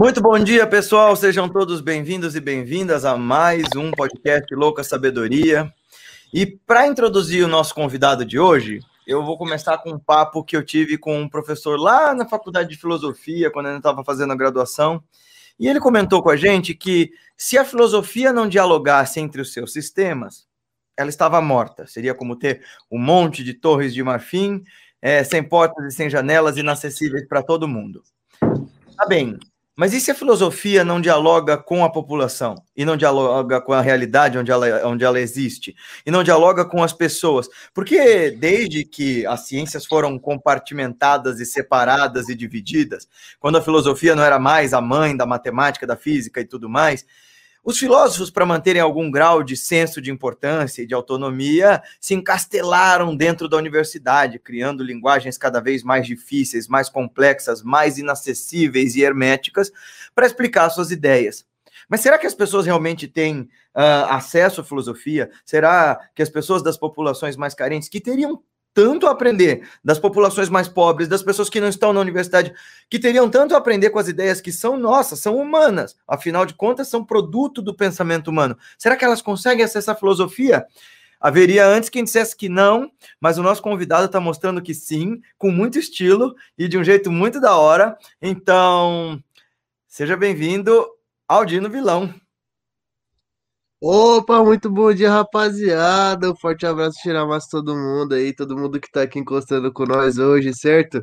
Muito 0.00 0.22
bom 0.22 0.38
dia, 0.38 0.66
pessoal. 0.66 1.14
Sejam 1.14 1.46
todos 1.46 1.82
bem-vindos 1.82 2.34
e 2.34 2.40
bem-vindas 2.40 3.04
a 3.04 3.18
mais 3.18 3.66
um 3.76 3.90
podcast 3.90 4.54
Louca 4.54 4.82
Sabedoria. 4.82 5.70
E 6.32 6.46
para 6.46 6.86
introduzir 6.86 7.44
o 7.44 7.48
nosso 7.48 7.74
convidado 7.74 8.24
de 8.24 8.38
hoje, 8.38 8.80
eu 9.06 9.22
vou 9.22 9.36
começar 9.36 9.76
com 9.76 9.90
um 9.90 9.98
papo 9.98 10.42
que 10.42 10.56
eu 10.56 10.64
tive 10.64 10.96
com 10.96 11.20
um 11.20 11.28
professor 11.28 11.78
lá 11.78 12.14
na 12.14 12.26
faculdade 12.26 12.70
de 12.70 12.78
filosofia, 12.78 13.50
quando 13.50 13.68
eu 13.68 13.76
estava 13.76 14.02
fazendo 14.02 14.32
a 14.32 14.36
graduação. 14.36 15.04
E 15.58 15.68
ele 15.68 15.78
comentou 15.78 16.22
com 16.22 16.30
a 16.30 16.36
gente 16.36 16.74
que 16.74 17.10
se 17.36 17.58
a 17.58 17.64
filosofia 17.66 18.32
não 18.32 18.48
dialogasse 18.48 19.20
entre 19.20 19.42
os 19.42 19.52
seus 19.52 19.70
sistemas, 19.70 20.46
ela 20.96 21.10
estava 21.10 21.42
morta. 21.42 21.86
Seria 21.86 22.14
como 22.14 22.36
ter 22.36 22.64
um 22.90 22.98
monte 22.98 23.44
de 23.44 23.52
torres 23.52 23.92
de 23.92 24.02
marfim, 24.02 24.64
é, 25.02 25.22
sem 25.22 25.42
portas 25.42 25.92
e 25.92 25.94
sem 25.94 26.08
janelas, 26.08 26.56
inacessíveis 26.56 27.28
para 27.28 27.42
todo 27.42 27.68
mundo. 27.68 28.02
Tá 28.96 29.06
bem, 29.06 29.38
mas 29.80 29.94
e 29.94 30.00
se 30.00 30.10
a 30.10 30.14
filosofia 30.14 30.84
não 30.84 31.00
dialoga 31.00 31.56
com 31.56 31.82
a 31.82 31.88
população 31.88 32.62
e 32.76 32.84
não 32.84 32.98
dialoga 32.98 33.62
com 33.62 33.72
a 33.72 33.80
realidade 33.80 34.36
onde 34.36 34.50
ela, 34.50 34.86
onde 34.86 35.04
ela 35.04 35.18
existe 35.18 35.74
e 36.04 36.10
não 36.10 36.22
dialoga 36.22 36.66
com 36.66 36.84
as 36.84 36.92
pessoas? 36.92 37.48
Porque 37.72 38.30
desde 38.30 38.84
que 38.84 39.24
as 39.24 39.46
ciências 39.46 39.86
foram 39.86 40.18
compartimentadas 40.18 41.40
e 41.40 41.46
separadas 41.46 42.28
e 42.28 42.34
divididas, 42.34 43.08
quando 43.38 43.56
a 43.56 43.62
filosofia 43.62 44.14
não 44.14 44.22
era 44.22 44.38
mais 44.38 44.74
a 44.74 44.82
mãe 44.82 45.16
da 45.16 45.24
matemática, 45.24 45.86
da 45.86 45.96
física 45.96 46.42
e 46.42 46.44
tudo 46.44 46.68
mais, 46.68 47.06
os 47.62 47.78
filósofos, 47.78 48.30
para 48.30 48.46
manterem 48.46 48.80
algum 48.80 49.10
grau 49.10 49.42
de 49.42 49.56
senso 49.56 50.00
de 50.00 50.10
importância 50.10 50.82
e 50.82 50.86
de 50.86 50.94
autonomia, 50.94 51.82
se 52.00 52.14
encastelaram 52.14 53.14
dentro 53.14 53.48
da 53.48 53.56
universidade, 53.56 54.38
criando 54.38 54.82
linguagens 54.82 55.36
cada 55.36 55.60
vez 55.60 55.82
mais 55.82 56.06
difíceis, 56.06 56.66
mais 56.66 56.88
complexas, 56.88 57.62
mais 57.62 57.98
inacessíveis 57.98 58.96
e 58.96 59.02
herméticas 59.02 59.70
para 60.14 60.26
explicar 60.26 60.70
suas 60.70 60.90
ideias. 60.90 61.44
Mas 61.88 62.00
será 62.00 62.18
que 62.18 62.26
as 62.26 62.34
pessoas 62.34 62.66
realmente 62.66 63.06
têm 63.06 63.40
uh, 63.40 64.06
acesso 64.08 64.60
à 64.60 64.64
filosofia? 64.64 65.30
Será 65.44 65.98
que 66.14 66.22
as 66.22 66.28
pessoas 66.28 66.62
das 66.62 66.78
populações 66.78 67.36
mais 67.36 67.52
carentes, 67.52 67.88
que 67.88 68.00
teriam 68.00 68.42
tanto 68.72 69.06
a 69.06 69.10
aprender 69.10 69.68
das 69.84 69.98
populações 69.98 70.48
mais 70.48 70.68
pobres, 70.68 71.08
das 71.08 71.22
pessoas 71.22 71.48
que 71.48 71.60
não 71.60 71.68
estão 71.68 71.92
na 71.92 72.00
universidade, 72.00 72.52
que 72.88 72.98
teriam 72.98 73.28
tanto 73.28 73.54
a 73.54 73.58
aprender 73.58 73.90
com 73.90 73.98
as 73.98 74.08
ideias 74.08 74.40
que 74.40 74.52
são 74.52 74.76
nossas, 74.76 75.20
são 75.20 75.36
humanas, 75.36 75.96
afinal 76.06 76.46
de 76.46 76.54
contas, 76.54 76.88
são 76.88 77.04
produto 77.04 77.60
do 77.60 77.74
pensamento 77.74 78.28
humano. 78.28 78.56
Será 78.78 78.96
que 78.96 79.04
elas 79.04 79.22
conseguem 79.22 79.64
acessar 79.64 79.94
a 79.94 79.98
filosofia? 79.98 80.66
Haveria 81.20 81.66
antes 81.66 81.90
quem 81.90 82.04
dissesse 82.04 82.34
que 82.34 82.48
não, 82.48 82.90
mas 83.20 83.36
o 83.36 83.42
nosso 83.42 83.60
convidado 83.60 84.06
está 84.06 84.18
mostrando 84.18 84.62
que 84.62 84.72
sim, 84.72 85.20
com 85.36 85.50
muito 85.50 85.78
estilo 85.78 86.34
e 86.56 86.66
de 86.66 86.78
um 86.78 86.84
jeito 86.84 87.12
muito 87.12 87.38
da 87.38 87.56
hora. 87.56 87.98
Então, 88.22 89.22
seja 89.86 90.16
bem-vindo, 90.16 90.86
Aldino 91.28 91.68
Vilão. 91.68 92.14
Opa, 93.82 94.44
muito 94.44 94.68
bom 94.70 94.92
dia, 94.92 95.10
rapaziada. 95.10 96.30
Um 96.30 96.36
forte 96.36 96.66
abraço, 96.66 96.98
tirar 97.02 97.26
mais 97.26 97.46
todo 97.46 97.74
mundo 97.74 98.14
aí, 98.14 98.34
todo 98.34 98.56
mundo 98.56 98.78
que 98.78 98.90
tá 98.90 99.02
aqui 99.02 99.18
encostando 99.18 99.72
com 99.72 99.84
nós 99.86 100.18
hoje, 100.18 100.52
certo? 100.54 101.02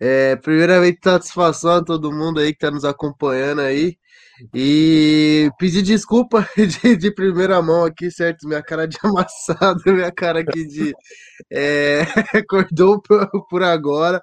É, 0.00 0.36
primeiramente, 0.36 1.00
satisfação 1.04 1.72
a 1.72 1.84
todo 1.84 2.12
mundo 2.12 2.40
aí 2.40 2.52
que 2.52 2.58
tá 2.60 2.70
nos 2.70 2.84
acompanhando 2.84 3.60
aí. 3.62 3.96
E 4.54 5.50
pedir 5.58 5.82
desculpa 5.82 6.48
de, 6.56 6.96
de 6.96 7.14
primeira 7.14 7.62
mão 7.62 7.84
aqui, 7.84 8.10
certo? 8.10 8.48
Minha 8.48 8.62
cara 8.62 8.88
de 8.88 8.98
amassado, 9.04 9.80
minha 9.86 10.12
cara 10.12 10.40
aqui 10.40 10.66
de. 10.66 10.94
É, 11.50 12.02
acordou 12.38 13.00
por 13.48 13.62
agora. 13.62 14.20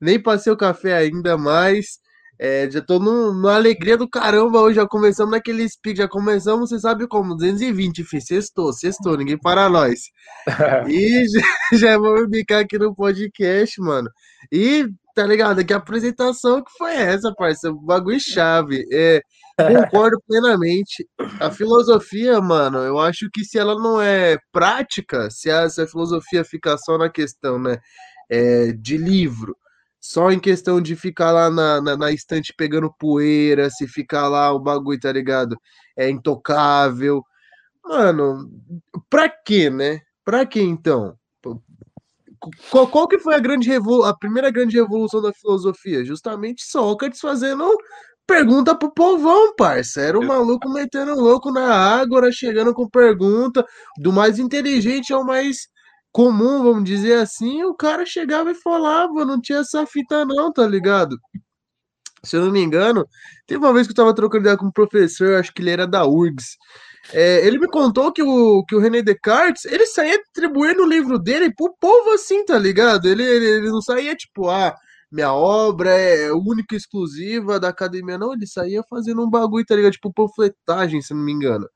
Nem 0.00 0.22
passei 0.22 0.52
o 0.52 0.56
café 0.56 0.94
ainda, 0.96 1.36
mas 1.38 1.98
é, 2.38 2.68
já 2.70 2.80
tô 2.80 2.98
no, 2.98 3.32
numa 3.32 3.54
alegria 3.54 3.96
do 3.96 4.08
caramba 4.08 4.60
hoje. 4.60 4.76
Já 4.76 4.86
começamos 4.86 5.32
naquele 5.32 5.68
speed, 5.68 5.98
já 5.98 6.08
começamos, 6.08 6.70
você 6.70 6.78
sabe 6.78 7.06
como? 7.06 7.36
220, 7.36 8.04
filho. 8.04 8.22
Sextou, 8.22 8.72
sextou, 8.72 9.16
ninguém 9.16 9.38
para 9.38 9.68
nós. 9.68 10.00
e 10.88 11.26
já, 11.28 11.40
já 11.78 11.98
vamos 11.98 12.28
bicar 12.28 12.60
aqui 12.60 12.78
no 12.78 12.94
podcast, 12.94 13.80
mano. 13.80 14.10
E 14.50 14.88
tá 15.14 15.24
ligado? 15.24 15.64
Que 15.64 15.72
apresentação 15.72 16.62
que 16.62 16.72
foi 16.76 16.94
essa, 16.94 17.32
parceiro? 17.34 17.78
Bagulho 17.80 18.18
chave. 18.18 18.84
É, 18.92 19.22
concordo 19.56 20.20
plenamente. 20.26 21.08
A 21.40 21.50
filosofia, 21.50 22.40
mano, 22.40 22.78
eu 22.78 22.98
acho 22.98 23.28
que 23.32 23.44
se 23.44 23.58
ela 23.58 23.76
não 23.76 24.02
é 24.02 24.36
prática, 24.52 25.30
se 25.30 25.50
a, 25.50 25.68
se 25.68 25.80
a 25.80 25.86
filosofia 25.86 26.44
fica 26.44 26.76
só 26.78 26.98
na 26.98 27.08
questão, 27.08 27.60
né, 27.60 27.78
é, 28.28 28.72
de 28.72 28.96
livro 28.96 29.56
só 30.04 30.30
em 30.30 30.38
questão 30.38 30.82
de 30.82 30.94
ficar 30.94 31.32
lá 31.32 31.48
na, 31.48 31.80
na, 31.80 31.96
na, 31.96 32.12
estante 32.12 32.52
pegando 32.54 32.92
poeira, 32.98 33.70
se 33.70 33.88
ficar 33.88 34.28
lá 34.28 34.52
o 34.52 34.60
bagulho, 34.60 35.00
tá 35.00 35.10
ligado? 35.10 35.56
É 35.96 36.10
intocável. 36.10 37.22
Mano, 37.82 38.50
pra 39.08 39.30
quê, 39.30 39.70
né? 39.70 40.00
Pra 40.22 40.44
quê 40.44 40.60
então? 40.60 41.16
Qual, 42.70 42.86
qual 42.86 43.08
que 43.08 43.18
foi 43.18 43.34
a 43.34 43.38
grande 43.38 43.66
revolu 43.66 44.04
a 44.04 44.14
primeira 44.14 44.50
grande 44.50 44.76
revolução 44.76 45.22
da 45.22 45.32
filosofia? 45.32 46.04
Justamente 46.04 46.64
Sócrates 46.66 47.20
fazendo 47.20 47.66
pergunta 48.26 48.76
pro 48.76 48.92
povão, 48.92 49.54
parça. 49.56 50.02
Era 50.02 50.18
o 50.18 50.26
maluco 50.26 50.68
metendo 50.68 51.14
louco 51.14 51.50
na 51.50 51.74
água, 51.74 52.30
chegando 52.30 52.74
com 52.74 52.86
pergunta, 52.86 53.64
do 53.96 54.12
mais 54.12 54.38
inteligente 54.38 55.14
ao 55.14 55.24
mais 55.24 55.66
comum, 56.14 56.62
vamos 56.62 56.84
dizer 56.84 57.14
assim, 57.14 57.64
o 57.64 57.74
cara 57.74 58.06
chegava 58.06 58.52
e 58.52 58.54
falava, 58.54 59.24
não 59.24 59.40
tinha 59.40 59.58
essa 59.58 59.84
fita 59.84 60.24
não, 60.24 60.52
tá 60.52 60.64
ligado? 60.64 61.18
Se 62.22 62.36
eu 62.36 62.44
não 62.44 62.52
me 62.52 62.60
engano, 62.60 63.04
teve 63.48 63.58
uma 63.58 63.74
vez 63.74 63.88
que 63.88 63.90
eu 63.90 63.96
tava 63.96 64.14
trocando 64.14 64.44
ideia 64.44 64.56
com 64.56 64.66
um 64.66 64.70
professor, 64.70 65.34
acho 65.34 65.52
que 65.52 65.60
ele 65.60 65.70
era 65.70 65.88
da 65.88 66.06
URGS, 66.06 66.56
é, 67.12 67.44
ele 67.44 67.58
me 67.58 67.66
contou 67.66 68.12
que 68.12 68.22
o, 68.22 68.64
que 68.64 68.76
o 68.76 68.78
René 68.78 69.02
Descartes, 69.02 69.64
ele 69.64 69.86
saía 69.86 70.16
distribuindo 70.22 70.84
o 70.84 70.88
livro 70.88 71.18
dele 71.18 71.52
pro 71.52 71.74
povo 71.80 72.12
assim, 72.12 72.44
tá 72.44 72.56
ligado? 72.56 73.06
Ele, 73.08 73.24
ele, 73.24 73.46
ele 73.46 73.68
não 73.68 73.82
saía 73.82 74.14
tipo, 74.14 74.48
ah, 74.48 74.72
minha 75.10 75.32
obra 75.32 75.90
é 75.90 76.32
única 76.32 76.76
e 76.76 76.78
exclusiva 76.78 77.58
da 77.58 77.70
academia, 77.70 78.16
não, 78.16 78.32
ele 78.32 78.46
saía 78.46 78.84
fazendo 78.88 79.20
um 79.20 79.28
bagulho, 79.28 79.66
tá 79.66 79.74
ligado? 79.74 79.94
Tipo 79.94 80.12
panfletagem, 80.12 81.02
se 81.02 81.12
não 81.12 81.22
me 81.24 81.32
engano. 81.32 81.68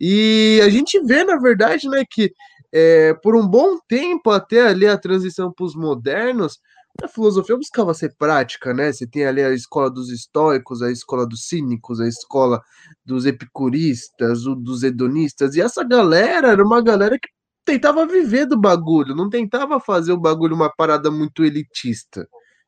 E 0.00 0.58
a 0.64 0.70
gente 0.70 0.98
vê, 1.04 1.22
na 1.22 1.36
verdade, 1.36 1.86
né, 1.86 2.02
que 2.10 2.32
é, 2.72 3.14
por 3.14 3.36
um 3.36 3.46
bom 3.46 3.78
tempo, 3.88 4.30
até 4.30 4.66
ali 4.68 4.86
a 4.86 4.98
transição 4.98 5.52
para 5.52 5.64
os 5.64 5.74
modernos, 5.74 6.58
a 7.02 7.08
filosofia 7.08 7.56
buscava 7.56 7.94
ser 7.94 8.14
prática, 8.18 8.74
né? 8.74 8.92
Você 8.92 9.06
tem 9.06 9.24
ali 9.26 9.42
a 9.42 9.50
escola 9.50 9.90
dos 9.90 10.10
estoicos, 10.10 10.82
a 10.82 10.90
escola 10.90 11.26
dos 11.26 11.46
cínicos, 11.46 12.00
a 12.00 12.08
escola 12.08 12.60
dos 13.04 13.26
epicuristas, 13.26 14.46
o 14.46 14.54
dos 14.54 14.82
hedonistas, 14.82 15.54
e 15.54 15.60
essa 15.60 15.84
galera 15.84 16.48
era 16.48 16.64
uma 16.64 16.82
galera 16.82 17.18
que 17.18 17.28
tentava 17.64 18.06
viver 18.06 18.46
do 18.46 18.58
bagulho, 18.58 19.14
não 19.14 19.28
tentava 19.30 19.78
fazer 19.78 20.12
o 20.12 20.16
bagulho 20.18 20.54
uma 20.56 20.70
parada 20.74 21.10
muito 21.10 21.44
elitista. 21.44 22.26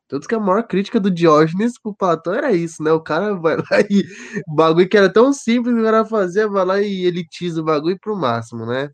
Tanto 0.08 0.26
que 0.28 0.34
a 0.34 0.40
maior 0.40 0.66
crítica 0.66 0.98
do 1.00 1.10
Diógenes 1.10 1.74
pro 1.80 1.94
Platão 1.94 2.34
era 2.34 2.52
isso, 2.52 2.82
né? 2.82 2.92
O 2.92 3.00
cara 3.00 3.34
vai 3.34 3.56
lá 3.56 3.80
e. 3.88 4.04
O 4.48 4.54
bagulho 4.56 4.88
que 4.88 4.96
era 4.96 5.12
tão 5.12 5.32
simples 5.32 5.74
o 5.76 5.82
cara 5.84 6.04
fazia, 6.04 6.48
vai 6.48 6.64
lá 6.64 6.80
e 6.82 7.04
elitiza 7.06 7.60
o 7.60 7.64
bagulho 7.64 7.98
pro 8.00 8.16
máximo, 8.16 8.66
né? 8.66 8.90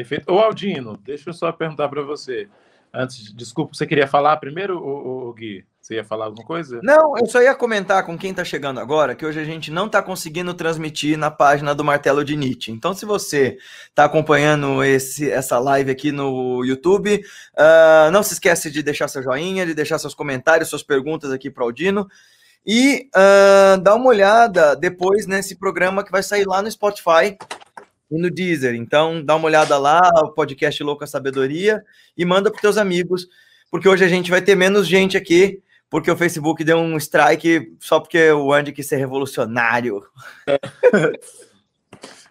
Perfeito. 0.00 0.32
Ô 0.32 0.38
Aldino, 0.38 0.96
deixa 1.04 1.28
eu 1.28 1.34
só 1.34 1.52
perguntar 1.52 1.86
para 1.90 2.00
você. 2.00 2.48
Antes, 2.92 3.34
desculpa, 3.34 3.74
você 3.74 3.86
queria 3.86 4.06
falar 4.06 4.38
primeiro, 4.38 4.78
o, 4.78 5.30
Gui? 5.34 5.62
Você 5.78 5.96
ia 5.96 6.04
falar 6.04 6.26
alguma 6.26 6.46
coisa? 6.46 6.80
Não, 6.82 7.18
eu 7.18 7.26
só 7.26 7.42
ia 7.42 7.54
comentar 7.54 8.04
com 8.04 8.16
quem 8.16 8.30
está 8.30 8.42
chegando 8.42 8.80
agora 8.80 9.14
que 9.14 9.24
hoje 9.24 9.38
a 9.38 9.44
gente 9.44 9.70
não 9.70 9.86
está 9.86 10.02
conseguindo 10.02 10.54
transmitir 10.54 11.18
na 11.18 11.30
página 11.30 11.74
do 11.74 11.84
Martelo 11.84 12.24
de 12.24 12.34
Nietzsche. 12.34 12.72
Então, 12.72 12.94
se 12.94 13.04
você 13.04 13.58
está 13.88 14.06
acompanhando 14.06 14.82
esse, 14.82 15.30
essa 15.30 15.58
live 15.58 15.90
aqui 15.90 16.10
no 16.10 16.64
YouTube, 16.64 17.22
uh, 17.56 18.10
não 18.10 18.22
se 18.22 18.32
esquece 18.32 18.70
de 18.70 18.82
deixar 18.82 19.06
seu 19.08 19.22
joinha, 19.22 19.66
de 19.66 19.74
deixar 19.74 19.98
seus 19.98 20.14
comentários, 20.14 20.70
suas 20.70 20.82
perguntas 20.82 21.30
aqui 21.30 21.50
para 21.50 21.62
o 21.62 21.66
Aldino. 21.66 22.08
E 22.66 23.08
uh, 23.14 23.80
dá 23.80 23.94
uma 23.94 24.08
olhada 24.08 24.74
depois 24.74 25.26
nesse 25.26 25.56
programa 25.56 26.02
que 26.02 26.12
vai 26.12 26.22
sair 26.22 26.46
lá 26.46 26.62
no 26.62 26.70
Spotify 26.70 27.36
e 28.10 28.18
no 28.18 28.30
Deezer. 28.30 28.74
Então, 28.74 29.24
dá 29.24 29.36
uma 29.36 29.46
olhada 29.46 29.78
lá, 29.78 30.00
o 30.24 30.32
podcast 30.32 30.82
Louca 30.82 31.06
Sabedoria, 31.06 31.84
e 32.16 32.24
manda 32.24 32.50
para 32.50 32.60
teus 32.60 32.76
amigos, 32.76 33.28
porque 33.70 33.88
hoje 33.88 34.04
a 34.04 34.08
gente 34.08 34.30
vai 34.30 34.42
ter 34.42 34.54
menos 34.54 34.86
gente 34.86 35.16
aqui, 35.16 35.62
porque 35.88 36.10
o 36.10 36.16
Facebook 36.16 36.62
deu 36.64 36.78
um 36.78 36.96
strike 36.96 37.74
só 37.80 38.00
porque 38.00 38.30
o 38.30 38.52
Andy 38.52 38.72
quis 38.72 38.86
ser 38.86 38.96
revolucionário. 38.96 40.02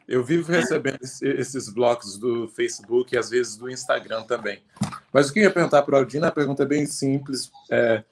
Eu 0.07 0.23
vivo 0.23 0.51
recebendo 0.51 0.97
esses 1.03 1.69
blocos 1.69 2.17
do 2.17 2.47
Facebook 2.47 3.13
e 3.13 3.17
às 3.17 3.29
vezes 3.29 3.55
do 3.55 3.69
Instagram 3.69 4.23
também. 4.23 4.59
Mas 5.13 5.29
o 5.29 5.33
que 5.33 5.37
eu 5.37 5.43
ia 5.43 5.51
perguntar 5.51 5.83
para 5.83 5.93
o 5.93 5.97
Aldina, 5.99 6.29
a 6.29 6.31
pergunta 6.31 6.63
é 6.63 6.65
bem 6.65 6.87
simples. 6.87 7.51
É, 7.69 8.03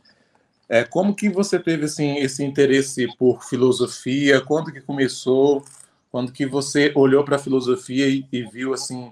é, 0.69 0.84
como 0.84 1.16
que 1.16 1.28
você 1.28 1.58
teve 1.58 1.86
assim, 1.86 2.18
esse 2.18 2.44
interesse 2.44 3.08
por 3.18 3.44
filosofia? 3.44 4.40
Quando 4.40 4.72
que 4.72 4.80
começou? 4.80 5.66
Quando 6.12 6.31
que 6.31 6.45
você 6.45 6.92
olhou 6.95 7.24
para 7.24 7.36
a 7.36 7.39
filosofia 7.39 8.07
e, 8.07 8.25
e, 8.31 8.44
viu 8.44 8.74
assim 8.74 9.12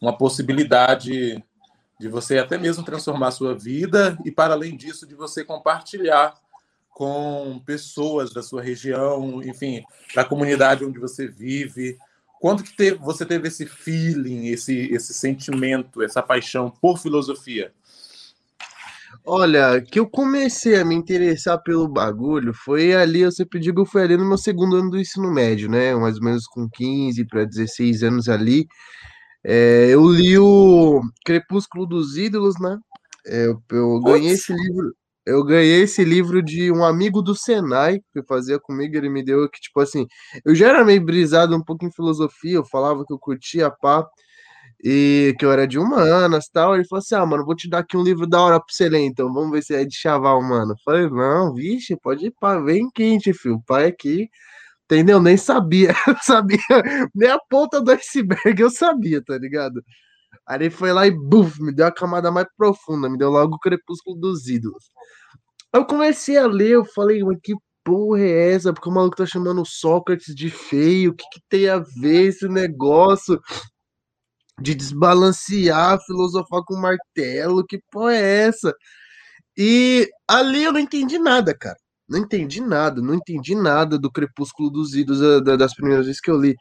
uma 0.00 0.16
possibilidade 0.16 1.42
de 1.98 2.08
você 2.08 2.38
até 2.38 2.58
mesmo 2.58 2.84
transformar 2.84 3.28
a 3.28 3.32
sua 3.32 3.54
vida 3.54 4.18
e 4.24 4.30
para 4.30 4.54
além 4.54 4.76
disso 4.76 5.06
de 5.06 5.14
você 5.14 5.44
compartilhar 5.44 6.34
com 6.90 7.60
pessoas 7.66 8.32
da 8.32 8.42
sua 8.42 8.62
região, 8.62 9.42
enfim, 9.42 9.84
da 10.14 10.24
comunidade 10.24 10.84
onde 10.84 10.98
você 10.98 11.26
vive? 11.26 11.98
Quando 12.40 12.62
que 12.62 12.72
teve, 12.72 12.98
você 12.98 13.24
teve 13.26 13.48
esse 13.48 13.66
feeling, 13.66 14.48
esse, 14.48 14.92
esse 14.92 15.12
sentimento, 15.12 16.02
essa 16.02 16.22
paixão 16.22 16.70
por 16.70 16.98
filosofia? 16.98 17.72
Olha, 19.26 19.80
que 19.80 19.98
eu 19.98 20.06
comecei 20.06 20.78
a 20.78 20.84
me 20.84 20.94
interessar 20.94 21.58
pelo 21.62 21.88
bagulho 21.88 22.52
foi 22.52 22.94
ali, 22.94 23.20
eu 23.20 23.32
sempre 23.32 23.58
digo, 23.58 23.86
foi 23.86 24.02
ali 24.02 24.18
no 24.18 24.24
meu 24.26 24.36
segundo 24.36 24.76
ano 24.76 24.90
do 24.90 25.00
ensino 25.00 25.32
médio, 25.32 25.70
né? 25.70 25.94
Mais 25.94 26.16
ou 26.18 26.24
menos 26.24 26.46
com 26.46 26.68
15 26.68 27.24
para 27.26 27.44
16 27.44 28.02
anos 28.02 28.28
ali. 28.28 28.66
É, 29.44 29.88
eu 29.90 30.06
li 30.10 30.38
o 30.38 31.02
Crepúsculo 31.24 31.86
dos 31.86 32.18
Ídolos, 32.18 32.56
né? 32.60 32.78
É, 33.26 33.46
eu, 33.46 33.62
eu 33.70 34.00
ganhei 34.02 34.32
esse 34.32 34.52
livro. 34.52 34.94
Eu 35.26 35.42
ganhei 35.42 35.82
esse 35.82 36.04
livro 36.04 36.42
de 36.42 36.70
um 36.70 36.84
amigo 36.84 37.22
do 37.22 37.34
Senai, 37.34 38.00
que 38.12 38.22
fazia 38.28 38.60
comigo, 38.60 38.94
ele 38.94 39.08
me 39.08 39.24
deu 39.24 39.48
que, 39.48 39.58
tipo 39.58 39.80
assim, 39.80 40.06
eu 40.44 40.54
já 40.54 40.68
era 40.68 40.84
meio 40.84 41.02
brisado 41.02 41.56
um 41.56 41.64
pouco 41.64 41.86
em 41.86 41.92
filosofia, 41.92 42.56
eu 42.56 42.64
falava 42.66 43.04
que 43.06 43.12
eu 43.12 43.18
curtia 43.18 43.70
pá, 43.70 44.06
e 44.86 45.34
que 45.38 45.46
eu 45.46 45.50
era 45.50 45.66
de 45.66 45.78
humanas 45.78 46.48
tal. 46.52 46.74
Ele 46.74 46.84
falou 46.86 47.00
assim: 47.00 47.14
Ah, 47.14 47.24
mano, 47.24 47.44
vou 47.44 47.56
te 47.56 47.68
dar 47.68 47.78
aqui 47.78 47.96
um 47.96 48.02
livro 48.02 48.26
da 48.26 48.40
hora 48.40 48.58
pra 48.58 48.66
você 48.68 48.88
ler, 48.88 49.00
então 49.00 49.32
vamos 49.32 49.50
ver 49.50 49.62
se 49.62 49.74
é 49.74 49.84
de 49.84 49.96
chaval, 49.96 50.42
mano. 50.42 50.72
Eu 50.74 50.76
falei, 50.84 51.08
não, 51.08 51.54
vixe, 51.54 51.96
pode 51.96 52.26
ir 52.26 52.34
pá, 52.38 52.58
vem 52.60 52.90
quente, 52.90 53.32
filho. 53.32 53.62
Pai 53.66 53.86
aqui, 53.86 54.28
entendeu? 54.84 55.20
Nem 55.20 55.36
sabia, 55.38 55.94
sabia, 56.22 56.58
nem 57.14 57.30
a 57.30 57.38
ponta 57.50 57.80
do 57.80 57.90
iceberg 57.92 58.60
eu 58.60 58.70
sabia, 58.70 59.22
tá 59.24 59.38
ligado? 59.38 59.82
Aí 60.46 60.58
ele 60.58 60.70
foi 60.70 60.92
lá 60.92 61.06
e 61.06 61.10
buf, 61.12 61.62
me 61.62 61.72
deu 61.74 61.86
a 61.86 61.92
camada 61.92 62.30
mais 62.32 62.46
profunda, 62.56 63.08
me 63.10 63.18
deu 63.18 63.30
logo 63.30 63.56
o 63.56 63.58
crepúsculo 63.60 64.16
dos 64.20 64.48
ídolos. 64.48 64.84
Eu 65.74 65.86
comecei 65.86 66.36
a 66.38 66.46
ler, 66.46 66.72
eu 66.72 66.84
falei, 66.84 67.22
mas 67.24 67.38
que 67.42 67.54
porra 67.84 68.20
é 68.22 68.52
essa? 68.54 68.72
Porque 68.72 68.88
o 68.88 68.92
maluco 68.92 69.16
tá 69.16 69.26
chamando 69.26 69.64
Sócrates 69.66 70.34
de 70.34 70.50
feio, 70.50 71.12
o 71.12 71.14
que, 71.14 71.24
que 71.32 71.40
tem 71.48 71.68
a 71.68 71.78
ver 71.78 72.28
esse 72.28 72.48
negócio? 72.48 73.40
De 74.60 74.74
desbalancear, 74.74 75.98
filosofar 76.06 76.62
com 76.64 76.76
martelo, 76.76 77.64
que 77.66 77.80
porra 77.90 78.14
é 78.14 78.46
essa? 78.46 78.74
E 79.56 80.08
ali 80.28 80.64
eu 80.64 80.72
não 80.72 80.80
entendi 80.80 81.18
nada, 81.18 81.56
cara. 81.56 81.76
Não 82.08 82.18
entendi 82.18 82.60
nada, 82.60 83.00
não 83.00 83.14
entendi 83.14 83.54
nada 83.54 83.98
do 83.98 84.10
Crepúsculo 84.10 84.70
dos 84.70 84.94
Idos 84.94 85.20
das 85.42 85.74
primeiras 85.74 86.06
vezes 86.06 86.20
que 86.20 86.30
eu 86.30 86.38
li. 86.38 86.54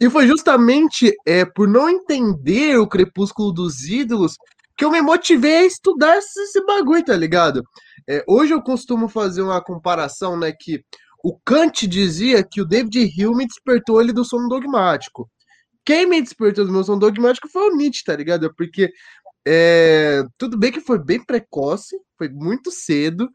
E 0.00 0.10
foi 0.10 0.26
justamente 0.26 1.14
é, 1.26 1.44
por 1.44 1.68
não 1.68 1.88
entender 1.88 2.76
o 2.78 2.86
Crepúsculo 2.86 3.52
dos 3.52 3.84
Ídolos 3.84 4.36
que 4.76 4.84
eu 4.84 4.90
me 4.90 5.00
motivei 5.00 5.58
a 5.58 5.64
estudar 5.64 6.18
esse, 6.18 6.38
esse 6.40 6.64
bagulho, 6.66 7.04
tá 7.04 7.16
ligado? 7.16 7.62
É, 8.08 8.24
hoje 8.28 8.52
eu 8.52 8.60
costumo 8.60 9.08
fazer 9.08 9.40
uma 9.40 9.62
comparação, 9.62 10.36
né, 10.36 10.52
que 10.52 10.82
o 11.22 11.38
Kant 11.44 11.86
dizia 11.86 12.44
que 12.44 12.60
o 12.60 12.66
David 12.66 12.98
Hume 13.24 13.46
despertou 13.46 14.00
ele 14.00 14.12
do 14.12 14.24
sono 14.24 14.48
dogmático. 14.48 15.30
Quem 15.84 16.06
me 16.06 16.20
despertou 16.20 16.64
do 16.64 16.72
meu 16.72 16.84
som 16.84 16.98
dogmático 16.98 17.48
foi 17.48 17.70
o 17.70 17.76
Nietzsche, 17.76 18.04
tá 18.04 18.16
ligado? 18.16 18.52
Porque 18.54 18.92
é, 19.46 20.24
tudo 20.38 20.58
bem 20.58 20.72
que 20.72 20.80
foi 20.80 20.98
bem 20.98 21.22
precoce, 21.22 21.96
foi 22.16 22.28
muito 22.28 22.70
cedo, 22.70 23.28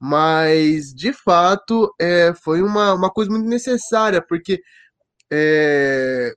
mas 0.00 0.92
de 0.94 1.12
fato 1.12 1.92
é, 2.00 2.34
foi 2.34 2.62
uma, 2.62 2.92
uma 2.94 3.10
coisa 3.10 3.30
muito 3.30 3.48
necessária, 3.48 4.20
porque 4.20 4.60
é, 5.32 6.32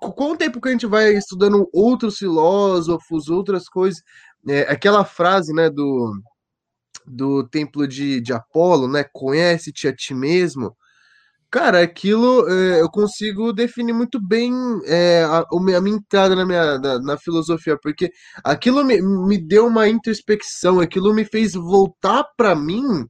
com 0.00 0.32
o 0.32 0.36
tempo 0.36 0.60
que 0.60 0.68
a 0.68 0.72
gente 0.72 0.86
vai 0.86 1.14
estudando 1.14 1.68
outros 1.72 2.16
filósofos, 2.18 3.28
outras 3.28 3.68
coisas, 3.68 4.02
é, 4.48 4.62
aquela 4.62 5.04
frase 5.04 5.52
né, 5.52 5.70
do, 5.70 6.12
do 7.06 7.46
templo 7.48 7.86
de, 7.86 8.20
de 8.20 8.32
Apolo, 8.32 8.88
né? 8.88 9.04
Conhece-te 9.12 9.88
a 9.88 9.94
ti 9.94 10.14
mesmo. 10.14 10.76
Cara, 11.56 11.80
aquilo 11.80 12.46
é, 12.50 12.82
eu 12.82 12.90
consigo 12.90 13.50
definir 13.50 13.94
muito 13.94 14.20
bem 14.20 14.52
é, 14.84 15.24
a, 15.24 15.38
a, 15.38 15.80
minha 15.80 15.96
entrada 15.96 16.36
na 16.36 16.44
minha 16.44 16.78
na, 16.78 16.98
na 16.98 17.16
filosofia, 17.16 17.78
porque 17.82 18.10
aquilo 18.44 18.84
me, 18.84 19.00
me, 19.00 19.38
deu 19.38 19.66
uma 19.66 19.88
introspecção, 19.88 20.80
aquilo 20.80 21.14
me 21.14 21.24
fez 21.24 21.54
voltar 21.54 22.24
para 22.36 22.54
mim, 22.54 23.06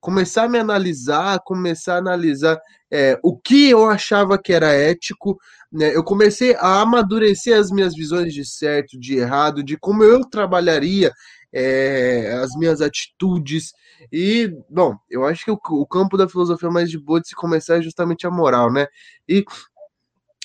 começar 0.00 0.42
a 0.44 0.48
me 0.48 0.58
analisar, 0.58 1.38
começar 1.44 1.94
a 1.94 1.98
analisar 1.98 2.58
é, 2.92 3.16
o 3.22 3.38
que 3.38 3.70
eu 3.70 3.88
achava 3.88 4.42
que 4.42 4.52
era 4.52 4.72
ético. 4.72 5.38
Né? 5.72 5.94
Eu 5.94 6.02
comecei 6.02 6.56
a 6.56 6.80
amadurecer 6.80 7.56
as 7.56 7.70
minhas 7.70 7.94
visões 7.94 8.34
de 8.34 8.44
certo, 8.44 8.98
de 8.98 9.18
errado, 9.18 9.62
de 9.62 9.76
como 9.78 10.02
eu 10.02 10.28
trabalharia 10.28 11.12
é, 11.54 12.32
as 12.42 12.50
minhas 12.56 12.80
atitudes. 12.80 13.72
E, 14.12 14.52
bom, 14.68 14.96
eu 15.08 15.24
acho 15.24 15.44
que 15.44 15.50
o, 15.52 15.58
o, 15.70 15.86
campo 15.86 16.16
da 16.16 16.28
filosofia 16.28 16.68
mais 16.68 16.90
de 16.90 16.98
boa 16.98 17.20
de 17.20 17.28
se 17.28 17.36
começar 17.36 17.78
é 17.78 17.82
justamente 17.82 18.26
a 18.26 18.30
moral, 18.30 18.72
né? 18.72 18.86
E 19.28 19.44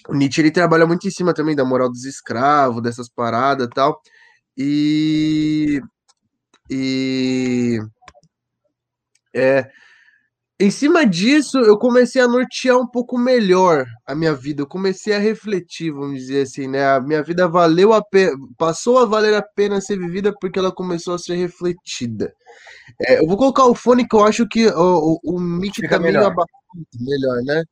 o 0.08 0.14
Nietzsche 0.14 0.42
ele 0.42 0.52
trabalha 0.52 0.86
muito 0.86 1.08
em 1.08 1.12
cima 1.12 1.34
também 1.34 1.56
da 1.56 1.66
moral 1.66 1.90
dos 1.90 2.06
escravos, 2.06 2.84
dessas 2.84 3.10
paradas 3.10 3.66
e 3.68 3.70
tal. 3.72 4.00
E. 4.56 5.82
E. 6.70 7.80
É, 9.34 9.70
em 10.60 10.70
cima 10.70 11.06
disso, 11.06 11.58
eu 11.60 11.78
comecei 11.78 12.22
a 12.22 12.28
nortear 12.28 12.78
um 12.78 12.86
pouco 12.86 13.18
melhor 13.18 13.86
a 14.06 14.14
minha 14.14 14.34
vida. 14.34 14.62
Eu 14.62 14.68
comecei 14.68 15.14
a 15.14 15.20
refletir, 15.20 15.90
vamos 15.90 16.20
dizer 16.20 16.42
assim, 16.42 16.68
né? 16.68 16.86
A 16.86 17.00
minha 17.00 17.24
vida 17.24 17.48
valeu 17.48 17.94
a 17.94 18.04
pena, 18.04 18.36
passou 18.58 19.00
a 19.00 19.06
valer 19.06 19.34
a 19.36 19.42
pena 19.42 19.80
ser 19.80 19.98
vivida 19.98 20.34
porque 20.38 20.60
ela 20.60 20.70
começou 20.70 21.14
a 21.14 21.18
ser 21.18 21.36
refletida. 21.36 22.34
É, 23.08 23.22
eu 23.22 23.28
vou 23.28 23.38
colocar 23.38 23.64
o 23.66 23.74
fone 23.74 24.06
que 24.06 24.14
eu 24.14 24.26
acho 24.26 24.46
que 24.50 24.68
o, 24.68 25.20
o, 25.24 25.36
o 25.36 25.40
mic 25.40 25.82
tá 25.88 25.98
meio 25.98 26.14
melhor. 26.14 26.36
melhor, 27.00 27.42
né? 27.44 27.64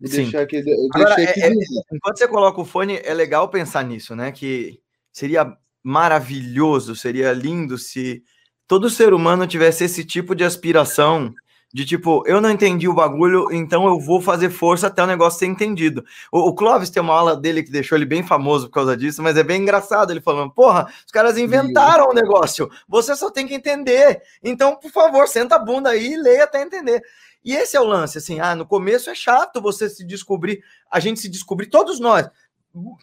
Vou 0.00 0.10
Sim. 0.10 0.16
deixar 0.22 0.40
aqui. 0.40 0.64
Agora, 0.94 1.12
aqui 1.12 1.42
é, 1.42 1.48
é, 1.48 1.52
enquanto 1.92 2.18
você 2.18 2.26
coloca 2.26 2.60
o 2.62 2.64
fone, 2.64 2.98
é 3.04 3.12
legal 3.12 3.50
pensar 3.50 3.84
nisso, 3.84 4.16
né? 4.16 4.32
Que 4.32 4.80
seria 5.12 5.54
maravilhoso, 5.82 6.96
seria 6.96 7.30
lindo 7.34 7.76
se 7.76 8.22
todo 8.66 8.88
ser 8.88 9.12
humano 9.12 9.46
tivesse 9.46 9.84
esse 9.84 10.02
tipo 10.02 10.34
de 10.34 10.44
aspiração 10.44 11.34
de 11.76 11.84
tipo, 11.84 12.22
eu 12.26 12.40
não 12.40 12.50
entendi 12.50 12.88
o 12.88 12.94
bagulho, 12.94 13.52
então 13.52 13.86
eu 13.86 14.00
vou 14.00 14.18
fazer 14.18 14.48
força 14.48 14.86
até 14.86 15.02
o 15.02 15.06
negócio 15.06 15.38
ser 15.38 15.44
entendido. 15.44 16.02
O, 16.32 16.48
o 16.48 16.54
Clóvis 16.54 16.88
tem 16.88 17.02
uma 17.02 17.12
aula 17.12 17.36
dele 17.36 17.62
que 17.62 17.70
deixou 17.70 17.98
ele 17.98 18.06
bem 18.06 18.22
famoso 18.22 18.68
por 18.68 18.72
causa 18.72 18.96
disso, 18.96 19.22
mas 19.22 19.36
é 19.36 19.42
bem 19.42 19.60
engraçado 19.60 20.10
ele 20.10 20.22
falando: 20.22 20.50
porra, 20.50 20.90
os 21.04 21.12
caras 21.12 21.36
inventaram 21.36 22.08
o 22.08 22.14
negócio, 22.14 22.70
você 22.88 23.14
só 23.14 23.30
tem 23.30 23.46
que 23.46 23.54
entender. 23.54 24.22
Então, 24.42 24.74
por 24.74 24.90
favor, 24.90 25.28
senta 25.28 25.56
a 25.56 25.58
bunda 25.58 25.90
aí 25.90 26.14
e 26.14 26.16
leia 26.16 26.44
até 26.44 26.62
entender. 26.62 27.02
E 27.44 27.54
esse 27.54 27.76
é 27.76 27.80
o 27.80 27.84
lance, 27.84 28.16
assim, 28.16 28.40
ah, 28.40 28.54
no 28.54 28.64
começo 28.64 29.10
é 29.10 29.14
chato 29.14 29.60
você 29.60 29.90
se 29.90 30.02
descobrir, 30.02 30.64
a 30.90 30.98
gente 30.98 31.20
se 31.20 31.28
descobrir, 31.28 31.66
todos 31.66 32.00
nós, 32.00 32.26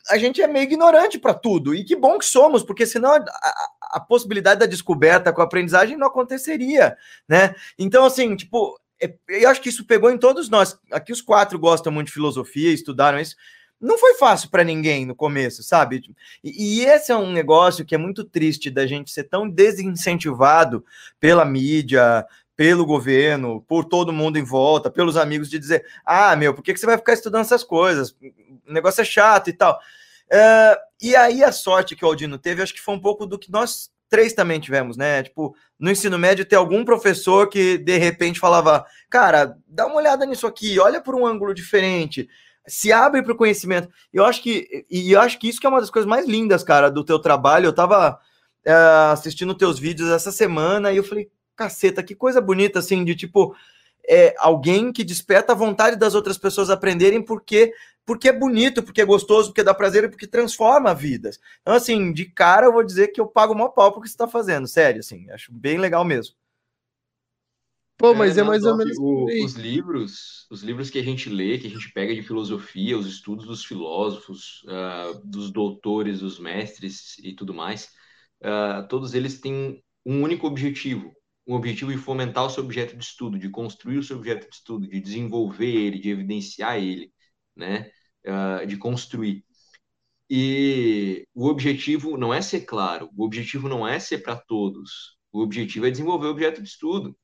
a 0.10 0.18
gente 0.18 0.42
é 0.42 0.48
meio 0.48 0.63
ignorante 0.63 1.18
para 1.18 1.34
tudo. 1.34 1.74
E 1.74 1.84
que 1.84 1.96
bom 1.96 2.18
que 2.18 2.25
somos, 2.25 2.63
porque 2.63 2.86
senão 2.86 3.12
a, 3.13 3.18
a, 3.18 3.72
a, 3.94 4.00
possibilidade 4.00 4.60
da 4.60 4.65
descoberta 4.65 5.34
com 5.34 5.42
a 5.42 5.46
aprendizagem 5.46 5.98
não 5.98 6.08
aconteceria, 6.08 6.96
né? 7.27 7.56
Então, 7.77 8.06
assim, 8.06 8.36
tipo, 8.36 8.80
é, 9.01 9.13
eu 9.27 9.50
acho 9.50 9.62
que 9.62 9.70
isso 9.70 9.86
pegou 9.86 10.12
em 10.12 10.18
todos 10.18 10.50
nós. 10.50 10.77
Aqui 10.92 11.12
os 11.12 11.22
quatro 11.22 11.58
gostam 11.58 11.92
muito 11.92 12.08
de 12.08 12.13
filosofia, 12.13 12.72
estudaram 12.72 13.20
isso. 13.20 13.36
Não 13.82 13.98
foi 13.98 14.13
fácil 14.13 14.50
para 14.50 14.63
ninguém 14.63 15.06
no 15.06 15.13
começo, 15.13 15.62
sabe? 15.62 16.01
E, 16.42 16.80
e, 16.80 16.86
esse 16.86 17.12
é 17.12 17.18
um 17.18 17.34
negócio 17.34 17.84
que 17.84 17.94
é 17.94 17.98
muito 17.98 18.24
triste 18.24 18.70
da 18.70 18.88
gente 18.88 19.12
ser 19.12 19.25
tão 19.25 19.50
desincentivado 19.50 20.86
pela 21.20 21.44
mídia, 21.44 22.25
pelo 22.55 22.86
governo, 22.86 23.62
por 23.67 23.86
todo 23.86 24.13
mundo 24.13 24.38
em 24.38 24.43
volta, 24.43 24.89
pelos 24.89 25.17
amigos, 25.17 25.50
de 25.50 25.60
dizer: 25.60 25.86
ah, 26.05 26.36
meu, 26.36 26.53
por 26.53 26.63
que, 26.63 26.74
que 26.74 26.79
você 26.79 26.86
vai 26.86 26.98
ficar 26.98 27.13
estudando 27.13 27.41
essas 27.41 27.63
coisas? 27.63 28.15
o 28.67 28.74
negócio 28.74 29.01
é 29.01 29.05
chato 29.05 29.50
e 29.50 29.53
tal. 29.53 29.79
Uh, 30.25 30.77
e 31.01 31.15
aí 31.15 31.43
a 31.43 31.51
sorte 31.51 31.95
que 31.95 32.05
o 32.05 32.07
Aldino 32.07 32.38
teve, 32.38 32.62
acho 32.62 32.74
que 32.74 32.81
foi 32.81 32.95
um 32.95 33.00
pouco 33.00 33.25
do 33.25 33.38
que 33.38 33.51
nós 33.51 33.91
três 34.10 34.33
também 34.33 34.60
tivemos, 34.60 34.95
né? 34.95 35.24
Tipo, 35.24 35.55
no 35.79 35.89
ensino 35.89 36.19
médio 36.19 36.45
ter 36.45 36.55
algum 36.55 36.86
professor 36.86 37.50
que 37.50 37.77
de 37.77 37.98
repente 37.98 38.39
falava, 38.39 38.86
cara, 39.10 39.57
dá 39.67 39.88
uma 39.88 39.95
olhada 39.95 40.25
nisso 40.25 40.45
aqui, 40.45 40.79
olha 40.79 41.01
por 41.01 41.15
um 41.15 41.25
ângulo 41.25 41.53
diferente, 41.53 42.29
se 42.67 42.91
abre 42.91 43.24
para 43.24 43.33
o 43.33 43.38
conhecimento. 43.38 43.89
Eu 44.13 44.24
acho 44.25 44.41
que 44.41 44.86
e 44.89 45.12
eu 45.12 45.19
acho 45.19 45.39
que 45.39 45.50
isso 45.50 45.60
que 45.60 45.65
é 45.65 45.69
uma 45.69 45.81
das 45.81 45.89
coisas 45.89 46.07
mais 46.07 46.27
lindas, 46.27 46.63
cara, 46.63 46.89
do 46.89 47.03
teu 47.03 47.19
trabalho. 47.19 47.65
Eu 47.65 47.74
tava 47.74 48.19
uh, 48.67 49.12
assistindo 49.12 49.55
teus 49.55 49.79
vídeos 49.79 50.10
essa 50.10 50.31
semana 50.31 50.91
e 50.91 50.98
eu 50.98 51.03
falei, 51.03 51.29
caceta, 51.55 52.03
que 52.03 52.15
coisa 52.15 52.41
bonita 52.41 52.79
assim 52.79 53.03
de 53.03 53.15
tipo 53.15 53.55
é, 54.07 54.36
alguém 54.38 54.91
que 54.91 55.03
desperta 55.03 55.53
a 55.53 55.55
vontade 55.55 55.95
das 55.95 56.15
outras 56.15 56.38
pessoas 56.38 56.69
aprenderem 56.69 57.22
porque 57.22 57.74
porque 58.05 58.27
é 58.27 58.33
bonito, 58.33 58.83
porque 58.83 59.01
é 59.01 59.05
gostoso, 59.05 59.50
porque 59.50 59.63
dá 59.63 59.74
prazer 59.74 60.03
e 60.03 60.10
porque 60.10 60.27
transforma 60.27 60.93
vidas. 60.93 61.39
Então, 61.62 61.74
assim, 61.74 62.12
de 62.12 62.25
cara 62.25 62.65
eu 62.65 62.74
vou 62.74 62.83
dizer 62.83 63.07
que 63.10 63.22
eu 63.22 63.25
pago 63.25 63.53
uma 63.53 63.72
pau 63.72 63.93
porque 63.93 64.10
você 64.10 64.13
está 64.13 64.27
fazendo, 64.27 64.67
sério, 64.67 65.00
assim, 65.00 65.29
acho 65.31 65.53
bem 65.53 65.77
legal 65.77 66.03
mesmo. 66.03 66.36
Pô, 67.98 68.13
mas 68.13 68.38
é, 68.38 68.41
é 68.41 68.43
mais 68.43 68.65
ou 68.65 68.75
menos. 68.75 68.98
O, 68.98 69.25
os 69.45 69.53
livros, 69.53 70.45
os 70.50 70.62
livros 70.62 70.89
que 70.89 71.00
a 71.00 71.03
gente 71.03 71.29
lê, 71.29 71.57
que 71.57 71.67
a 71.67 71.69
gente 71.69 71.91
pega 71.93 72.13
de 72.13 72.22
filosofia, 72.22 72.98
os 72.98 73.07
estudos 73.07 73.45
dos 73.45 73.63
filósofos, 73.63 74.63
uh, 74.63 75.22
dos 75.24 75.51
doutores, 75.51 76.19
dos 76.19 76.39
mestres 76.39 77.17
e 77.19 77.33
tudo 77.33 77.53
mais, 77.53 77.89
uh, 78.41 78.86
todos 78.89 79.13
eles 79.13 79.39
têm 79.39 79.81
um 80.05 80.22
único 80.22 80.48
objetivo, 80.48 81.13
um 81.45 81.55
objetivo 81.55 81.91
de 81.91 81.97
fomentar 81.97 82.45
o 82.45 82.50
seu 82.50 82.63
objeto 82.63 82.95
de 82.97 83.03
estudo, 83.03 83.38
de 83.38 83.50
construir 83.50 83.97
o 83.97 84.03
seu 84.03 84.17
objeto 84.17 84.50
de 84.50 84.55
estudo, 84.55 84.88
de 84.88 85.00
desenvolver 85.00 85.65
ele, 85.65 86.00
de 86.00 86.09
evidenciar 86.09 86.77
ele, 86.77 87.12
né? 87.55 87.91
Uh, 88.25 88.65
de 88.65 88.77
construir. 88.77 89.43
E 90.29 91.27
o 91.33 91.47
objetivo 91.47 92.17
não 92.17 92.33
é 92.33 92.41
ser 92.41 92.62
claro, 92.62 93.09
o 93.15 93.23
objetivo 93.25 93.67
não 93.69 93.88
é 93.88 94.00
ser 94.00 94.19
para 94.19 94.35
todos, 94.35 95.17
o 95.31 95.41
objetivo 95.41 95.85
é 95.85 95.91
desenvolver 95.91 96.27
o 96.27 96.31
objeto 96.31 96.62
de 96.62 96.69
estudo, 96.69 97.15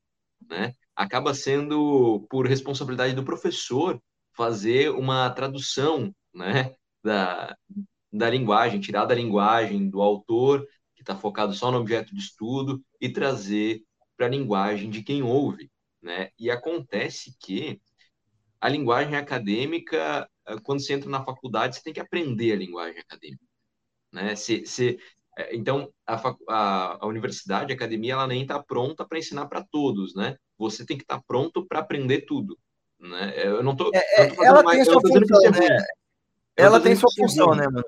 né? 0.49 0.73
Acaba 0.95 1.33
sendo 1.33 2.25
por 2.29 2.47
responsabilidade 2.47 3.13
do 3.15 3.23
professor 3.23 4.01
fazer 4.33 4.91
uma 4.91 5.29
tradução, 5.31 6.13
né, 6.33 6.73
da, 7.03 7.55
da 8.11 8.29
linguagem, 8.29 8.79
tirar 8.79 9.05
da 9.05 9.15
linguagem 9.15 9.89
do 9.89 10.01
autor 10.01 10.65
que 10.95 11.01
está 11.01 11.15
focado 11.15 11.53
só 11.53 11.71
no 11.71 11.77
objeto 11.79 12.13
de 12.13 12.21
estudo 12.21 12.83
e 13.01 13.09
trazer 13.09 13.81
para 14.19 14.27
a 14.27 14.29
linguagem 14.29 14.89
de 14.89 15.01
quem 15.01 15.23
ouve, 15.23 15.71
né? 16.01 16.29
E 16.37 16.51
acontece 16.51 17.33
que 17.39 17.81
a 18.59 18.67
linguagem 18.67 19.15
acadêmica, 19.15 20.29
eh, 20.45 20.57
quando 20.61 20.81
você 20.81 20.91
entra 20.91 21.09
na 21.09 21.23
faculdade, 21.23 21.77
você 21.77 21.81
tem 21.81 21.93
que 21.93 22.01
aprender 22.01 22.51
a 22.51 22.57
linguagem 22.57 22.99
acadêmica, 22.99 23.45
né? 24.11 24.35
Se, 24.35 24.99
eh, 25.37 25.55
então, 25.55 25.89
a, 26.05 26.35
a, 26.49 27.05
a 27.05 27.07
universidade, 27.07 27.71
a 27.71 27.75
academia, 27.77 28.11
ela 28.11 28.27
nem 28.27 28.41
está 28.41 28.61
pronta 28.61 29.07
para 29.07 29.19
ensinar 29.19 29.45
para 29.47 29.63
todos, 29.71 30.13
né? 30.13 30.35
Você 30.57 30.85
tem 30.85 30.97
que 30.97 31.03
estar 31.03 31.19
tá 31.19 31.23
pronto 31.25 31.65
para 31.65 31.79
aprender 31.79 32.25
tudo, 32.25 32.59
né? 32.99 33.33
Eu 33.37 33.63
não 33.63 33.73
tô, 33.73 33.89
é, 33.93 33.99
é, 33.99 34.45
ela 34.45 34.61
mais, 34.61 34.79
tem 34.79 34.85
sua 34.85 35.01
função, 35.01 35.45
é 35.45 35.51
né? 35.51 35.85
Ela 36.57 36.81
tem 36.81 36.93
sua 36.93 37.09
é 37.09 37.21
função, 37.21 37.55
né, 37.55 37.63
mano? 37.67 37.85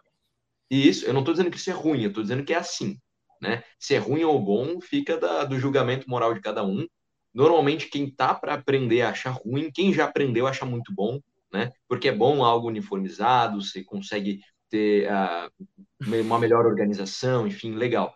Isso, 0.70 1.06
eu 1.06 1.12
não 1.12 1.20
estou 1.20 1.34
dizendo 1.34 1.52
que 1.52 1.58
isso 1.58 1.70
é 1.70 1.74
ruim, 1.74 2.04
eu 2.04 2.08
estou 2.08 2.24
dizendo 2.24 2.46
que 2.46 2.54
é 2.54 2.58
assim, 2.58 2.98
né? 3.42 3.64
Se 3.80 3.96
é 3.96 3.98
ruim 3.98 4.24
ou 4.24 4.40
bom, 4.40 4.80
fica 4.80 5.18
da, 5.18 5.44
do 5.44 5.60
julgamento 5.60 6.10
moral 6.10 6.34
de 6.34 6.42
cada 6.42 6.64
um. 6.64 6.86
Normalmente, 7.34 7.88
quem 7.88 8.10
tá 8.10 8.36
para 8.36 8.54
aprender 8.54 9.02
acha 9.02 9.30
ruim, 9.32 9.72
quem 9.72 9.94
já 9.94 10.06
aprendeu 10.06 10.48
acha 10.48 10.66
muito 10.66 10.94
bom, 10.94 11.20
né? 11.52 11.72
Porque 11.88 12.10
é 12.10 12.16
bom 12.16 12.44
algo 12.44 12.68
uniformizado, 12.68 13.62
você 13.62 13.84
consegue 13.84 14.42
ter 14.70 15.10
uh, 15.12 16.22
uma 16.22 16.40
melhor 16.40 16.66
organização, 16.66 17.48
enfim, 17.48 17.74
legal. 17.76 18.14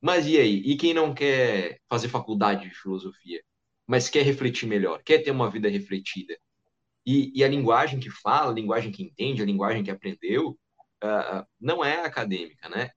Mas 0.00 0.26
e 0.26 0.38
aí? 0.38 0.62
E 0.64 0.76
quem 0.76 0.94
não 0.94 1.14
quer 1.14 1.80
fazer 1.88 2.08
faculdade 2.08 2.68
de 2.68 2.74
filosofia, 2.74 3.42
mas 3.86 4.08
quer 4.08 4.22
refletir 4.22 4.66
melhor, 4.68 5.02
quer 5.02 5.18
ter 5.18 5.30
uma 5.30 5.50
vida 5.50 5.68
refletida? 5.68 6.36
E, 7.04 7.32
e 7.38 7.44
a 7.44 7.48
linguagem 7.48 8.00
que 8.00 8.10
fala, 8.10 8.50
a 8.50 8.54
linguagem 8.54 8.92
que 8.92 9.02
entende, 9.02 9.42
a 9.42 9.46
linguagem 9.46 9.82
que 9.84 9.90
aprendeu, 9.90 10.58
uh, 11.04 11.46
não 11.60 11.84
é 11.84 12.04
acadêmica, 12.04 12.68
né? 12.68 12.90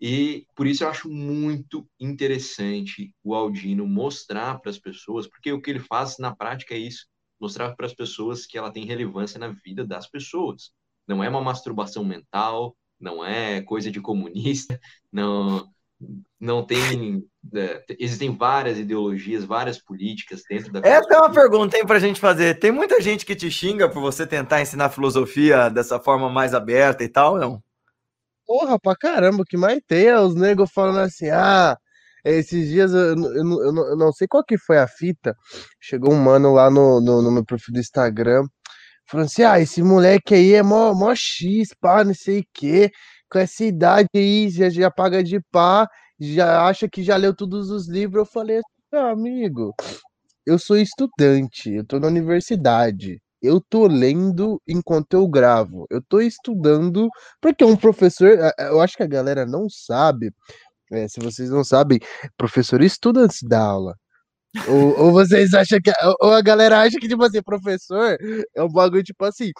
E 0.00 0.46
por 0.54 0.66
isso 0.66 0.84
eu 0.84 0.88
acho 0.88 1.08
muito 1.08 1.88
interessante 1.98 3.12
o 3.22 3.34
Aldino 3.34 3.86
mostrar 3.86 4.60
para 4.60 4.70
as 4.70 4.78
pessoas, 4.78 5.26
porque 5.26 5.52
o 5.52 5.60
que 5.60 5.70
ele 5.70 5.80
faz 5.80 6.18
na 6.18 6.34
prática 6.34 6.74
é 6.74 6.78
isso, 6.78 7.06
mostrar 7.40 7.74
para 7.74 7.86
as 7.86 7.94
pessoas 7.94 8.46
que 8.46 8.56
ela 8.56 8.70
tem 8.70 8.84
relevância 8.84 9.38
na 9.38 9.48
vida 9.48 9.84
das 9.84 10.08
pessoas. 10.08 10.70
Não 11.06 11.22
é 11.22 11.28
uma 11.28 11.40
masturbação 11.40 12.04
mental, 12.04 12.76
não 13.00 13.24
é 13.24 13.60
coisa 13.62 13.90
de 13.90 14.00
comunista, 14.00 14.78
não 15.12 15.68
não 16.38 16.64
tem 16.64 17.24
é, 17.54 17.84
existem 17.98 18.36
várias 18.36 18.78
ideologias, 18.78 19.44
várias 19.44 19.82
políticas 19.82 20.42
dentro 20.48 20.72
da 20.72 20.78
Essa 20.78 21.12
é 21.12 21.18
uma 21.18 21.32
pergunta 21.32 21.76
hein, 21.76 21.84
para 21.84 21.96
a 21.96 22.00
gente 22.00 22.20
fazer. 22.20 22.58
Tem 22.60 22.70
muita 22.70 23.00
gente 23.00 23.26
que 23.26 23.34
te 23.34 23.50
xinga 23.50 23.88
por 23.88 24.00
você 24.00 24.24
tentar 24.24 24.62
ensinar 24.62 24.90
filosofia 24.90 25.68
dessa 25.68 25.98
forma 25.98 26.30
mais 26.30 26.54
aberta 26.54 27.02
e 27.02 27.08
tal, 27.08 27.36
não? 27.36 27.60
Porra, 28.48 28.78
pra 28.80 28.96
caramba, 28.96 29.42
o 29.42 29.44
que 29.44 29.58
mais 29.58 29.78
tem 29.86 30.06
é 30.06 30.18
os 30.18 30.34
negros 30.34 30.70
falando 30.72 31.00
assim, 31.00 31.28
ah, 31.28 31.76
esses 32.24 32.70
dias 32.70 32.92
eu, 32.94 33.14
eu, 33.14 33.34
eu, 33.34 33.76
eu, 33.90 33.96
não 33.96 34.10
sei 34.10 34.26
qual 34.26 34.42
que 34.42 34.56
foi 34.56 34.78
a 34.78 34.88
fita, 34.88 35.34
chegou 35.78 36.14
um 36.14 36.16
mano 36.16 36.54
lá 36.54 36.70
no, 36.70 36.98
no, 36.98 37.20
no 37.20 37.30
meu 37.30 37.44
perfil 37.44 37.74
do 37.74 37.80
Instagram, 37.80 38.46
falando 39.06 39.26
assim, 39.26 39.42
ah, 39.42 39.60
esse 39.60 39.82
moleque 39.82 40.34
aí 40.34 40.54
é 40.54 40.62
mó, 40.62 40.94
mó 40.94 41.14
X, 41.14 41.74
pá, 41.78 42.02
não 42.02 42.14
sei 42.14 42.40
o 42.40 42.44
quê, 42.54 42.90
com 43.30 43.38
essa 43.38 43.64
idade 43.64 44.08
aí, 44.14 44.48
já, 44.48 44.70
já 44.70 44.90
paga 44.90 45.22
de 45.22 45.40
pá, 45.52 45.86
já 46.18 46.66
acha 46.66 46.88
que 46.88 47.02
já 47.02 47.16
leu 47.16 47.36
todos 47.36 47.70
os 47.70 47.86
livros, 47.86 48.20
eu 48.20 48.32
falei 48.32 48.56
assim, 48.58 48.96
ah, 48.96 49.10
amigo, 49.10 49.74
eu 50.46 50.58
sou 50.58 50.78
estudante, 50.78 51.70
eu 51.74 51.84
tô 51.86 52.00
na 52.00 52.08
universidade, 52.08 53.20
eu 53.42 53.60
tô 53.60 53.86
lendo 53.86 54.60
enquanto 54.66 55.14
eu 55.14 55.28
gravo. 55.28 55.86
Eu 55.90 56.02
tô 56.02 56.20
estudando, 56.20 57.08
porque 57.40 57.64
um 57.64 57.76
professor, 57.76 58.38
eu 58.58 58.80
acho 58.80 58.96
que 58.96 59.02
a 59.02 59.06
galera 59.08 59.46
não 59.46 59.68
sabe, 59.68 60.32
é, 60.92 61.06
se 61.08 61.20
vocês 61.20 61.50
não 61.50 61.64
sabem, 61.64 62.00
professor 62.36 62.82
estuda 62.82 63.20
antes 63.20 63.42
da 63.42 63.60
aula. 63.60 63.94
ou, 64.66 65.06
ou 65.06 65.12
vocês 65.12 65.52
acham 65.54 65.78
que, 65.82 65.92
ou 66.20 66.32
a 66.32 66.40
galera 66.40 66.80
acha 66.80 66.98
que, 66.98 67.08
tipo 67.08 67.22
assim, 67.22 67.42
professor 67.42 68.16
é 68.56 68.62
um 68.62 68.68
bagulho, 68.68 69.02
tipo 69.02 69.24
assim, 69.24 69.52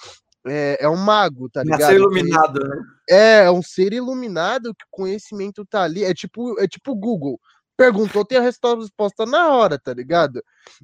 é, 0.47 0.79
é 0.81 0.89
um 0.89 0.97
mago, 0.97 1.49
tá 1.51 1.63
ligado? 1.63 1.87
Ser 1.91 1.97
iluminado, 1.97 2.61
né? 2.67 2.77
É, 3.09 3.45
é 3.45 3.51
um 3.51 3.63
ser 3.63 3.93
iluminado 3.93 4.75
que 4.75 4.85
o 4.85 4.91
conhecimento 4.91 5.65
tá 5.67 5.83
ali. 5.83 6.05
É 6.05 6.15
tipo, 6.15 6.59
é 6.61 6.67
tipo 6.67 6.95
Google 6.95 7.39
perguntou, 7.79 8.25
tem 8.25 8.39
a 8.39 8.43
resposta 8.43 9.25
na 9.25 9.51
hora, 9.51 9.79
tá 9.79 9.95
ligado? 9.95 10.43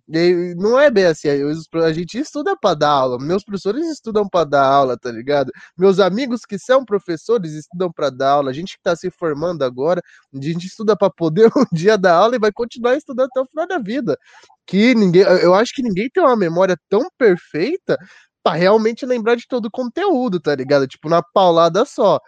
E 0.08 0.54
não 0.56 0.78
é 0.78 0.88
bem 0.90 1.06
assim, 1.06 1.28
a 1.28 1.92
gente 1.92 2.16
estuda 2.18 2.56
para 2.56 2.74
dar 2.76 2.90
aula, 2.90 3.18
meus 3.18 3.42
professores 3.42 3.84
estudam 3.90 4.28
para 4.28 4.44
dar 4.44 4.64
aula, 4.64 4.96
tá 4.96 5.10
ligado? 5.10 5.50
Meus 5.76 5.98
amigos 5.98 6.42
que 6.46 6.56
são 6.56 6.84
professores 6.84 7.52
estudam 7.52 7.90
para 7.92 8.10
dar 8.10 8.30
aula, 8.30 8.50
a 8.50 8.54
gente 8.54 8.76
que 8.76 8.82
tá 8.82 8.94
se 8.94 9.10
formando 9.10 9.64
agora, 9.64 10.00
a 10.32 10.40
gente 10.40 10.68
estuda 10.68 10.96
para 10.96 11.10
poder 11.10 11.50
um 11.58 11.64
dia 11.72 11.98
dar 11.98 12.14
aula 12.14 12.36
e 12.36 12.38
vai 12.38 12.52
continuar 12.52 12.96
estudando 12.96 13.26
até 13.26 13.40
o 13.40 13.46
final 13.46 13.66
da 13.66 13.78
vida. 13.80 14.16
Que 14.64 14.94
ninguém, 14.94 15.22
eu 15.22 15.52
acho 15.52 15.74
que 15.74 15.82
ninguém 15.82 16.08
tem 16.08 16.22
uma 16.22 16.36
memória 16.36 16.76
tão 16.88 17.08
perfeita 17.18 17.98
para 18.44 18.56
realmente 18.56 19.06
lembrar 19.06 19.36
de 19.36 19.48
todo 19.48 19.66
o 19.66 19.70
conteúdo, 19.70 20.38
tá 20.38 20.54
ligado? 20.54 20.86
Tipo, 20.86 21.08
na 21.08 21.22
paulada 21.22 21.84
só. 21.86 22.20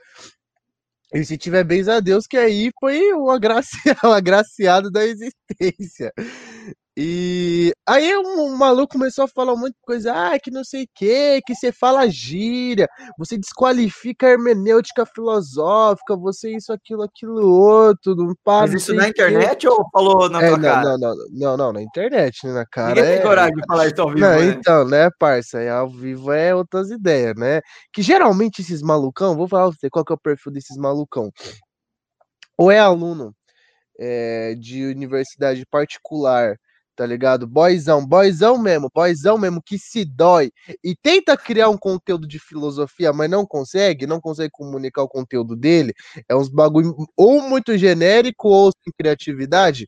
E 1.12 1.24
se 1.24 1.38
tiver 1.38 1.64
bens 1.64 1.88
a 1.88 2.00
Deus, 2.00 2.26
que 2.26 2.36
aí 2.36 2.70
foi 2.80 3.12
o, 3.14 3.30
agraciado, 3.30 3.98
o 4.04 4.12
agraciado 4.12 4.90
da 4.90 5.04
existência. 5.04 6.12
E 6.98 7.72
aí 7.86 8.16
um, 8.16 8.56
maluco 8.56 8.94
começou 8.94 9.26
a 9.26 9.28
falar 9.28 9.52
um 9.52 9.58
monte 9.58 9.74
de 9.74 9.82
coisa, 9.82 10.14
ah, 10.14 10.38
que 10.40 10.50
não 10.50 10.64
sei 10.64 10.84
o 10.84 10.88
que, 10.94 11.42
que 11.42 11.54
você 11.54 11.70
fala 11.70 12.08
gíria, 12.08 12.88
você 13.18 13.36
desqualifica 13.36 14.26
a 14.26 14.30
hermenêutica 14.30 15.04
filosófica, 15.04 16.16
você 16.16 16.56
isso, 16.56 16.72
aquilo, 16.72 17.02
aquilo 17.02 17.46
outro, 17.46 18.16
não 18.16 18.34
para. 18.42 18.68
Mas 18.68 18.82
isso 18.82 18.94
na 18.94 19.08
internet 19.08 19.68
ou 19.68 19.86
falou 19.92 20.30
na 20.30 20.42
é, 20.42 20.50
não, 20.52 20.60
cara? 20.62 20.96
Não, 20.96 20.98
não, 20.98 21.14
não, 21.32 21.56
não, 21.58 21.72
na 21.74 21.82
internet, 21.82 22.46
né, 22.46 22.54
na 22.54 22.64
cara. 22.64 22.94
Ninguém 22.94 23.04
é... 23.04 23.14
tem 23.16 23.26
coragem 23.26 23.56
de 23.56 23.66
falar 23.66 23.86
isso 23.88 24.00
ao 24.00 24.08
vivo, 24.08 24.20
não, 24.20 24.30
né? 24.30 24.46
Então, 24.46 24.84
né, 24.86 25.10
parça, 25.18 25.60
é 25.60 25.68
ao 25.68 25.90
vivo 25.90 26.32
é 26.32 26.54
outras 26.54 26.90
ideias, 26.90 27.34
né? 27.36 27.60
Que 27.92 28.00
geralmente 28.00 28.62
esses 28.62 28.80
malucão, 28.80 29.36
vou 29.36 29.46
falar 29.46 29.68
pra 29.68 29.78
você 29.78 29.90
qual 29.90 30.02
que 30.02 30.14
é 30.14 30.16
o 30.16 30.18
perfil 30.18 30.50
desses 30.50 30.78
malucão. 30.78 31.30
Ou 32.56 32.70
é 32.70 32.78
aluno 32.78 33.34
é, 33.98 34.54
de 34.54 34.86
universidade 34.86 35.66
particular, 35.66 36.56
tá 36.96 37.06
ligado? 37.06 37.46
Boyzão, 37.46 38.04
boyzão 38.06 38.58
mesmo, 38.58 38.90
boyzão 38.92 39.38
mesmo 39.38 39.62
que 39.62 39.78
se 39.78 40.04
dói 40.04 40.50
e 40.82 40.96
tenta 40.96 41.36
criar 41.36 41.68
um 41.68 41.76
conteúdo 41.78 42.26
de 42.26 42.38
filosofia, 42.38 43.12
mas 43.12 43.30
não 43.30 43.46
consegue, 43.46 44.06
não 44.06 44.20
consegue 44.20 44.50
comunicar 44.52 45.02
o 45.02 45.08
conteúdo 45.08 45.54
dele, 45.54 45.92
é 46.28 46.34
uns 46.34 46.48
bagulho 46.48 46.96
ou 47.16 47.42
muito 47.42 47.76
genérico 47.76 48.48
ou 48.48 48.72
sem 48.82 48.92
criatividade. 48.98 49.86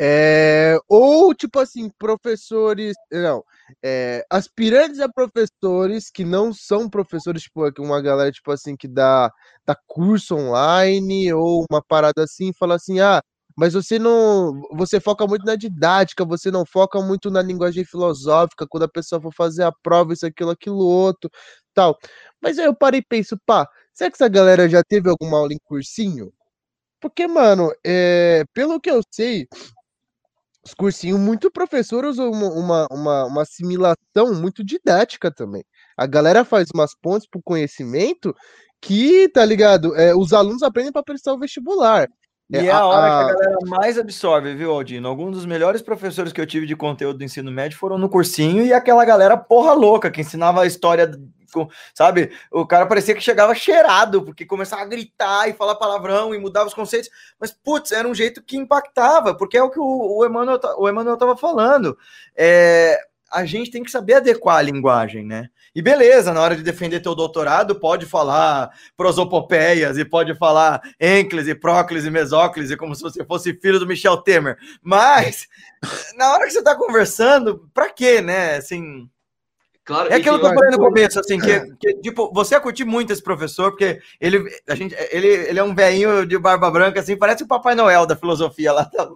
É, 0.00 0.78
ou 0.88 1.34
tipo 1.34 1.58
assim, 1.58 1.90
professores, 1.98 2.94
não, 3.10 3.42
é, 3.82 4.24
aspirantes 4.30 5.00
a 5.00 5.08
professores 5.08 6.08
que 6.10 6.24
não 6.24 6.52
são 6.52 6.88
professores, 6.88 7.42
tipo, 7.42 7.68
uma 7.80 8.00
galera 8.00 8.30
tipo 8.30 8.50
assim 8.52 8.76
que 8.76 8.86
dá, 8.86 9.32
dá 9.66 9.76
curso 9.88 10.36
online 10.36 11.32
ou 11.32 11.64
uma 11.70 11.82
parada 11.82 12.22
assim, 12.24 12.52
fala 12.52 12.76
assim: 12.76 13.00
"Ah, 13.00 13.20
mas 13.58 13.74
você 13.74 13.98
não. 13.98 14.62
Você 14.74 15.00
foca 15.00 15.26
muito 15.26 15.44
na 15.44 15.56
didática, 15.56 16.24
você 16.24 16.48
não 16.48 16.64
foca 16.64 17.02
muito 17.02 17.28
na 17.28 17.42
linguagem 17.42 17.84
filosófica, 17.84 18.66
quando 18.68 18.84
a 18.84 18.88
pessoa 18.88 19.20
for 19.20 19.34
fazer 19.34 19.64
a 19.64 19.72
prova, 19.82 20.12
isso, 20.12 20.24
aquilo, 20.24 20.50
aquilo, 20.50 20.78
outro, 20.78 21.28
tal. 21.74 21.98
Mas 22.40 22.56
aí 22.56 22.66
eu 22.66 22.74
parei 22.76 23.00
e 23.00 23.04
penso, 23.04 23.36
pá, 23.44 23.68
será 23.92 24.10
que 24.10 24.16
essa 24.16 24.28
galera 24.28 24.68
já 24.68 24.80
teve 24.84 25.10
alguma 25.10 25.38
aula 25.38 25.52
em 25.52 25.58
cursinho? 25.64 26.32
Porque, 27.00 27.26
mano, 27.26 27.72
é, 27.84 28.44
pelo 28.54 28.80
que 28.80 28.90
eu 28.90 29.00
sei, 29.12 29.48
os 30.64 30.74
cursinhos, 30.74 31.18
muito 31.18 31.50
professor 31.50 32.04
uma, 32.04 32.48
uma, 32.50 32.86
uma, 32.92 33.24
uma 33.26 33.42
assimilação 33.42 34.34
muito 34.40 34.64
didática 34.64 35.32
também. 35.32 35.64
A 35.96 36.06
galera 36.06 36.44
faz 36.44 36.68
umas 36.74 36.94
pontes 37.02 37.28
pro 37.28 37.42
conhecimento 37.42 38.32
que, 38.80 39.28
tá 39.30 39.44
ligado? 39.44 39.96
É, 39.96 40.14
os 40.14 40.32
alunos 40.32 40.62
aprendem 40.62 40.92
para 40.92 41.02
prestar 41.02 41.32
o 41.34 41.38
vestibular. 41.40 42.08
E 42.50 42.56
é, 42.56 42.66
é 42.66 42.70
a, 42.70 42.78
a 42.78 42.86
hora 42.86 43.06
a... 43.06 43.24
que 43.24 43.30
a 43.30 43.34
galera 43.34 43.58
mais 43.66 43.98
absorve, 43.98 44.54
viu, 44.54 44.72
Aldino? 44.72 45.06
Alguns 45.06 45.36
dos 45.36 45.46
melhores 45.46 45.82
professores 45.82 46.32
que 46.32 46.40
eu 46.40 46.46
tive 46.46 46.66
de 46.66 46.74
conteúdo 46.74 47.18
do 47.18 47.24
ensino 47.24 47.50
médio 47.50 47.78
foram 47.78 47.98
no 47.98 48.08
cursinho 48.08 48.64
e 48.64 48.72
aquela 48.72 49.04
galera 49.04 49.36
porra 49.36 49.74
louca 49.74 50.10
que 50.10 50.22
ensinava 50.22 50.62
a 50.62 50.66
história, 50.66 51.10
sabe? 51.92 52.30
O 52.50 52.66
cara 52.66 52.86
parecia 52.86 53.14
que 53.14 53.20
chegava 53.20 53.54
cheirado, 53.54 54.22
porque 54.22 54.46
começava 54.46 54.80
a 54.80 54.86
gritar 54.86 55.48
e 55.48 55.52
falar 55.52 55.74
palavrão 55.74 56.34
e 56.34 56.38
mudava 56.38 56.68
os 56.68 56.74
conceitos, 56.74 57.10
mas 57.38 57.52
putz, 57.52 57.92
era 57.92 58.08
um 58.08 58.14
jeito 58.14 58.42
que 58.42 58.56
impactava, 58.56 59.34
porque 59.34 59.58
é 59.58 59.62
o 59.62 59.70
que 59.70 59.78
o, 59.78 60.18
o 60.18 60.24
Emmanuel, 60.24 60.58
o 60.78 60.88
Emmanuel 60.88 61.18
tava 61.18 61.36
falando. 61.36 61.98
É, 62.34 62.98
a 63.30 63.44
gente 63.44 63.70
tem 63.70 63.82
que 63.82 63.90
saber 63.90 64.14
adequar 64.14 64.56
a 64.56 64.62
linguagem, 64.62 65.24
né? 65.24 65.48
E 65.74 65.82
beleza, 65.82 66.32
na 66.32 66.40
hora 66.40 66.56
de 66.56 66.62
defender 66.62 67.00
teu 67.00 67.14
doutorado, 67.14 67.78
pode 67.78 68.06
falar 68.06 68.70
prosopopeias 68.96 69.98
e 69.98 70.04
pode 70.04 70.34
falar 70.34 70.80
Encles 71.00 71.46
e 71.46 71.54
Prócles 71.54 72.04
e 72.04 72.10
Mesócles, 72.10 72.74
como 72.76 72.94
se 72.94 73.02
você 73.02 73.24
fosse 73.24 73.54
filho 73.54 73.78
do 73.78 73.86
Michel 73.86 74.16
Temer. 74.16 74.56
Mas, 74.82 75.46
na 76.16 76.32
hora 76.32 76.46
que 76.46 76.52
você 76.52 76.58
está 76.58 76.74
conversando, 76.74 77.68
para 77.72 77.90
quê, 77.90 78.20
né? 78.20 78.56
Assim. 78.56 79.08
Claro, 79.84 80.10
é 80.10 80.16
aquilo 80.16 80.38
que 80.38 80.44
eu 80.44 80.52
falei 80.52 80.70
no 80.70 80.78
começo, 80.78 81.18
assim, 81.18 81.38
que, 81.38 81.76
que, 81.76 81.94
tipo, 82.02 82.30
você 82.34 82.54
ia 82.54 82.60
curtir 82.60 82.84
muito 82.84 83.10
esse 83.10 83.22
professor, 83.22 83.70
porque 83.70 84.00
ele, 84.20 84.44
a 84.68 84.74
gente, 84.74 84.94
ele, 85.10 85.28
ele 85.28 85.58
é 85.58 85.64
um 85.64 85.74
velhinho 85.74 86.26
de 86.26 86.38
barba 86.38 86.70
branca, 86.70 87.00
assim, 87.00 87.16
parece 87.16 87.42
o 87.42 87.48
Papai 87.48 87.74
Noel 87.74 88.04
da 88.04 88.14
filosofia 88.14 88.70
lá 88.70 88.82
da 88.82 89.08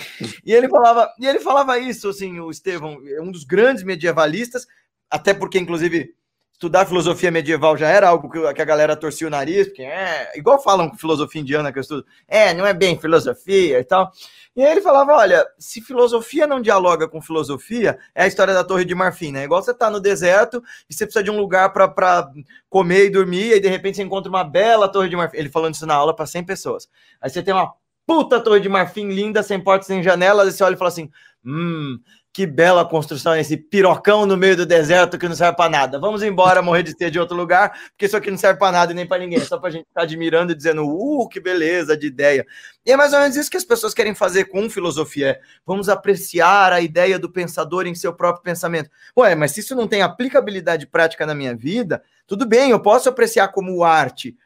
E 0.44 0.52
ele 0.52 0.68
falava, 0.68 1.12
e 1.18 1.26
ele 1.26 1.40
falava 1.40 1.78
isso, 1.78 2.08
assim, 2.08 2.40
o 2.40 2.50
Estevão, 2.50 3.00
é 3.06 3.20
um 3.20 3.30
dos 3.30 3.44
grandes 3.44 3.82
medievalistas, 3.82 4.66
até 5.10 5.34
porque, 5.34 5.58
inclusive, 5.58 6.14
estudar 6.60 6.84
filosofia 6.84 7.30
medieval 7.30 7.74
já 7.74 7.88
era 7.88 8.06
algo 8.06 8.28
que, 8.28 8.38
a 8.38 8.52
galera 8.52 8.94
torcia 8.94 9.26
o 9.26 9.30
nariz, 9.30 9.66
porque 9.68 9.82
é 9.82 10.30
igual 10.36 10.62
falam 10.62 10.90
com 10.90 10.96
filosofia 10.96 11.40
indiana 11.40 11.72
que 11.72 11.78
eu 11.78 11.80
estudo, 11.80 12.04
é, 12.28 12.52
não 12.52 12.66
é 12.66 12.74
bem 12.74 12.98
filosofia 12.98 13.78
e 13.80 13.84
tal. 13.84 14.12
E 14.54 14.62
aí 14.62 14.72
ele 14.72 14.82
falava: 14.82 15.14
olha, 15.14 15.46
se 15.58 15.80
filosofia 15.80 16.46
não 16.46 16.60
dialoga 16.60 17.08
com 17.08 17.22
filosofia, 17.22 17.98
é 18.14 18.24
a 18.24 18.26
história 18.26 18.52
da 18.52 18.62
Torre 18.62 18.84
de 18.84 18.94
Marfim, 18.94 19.32
né? 19.32 19.44
Igual 19.44 19.62
você 19.62 19.72
tá 19.72 19.88
no 19.88 19.98
deserto 19.98 20.62
e 20.88 20.92
você 20.94 21.06
precisa 21.06 21.24
de 21.24 21.30
um 21.30 21.38
lugar 21.38 21.72
para 21.72 22.30
comer 22.68 23.06
e 23.06 23.10
dormir, 23.10 23.54
e 23.54 23.60
de 23.60 23.68
repente 23.68 23.96
você 23.96 24.02
encontra 24.02 24.28
uma 24.28 24.44
bela 24.44 24.86
Torre 24.86 25.08
de 25.08 25.16
Marfim. 25.16 25.38
Ele 25.38 25.48
falando 25.48 25.74
isso 25.74 25.86
na 25.86 25.94
aula 25.94 26.14
para 26.14 26.26
100 26.26 26.44
pessoas. 26.44 26.90
Aí 27.22 27.30
você 27.30 27.42
tem 27.42 27.54
uma 27.54 27.72
puta 28.10 28.40
Torre 28.40 28.58
de 28.58 28.68
Marfim 28.68 29.06
linda, 29.06 29.40
sem 29.40 29.60
portas, 29.60 29.86
sem 29.86 30.02
janelas, 30.02 30.52
e 30.52 30.56
você 30.56 30.64
olha 30.64 30.74
e 30.74 30.76
fala 30.76 30.88
assim: 30.88 31.08
hum, 31.44 31.96
que 32.32 32.44
bela 32.44 32.84
construção, 32.84 33.36
esse 33.36 33.56
pirocão 33.56 34.26
no 34.26 34.36
meio 34.36 34.56
do 34.56 34.66
deserto 34.66 35.16
que 35.16 35.28
não 35.28 35.36
serve 35.36 35.56
para 35.56 35.70
nada. 35.70 35.96
Vamos 35.96 36.20
embora 36.20 36.60
morrer 36.60 36.82
de 36.82 36.96
ter 36.96 37.08
de 37.08 37.20
outro 37.20 37.36
lugar, 37.36 37.70
porque 37.90 38.06
isso 38.06 38.16
aqui 38.16 38.28
não 38.28 38.36
serve 38.36 38.58
para 38.58 38.72
nada 38.72 38.90
e 38.90 38.96
nem 38.96 39.06
para 39.06 39.22
ninguém, 39.22 39.38
só 39.38 39.58
para 39.58 39.68
a 39.68 39.70
gente 39.70 39.86
tá 39.94 40.02
admirando 40.02 40.50
e 40.50 40.56
dizendo, 40.56 40.84
uh, 40.88 41.28
que 41.28 41.38
beleza 41.38 41.96
de 41.96 42.08
ideia. 42.08 42.44
E 42.84 42.90
é 42.90 42.96
mais 42.96 43.12
ou 43.12 43.20
menos 43.20 43.36
isso 43.36 43.48
que 43.48 43.56
as 43.56 43.64
pessoas 43.64 43.94
querem 43.94 44.12
fazer 44.12 44.46
com 44.46 44.68
filosofia. 44.68 45.28
É, 45.28 45.40
vamos 45.64 45.88
apreciar 45.88 46.72
a 46.72 46.80
ideia 46.80 47.16
do 47.16 47.30
pensador 47.30 47.86
em 47.86 47.94
seu 47.94 48.12
próprio 48.12 48.42
pensamento. 48.42 48.90
Ué, 49.16 49.36
mas 49.36 49.52
se 49.52 49.60
isso 49.60 49.76
não 49.76 49.86
tem 49.86 50.02
aplicabilidade 50.02 50.84
prática 50.84 51.24
na 51.24 51.34
minha 51.34 51.54
vida, 51.54 52.02
tudo 52.26 52.44
bem, 52.44 52.72
eu 52.72 52.80
posso 52.80 53.08
apreciar 53.08 53.48
como 53.48 53.84
arte, 53.84 54.36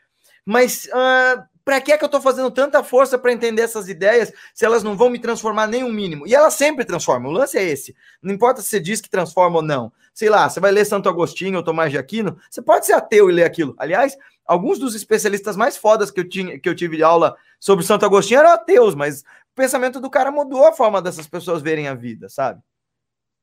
mas 0.44 0.86
uh, 0.92 1.53
para 1.64 1.80
que 1.80 1.92
é 1.92 1.96
que 1.96 2.04
eu 2.04 2.06
estou 2.06 2.20
fazendo 2.20 2.50
tanta 2.50 2.84
força 2.84 3.18
para 3.18 3.32
entender 3.32 3.62
essas 3.62 3.88
ideias 3.88 4.32
se 4.52 4.64
elas 4.64 4.82
não 4.82 4.96
vão 4.96 5.08
me 5.08 5.18
transformar 5.18 5.66
nem 5.66 5.82
um 5.82 5.92
mínimo? 5.92 6.26
E 6.26 6.34
elas 6.34 6.54
sempre 6.54 6.84
transformam. 6.84 7.30
O 7.30 7.34
lance 7.34 7.56
é 7.56 7.64
esse. 7.64 7.96
Não 8.22 8.34
importa 8.34 8.60
se 8.60 8.68
você 8.68 8.80
diz 8.80 9.00
que 9.00 9.08
transforma 9.08 9.56
ou 9.56 9.62
não. 9.62 9.92
Sei 10.12 10.28
lá, 10.28 10.48
você 10.48 10.60
vai 10.60 10.70
ler 10.70 10.84
Santo 10.84 11.08
Agostinho 11.08 11.56
ou 11.56 11.64
Tomás 11.64 11.90
de 11.90 11.98
Aquino, 11.98 12.36
você 12.50 12.60
pode 12.60 12.86
ser 12.86 12.92
ateu 12.92 13.30
e 13.30 13.32
ler 13.32 13.44
aquilo. 13.44 13.74
Aliás, 13.78 14.16
alguns 14.46 14.78
dos 14.78 14.94
especialistas 14.94 15.56
mais 15.56 15.76
fodas 15.76 16.10
que 16.10 16.20
eu, 16.20 16.28
tinha, 16.28 16.58
que 16.58 16.68
eu 16.68 16.74
tive 16.74 16.96
de 16.98 17.02
aula 17.02 17.34
sobre 17.58 17.84
Santo 17.84 18.04
Agostinho 18.04 18.40
eram 18.40 18.50
ateus, 18.50 18.94
mas 18.94 19.22
o 19.22 19.54
pensamento 19.54 20.00
do 20.00 20.10
cara 20.10 20.30
mudou 20.30 20.66
a 20.66 20.72
forma 20.72 21.00
dessas 21.00 21.26
pessoas 21.26 21.62
verem 21.62 21.88
a 21.88 21.94
vida, 21.94 22.28
sabe? 22.28 22.60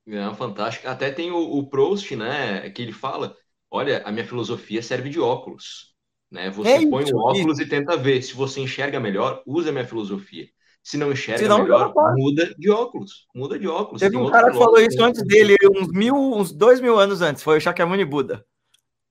É, 0.08 0.34
fantástico. 0.36 0.88
Até 0.88 1.12
tem 1.12 1.32
o, 1.32 1.38
o 1.38 1.68
Proust, 1.68 2.16
né, 2.16 2.70
que 2.70 2.82
ele 2.82 2.92
fala, 2.92 3.36
olha, 3.70 4.02
a 4.06 4.12
minha 4.12 4.26
filosofia 4.26 4.82
serve 4.82 5.10
de 5.10 5.20
óculos. 5.20 5.91
Né? 6.32 6.50
Você 6.50 6.70
é 6.70 6.90
põe 6.90 7.04
o 7.12 7.18
óculos 7.18 7.60
isso. 7.60 7.68
e 7.68 7.70
tenta 7.70 7.98
ver. 7.98 8.22
Se 8.22 8.34
você 8.34 8.62
enxerga 8.62 9.00
melhor, 9.00 9.44
usa 9.46 9.70
a 9.70 9.72
minha 9.74 9.86
filosofia. 9.86 10.48
Se 10.82 10.98
não 10.98 11.12
enxerga 11.12 11.58
melhor, 11.60 11.94
muda 12.16 12.56
de 12.58 12.72
óculos. 12.72 13.28
Muda 13.36 13.60
de 13.60 13.68
óculos. 13.68 14.00
Teve 14.00 14.18
um 14.18 14.32
cara 14.32 14.52
que 14.52 14.58
falou 14.58 14.80
isso 14.80 15.04
antes 15.04 15.22
dele, 15.24 15.56
uns 15.76 15.90
mil, 15.90 16.16
uns 16.16 16.52
dois 16.52 16.80
mil 16.80 16.98
anos 16.98 17.22
antes. 17.22 17.44
Foi 17.44 17.58
o 17.58 17.62
Shakyamuni 17.62 18.06
Buda. 18.06 18.44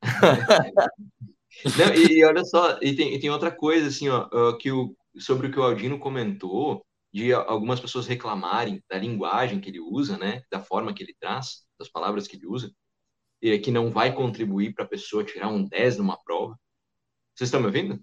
não, 1.79 1.95
e, 1.95 2.19
e, 2.19 2.25
olha 2.25 2.45
só, 2.45 2.79
e 2.81 2.97
tem, 2.97 3.15
e 3.15 3.21
tem 3.21 3.31
outra 3.31 3.51
coisa 3.51 3.87
assim, 3.87 4.09
ó, 4.09 4.53
que 4.55 4.73
o, 4.73 4.97
sobre 5.19 5.47
o 5.47 5.53
que 5.53 5.61
o 5.61 5.63
Aldino 5.63 5.99
comentou, 5.99 6.85
de 7.13 7.33
algumas 7.33 7.79
pessoas 7.79 8.07
reclamarem 8.07 8.83
da 8.89 8.97
linguagem 8.97 9.61
que 9.61 9.69
ele 9.69 9.81
usa, 9.81 10.17
né, 10.17 10.43
da 10.51 10.61
forma 10.61 10.95
que 10.95 11.03
ele 11.03 11.15
traz, 11.21 11.65
das 11.79 11.89
palavras 11.89 12.27
que 12.27 12.37
ele 12.37 12.47
usa, 12.47 12.73
e 13.43 13.59
que 13.59 13.71
não 13.71 13.91
vai 13.91 14.15
contribuir 14.15 14.75
para 14.75 14.85
a 14.85 14.89
pessoa 14.89 15.25
tirar 15.25 15.49
um 15.49 15.65
10 15.65 15.99
numa 15.99 16.19
prova. 16.23 16.57
Vocês 17.41 17.49
estão 17.49 17.61
me 17.61 17.69
ouvindo? 17.69 17.99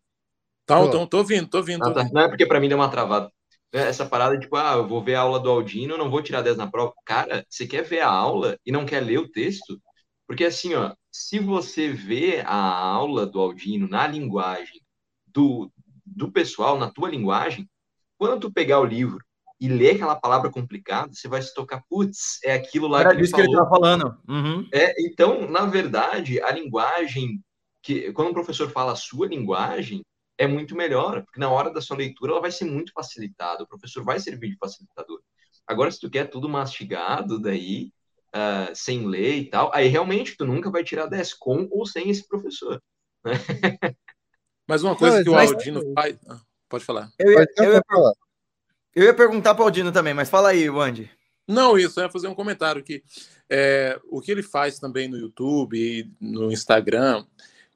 Tá, 0.66 0.80
tô, 0.90 1.06
tô 1.06 1.18
ouvindo, 1.20 1.48
tô 1.48 1.58
ouvindo. 1.60 1.86
Ah, 1.86 1.94
tá. 1.94 2.10
Não 2.12 2.22
é 2.22 2.28
porque 2.28 2.44
para 2.44 2.60
mim 2.60 2.68
deu 2.68 2.76
uma 2.76 2.90
travada. 2.90 3.32
É, 3.72 3.82
essa 3.82 4.04
parada, 4.04 4.40
tipo, 4.40 4.56
ah, 4.56 4.74
eu 4.74 4.88
vou 4.88 5.04
ver 5.04 5.14
a 5.14 5.22
aula 5.22 5.40
do 5.40 5.48
Aldino, 5.48 5.96
não 5.96 6.10
vou 6.10 6.24
tirar 6.24 6.42
10 6.42 6.58
na 6.58 6.66
prova. 6.66 6.92
Cara, 7.06 7.46
você 7.48 7.68
quer 7.68 7.84
ver 7.84 8.00
a 8.00 8.10
aula 8.10 8.58
e 8.66 8.72
não 8.72 8.84
quer 8.84 9.00
ler 9.00 9.20
o 9.20 9.30
texto? 9.30 9.80
Porque 10.26 10.44
assim, 10.44 10.74
ó, 10.74 10.92
se 11.12 11.38
você 11.38 11.88
vê 11.88 12.42
a 12.48 12.56
aula 12.56 13.28
do 13.28 13.40
Aldino 13.40 13.88
na 13.88 14.08
linguagem 14.08 14.82
do, 15.28 15.72
do 16.04 16.32
pessoal, 16.32 16.80
na 16.80 16.90
tua 16.90 17.08
linguagem, 17.08 17.70
quando 18.18 18.40
tu 18.40 18.52
pegar 18.52 18.80
o 18.80 18.86
livro 18.86 19.24
e 19.62 19.68
ler 19.68 19.98
aquela 19.98 20.16
palavra 20.16 20.50
complicada, 20.50 21.14
você 21.14 21.28
vai 21.28 21.44
se 21.44 21.54
tocar, 21.54 21.84
putz, 21.88 22.40
é 22.44 22.54
aquilo 22.54 22.88
lá 22.88 23.02
Era 23.02 23.12
que 23.12 23.18
ele 23.18 23.28
falou. 23.28 23.46
que 23.46 23.52
ele 23.52 23.56
estava 23.56 23.70
falando. 23.70 24.18
Uhum. 24.28 24.68
É, 24.74 24.96
então, 25.06 25.48
na 25.48 25.68
verdade, 25.68 26.42
a 26.42 26.50
linguagem 26.50 27.40
que 27.82 28.12
quando 28.14 28.30
o 28.30 28.34
professor 28.34 28.70
fala 28.70 28.94
a 28.94 28.96
sua 28.96 29.28
linguagem, 29.28 30.04
é 30.38 30.46
muito 30.46 30.76
melhor, 30.76 31.24
porque 31.24 31.40
na 31.40 31.50
hora 31.50 31.72
da 31.72 31.82
sua 31.82 31.98
leitura 31.98 32.32
ela 32.32 32.42
vai 32.42 32.52
ser 32.52 32.66
muito 32.66 32.92
facilitada, 32.94 33.64
o 33.64 33.68
professor 33.68 34.04
vai 34.04 34.20
servir 34.20 34.52
de 34.52 34.58
facilitador. 34.58 35.22
Agora, 35.66 35.92
se 35.92 36.00
tu 36.00 36.10
quer 36.10 36.30
tudo 36.30 36.48
mastigado, 36.48 37.40
daí, 37.40 37.92
uh, 38.36 38.74
sem 38.74 39.08
ler 39.08 39.38
e 39.38 39.50
tal, 39.50 39.72
aí 39.74 39.88
realmente 39.88 40.38
tu 40.38 40.46
nunca 40.46 40.70
vai 40.70 40.84
tirar 40.84 41.08
10 41.08 41.34
com 41.34 41.68
ou 41.72 41.86
sem 41.86 42.10
esse 42.10 42.28
professor. 42.28 42.82
Né? 43.24 43.34
Mas 44.68 44.84
uma 44.84 44.96
coisa 44.96 45.18
Não, 45.18 45.24
que 45.24 45.30
o 45.30 45.38
Aldino 45.38 45.82
faz. 45.94 46.18
Ah, 46.28 46.42
pode 46.70 46.84
falar. 46.84 47.10
Eu 47.18 47.32
ia, 47.32 47.48
eu 47.58 47.74
ia, 47.74 47.82
eu 48.96 49.04
ia 49.06 49.14
perguntar 49.14 49.56
para 49.56 49.64
o 49.64 49.66
Aldino 49.66 49.94
também, 49.94 50.14
mas 50.14 50.30
fala 50.30 50.50
aí, 50.50 50.70
Wandy. 50.70 51.10
Não, 51.48 51.78
isso, 51.78 51.98
eu 51.98 52.04
ia 52.04 52.12
fazer 52.12 52.28
um 52.28 52.36
comentário 52.36 52.84
que 52.84 53.02
é, 53.50 53.98
o 54.10 54.20
que 54.20 54.30
ele 54.30 54.44
faz 54.44 54.78
também 54.78 55.08
no 55.08 55.18
YouTube 55.18 55.78
e 55.78 56.12
no 56.20 56.52
Instagram 56.52 57.26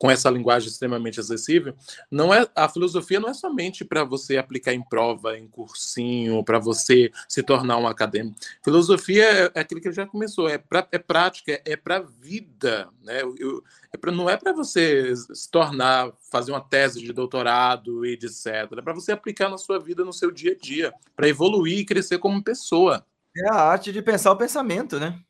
com 0.01 0.09
essa 0.09 0.31
linguagem 0.31 0.67
extremamente 0.67 1.19
acessível, 1.19 1.75
não 2.09 2.33
é 2.33 2.47
a 2.55 2.67
filosofia 2.67 3.19
não 3.19 3.29
é 3.29 3.35
somente 3.35 3.85
para 3.85 4.03
você 4.03 4.35
aplicar 4.35 4.73
em 4.73 4.81
prova, 4.81 5.37
em 5.37 5.47
cursinho, 5.47 6.43
para 6.43 6.57
você 6.57 7.11
se 7.29 7.43
tornar 7.43 7.77
um 7.77 7.85
acadêmico. 7.85 8.35
Filosofia 8.63 9.23
é, 9.23 9.51
é, 9.53 9.59
aquilo 9.59 9.79
que 9.79 9.91
já 9.91 10.07
começou, 10.07 10.49
é, 10.49 10.57
pra, 10.57 10.87
é 10.91 10.97
prática, 10.97 11.61
é 11.63 11.75
para 11.75 11.99
vida, 11.99 12.89
né? 13.03 13.21
Eu, 13.21 13.63
é 13.93 13.97
pra, 13.97 14.11
não 14.11 14.27
é 14.27 14.35
para 14.35 14.53
você 14.53 15.15
se 15.15 15.51
tornar, 15.51 16.11
fazer 16.31 16.51
uma 16.51 16.61
tese 16.61 16.99
de 16.99 17.13
doutorado 17.13 18.03
e 18.03 18.13
etc. 18.13 18.47
É 18.47 18.81
para 18.81 18.93
você 18.93 19.11
aplicar 19.11 19.49
na 19.49 19.57
sua 19.59 19.77
vida, 19.77 20.03
no 20.03 20.11
seu 20.11 20.31
dia 20.31 20.53
a 20.53 20.57
dia, 20.57 20.91
para 21.15 21.29
evoluir 21.29 21.77
e 21.77 21.85
crescer 21.85 22.17
como 22.17 22.43
pessoa. 22.43 23.05
É 23.37 23.47
a 23.51 23.55
arte 23.55 23.93
de 23.93 24.01
pensar 24.01 24.31
o 24.31 24.35
pensamento, 24.35 24.99
né? 24.99 25.21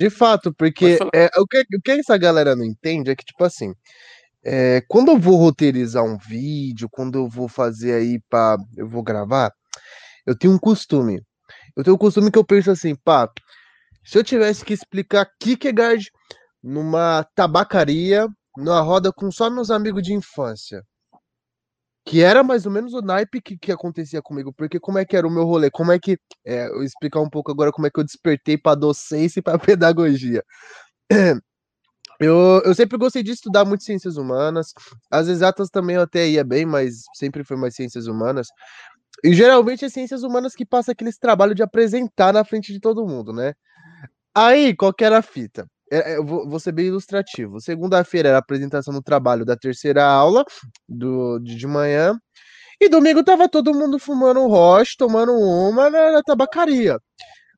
De 0.00 0.10
fato, 0.10 0.52
porque 0.52 0.98
é, 1.14 1.30
o, 1.36 1.46
que, 1.46 1.60
o 1.60 1.80
que 1.82 1.92
essa 1.92 2.18
galera 2.18 2.56
não 2.56 2.64
entende 2.64 3.10
é 3.10 3.16
que, 3.16 3.24
tipo 3.24 3.44
assim, 3.44 3.72
é, 4.44 4.82
quando 4.88 5.12
eu 5.12 5.18
vou 5.18 5.36
roteirizar 5.36 6.04
um 6.04 6.18
vídeo, 6.18 6.88
quando 6.90 7.18
eu 7.18 7.28
vou 7.28 7.48
fazer 7.48 7.94
aí 7.94 8.20
para 8.28 8.56
eu 8.76 8.88
vou 8.88 9.02
gravar, 9.02 9.52
eu 10.26 10.36
tenho 10.36 10.54
um 10.54 10.58
costume. 10.58 11.22
Eu 11.76 11.84
tenho 11.84 11.96
um 11.96 11.98
costume 11.98 12.30
que 12.30 12.38
eu 12.38 12.44
penso 12.44 12.70
assim, 12.70 12.94
pá, 12.96 13.30
se 14.04 14.18
eu 14.18 14.24
tivesse 14.24 14.64
que 14.64 14.72
explicar 14.74 15.30
Kierkegaard 15.40 16.10
numa 16.62 17.24
tabacaria, 17.34 18.26
numa 18.56 18.80
roda 18.80 19.12
com 19.12 19.30
só 19.30 19.50
meus 19.50 19.70
amigos 19.70 20.02
de 20.02 20.14
infância, 20.14 20.82
que 22.08 22.22
era 22.22 22.42
mais 22.42 22.64
ou 22.64 22.72
menos 22.72 22.94
o 22.94 23.02
naipe 23.02 23.38
que, 23.40 23.58
que 23.58 23.70
acontecia 23.70 24.22
comigo, 24.22 24.50
porque 24.50 24.80
como 24.80 24.98
é 24.98 25.04
que 25.04 25.14
era 25.14 25.26
o 25.26 25.30
meu 25.30 25.44
rolê? 25.44 25.70
Como 25.70 25.92
é 25.92 25.98
que. 25.98 26.18
É, 26.44 26.68
eu 26.68 26.82
explicar 26.82 27.20
um 27.20 27.28
pouco 27.28 27.52
agora 27.52 27.70
como 27.70 27.86
é 27.86 27.90
que 27.90 28.00
eu 28.00 28.04
despertei 28.04 28.56
para 28.56 28.74
docência 28.74 29.40
e 29.40 29.42
para 29.42 29.58
pedagogia. 29.76 30.42
Eu, 32.20 32.60
eu 32.64 32.74
sempre 32.74 32.98
gostei 32.98 33.22
de 33.22 33.30
estudar 33.30 33.64
muito 33.64 33.84
ciências 33.84 34.16
humanas. 34.16 34.72
As 35.08 35.28
exatas 35.28 35.70
também 35.70 35.94
eu 35.94 36.02
até 36.02 36.28
ia 36.28 36.42
bem, 36.42 36.66
mas 36.66 37.04
sempre 37.14 37.44
foi 37.44 37.56
mais 37.56 37.76
ciências 37.76 38.08
humanas. 38.08 38.48
E 39.22 39.32
geralmente 39.32 39.84
é 39.84 39.88
ciências 39.88 40.24
humanas 40.24 40.52
que 40.52 40.66
passa 40.66 40.90
aqueles 40.90 41.16
trabalho 41.16 41.54
de 41.54 41.62
apresentar 41.62 42.32
na 42.32 42.42
frente 42.44 42.72
de 42.72 42.80
todo 42.80 43.06
mundo, 43.06 43.32
né? 43.32 43.54
Aí, 44.34 44.74
qual 44.74 44.92
que 44.92 45.04
era 45.04 45.18
a 45.18 45.22
fita? 45.22 45.68
É, 45.90 46.12
é, 46.12 46.16
eu 46.16 46.24
vou, 46.24 46.60
ser 46.60 46.72
bem 46.72 46.86
ilustrativo. 46.86 47.60
Segunda-feira 47.60 48.28
era 48.28 48.38
a 48.38 48.40
apresentação 48.40 48.92
do 48.92 49.02
trabalho 49.02 49.44
da 49.44 49.56
terceira 49.56 50.04
aula 50.04 50.44
do, 50.88 51.38
de, 51.38 51.54
de 51.56 51.66
manhã. 51.66 52.18
E 52.80 52.88
domingo 52.88 53.24
tava 53.24 53.48
todo 53.48 53.74
mundo 53.74 53.98
fumando 53.98 54.40
um 54.40 54.48
roche, 54.48 54.96
tomando 54.96 55.32
uma 55.32 55.90
na, 55.90 56.12
na 56.12 56.22
tabacaria. 56.22 56.98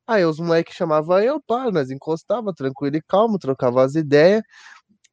Aí 0.07 0.25
os 0.25 0.41
moleques 0.41 0.75
chamavam 0.75 1.21
eu, 1.21 1.41
pá, 1.47 1.71
nós 1.71 1.91
encostava 1.91 2.53
tranquilo 2.55 2.97
e 2.97 3.03
calmo, 3.03 3.39
trocava 3.39 3.85
as 3.85 3.95
ideias. 3.95 4.43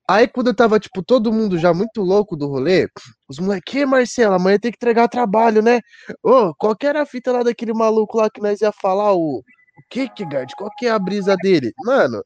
Aí 0.10 0.28
quando 0.28 0.48
eu 0.48 0.56
tava, 0.56 0.80
tipo, 0.80 1.04
todo 1.04 1.34
mundo 1.34 1.58
já 1.58 1.74
muito 1.74 2.02
louco 2.02 2.38
do 2.38 2.48
rolê, 2.48 2.88
os 3.30 3.40
moleques, 3.40 3.86
Marcelo, 3.86 4.36
amanhã 4.36 4.58
tem 4.58 4.72
que 4.72 4.78
entregar 4.78 5.08
trabalho, 5.10 5.62
né? 5.62 5.82
Ô, 6.24 6.54
qual 6.56 6.76
que 6.76 6.88
era 6.88 7.02
a 7.02 7.06
fita 7.06 7.32
lá 7.32 7.44
daquele 7.44 7.74
maluco 7.74 8.18
lá 8.18 8.30
que 8.30 8.42
nós 8.42 8.62
ia 8.62 8.72
falar, 8.72 9.14
o... 9.14 9.44
O 9.78 9.84
que 9.90 10.10
que, 10.10 10.26
Gard? 10.26 10.52
Qual 10.58 10.72
que 10.76 10.88
é 10.88 10.90
a 10.90 10.98
brisa 10.98 11.36
dele? 11.38 11.72
Mano, 11.86 12.24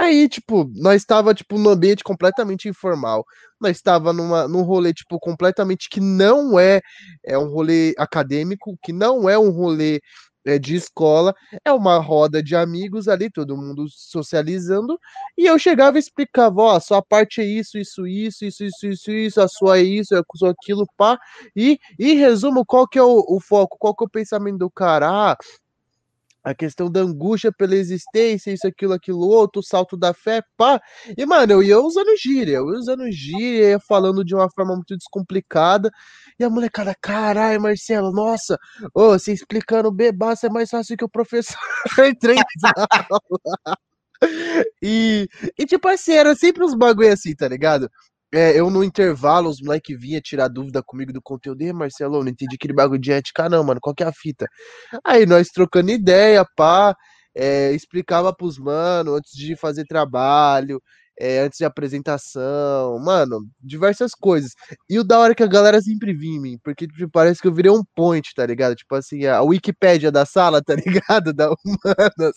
aí, 0.00 0.28
tipo, 0.28 0.70
nós 0.74 1.02
estava 1.02 1.34
tipo, 1.34 1.58
num 1.58 1.70
ambiente 1.70 2.02
completamente 2.04 2.68
informal. 2.68 3.24
Nós 3.60 3.76
estava 3.76 4.12
numa, 4.12 4.48
num 4.48 4.62
rolê, 4.62 4.92
tipo, 4.92 5.18
completamente 5.18 5.88
que 5.90 6.00
não 6.00 6.58
é, 6.58 6.80
é 7.24 7.38
um 7.38 7.48
rolê 7.48 7.94
acadêmico, 7.98 8.76
que 8.82 8.92
não 8.92 9.28
é 9.28 9.38
um 9.38 9.50
rolê 9.50 10.00
é, 10.44 10.58
de 10.58 10.74
escola, 10.74 11.34
é 11.64 11.72
uma 11.72 11.98
roda 11.98 12.42
de 12.42 12.56
amigos 12.56 13.08
ali, 13.08 13.30
todo 13.30 13.56
mundo 13.56 13.86
socializando, 13.88 14.98
e 15.36 15.46
eu 15.46 15.58
chegava 15.58 15.98
e 15.98 16.00
explicava, 16.00 16.62
ó, 16.62 16.76
a 16.76 16.80
sua 16.80 17.02
parte 17.02 17.40
é 17.40 17.44
isso, 17.44 17.78
isso, 17.78 18.06
isso, 18.06 18.44
isso, 18.44 18.64
isso, 18.64 18.86
isso, 18.86 19.10
isso, 19.10 19.40
a 19.40 19.48
sua 19.48 19.78
é 19.78 19.82
isso, 19.82 20.14
é 20.14 20.22
aquilo, 20.50 20.86
pá, 20.96 21.18
e, 21.54 21.78
e 21.98 22.14
resumo, 22.14 22.64
qual 22.64 22.88
que 22.88 22.98
é 22.98 23.02
o, 23.02 23.24
o 23.28 23.40
foco, 23.40 23.76
qual 23.78 23.94
que 23.94 24.04
é 24.04 24.06
o 24.06 24.10
pensamento 24.10 24.58
do 24.58 24.70
cara, 24.70 25.32
ah, 25.32 25.36
a 26.42 26.54
questão 26.54 26.90
da 26.90 27.00
angústia 27.00 27.52
pela 27.52 27.74
existência, 27.74 28.50
isso, 28.50 28.66
aquilo, 28.66 28.94
aquilo, 28.94 29.20
outro, 29.20 29.60
o 29.60 29.64
salto 29.64 29.96
da 29.96 30.14
fé, 30.14 30.42
pá. 30.56 30.80
E, 31.16 31.26
mano, 31.26 31.52
eu 31.52 31.62
ia 31.62 31.78
usando 31.80 32.16
gíria, 32.16 32.56
eu 32.56 32.68
ia 32.72 32.78
usando 32.78 33.10
gíria, 33.10 33.70
ia 33.70 33.80
falando 33.80 34.24
de 34.24 34.34
uma 34.34 34.48
forma 34.50 34.74
muito 34.74 34.96
descomplicada. 34.96 35.90
E 36.38 36.44
a 36.44 36.50
molecada, 36.50 36.94
caralho, 37.00 37.60
Marcelo, 37.60 38.12
nossa, 38.12 38.58
ô, 38.94 39.10
você 39.10 39.32
explicando 39.32 39.92
bebaça 39.92 40.46
é 40.46 40.50
mais 40.50 40.70
fácil 40.70 40.96
que 40.96 41.04
o 41.04 41.08
professor 41.08 41.56
entrei 42.08 42.36
e, 44.82 45.28
e, 45.58 45.66
tipo 45.66 45.88
assim, 45.88 46.12
era 46.12 46.34
sempre 46.34 46.64
uns 46.64 46.74
bagulho 46.74 47.12
assim, 47.12 47.34
tá 47.34 47.48
ligado? 47.48 47.90
É, 48.32 48.58
eu 48.58 48.70
no 48.70 48.84
intervalo, 48.84 49.50
os 49.50 49.60
moleque 49.60 49.96
vinha 49.96 50.20
tirar 50.20 50.46
dúvida 50.48 50.82
comigo 50.82 51.12
do 51.12 51.20
conteúdo. 51.20 51.62
E 51.62 51.72
Marcelo, 51.72 52.22
não 52.22 52.30
entendi 52.30 52.54
aquele 52.54 52.72
bagulho 52.72 53.00
de 53.00 53.12
ética, 53.12 53.48
não, 53.48 53.64
mano. 53.64 53.80
Qual 53.80 53.94
que 53.94 54.04
é 54.04 54.06
a 54.06 54.12
fita? 54.12 54.46
Aí 55.04 55.26
nós 55.26 55.48
trocando 55.48 55.90
ideia, 55.90 56.44
pá, 56.56 56.94
é, 57.34 57.72
explicava 57.72 58.34
pros 58.34 58.58
mano 58.58 59.14
antes 59.16 59.32
de 59.36 59.56
fazer 59.56 59.84
trabalho 59.86 60.80
é, 61.20 61.40
antes 61.40 61.58
de 61.58 61.66
apresentação, 61.66 62.98
mano, 62.98 63.46
diversas 63.60 64.14
coisas. 64.14 64.52
E 64.88 64.98
o 64.98 65.04
da 65.04 65.18
hora 65.18 65.34
que 65.34 65.42
a 65.42 65.46
galera 65.46 65.80
sempre 65.82 66.14
vinha 66.14 66.38
em 66.38 66.40
mim, 66.40 66.58
porque 66.64 66.86
tipo, 66.86 67.10
parece 67.10 67.42
que 67.42 67.46
eu 67.46 67.52
virei 67.52 67.70
um 67.70 67.82
point, 67.94 68.32
tá 68.34 68.46
ligado? 68.46 68.74
Tipo 68.74 68.94
assim, 68.94 69.26
a 69.26 69.42
Wikipédia 69.42 70.10
da 70.10 70.24
sala, 70.24 70.62
tá 70.62 70.74
ligado? 70.80 71.34
Da 71.34 71.50
Humanas. 71.50 72.36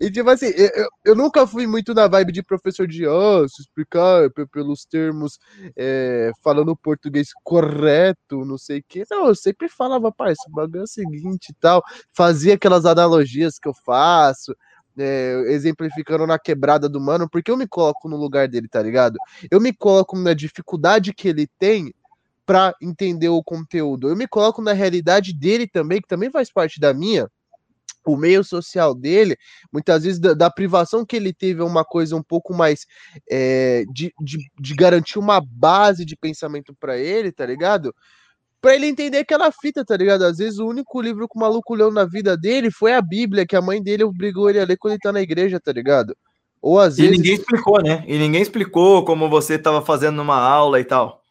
E 0.00 0.10
tipo 0.10 0.30
assim, 0.30 0.46
eu, 0.46 0.88
eu 1.04 1.14
nunca 1.14 1.46
fui 1.46 1.66
muito 1.66 1.92
na 1.92 2.08
vibe 2.08 2.32
de 2.32 2.42
professor 2.42 2.86
de, 2.86 3.06
oh, 3.06 3.46
se 3.46 3.60
explicar 3.62 4.30
pelos 4.50 4.86
termos, 4.86 5.38
é, 5.76 6.30
falando 6.42 6.74
português 6.74 7.28
correto, 7.44 8.46
não 8.46 8.56
sei 8.56 8.78
o 8.78 8.84
que. 8.88 9.04
Não, 9.10 9.26
eu 9.26 9.34
sempre 9.34 9.68
falava, 9.68 10.10
pai, 10.10 10.32
esse 10.32 10.50
bagulho 10.50 10.80
é 10.80 10.84
o 10.84 10.86
seguinte 10.86 11.50
e 11.50 11.54
tal. 11.60 11.82
Fazia 12.14 12.54
aquelas 12.54 12.86
analogias 12.86 13.58
que 13.58 13.68
eu 13.68 13.74
faço 13.84 14.54
é, 14.98 15.42
exemplificando 15.48 16.26
na 16.26 16.38
quebrada 16.38 16.88
do 16.88 17.00
mano, 17.00 17.28
porque 17.28 17.50
eu 17.50 17.56
me 17.56 17.66
coloco 17.66 18.08
no 18.08 18.16
lugar 18.16 18.48
dele, 18.48 18.68
tá 18.68 18.82
ligado? 18.82 19.18
Eu 19.50 19.60
me 19.60 19.72
coloco 19.72 20.16
na 20.18 20.34
dificuldade 20.34 21.12
que 21.12 21.28
ele 21.28 21.46
tem 21.58 21.92
para 22.46 22.74
entender 22.80 23.28
o 23.28 23.42
conteúdo. 23.42 24.08
Eu 24.08 24.16
me 24.16 24.28
coloco 24.28 24.62
na 24.62 24.72
realidade 24.72 25.32
dele 25.32 25.66
também, 25.66 26.00
que 26.00 26.08
também 26.08 26.30
faz 26.30 26.50
parte 26.50 26.78
da 26.78 26.94
minha. 26.94 27.28
O 28.06 28.16
meio 28.16 28.44
social 28.44 28.94
dele, 28.94 29.36
muitas 29.72 30.04
vezes 30.04 30.20
da, 30.20 30.32
da 30.32 30.48
privação 30.48 31.04
que 31.04 31.16
ele 31.16 31.32
teve 31.32 31.60
é 31.60 31.64
uma 31.64 31.84
coisa 31.84 32.14
um 32.14 32.22
pouco 32.22 32.54
mais 32.54 32.86
é, 33.28 33.84
de, 33.92 34.14
de, 34.20 34.38
de 34.60 34.74
garantir 34.76 35.18
uma 35.18 35.40
base 35.40 36.04
de 36.04 36.16
pensamento 36.16 36.72
para 36.78 36.96
ele, 36.96 37.32
tá 37.32 37.44
ligado? 37.44 37.92
Pra 38.66 38.74
ele 38.74 38.86
entender 38.86 39.18
aquela 39.18 39.52
fita, 39.52 39.84
tá 39.84 39.96
ligado? 39.96 40.22
Às 40.24 40.38
vezes 40.38 40.58
o 40.58 40.66
único 40.66 41.00
livro 41.00 41.28
que 41.28 41.38
o 41.38 41.40
maluco 41.40 41.72
leu 41.72 41.88
na 41.92 42.04
vida 42.04 42.36
dele 42.36 42.68
foi 42.68 42.94
a 42.94 43.00
Bíblia, 43.00 43.46
que 43.46 43.54
a 43.54 43.62
mãe 43.62 43.80
dele 43.80 44.02
obrigou 44.02 44.50
ele 44.50 44.58
a 44.58 44.64
ler 44.64 44.76
quando 44.76 44.94
ele 44.94 45.00
tá 45.00 45.12
na 45.12 45.20
igreja, 45.20 45.60
tá 45.60 45.70
ligado? 45.70 46.16
Ou 46.60 46.80
às 46.80 46.96
vezes. 46.96 47.12
E 47.12 47.16
ninguém 47.16 47.34
explicou, 47.34 47.80
né? 47.80 48.02
E 48.08 48.18
ninguém 48.18 48.42
explicou 48.42 49.04
como 49.04 49.30
você 49.30 49.56
tava 49.56 49.82
fazendo 49.82 50.16
numa 50.16 50.36
aula 50.36 50.80
e 50.80 50.84
tal. 50.84 51.22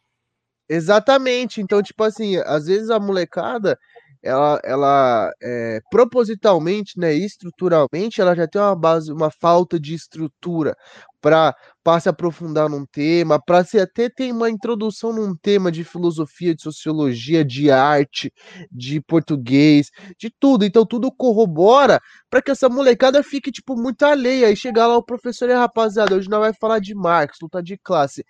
Exatamente. 0.66 1.60
Então, 1.60 1.82
tipo 1.82 2.02
assim, 2.04 2.38
às 2.38 2.64
vezes 2.64 2.88
a 2.88 2.98
molecada, 2.98 3.78
ela, 4.26 4.60
ela 4.64 5.30
é, 5.42 5.80
propositalmente, 5.90 6.98
né, 6.98 7.14
estruturalmente, 7.14 8.20
ela 8.20 8.34
já 8.34 8.46
tem 8.46 8.60
uma 8.60 8.74
base, 8.74 9.12
uma 9.12 9.30
falta 9.30 9.78
de 9.78 9.94
estrutura 9.94 10.74
para 11.20 11.54
se 12.00 12.08
aprofundar 12.08 12.68
num 12.68 12.84
tema, 12.86 13.40
para 13.44 13.64
se 13.64 13.78
até 13.80 14.08
ter 14.08 14.32
uma 14.32 14.48
introdução 14.50 15.12
num 15.12 15.34
tema 15.34 15.72
de 15.72 15.82
filosofia, 15.82 16.54
de 16.54 16.62
sociologia, 16.62 17.44
de 17.44 17.70
arte, 17.70 18.32
de 18.70 19.00
português, 19.00 19.90
de 20.18 20.30
tudo. 20.38 20.64
Então 20.64 20.86
tudo 20.86 21.10
corrobora 21.10 22.00
para 22.30 22.42
que 22.42 22.50
essa 22.50 22.68
molecada 22.68 23.22
fique 23.22 23.50
tipo 23.50 23.74
muito 23.76 24.04
alheia 24.04 24.50
e 24.50 24.56
chegar 24.56 24.86
lá 24.86 24.96
o 24.96 25.02
professor 25.02 25.48
e 25.48 25.54
rapaziada, 25.54 26.14
hoje 26.14 26.28
não 26.28 26.40
vai 26.40 26.52
falar 26.52 26.78
de 26.78 26.94
Marx, 26.94 27.38
luta 27.42 27.62
de 27.62 27.76
classe. 27.78 28.24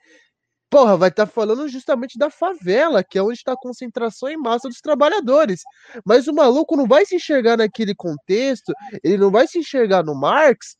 Porra, 0.76 0.94
vai 0.94 1.08
estar 1.08 1.24
tá 1.24 1.32
falando 1.32 1.66
justamente 1.68 2.18
da 2.18 2.28
favela, 2.28 3.02
que 3.02 3.16
é 3.16 3.22
onde 3.22 3.38
está 3.38 3.52
a 3.52 3.56
concentração 3.56 4.28
em 4.28 4.36
massa 4.36 4.68
dos 4.68 4.82
trabalhadores. 4.82 5.62
Mas 6.04 6.28
o 6.28 6.34
maluco 6.34 6.76
não 6.76 6.86
vai 6.86 7.06
se 7.06 7.16
enxergar 7.16 7.56
naquele 7.56 7.94
contexto, 7.94 8.74
ele 9.02 9.16
não 9.16 9.30
vai 9.30 9.46
se 9.48 9.58
enxergar 9.58 10.04
no 10.04 10.14
Marx, 10.14 10.76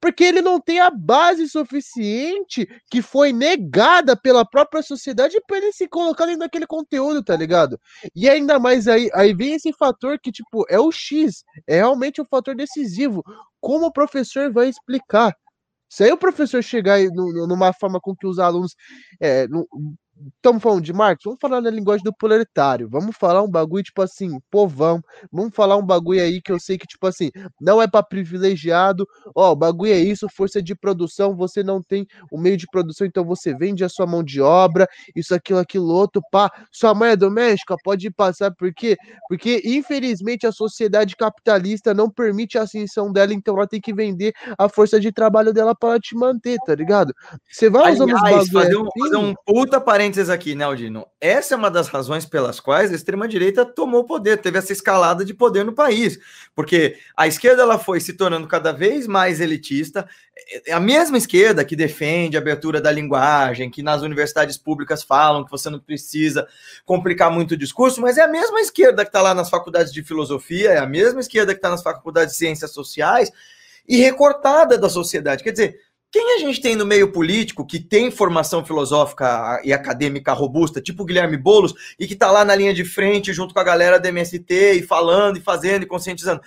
porque 0.00 0.22
ele 0.22 0.40
não 0.40 0.60
tem 0.60 0.78
a 0.78 0.88
base 0.88 1.48
suficiente 1.48 2.64
que 2.88 3.02
foi 3.02 3.32
negada 3.32 4.16
pela 4.16 4.44
própria 4.44 4.84
sociedade 4.84 5.36
para 5.48 5.56
ele 5.56 5.72
se 5.72 5.88
colocar 5.88 6.26
dentro 6.26 6.42
daquele 6.42 6.64
conteúdo, 6.68 7.20
tá 7.20 7.34
ligado? 7.34 7.76
E 8.14 8.28
ainda 8.28 8.56
mais 8.56 8.86
aí, 8.86 9.10
aí 9.12 9.34
vem 9.34 9.54
esse 9.54 9.72
fator 9.72 10.16
que, 10.20 10.30
tipo, 10.30 10.64
é 10.70 10.78
o 10.78 10.92
X, 10.92 11.42
é 11.66 11.78
realmente 11.78 12.20
o 12.20 12.24
um 12.24 12.28
fator 12.28 12.54
decisivo. 12.54 13.24
Como 13.60 13.86
o 13.86 13.92
professor 13.92 14.52
vai 14.52 14.68
explicar? 14.68 15.34
Se 15.90 16.04
aí 16.04 16.12
o 16.12 16.16
professor 16.16 16.62
chegar 16.62 17.00
numa 17.12 17.72
forma 17.72 18.00
com 18.00 18.14
que 18.14 18.26
os 18.26 18.38
alunos 18.38 18.76
é, 19.20 19.46
estamos 20.36 20.62
falando 20.62 20.82
de 20.82 20.92
Marx, 20.92 21.22
vamos 21.24 21.38
falar 21.40 21.60
na 21.60 21.70
linguagem 21.70 22.04
do 22.04 22.12
proletário, 22.12 22.88
vamos 22.88 23.16
falar 23.16 23.42
um 23.42 23.50
bagulho 23.50 23.82
tipo 23.82 24.02
assim, 24.02 24.38
povão, 24.50 25.02
vamos 25.32 25.54
falar 25.54 25.76
um 25.76 25.84
bagulho 25.84 26.22
aí 26.22 26.40
que 26.40 26.52
eu 26.52 26.58
sei 26.58 26.76
que 26.76 26.86
tipo 26.86 27.06
assim, 27.06 27.30
não 27.60 27.80
é 27.80 27.88
para 27.88 28.02
privilegiado, 28.02 29.06
ó, 29.34 29.52
o 29.52 29.56
bagulho 29.56 29.92
é 29.92 29.98
isso, 29.98 30.28
força 30.28 30.62
de 30.62 30.74
produção, 30.74 31.34
você 31.34 31.62
não 31.62 31.82
tem 31.82 32.06
o 32.30 32.38
meio 32.38 32.56
de 32.56 32.66
produção, 32.66 33.06
então 33.06 33.24
você 33.24 33.54
vende 33.54 33.84
a 33.84 33.88
sua 33.88 34.06
mão 34.06 34.22
de 34.22 34.40
obra, 34.40 34.86
isso, 35.14 35.34
aquilo, 35.34 35.58
aquilo 35.58 35.88
outro, 35.88 36.22
pá, 36.30 36.50
sua 36.70 36.94
mãe 36.94 37.10
é 37.12 37.16
doméstica, 37.16 37.76
pode 37.82 38.10
passar, 38.10 38.52
por 38.54 38.72
quê? 38.74 38.96
Porque 39.28 39.62
infelizmente 39.64 40.46
a 40.46 40.52
sociedade 40.52 41.16
capitalista 41.16 41.94
não 41.94 42.10
permite 42.10 42.58
a 42.58 42.62
ascensão 42.62 43.12
dela, 43.12 43.32
então 43.32 43.56
ela 43.56 43.66
tem 43.66 43.80
que 43.80 43.94
vender 43.94 44.32
a 44.58 44.68
força 44.68 45.00
de 45.00 45.12
trabalho 45.12 45.52
dela 45.52 45.74
para 45.74 45.98
te 45.98 46.14
manter, 46.14 46.58
tá 46.66 46.74
ligado? 46.74 47.14
Você 47.50 47.70
vai 47.70 47.92
usando 47.92 48.16
Aliás, 48.16 48.44
os 48.44 48.50
bagulhos 48.50 48.50
fazer, 48.50 48.76
um, 48.76 48.80
assim, 48.82 49.00
fazer 49.00 49.16
um 49.16 49.34
puta 49.46 49.80
parênteses 49.80 50.09
parênteses 50.10 50.28
aqui, 50.28 50.54
né, 50.54 50.64
Aldino? 50.64 51.06
Essa 51.20 51.54
é 51.54 51.56
uma 51.56 51.70
das 51.70 51.88
razões 51.88 52.26
pelas 52.26 52.58
quais 52.58 52.90
a 52.90 52.94
extrema-direita 52.94 53.64
tomou 53.64 54.04
poder, 54.04 54.38
teve 54.38 54.58
essa 54.58 54.72
escalada 54.72 55.24
de 55.24 55.32
poder 55.32 55.64
no 55.64 55.72
país. 55.72 56.18
Porque 56.54 56.96
a 57.16 57.28
esquerda 57.28 57.62
ela 57.62 57.78
foi 57.78 58.00
se 58.00 58.14
tornando 58.14 58.48
cada 58.48 58.72
vez 58.72 59.06
mais 59.06 59.40
elitista. 59.40 60.08
É 60.66 60.72
a 60.72 60.80
mesma 60.80 61.16
esquerda 61.16 61.64
que 61.64 61.76
defende 61.76 62.36
a 62.36 62.40
abertura 62.40 62.80
da 62.80 62.90
linguagem, 62.90 63.70
que 63.70 63.82
nas 63.82 64.02
universidades 64.02 64.58
públicas 64.58 65.02
falam 65.02 65.44
que 65.44 65.50
você 65.50 65.70
não 65.70 65.78
precisa 65.78 66.46
complicar 66.84 67.30
muito 67.30 67.52
o 67.52 67.56
discurso, 67.56 68.00
mas 68.00 68.18
é 68.18 68.22
a 68.22 68.28
mesma 68.28 68.60
esquerda 68.60 69.04
que 69.04 69.10
está 69.10 69.22
lá 69.22 69.32
nas 69.32 69.48
faculdades 69.48 69.92
de 69.92 70.02
filosofia, 70.02 70.70
é 70.70 70.78
a 70.78 70.86
mesma 70.86 71.20
esquerda 71.20 71.54
que 71.54 71.58
está 71.58 71.70
nas 71.70 71.82
faculdades 71.82 72.32
de 72.32 72.38
ciências 72.38 72.72
sociais 72.72 73.30
e 73.88 73.98
recortada 73.98 74.76
da 74.76 74.88
sociedade. 74.88 75.42
Quer 75.44 75.52
dizer, 75.52 75.80
quem 76.12 76.34
a 76.34 76.38
gente 76.38 76.60
tem 76.60 76.74
no 76.74 76.84
meio 76.84 77.12
político 77.12 77.64
que 77.64 77.78
tem 77.78 78.10
formação 78.10 78.64
filosófica 78.64 79.60
e 79.64 79.72
acadêmica 79.72 80.32
robusta, 80.32 80.80
tipo 80.80 81.04
Guilherme 81.04 81.36
Boulos, 81.36 81.72
e 81.98 82.06
que 82.06 82.14
está 82.14 82.30
lá 82.30 82.44
na 82.44 82.54
linha 82.54 82.74
de 82.74 82.84
frente 82.84 83.32
junto 83.32 83.54
com 83.54 83.60
a 83.60 83.64
galera 83.64 83.98
da 83.98 84.08
MST 84.08 84.72
e 84.72 84.82
falando 84.82 85.36
e 85.36 85.40
fazendo 85.40 85.84
e 85.84 85.86
conscientizando? 85.86 86.40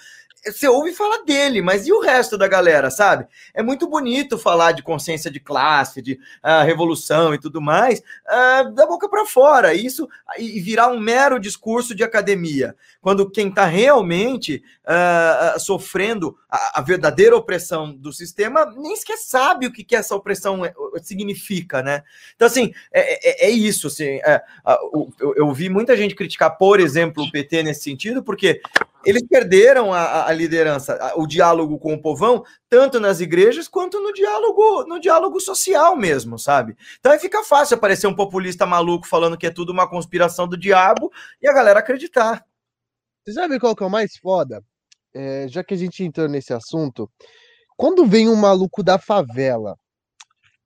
Você 0.46 0.68
ouve 0.68 0.94
falar 0.94 1.24
dele, 1.24 1.62
mas 1.62 1.88
e 1.88 1.94
o 1.94 2.02
resto 2.02 2.38
da 2.38 2.48
galera, 2.48 2.92
sabe? 2.92 3.26
É 3.54 3.64
muito 3.64 3.88
bonito 3.88 4.38
falar 4.38 4.74
de 4.74 4.84
consciência 4.84 5.32
de 5.32 5.40
classe, 5.40 6.02
de 6.02 6.14
uh, 6.44 6.66
revolução 6.66 7.34
e 7.34 7.40
tudo 7.40 7.62
mais, 7.62 8.00
uh, 8.00 8.72
da 8.72 8.86
boca 8.86 9.08
para 9.08 9.26
fora, 9.26 9.74
isso 9.74 10.08
e 10.38 10.60
virar 10.60 10.90
um 10.90 11.00
mero 11.00 11.40
discurso 11.40 11.96
de 11.96 12.04
academia, 12.04 12.76
quando 13.02 13.30
quem 13.30 13.50
está 13.50 13.66
realmente 13.66 14.64
uh, 14.84 15.60
sofrendo 15.60 16.38
a, 16.50 16.80
a, 16.80 16.82
verdadeira 16.82 17.36
opressão 17.36 17.94
do 17.94 18.12
sistema 18.12 18.66
nem 18.78 18.96
sequer 18.96 19.18
sabe 19.18 19.68
o 19.68 19.72
que, 19.72 19.84
que 19.84 19.96
essa 19.96 20.16
opressão 20.16 20.66
é, 20.66 20.74
significa, 21.02 21.82
né? 21.82 22.04
Então, 22.36 22.48
assim, 22.48 22.74
é, 22.92 23.46
é, 23.46 23.48
é 23.48 23.50
isso, 23.50 23.88
assim, 23.88 24.20
é, 24.26 24.42
eu, 25.22 25.34
eu 25.36 25.54
vi 25.54 25.70
muita 25.70 25.96
gente 25.96 26.16
criticar, 26.16 26.58
por 26.58 26.80
exemplo, 26.80 27.24
o 27.24 27.32
PT 27.32 27.64
nesse 27.64 27.84
sentido, 27.84 28.24
porque 28.24 28.62
eles 29.06 29.24
perderam 29.28 29.94
a, 29.94 30.28
a, 30.28 30.34
liderança, 30.34 31.14
o 31.16 31.28
diálogo 31.28 31.78
com 31.78 31.94
o 31.94 32.02
povão, 32.02 32.44
tanto 32.70 33.00
nas 33.00 33.20
igrejas 33.20 33.68
quanto 33.68 34.00
no 34.00 34.14
diálogo, 34.14 34.86
no 34.86 35.00
diálogo 35.00 35.40
social 35.40 35.96
mesmo, 35.96 36.40
sabe? 36.40 36.76
Então 37.00 37.12
aí 37.12 37.20
fica 37.20 37.44
fácil 37.44 37.76
aparecer 37.76 38.08
um 38.08 38.16
populista 38.16 38.66
maluco 38.66 39.06
falando 39.08 39.38
que 39.38 39.48
é 39.48 39.52
tudo 39.52 39.72
uma 39.72 39.90
conspiração 39.90 40.48
do 40.48 40.58
diabo 40.58 41.12
e 41.42 41.48
a 41.48 41.54
galera 41.54 41.80
acreditar. 41.80 42.46
Você 43.26 43.34
sabe 43.34 43.60
qual 43.60 43.76
que 43.76 43.84
é 43.84 43.86
o 43.86 43.90
mais 43.90 44.18
foda? 44.18 44.64
É, 45.14 45.48
já 45.48 45.64
que 45.64 45.74
a 45.74 45.78
gente 45.78 46.04
entrou 46.04 46.28
nesse 46.28 46.54
assunto, 46.54 47.10
quando 47.76 48.06
vem 48.06 48.30
um 48.30 48.36
maluco 48.36 48.82
da 48.82 48.98
favela 48.98 49.78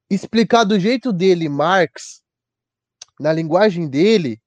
explicar 0.09 0.63
do 0.63 0.79
jeito 0.79 1.11
dele 1.11 1.49
Marx, 1.49 2.21
na 3.19 3.33
linguagem 3.33 3.89
dele, 3.89 4.39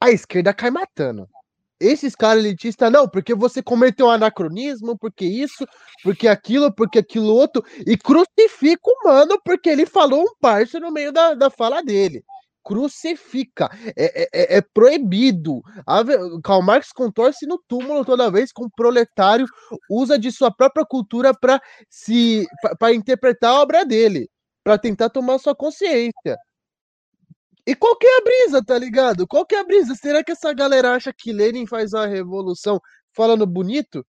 a 0.00 0.10
esquerda 0.10 0.52
cai 0.52 0.70
matando 0.70 1.28
esses 1.80 2.14
caras 2.14 2.44
elitistas, 2.44 2.90
não, 2.90 3.08
porque 3.08 3.34
você 3.34 3.62
cometeu 3.62 4.06
um 4.06 4.10
anacronismo, 4.10 4.96
porque 4.98 5.24
isso, 5.24 5.66
porque 6.02 6.28
aquilo, 6.28 6.72
porque 6.72 6.98
aquilo 6.98 7.26
outro, 7.26 7.64
e 7.86 7.96
crucifica 7.96 8.82
o 8.84 9.08
mano 9.08 9.40
porque 9.44 9.68
ele 9.68 9.86
falou 9.86 10.22
um 10.22 10.34
parça 10.40 10.78
no 10.80 10.90
meio 10.92 11.12
da, 11.12 11.34
da 11.34 11.50
fala 11.50 11.82
dele. 11.82 12.24
Crucifica, 12.62 13.68
é, 13.94 14.22
é, 14.22 14.28
é, 14.32 14.56
é 14.56 14.60
proibido. 14.62 15.60
A, 15.86 16.02
Karl 16.42 16.62
Marx 16.62 16.92
contorce 16.92 17.46
no 17.46 17.58
túmulo 17.68 18.04
toda 18.06 18.30
vez 18.30 18.50
que 18.52 18.64
um 18.64 18.70
proletário 18.70 19.46
usa 19.90 20.18
de 20.18 20.32
sua 20.32 20.50
própria 20.50 20.86
cultura 20.86 21.34
para 21.34 21.60
se 21.90 22.46
para 22.78 22.94
interpretar 22.94 23.50
a 23.50 23.60
obra 23.60 23.84
dele, 23.84 24.30
para 24.64 24.78
tentar 24.78 25.10
tomar 25.10 25.38
sua 25.38 25.54
consciência. 25.54 26.38
E 27.66 27.74
qual 27.74 27.96
que 27.96 28.06
é 28.06 28.18
a 28.18 28.20
brisa, 28.22 28.64
tá 28.64 28.78
ligado? 28.78 29.26
Qual 29.26 29.46
que 29.46 29.54
é 29.54 29.60
a 29.60 29.64
brisa? 29.64 29.94
Será 29.94 30.22
que 30.22 30.32
essa 30.32 30.52
galera 30.52 30.92
acha 30.94 31.12
que 31.16 31.32
Lenin 31.32 31.66
faz 31.66 31.94
uma 31.94 32.06
revolução 32.06 32.78
falando 33.12 33.46
bonito? 33.46 34.04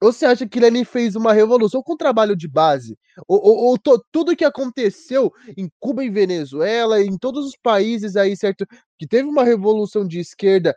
Ou 0.00 0.12
você 0.12 0.26
acha 0.26 0.46
que 0.46 0.60
Lenin 0.60 0.84
fez 0.84 1.16
uma 1.16 1.32
revolução 1.32 1.82
com 1.82 1.96
trabalho 1.96 2.36
de 2.36 2.46
base? 2.46 2.98
Ou, 3.26 3.40
ou, 3.42 3.56
ou 3.70 3.78
to, 3.78 4.00
tudo 4.12 4.36
que 4.36 4.44
aconteceu 4.44 5.32
em 5.56 5.70
Cuba 5.80 6.04
e 6.04 6.10
Venezuela, 6.10 7.02
em 7.02 7.16
todos 7.18 7.46
os 7.46 7.56
países 7.60 8.14
aí, 8.14 8.36
certo? 8.36 8.66
Que 8.98 9.06
teve 9.06 9.28
uma 9.28 9.42
revolução 9.42 10.06
de 10.06 10.20
esquerda, 10.20 10.74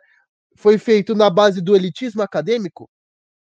foi 0.56 0.78
feito 0.78 1.14
na 1.14 1.30
base 1.30 1.60
do 1.60 1.76
elitismo 1.76 2.22
acadêmico? 2.22 2.90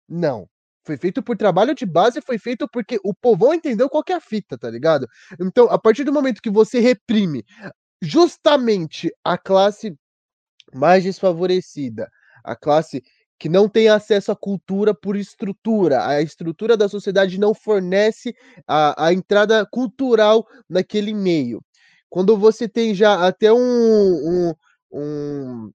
Não. 0.09 0.49
Foi 0.85 0.97
feito 0.97 1.23
por 1.23 1.37
trabalho 1.37 1.75
de 1.75 1.85
base, 1.85 2.21
foi 2.21 2.39
feito 2.39 2.69
porque 2.73 2.99
o 3.05 3.13
povão 3.15 3.53
entendeu 3.53 3.89
qual 3.89 4.05
é 4.09 4.13
a 4.15 4.21
fita, 4.21 4.57
tá 4.57 4.71
ligado? 4.71 5.07
Então, 5.41 5.67
a 5.67 5.79
partir 5.79 6.05
do 6.05 6.13
momento 6.13 6.41
que 6.41 6.51
você 6.51 6.81
reprime 6.81 7.45
justamente 8.03 9.13
a 9.25 9.39
classe 9.39 9.97
mais 10.75 11.05
desfavorecida, 11.05 12.11
a 12.45 12.57
classe 12.57 13.03
que 13.39 13.49
não 13.49 13.69
tem 13.69 13.89
acesso 13.89 14.33
à 14.33 14.37
cultura 14.37 14.95
por 14.95 15.17
estrutura. 15.17 16.07
A 16.07 16.23
estrutura 16.23 16.77
da 16.77 16.89
sociedade 16.89 17.39
não 17.39 17.55
fornece 17.55 18.35
a, 18.67 19.07
a 19.07 19.13
entrada 19.13 19.67
cultural 19.67 20.47
naquele 20.69 21.13
meio. 21.13 21.63
Quando 22.09 22.37
você 22.37 22.69
tem 22.69 22.95
já 22.95 23.27
até 23.27 23.53
um, 23.53 23.59
um, 23.59 24.55
um, 24.93 25.73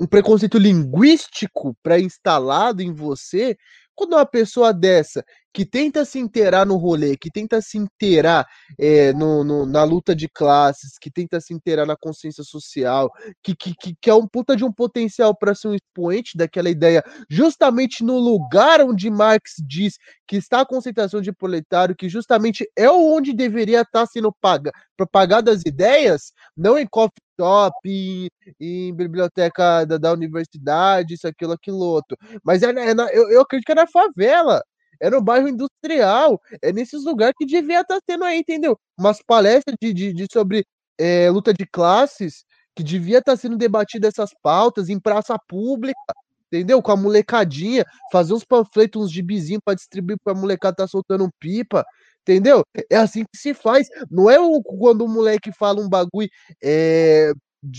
um 0.00 0.06
preconceito 0.06 0.58
linguístico 0.58 1.76
pré-instalado 1.82 2.82
em 2.82 2.92
você, 2.92 3.56
quando 3.94 4.14
uma 4.14 4.26
pessoa 4.26 4.72
dessa 4.72 5.24
que 5.52 5.66
tenta 5.66 6.04
se 6.04 6.18
inteirar 6.18 6.66
no 6.66 6.76
rolê, 6.76 7.16
que 7.16 7.30
tenta 7.30 7.60
se 7.60 7.76
inteirar 7.76 8.46
é, 8.78 9.12
no, 9.12 9.44
no, 9.44 9.66
na 9.66 9.84
luta 9.84 10.14
de 10.14 10.28
classes, 10.28 10.98
que 10.98 11.10
tenta 11.10 11.40
se 11.40 11.52
inteirar 11.52 11.86
na 11.86 11.96
consciência 11.96 12.42
social, 12.42 13.10
que, 13.42 13.54
que, 13.54 13.74
que 14.00 14.10
é 14.10 14.14
um 14.14 14.26
puta 14.26 14.56
de 14.56 14.64
um 14.64 14.72
potencial 14.72 15.36
para 15.36 15.54
ser 15.54 15.68
um 15.68 15.74
expoente 15.74 16.36
daquela 16.36 16.70
ideia, 16.70 17.04
justamente 17.28 18.02
no 18.02 18.18
lugar 18.18 18.80
onde 18.80 19.10
Marx 19.10 19.56
diz 19.66 19.98
que 20.26 20.36
está 20.36 20.62
a 20.62 20.66
concentração 20.66 21.20
de 21.20 21.32
proletário, 21.32 21.94
que 21.94 22.08
justamente 22.08 22.66
é 22.76 22.90
onde 22.90 23.34
deveria 23.34 23.82
estar 23.82 24.00
tá 24.00 24.06
sendo 24.06 24.32
paga, 24.40 24.72
propagadas 24.96 25.58
as 25.58 25.62
ideias, 25.66 26.32
não 26.56 26.78
em 26.78 26.86
coffee 26.86 27.20
shop, 27.38 27.74
em, 27.84 28.28
em 28.60 28.94
biblioteca 28.94 29.84
da, 29.84 29.98
da, 29.98 30.12
universidade, 30.12 31.14
isso, 31.14 31.26
aquilo, 31.26 31.52
aquilo 31.52 31.78
outro. 31.78 32.16
Mas 32.44 32.62
é, 32.62 32.70
é 32.70 32.94
na, 32.94 33.10
eu, 33.12 33.30
eu 33.30 33.40
acredito 33.42 33.66
que 33.66 33.72
é 33.72 33.74
na 33.74 33.86
favela 33.86 34.62
é 35.02 35.10
no 35.10 35.20
bairro 35.20 35.48
industrial, 35.48 36.40
é 36.62 36.72
nesses 36.72 37.04
lugares 37.04 37.34
que 37.36 37.44
devia 37.44 37.80
estar 37.80 37.96
tá 37.96 38.00
tendo 38.06 38.22
aí, 38.24 38.38
entendeu? 38.38 38.78
Umas 38.96 39.20
palestras 39.20 39.76
de, 39.82 39.92
de, 39.92 40.12
de 40.12 40.26
sobre 40.32 40.64
é, 40.96 41.28
luta 41.28 41.52
de 41.52 41.66
classes, 41.66 42.44
que 42.74 42.84
devia 42.84 43.18
estar 43.18 43.32
tá 43.32 43.36
sendo 43.36 43.56
debatida 43.56 44.06
essas 44.06 44.30
pautas 44.40 44.88
em 44.88 45.00
praça 45.00 45.36
pública, 45.48 45.98
entendeu? 46.46 46.80
Com 46.80 46.92
a 46.92 46.96
molecadinha, 46.96 47.84
fazer 48.12 48.32
uns 48.32 48.44
panfletos, 48.44 49.02
uns 49.02 49.10
gibizinhos 49.10 49.60
para 49.64 49.74
distribuir 49.74 50.18
para 50.22 50.34
a 50.34 50.36
molecada 50.36 50.76
tá 50.76 50.86
soltando 50.86 51.28
pipa, 51.40 51.84
entendeu? 52.20 52.62
É 52.88 52.96
assim 52.96 53.24
que 53.24 53.36
se 53.36 53.52
faz. 53.54 53.88
Não 54.08 54.30
é 54.30 54.38
o, 54.38 54.62
quando 54.62 55.04
o 55.04 55.08
moleque 55.08 55.50
fala 55.50 55.80
um 55.80 55.88
bagulho 55.88 56.28
é, 56.62 57.32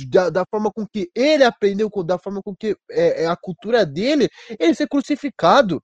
da, 0.10 0.30
da, 0.30 0.46
forma 0.46 0.70
com 0.72 0.86
que 0.86 1.10
ele 1.16 1.46
aprendeu, 1.46 1.90
da 2.04 2.18
forma 2.18 2.42
com 2.44 2.54
que 2.54 2.76
é, 2.92 3.24
é 3.24 3.28
a 3.28 3.36
cultura 3.38 3.86
dele, 3.86 4.28
ele 4.60 4.76
ser 4.76 4.88
crucificado. 4.90 5.82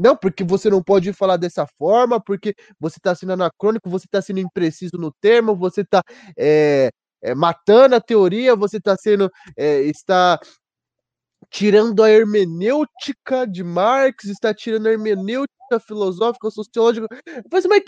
Não, 0.00 0.16
porque 0.16 0.42
você 0.42 0.70
não 0.70 0.82
pode 0.82 1.12
falar 1.12 1.36
dessa 1.36 1.66
forma, 1.78 2.18
porque 2.18 2.54
você 2.80 2.96
está 2.96 3.14
sendo 3.14 3.34
anacrônico, 3.34 3.90
você 3.90 4.06
está 4.06 4.22
sendo 4.22 4.40
impreciso 4.40 4.96
no 4.96 5.12
termo, 5.20 5.54
você 5.54 5.82
está 5.82 6.02
é, 6.38 6.90
é, 7.22 7.34
matando 7.34 7.94
a 7.94 8.00
teoria, 8.00 8.56
você 8.56 8.78
está 8.78 8.96
sendo. 8.96 9.30
É, 9.54 9.82
está 9.82 10.40
tirando 11.50 12.02
a 12.02 12.10
hermenêutica 12.10 13.46
de 13.46 13.62
Marx, 13.62 14.24
está 14.24 14.54
tirando 14.54 14.86
a 14.86 14.92
hermenêutica 14.92 15.80
filosófica, 15.86 16.50
sociológica. 16.50 17.06
Mas, 17.52 17.66
mas 17.66 17.82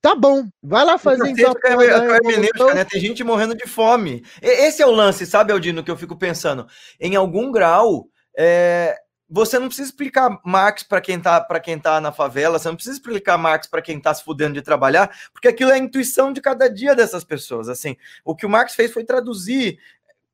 tá 0.00 0.14
bom, 0.14 0.48
vai 0.62 0.84
lá 0.84 0.98
fazer 0.98 1.30
então. 1.30 1.52
A, 1.64 1.68
a 1.68 2.16
hermenêutica, 2.16 2.74
né? 2.74 2.84
Tem 2.84 3.00
gente 3.00 3.24
morrendo 3.24 3.56
de 3.56 3.66
fome. 3.66 4.22
Esse 4.40 4.82
é 4.82 4.86
o 4.86 4.92
lance, 4.92 5.26
sabe, 5.26 5.52
Aldino, 5.52 5.82
que 5.82 5.90
eu 5.90 5.96
fico 5.96 6.16
pensando. 6.16 6.68
Em 7.00 7.16
algum 7.16 7.50
grau, 7.50 8.06
é, 8.38 8.96
você 9.30 9.58
não 9.58 9.68
precisa 9.68 9.88
explicar 9.88 10.40
Marx 10.44 10.82
para 10.82 11.00
quem 11.00 11.20
tá 11.20 11.40
para 11.40 11.60
quem 11.60 11.78
tá 11.78 12.00
na 12.00 12.10
favela, 12.10 12.58
você 12.58 12.68
não 12.68 12.74
precisa 12.74 12.96
explicar 12.96 13.38
Marx 13.38 13.66
para 13.68 13.80
quem 13.80 14.00
tá 14.00 14.12
se 14.12 14.24
fudendo 14.24 14.54
de 14.54 14.62
trabalhar, 14.62 15.10
porque 15.32 15.46
aquilo 15.46 15.70
é 15.70 15.74
a 15.74 15.78
intuição 15.78 16.32
de 16.32 16.40
cada 16.40 16.68
dia 16.68 16.96
dessas 16.96 17.22
pessoas, 17.22 17.68
assim. 17.68 17.96
O 18.24 18.34
que 18.34 18.44
o 18.44 18.50
Marx 18.50 18.74
fez 18.74 18.92
foi 18.92 19.04
traduzir 19.04 19.78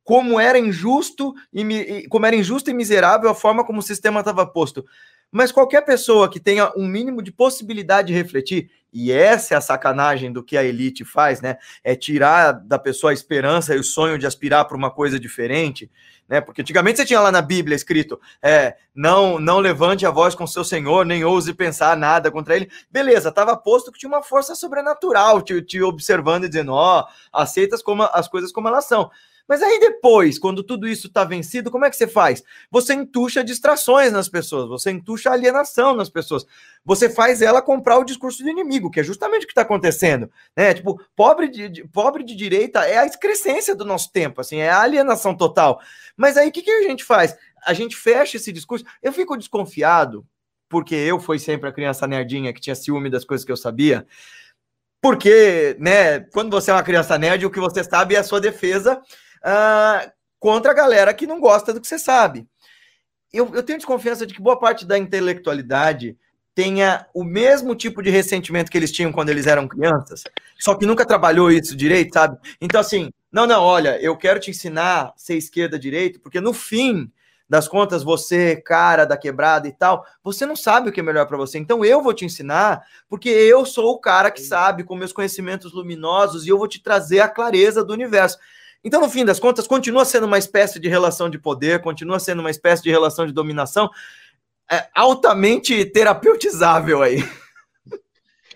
como 0.03 0.41
era 0.41 0.59
injusto 0.59 1.35
e 1.53 2.07
como 2.09 2.25
era 2.25 2.37
injusto 2.37 2.71
e 2.71 2.75
miserável 2.75 3.29
a 3.29 3.35
forma 3.35 3.65
como 3.65 3.81
o 3.81 3.83
sistema 3.83 4.21
estava 4.21 4.47
posto. 4.47 4.87
Mas 5.31 5.53
qualquer 5.53 5.83
pessoa 5.83 6.31
que 6.31 6.41
tenha 6.41 6.73
um 6.77 6.87
mínimo 6.87 7.23
de 7.23 7.33
possibilidade 7.33 8.09
de 8.09 8.15
refletir, 8.15 8.71
e 8.93 9.13
essa 9.13 9.55
é 9.55 9.57
a 9.57 9.61
sacanagem 9.61 10.33
do 10.33 10.43
que 10.43 10.57
a 10.57 10.65
elite 10.65 11.05
faz, 11.05 11.41
né? 11.41 11.59
É 11.85 11.95
tirar 11.95 12.53
da 12.53 12.79
pessoa 12.79 13.11
a 13.11 13.15
esperança 13.15 13.75
e 13.75 13.79
o 13.79 13.85
sonho 13.85 14.19
de 14.19 14.27
aspirar 14.27 14.65
para 14.65 14.77
uma 14.77 14.91
coisa 14.91 15.21
diferente 15.21 15.91
né? 16.29 16.41
Porque 16.41 16.61
antigamente 16.61 16.99
você 16.99 17.05
tinha 17.05 17.21
lá 17.21 17.31
na 17.31 17.41
Bíblia 17.41 17.77
escrito: 17.77 18.21
é, 18.43 18.77
não, 18.95 19.39
não 19.39 19.59
levante 19.59 20.05
a 20.05 20.11
voz 20.11 20.35
com 20.35 20.47
seu 20.47 20.65
Senhor, 20.65 21.07
nem 21.07 21.25
ouse 21.25 21.53
pensar 21.55 21.97
nada 21.97 22.31
contra 22.31 22.57
ele. 22.57 22.71
Beleza, 22.91 23.29
estava 23.29 23.57
posto 23.57 23.93
que 23.93 23.99
tinha 23.99 24.11
uma 24.11 24.23
força 24.23 24.55
sobrenatural 24.55 25.41
te, 25.43 25.63
te 25.63 25.81
observando 25.83 26.45
e 26.45 26.49
dizendo: 26.49 26.73
ó, 26.73 27.01
oh, 27.01 27.41
aceitas 27.41 27.83
como 27.83 28.03
as 28.03 28.29
coisas 28.29 28.53
como 28.53 28.69
elas 28.69 28.87
são. 28.87 29.11
Mas 29.49 29.63
aí 29.63 29.79
depois, 29.79 30.39
quando 30.39 30.63
tudo 30.63 30.89
isso 30.89 31.07
está 31.07 31.23
vencido, 31.25 31.71
como 31.71 31.85
é 31.85 31.91
que 31.91 31.97
você 31.97 32.09
faz? 32.09 32.43
Você 32.71 32.95
entuxa 32.95 33.45
distrações 33.45 34.13
nas 34.13 34.29
pessoas, 34.29 34.69
você 34.69 34.91
entuxa 34.91 35.31
alienação 35.31 35.95
nas 35.95 36.09
pessoas. 36.09 36.45
Você 36.85 37.09
faz 37.09 37.41
ela 37.41 37.63
comprar 37.63 37.99
o 37.99 38.05
discurso 38.05 38.43
do 38.43 38.49
inimigo, 38.49 38.91
que 38.91 39.01
é 39.01 39.05
justamente 39.05 39.45
o 39.45 39.47
que 39.47 39.53
está 39.53 39.63
acontecendo. 39.63 40.31
Né? 40.57 40.75
Tipo, 40.75 41.01
pobre 41.15 41.49
de, 41.49 41.69
de, 41.69 41.89
pobre 41.89 42.25
de 42.25 42.35
direita 42.35 42.85
é 42.87 42.99
a 42.99 43.07
excrescência 43.07 43.75
do 43.75 43.85
nosso 43.85 44.11
tempo, 44.11 44.41
assim, 44.41 44.59
é 44.59 44.69
a 44.69 44.81
alienação 44.81 45.37
total. 45.37 45.81
Mas 46.17 46.37
aí 46.37 46.49
o 46.49 46.53
que, 46.53 46.63
que 46.63 46.71
a 46.71 46.83
gente 46.83 47.05
faz? 47.05 47.37
A 47.65 47.73
gente 47.73 47.97
fecha 47.97 48.37
esse 48.37 48.53
discurso. 48.53 48.85
Eu 49.01 49.13
fico 49.13 49.37
desconfiado, 49.37 50.27
porque 50.69 50.95
eu 50.95 51.21
fui 51.21 51.39
sempre 51.39 51.69
a 51.69 51.73
criança 51.73 52.07
nerdinha 52.07 52.53
que 52.53 52.61
tinha 52.61 52.75
ciúme 52.75 53.09
das 53.09 53.25
coisas 53.25 53.45
que 53.45 53.53
eu 53.53 53.57
sabia. 53.57 54.07
Porque, 55.01 55.77
né, 55.79 56.21
quando 56.33 56.51
você 56.51 56.71
é 56.73 56.75
uma 56.75 56.83
criança 56.83 57.17
nerd, 57.17 57.47
o 57.47 57.51
que 57.51 57.61
você 57.61 57.85
sabe 57.85 58.17
é 58.17 58.19
a 58.19 58.25
sua 58.25 58.41
defesa 58.41 59.01
uh, 59.45 60.11
contra 60.39 60.73
a 60.73 60.75
galera 60.75 61.15
que 61.15 61.27
não 61.27 61.41
gosta 61.41 61.73
do 61.73 61.81
que 61.81 61.87
você 61.87 61.99
sabe. 61.99 62.47
eu, 63.33 63.51
eu 63.55 63.63
tenho 63.63 63.79
desconfiança 63.79 64.27
de 64.27 64.35
que 64.35 64.41
boa 64.41 64.59
parte 64.59 64.87
da 64.87 64.99
intelectualidade 64.99 66.17
tenha 66.55 67.07
o 67.13 67.23
mesmo 67.23 67.75
tipo 67.75 68.03
de 68.03 68.09
ressentimento 68.09 68.71
que 68.71 68.79
eles 68.79 68.91
tinham 68.91 69.13
quando 69.13 69.29
eles 69.29 69.47
eram 69.47 69.69
crianças, 69.69 70.25
só 70.59 70.75
que 70.75 70.87
nunca 70.87 71.05
trabalhou 71.05 71.51
isso 71.51 71.77
direito, 71.77 72.15
sabe? 72.15 72.39
Então, 72.59 72.81
assim, 72.81 73.11
não, 73.31 73.47
não, 73.47 73.63
olha, 73.63 74.01
eu 74.01 74.17
quero 74.17 74.41
te 74.41 74.51
ensinar 74.51 75.03
a 75.03 75.13
ser 75.17 75.37
esquerda 75.37 75.79
direito, 75.79 76.19
porque 76.19 76.41
no 76.41 76.55
fim 76.55 77.13
das 77.49 77.69
contas, 77.69 78.03
você, 78.03 78.57
cara 78.57 79.05
da 79.05 79.17
quebrada 79.17 79.69
e 79.69 79.73
tal, 79.73 80.05
você 80.23 80.45
não 80.45 80.57
sabe 80.57 80.89
o 80.89 80.93
que 80.93 81.01
é 81.01 81.03
melhor 81.03 81.27
para 81.27 81.37
você. 81.37 81.59
Então 81.59 81.85
eu 81.85 82.03
vou 82.03 82.13
te 82.13 82.25
ensinar, 82.25 82.85
porque 83.09 83.29
eu 83.29 83.65
sou 83.65 83.93
o 83.93 84.01
cara 84.01 84.31
que 84.31 84.41
sabe 84.41 84.83
com 84.83 84.97
meus 84.97 85.13
conhecimentos 85.13 85.73
luminosos 85.73 86.45
e 86.45 86.49
eu 86.49 86.59
vou 86.59 86.67
te 86.67 86.83
trazer 86.83 87.21
a 87.21 87.29
clareza 87.29 87.85
do 87.85 87.93
universo. 87.93 88.39
Então, 88.87 89.01
no 89.01 89.11
fim 89.11 89.25
das 89.25 89.41
contas, 89.41 89.67
continua 89.67 90.05
sendo 90.05 90.29
uma 90.29 90.39
espécie 90.39 90.79
de 90.79 90.89
relação 90.89 91.29
de 91.29 91.41
poder, 91.41 91.83
continua 91.83 92.21
sendo 92.21 92.39
uma 92.39 92.53
espécie 92.53 92.85
de 92.85 92.89
relação 92.89 93.27
de 93.27 93.33
dominação 93.33 93.91
é, 94.71 94.89
altamente 94.95 95.85
terapeutizável 95.87 97.03
aí. 97.03 97.19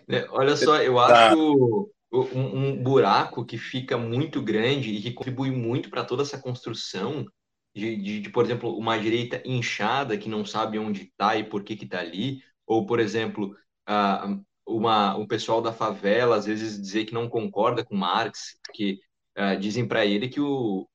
É, 0.08 0.28
olha 0.30 0.56
só, 0.56 0.80
eu 0.80 0.94
tá. 0.94 1.30
acho 1.30 1.90
um, 2.12 2.68
um 2.68 2.76
buraco 2.80 3.44
que 3.44 3.58
fica 3.58 3.98
muito 3.98 4.40
grande 4.40 4.90
e 4.90 5.02
que 5.02 5.12
contribui 5.12 5.50
muito 5.50 5.90
para 5.90 6.04
toda 6.04 6.22
essa 6.22 6.38
construção 6.38 7.26
de, 7.74 7.96
de, 7.96 8.20
de, 8.20 8.30
por 8.30 8.44
exemplo, 8.44 8.78
uma 8.78 8.96
direita 8.96 9.42
inchada 9.44 10.16
que 10.16 10.28
não 10.28 10.44
sabe 10.44 10.78
onde 10.78 11.02
está 11.02 11.34
e 11.34 11.42
por 11.42 11.64
que 11.64 11.74
está 11.74 11.98
ali, 11.98 12.40
ou, 12.64 12.86
por 12.86 13.00
exemplo, 13.00 13.52
uh, 13.88 14.40
uma, 14.64 15.16
o 15.16 15.26
pessoal 15.26 15.60
da 15.60 15.72
favela 15.72 16.36
às 16.36 16.46
vezes 16.46 16.80
dizer 16.80 17.04
que 17.04 17.14
não 17.14 17.28
concorda 17.28 17.84
com 17.84 17.96
Marx, 17.96 18.56
que 18.72 19.00
uh, 19.38 19.58
dizem 19.58 19.86
para 19.86 20.04
ele 20.04 20.28
que 20.28 20.40
o. 20.40 20.88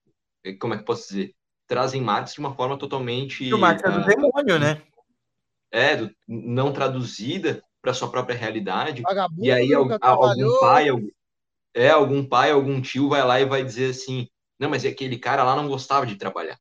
Como 0.59 0.73
é 0.73 0.77
que 0.77 0.85
posso 0.85 1.07
dizer? 1.09 1.35
Trazem 1.67 2.01
Marx 2.01 2.33
de 2.33 2.39
uma 2.39 2.53
forma 2.55 2.77
totalmente. 2.77 3.51
o 3.53 3.57
Marx 3.57 3.83
é 3.83 3.89
do 3.89 3.99
uh, 3.99 4.05
demônio, 4.05 4.59
né? 4.59 4.81
É, 5.71 5.95
do, 5.95 6.15
não 6.27 6.71
traduzida 6.71 7.63
para 7.81 7.93
sua 7.93 8.09
própria 8.09 8.37
realidade. 8.37 9.01
Vagabundo, 9.01 9.45
e 9.45 9.51
aí 9.51 9.73
algum, 9.73 9.97
algum 9.99 10.59
pai, 10.59 10.89
algum, 10.89 11.09
é, 11.73 11.89
algum 11.89 12.25
pai, 12.25 12.51
algum 12.51 12.81
tio 12.81 13.09
vai 13.09 13.23
lá 13.23 13.41
e 13.41 13.45
vai 13.45 13.63
dizer 13.63 13.91
assim: 13.91 14.27
não, 14.59 14.69
mas 14.69 14.85
aquele 14.85 15.17
cara 15.17 15.43
lá 15.43 15.55
não 15.55 15.67
gostava 15.67 16.05
de 16.05 16.15
trabalhar. 16.15 16.57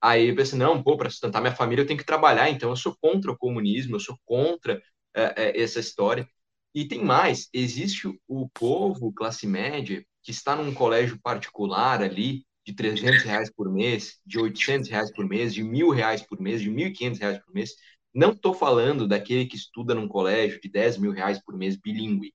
Aí 0.00 0.28
eu 0.28 0.36
pensei, 0.36 0.58
não, 0.58 0.82
pô, 0.82 0.96
para 0.96 1.10
sustentar 1.10 1.40
minha 1.40 1.54
família 1.54 1.82
eu 1.82 1.86
tenho 1.86 1.98
que 1.98 2.04
trabalhar, 2.04 2.50
então 2.50 2.70
eu 2.70 2.76
sou 2.76 2.96
contra 3.00 3.32
o 3.32 3.36
comunismo, 3.36 3.96
eu 3.96 4.00
sou 4.00 4.16
contra 4.24 4.80
é, 5.14 5.34
é, 5.36 5.62
essa 5.62 5.80
história. 5.80 6.28
E 6.74 6.86
tem 6.86 7.02
mais, 7.02 7.48
existe 7.52 8.06
o 8.28 8.48
povo, 8.50 9.12
classe 9.12 9.46
média, 9.46 10.04
que 10.26 10.32
está 10.32 10.56
num 10.56 10.74
colégio 10.74 11.20
particular 11.22 12.02
ali, 12.02 12.44
de 12.66 12.74
300 12.74 13.22
reais 13.22 13.48
por 13.48 13.70
mês, 13.72 14.18
de 14.26 14.40
800 14.40 14.90
reais 14.90 15.12
por 15.12 15.24
mês, 15.24 15.54
de 15.54 15.62
mil 15.62 15.90
reais 15.90 16.20
por 16.20 16.40
mês, 16.40 16.60
de 16.60 16.68
1.500 16.68 17.20
reais 17.20 17.38
por 17.38 17.54
mês. 17.54 17.70
Não 18.12 18.32
estou 18.32 18.52
falando 18.52 19.06
daquele 19.06 19.46
que 19.46 19.54
estuda 19.54 19.94
num 19.94 20.08
colégio 20.08 20.60
de 20.60 20.68
10 20.68 20.98
mil 20.98 21.12
reais 21.12 21.40
por 21.40 21.56
mês 21.56 21.76
bilíngue, 21.76 22.34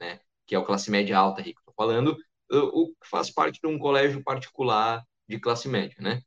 né? 0.00 0.20
que 0.46 0.54
é 0.54 0.58
o 0.60 0.64
classe 0.64 0.92
média 0.92 1.18
alta 1.18 1.42
rico. 1.42 1.60
Estou 1.60 1.74
falando 1.76 2.16
o 2.52 2.88
que 2.88 3.08
faz 3.08 3.32
parte 3.32 3.60
de 3.60 3.66
um 3.66 3.80
colégio 3.80 4.22
particular 4.22 5.04
de 5.28 5.40
classe 5.40 5.68
média, 5.68 5.96
né? 6.00 6.22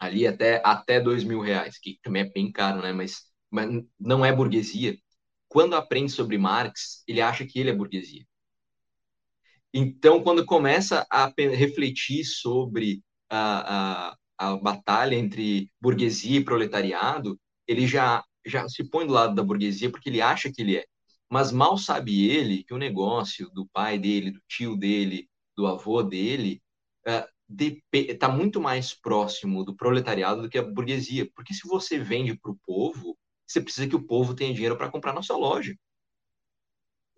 ali 0.00 0.26
até, 0.26 0.60
até 0.64 1.00
dois 1.00 1.22
mil 1.22 1.40
reais, 1.40 1.78
que 1.78 2.00
também 2.02 2.22
é 2.22 2.28
bem 2.28 2.50
caro, 2.50 2.82
né? 2.82 2.92
Mas, 2.92 3.22
mas 3.48 3.70
não 4.00 4.24
é 4.24 4.32
burguesia. 4.32 4.98
Quando 5.46 5.76
aprende 5.76 6.10
sobre 6.10 6.38
Marx, 6.38 7.04
ele 7.06 7.20
acha 7.20 7.46
que 7.46 7.60
ele 7.60 7.70
é 7.70 7.74
burguesia. 7.74 8.26
Então, 9.76 10.22
quando 10.22 10.46
começa 10.46 11.04
a 11.10 11.32
refletir 11.36 12.24
sobre 12.24 13.02
a, 13.28 14.10
a, 14.12 14.16
a 14.38 14.56
batalha 14.56 15.16
entre 15.16 15.68
burguesia 15.80 16.38
e 16.38 16.44
proletariado, 16.44 17.36
ele 17.66 17.84
já, 17.84 18.22
já 18.46 18.68
se 18.68 18.88
põe 18.88 19.04
do 19.04 19.12
lado 19.12 19.34
da 19.34 19.42
burguesia 19.42 19.90
porque 19.90 20.08
ele 20.08 20.20
acha 20.22 20.52
que 20.52 20.62
ele 20.62 20.76
é. 20.76 20.84
Mas 21.28 21.50
mal 21.50 21.76
sabe 21.76 22.30
ele 22.30 22.62
que 22.62 22.72
o 22.72 22.78
negócio 22.78 23.50
do 23.50 23.66
pai 23.72 23.98
dele, 23.98 24.30
do 24.30 24.40
tio 24.46 24.76
dele, 24.76 25.28
do 25.56 25.66
avô 25.66 26.04
dele, 26.04 26.62
uh, 27.08 27.28
está 27.92 28.28
muito 28.28 28.60
mais 28.60 28.94
próximo 28.94 29.64
do 29.64 29.74
proletariado 29.74 30.42
do 30.42 30.48
que 30.48 30.58
a 30.58 30.62
burguesia. 30.62 31.28
Porque 31.34 31.52
se 31.52 31.66
você 31.66 31.98
vende 31.98 32.38
para 32.38 32.52
o 32.52 32.58
povo, 32.64 33.18
você 33.44 33.60
precisa 33.60 33.88
que 33.88 33.96
o 33.96 34.06
povo 34.06 34.34
tenha 34.34 34.54
dinheiro 34.54 34.76
para 34.76 34.90
comprar 34.90 35.12
na 35.12 35.22
sua 35.22 35.36
loja. 35.36 35.74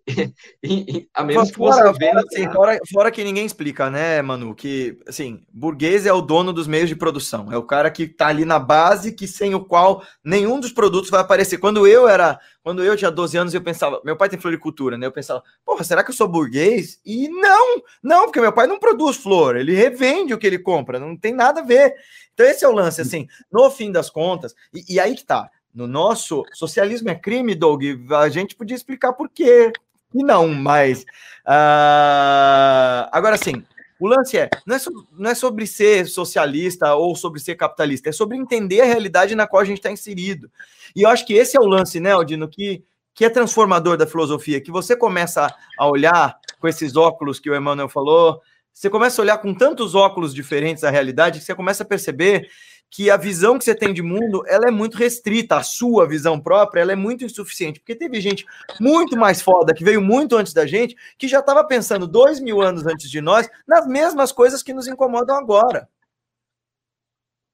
a 1.13 1.23
menos 1.23 1.51
que 1.51 1.57
você 1.57 1.81
fora, 1.81 1.93
venda... 1.93 2.21
assim, 2.21 2.49
fora, 2.51 2.79
fora, 2.91 3.11
que 3.11 3.23
ninguém 3.23 3.45
explica, 3.45 3.89
né, 3.89 4.21
Manu? 4.21 4.55
Que, 4.55 4.97
assim, 5.05 5.45
burguês 5.51 6.05
é 6.05 6.13
o 6.13 6.21
dono 6.21 6.53
dos 6.53 6.65
meios 6.65 6.87
de 6.87 6.95
produção. 6.95 7.51
É 7.51 7.57
o 7.57 7.63
cara 7.63 7.91
que 7.91 8.07
tá 8.07 8.27
ali 8.27 8.45
na 8.45 8.57
base, 8.57 9.11
que 9.11 9.27
sem 9.27 9.53
o 9.53 9.65
qual 9.65 10.01
nenhum 10.23 10.59
dos 10.59 10.71
produtos 10.71 11.09
vai 11.09 11.21
aparecer. 11.21 11.57
Quando 11.57 11.85
eu 11.85 12.07
era... 12.07 12.39
Quando 12.63 12.83
eu 12.83 12.97
tinha 12.97 13.11
12 13.11 13.37
anos, 13.37 13.53
eu 13.53 13.61
pensava... 13.61 14.01
Meu 14.03 14.15
pai 14.15 14.29
tem 14.29 14.39
floricultura, 14.39 14.97
né? 14.97 15.05
Eu 15.05 15.11
pensava, 15.11 15.43
porra, 15.65 15.83
será 15.83 16.03
que 16.03 16.11
eu 16.11 16.15
sou 16.15 16.27
burguês? 16.27 16.99
E 17.05 17.29
não! 17.29 17.81
Não, 18.01 18.25
porque 18.25 18.41
meu 18.41 18.51
pai 18.51 18.67
não 18.67 18.79
produz 18.79 19.17
flor. 19.17 19.55
Ele 19.55 19.73
revende 19.73 20.33
o 20.33 20.37
que 20.37 20.47
ele 20.47 20.59
compra. 20.59 20.99
Não 20.99 21.17
tem 21.17 21.33
nada 21.33 21.61
a 21.61 21.63
ver. 21.63 21.93
Então 22.33 22.45
esse 22.45 22.63
é 22.63 22.67
o 22.67 22.73
lance, 22.73 23.01
assim. 23.01 23.27
No 23.51 23.69
fim 23.69 23.91
das 23.91 24.09
contas... 24.09 24.53
E, 24.73 24.95
e 24.95 24.99
aí 24.99 25.15
que 25.15 25.25
tá. 25.25 25.49
No 25.73 25.85
nosso 25.85 26.43
socialismo 26.53 27.09
é 27.09 27.15
crime, 27.15 27.53
Doug. 27.53 27.83
A 28.11 28.29
gente 28.29 28.55
podia 28.55 28.75
explicar 28.75 29.13
por 29.13 29.29
quê 29.29 29.71
e 30.13 30.23
não, 30.23 30.47
mas. 30.47 31.03
Uh, 31.45 33.07
agora 33.11 33.37
sim, 33.37 33.63
o 33.99 34.07
lance 34.07 34.37
é 34.37 34.49
não, 34.65 34.75
é 34.75 34.79
não 35.17 35.29
é 35.31 35.35
sobre 35.35 35.65
ser 35.65 36.05
socialista 36.07 36.93
ou 36.95 37.15
sobre 37.15 37.39
ser 37.39 37.55
capitalista, 37.55 38.09
é 38.09 38.11
sobre 38.11 38.37
entender 38.37 38.81
a 38.81 38.85
realidade 38.85 39.35
na 39.35 39.47
qual 39.47 39.61
a 39.61 39.65
gente 39.65 39.77
está 39.77 39.91
inserido. 39.91 40.51
E 40.95 41.03
eu 41.03 41.09
acho 41.09 41.25
que 41.25 41.33
esse 41.33 41.57
é 41.57 41.59
o 41.59 41.65
lance, 41.65 41.99
né, 41.99 42.11
Aldino, 42.11 42.47
que, 42.47 42.83
que 43.13 43.25
é 43.25 43.29
transformador 43.29 43.97
da 43.97 44.07
filosofia, 44.07 44.61
que 44.61 44.71
você 44.71 44.95
começa 44.95 45.53
a 45.77 45.87
olhar 45.87 46.37
com 46.59 46.67
esses 46.67 46.95
óculos 46.95 47.39
que 47.39 47.49
o 47.49 47.55
Emmanuel 47.55 47.89
falou, 47.89 48.41
você 48.73 48.89
começa 48.89 49.19
a 49.19 49.23
olhar 49.23 49.37
com 49.39 49.53
tantos 49.53 49.95
óculos 49.95 50.33
diferentes 50.33 50.83
a 50.83 50.91
realidade 50.91 51.39
que 51.39 51.45
você 51.45 51.55
começa 51.55 51.83
a 51.83 51.85
perceber 51.85 52.47
que 52.89 53.09
a 53.09 53.17
visão 53.17 53.57
que 53.57 53.65
você 53.65 53.75
tem 53.75 53.93
de 53.93 54.01
mundo 54.01 54.43
ela 54.47 54.67
é 54.67 54.71
muito 54.71 54.97
restrita, 54.97 55.57
a 55.57 55.63
sua 55.63 56.07
visão 56.07 56.39
própria 56.39 56.81
ela 56.81 56.93
é 56.93 56.95
muito 56.95 57.23
insuficiente, 57.23 57.79
porque 57.79 57.95
teve 57.95 58.19
gente 58.21 58.45
muito 58.79 59.17
mais 59.17 59.41
foda, 59.41 59.73
que 59.73 59.83
veio 59.83 60.01
muito 60.01 60.35
antes 60.35 60.53
da 60.53 60.65
gente, 60.65 60.95
que 61.17 61.27
já 61.27 61.39
estava 61.39 61.63
pensando 61.63 62.07
dois 62.07 62.39
mil 62.39 62.61
anos 62.61 62.85
antes 62.85 63.09
de 63.09 63.21
nós 63.21 63.49
nas 63.67 63.85
mesmas 63.87 64.31
coisas 64.31 64.63
que 64.63 64.73
nos 64.73 64.87
incomodam 64.87 65.35
agora. 65.35 65.87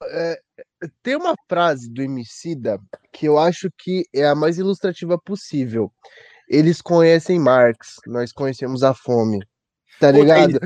É, 0.05 0.39
tem 1.01 1.15
uma 1.15 1.33
frase 1.47 1.89
do 1.89 2.01
Emicida 2.01 2.79
que 3.11 3.25
eu 3.25 3.37
acho 3.37 3.69
que 3.77 4.05
é 4.13 4.27
a 4.27 4.35
mais 4.35 4.57
ilustrativa 4.57 5.17
possível. 5.17 5.91
Eles 6.47 6.81
conhecem 6.81 7.39
Marx, 7.39 7.95
nós 8.05 8.31
conhecemos 8.31 8.83
a 8.83 8.93
fome. 8.93 9.39
Tá 9.99 10.11
ligado? 10.11 10.59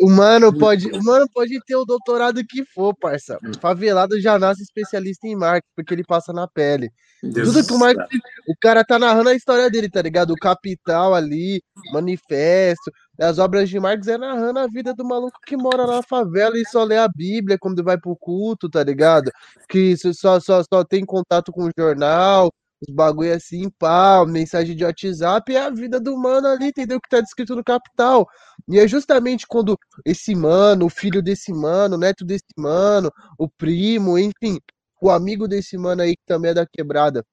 O 0.00 0.08
mano 0.08 0.56
pode, 0.56 0.86
o 0.88 1.02
mano 1.04 1.26
pode 1.32 1.60
ter 1.66 1.76
o 1.76 1.84
doutorado 1.84 2.42
que 2.42 2.64
for, 2.64 2.94
parça. 2.94 3.38
Hum. 3.44 3.52
Favelado 3.60 4.18
já 4.18 4.38
nasce 4.38 4.62
especialista 4.62 5.26
em 5.26 5.36
marketing, 5.36 5.72
porque 5.76 5.92
ele 5.92 6.04
passa 6.04 6.32
na 6.32 6.48
pele. 6.48 6.90
Deus 7.22 7.52
Tudo 7.52 7.66
que 7.66 7.72
o 7.74 7.78
marketing, 7.78 8.18
o 8.48 8.54
cara 8.58 8.82
tá 8.82 8.98
narrando 8.98 9.28
a 9.28 9.34
história 9.34 9.68
dele, 9.68 9.90
tá 9.90 10.00
ligado? 10.00 10.30
O 10.30 10.36
capital 10.36 11.14
ali, 11.14 11.62
manifesto, 11.92 12.90
as 13.20 13.38
obras 13.38 13.68
de 13.68 13.78
Marx 13.78 14.08
é 14.08 14.16
narrando 14.16 14.58
a 14.60 14.66
vida 14.66 14.94
do 14.94 15.04
maluco 15.04 15.38
que 15.46 15.54
mora 15.54 15.86
na 15.86 16.02
favela 16.02 16.56
e 16.56 16.66
só 16.66 16.82
lê 16.82 16.96
a 16.96 17.06
Bíblia 17.06 17.58
quando 17.60 17.84
vai 17.84 17.98
pro 17.98 18.16
culto, 18.16 18.70
tá 18.70 18.82
ligado? 18.82 19.30
Que 19.68 19.94
só, 19.98 20.40
só, 20.40 20.62
só 20.62 20.82
tem 20.82 21.04
contato 21.04 21.52
com 21.52 21.64
o 21.64 21.70
jornal, 21.78 22.50
os 22.80 22.94
bagulho 22.94 23.34
assim, 23.34 23.68
pá, 23.70 24.24
mensagem 24.26 24.74
de 24.74 24.84
WhatsApp, 24.84 25.54
é 25.54 25.60
a 25.60 25.70
vida 25.70 26.00
do 26.00 26.16
mano 26.16 26.48
ali, 26.48 26.68
entendeu? 26.68 27.00
Que 27.00 27.08
tá 27.08 27.20
descrito 27.20 27.54
no 27.54 27.62
Capital. 27.62 28.26
E 28.68 28.78
é 28.78 28.88
justamente 28.88 29.46
quando 29.46 29.78
esse 30.04 30.34
mano, 30.34 30.86
o 30.86 30.90
filho 30.90 31.22
desse 31.22 31.52
mano, 31.52 31.96
o 31.96 31.98
neto 31.98 32.24
desse 32.24 32.44
mano, 32.56 33.10
o 33.38 33.48
primo, 33.48 34.18
enfim, 34.18 34.58
o 35.00 35.10
amigo 35.10 35.46
desse 35.46 35.76
mano 35.76 36.02
aí 36.02 36.16
que 36.16 36.24
também 36.26 36.52
é 36.52 36.54
da 36.54 36.66
quebrada, 36.66 37.24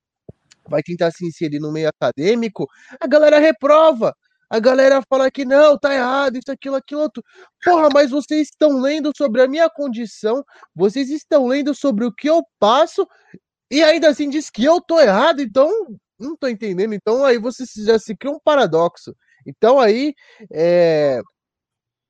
vai 0.69 0.81
tentar 0.83 1.11
se 1.11 1.25
inserir 1.25 1.59
no 1.59 1.71
meio 1.71 1.89
acadêmico, 1.89 2.67
a 2.99 3.07
galera 3.07 3.39
reprova. 3.39 4.13
A 4.49 4.59
galera 4.59 5.01
fala 5.09 5.29
que 5.29 5.43
não, 5.43 5.77
tá 5.77 5.93
errado, 5.93 6.37
isso, 6.37 6.49
aquilo, 6.49 6.77
aquilo 6.77 7.01
outro. 7.01 7.21
Porra, 7.61 7.89
mas 7.93 8.11
vocês 8.11 8.47
estão 8.47 8.79
lendo 8.79 9.11
sobre 9.15 9.41
a 9.41 9.47
minha 9.47 9.69
condição, 9.69 10.41
vocês 10.73 11.09
estão 11.09 11.47
lendo 11.47 11.75
sobre 11.75 12.05
o 12.05 12.13
que 12.13 12.29
eu 12.29 12.41
passo 12.57 13.05
e 13.69 13.83
ainda 13.83 14.09
assim 14.09 14.29
diz 14.29 14.49
que 14.49 14.63
eu 14.63 14.81
tô 14.81 14.99
errado, 14.99 15.41
então 15.41 15.69
não 16.19 16.35
tô 16.35 16.47
entendendo. 16.47 16.93
Então 16.93 17.23
aí 17.25 17.37
você 17.37 17.63
já 17.83 17.99
se 17.99 18.15
cria 18.15 18.31
um 18.31 18.39
paradoxo. 18.39 19.15
Então 19.45 19.79
aí 19.79 20.13
é. 20.51 21.19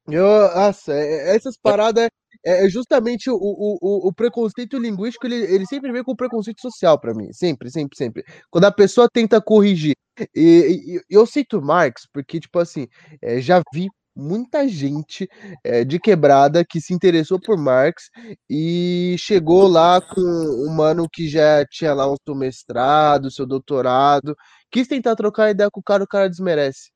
Eu, 0.10 0.26
nossa, 0.56 0.94
é, 0.94 1.36
essas 1.36 1.58
paradas 1.58 2.10
é, 2.46 2.66
é 2.66 2.70
justamente 2.70 3.30
o, 3.30 3.36
o, 3.36 4.08
o, 4.08 4.14
preconceito 4.14 4.78
linguístico, 4.78 5.28
ele, 5.28 5.36
ele 5.36 5.66
sempre 5.66 5.92
vem 5.92 6.04
com 6.04 6.14
o 6.14 6.16
preconceito 6.16 6.62
social 6.62 7.00
para 7.00 7.14
mim. 7.14 7.32
Sempre, 7.34 7.70
sempre, 7.70 7.98
sempre. 7.98 8.24
Quando 8.50 8.66
a 8.66 8.72
pessoa 8.72 9.10
tenta 9.12 9.42
corrigir. 9.42 9.96
E, 10.34 10.96
e 10.96 11.02
eu 11.10 11.26
cito 11.26 11.62
Marx, 11.62 12.08
porque, 12.14 12.40
tipo 12.40 12.58
assim, 12.60 12.88
é, 13.22 13.42
já 13.42 13.62
vi 13.74 13.88
muita 14.18 14.68
gente 14.68 15.30
é, 15.64 15.84
de 15.86 16.00
quebrada 16.00 16.66
que 16.66 16.82
se 16.82 16.94
interessou 16.94 17.40
por 17.40 17.58
Marx 17.58 18.10
e 18.50 19.16
chegou 19.20 19.68
lá 19.68 20.02
com 20.02 20.22
um 20.22 20.74
mano 20.76 21.08
que 21.12 21.28
já 21.28 21.66
tinha 21.66 21.94
lá 21.94 22.08
o 22.12 22.18
seu 22.26 22.36
mestrado, 22.36 23.32
seu 23.32 23.46
doutorado, 23.46 24.36
quis 24.72 24.88
tentar 24.88 25.16
trocar 25.16 25.52
ideia 25.52 25.70
com 25.72 25.80
o 25.80 25.84
cara, 25.84 26.04
o 26.04 26.08
cara 26.08 26.30
desmerece. 26.30 26.92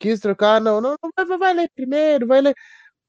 Quis 0.00 0.20
trocar, 0.20 0.60
não, 0.60 0.80
não, 0.80 0.96
não 1.02 1.26
vai, 1.28 1.38
vai 1.38 1.54
ler 1.54 1.70
primeiro, 1.74 2.26
vai 2.26 2.40
ler. 2.42 2.54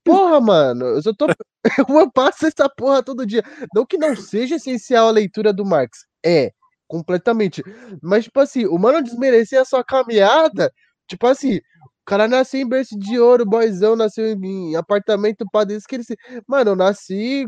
Porra, 0.03 0.41
mano, 0.41 0.85
eu 0.85 1.01
só 1.03 1.13
tô. 1.13 1.27
Eu 1.89 2.11
passo 2.11 2.47
essa 2.47 2.67
porra 2.69 3.03
todo 3.03 3.25
dia. 3.25 3.43
Não 3.75 3.85
que 3.85 3.97
não 3.97 4.15
seja 4.15 4.55
essencial 4.55 5.07
a 5.07 5.11
leitura 5.11 5.53
do 5.53 5.65
Marx. 5.65 6.05
É, 6.25 6.51
completamente. 6.87 7.63
Mas, 8.01 8.25
tipo 8.25 8.39
assim, 8.39 8.65
o 8.65 8.77
mano 8.77 9.03
desmerecer 9.03 9.59
a 9.61 9.65
sua 9.65 9.83
caminhada, 9.83 10.71
tipo 11.07 11.27
assim, 11.27 11.59
o 12.01 12.05
cara 12.05 12.27
nasceu 12.27 12.59
em 12.59 12.67
berço 12.67 12.97
de 12.97 13.19
ouro, 13.19 13.45
boyzão, 13.45 13.95
nasceu 13.95 14.25
em 14.25 14.75
apartamento 14.75 15.45
padre, 15.51 15.77
que 15.87 15.95
ele 15.95 16.03
se... 16.03 16.17
Mano, 16.47 16.71
eu 16.71 16.75
nasci 16.75 17.45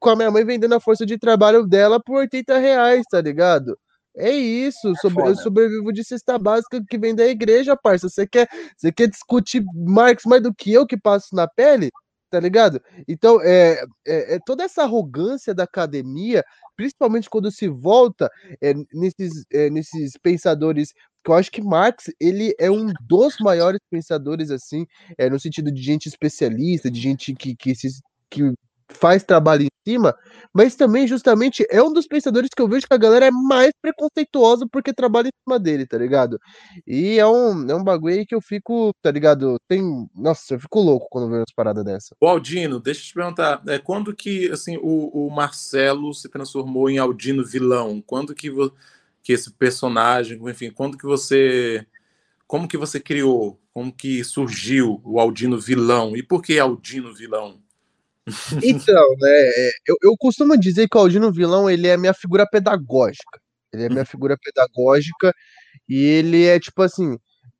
com 0.00 0.10
a 0.10 0.16
minha 0.16 0.30
mãe 0.30 0.44
vendendo 0.44 0.74
a 0.74 0.80
força 0.80 1.06
de 1.06 1.16
trabalho 1.16 1.64
dela 1.64 2.02
por 2.02 2.16
80 2.16 2.58
reais, 2.58 3.04
tá 3.08 3.20
ligado? 3.20 3.78
É 4.16 4.32
isso, 4.32 4.88
é 4.88 4.94
sobre, 4.96 5.28
eu 5.28 5.36
sobrevivo 5.36 5.92
de 5.92 6.02
cesta 6.02 6.36
básica 6.36 6.82
que 6.88 6.98
vem 6.98 7.14
da 7.14 7.26
igreja, 7.26 7.76
parça. 7.76 8.08
Você 8.08 8.26
quer, 8.26 8.48
você 8.76 8.90
quer 8.90 9.06
discutir 9.08 9.64
Marx 9.72 10.24
mais 10.26 10.42
do 10.42 10.52
que 10.52 10.72
eu 10.72 10.84
que 10.84 10.96
passo 10.96 11.34
na 11.34 11.46
pele? 11.46 11.90
Tá 12.30 12.38
ligado? 12.38 12.80
Então, 13.06 13.40
é, 13.42 13.82
é, 14.06 14.34
é 14.34 14.38
toda 14.44 14.62
essa 14.62 14.82
arrogância 14.82 15.54
da 15.54 15.64
academia, 15.64 16.44
principalmente 16.76 17.30
quando 17.30 17.50
se 17.50 17.68
volta 17.68 18.30
é, 18.60 18.74
nesses, 18.92 19.46
é, 19.50 19.70
nesses 19.70 20.12
pensadores 20.18 20.92
que 21.24 21.30
eu 21.30 21.34
acho 21.34 21.50
que 21.50 21.62
Marx 21.62 22.04
ele 22.20 22.54
é 22.58 22.70
um 22.70 22.92
dos 23.08 23.36
maiores 23.40 23.80
pensadores 23.90 24.50
assim 24.50 24.86
é, 25.16 25.28
no 25.28 25.38
sentido 25.40 25.72
de 25.72 25.82
gente 25.82 26.06
especialista 26.06 26.90
de 26.90 27.00
gente 27.00 27.34
que, 27.34 27.56
que, 27.56 27.74
se, 27.74 27.88
que 28.30 28.54
faz 28.90 29.22
trabalho 29.22 29.64
em 29.64 29.68
cima, 29.86 30.16
mas 30.52 30.74
também 30.74 31.06
justamente 31.06 31.66
é 31.70 31.82
um 31.82 31.92
dos 31.92 32.06
pensadores 32.06 32.50
que 32.54 32.60
eu 32.60 32.68
vejo 32.68 32.86
que 32.86 32.94
a 32.94 32.98
galera 32.98 33.26
é 33.26 33.30
mais 33.30 33.70
preconceituosa 33.80 34.66
porque 34.70 34.92
trabalha 34.92 35.28
em 35.28 35.42
cima 35.44 35.58
dele, 35.58 35.86
tá 35.86 35.98
ligado? 35.98 36.40
E 36.86 37.18
é 37.18 37.26
um, 37.26 37.68
é 37.70 37.74
um 37.74 37.84
bagulho 37.84 38.14
aí 38.14 38.26
que 38.26 38.34
eu 38.34 38.40
fico, 38.40 38.92
tá 39.02 39.10
ligado? 39.10 39.56
Tem, 39.68 39.82
nossa, 40.14 40.54
eu 40.54 40.60
fico 40.60 40.80
louco 40.80 41.06
quando 41.10 41.28
vejo 41.28 41.40
umas 41.40 41.54
paradas 41.54 41.84
dessa. 41.84 42.14
O 42.20 42.26
Aldino, 42.26 42.80
deixa 42.80 43.00
eu 43.00 43.04
te 43.04 43.14
perguntar, 43.14 43.62
é, 43.66 43.78
quando 43.78 44.14
que 44.14 44.50
assim 44.50 44.78
o, 44.78 45.26
o 45.26 45.30
Marcelo 45.30 46.12
se 46.14 46.28
transformou 46.28 46.88
em 46.88 46.98
Aldino 46.98 47.44
vilão? 47.44 48.02
Quando 48.04 48.34
que, 48.34 48.50
que 49.22 49.32
esse 49.32 49.50
personagem, 49.52 50.40
enfim, 50.48 50.70
quando 50.70 50.96
que 50.96 51.04
você 51.04 51.86
como 52.48 52.66
que 52.66 52.78
você 52.78 52.98
criou? 52.98 53.60
Como 53.74 53.92
que 53.92 54.24
surgiu 54.24 55.02
o 55.04 55.20
Aldino 55.20 55.60
vilão? 55.60 56.16
E 56.16 56.22
por 56.22 56.42
que 56.42 56.58
Aldino 56.58 57.14
vilão? 57.14 57.60
Então, 58.62 59.08
né, 59.20 59.30
é, 59.30 59.70
eu, 59.86 59.96
eu 60.02 60.16
costumo 60.18 60.56
dizer 60.56 60.88
que 60.88 60.96
o 60.96 61.00
Aldino 61.00 61.32
Vilão, 61.32 61.68
ele 61.68 61.88
é 61.88 61.96
minha 61.96 62.14
figura 62.14 62.46
pedagógica. 62.48 63.40
Ele 63.72 63.84
é 63.84 63.88
minha 63.88 64.04
figura 64.06 64.36
pedagógica 64.36 65.32
e 65.88 65.96
ele 66.04 66.46
é, 66.46 66.58
tipo 66.60 66.82
assim, 66.82 67.16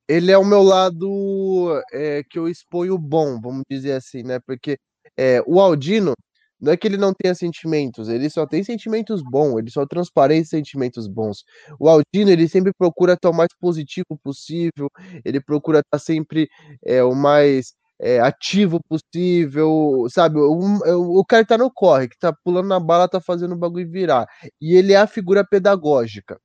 ele 0.07 0.31
é 0.31 0.37
o 0.37 0.45
meu 0.45 0.63
lado 0.63 1.81
é, 1.93 2.23
que 2.29 2.39
eu 2.39 2.47
exponho 2.47 2.97
bom, 2.97 3.39
vamos 3.41 3.63
dizer 3.69 3.93
assim, 3.93 4.23
né, 4.23 4.39
porque 4.45 4.77
é, 5.17 5.41
o 5.45 5.59
Aldino, 5.59 6.13
não 6.59 6.73
é 6.73 6.77
que 6.77 6.87
ele 6.87 6.97
não 6.97 7.13
tenha 7.13 7.33
sentimentos, 7.35 8.09
ele 8.09 8.29
só 8.29 8.45
tem 8.45 8.63
sentimentos 8.63 9.21
bons, 9.23 9.59
ele 9.59 9.71
só 9.71 9.85
transparece 9.85 10.49
sentimentos 10.49 11.07
bons. 11.07 11.43
O 11.79 11.87
Aldino, 11.87 12.29
ele 12.31 12.47
sempre 12.49 12.73
procura 12.77 13.13
estar 13.13 13.29
o 13.29 13.33
mais 13.33 13.49
positivo 13.59 14.17
possível, 14.23 14.89
ele 15.23 15.39
procura 15.41 15.79
estar 15.79 15.99
sempre 15.99 16.49
é, 16.85 17.03
o 17.03 17.15
mais 17.15 17.73
é, 17.99 18.19
ativo 18.19 18.79
possível, 18.87 20.07
sabe? 20.09 20.39
O, 20.39 21.19
o 21.19 21.25
cara 21.25 21.43
que 21.43 21.49
tá 21.49 21.57
no 21.57 21.71
corre, 21.71 22.07
que 22.07 22.17
tá 22.17 22.33
pulando 22.43 22.67
na 22.67 22.79
bala, 22.79 23.09
tá 23.09 23.19
fazendo 23.19 23.53
o 23.53 23.57
bagulho 23.57 23.89
virar. 23.89 24.25
E 24.61 24.75
ele 24.75 24.93
é 24.93 24.97
a 24.97 25.07
figura 25.07 25.45
pedagógica. 25.45 26.39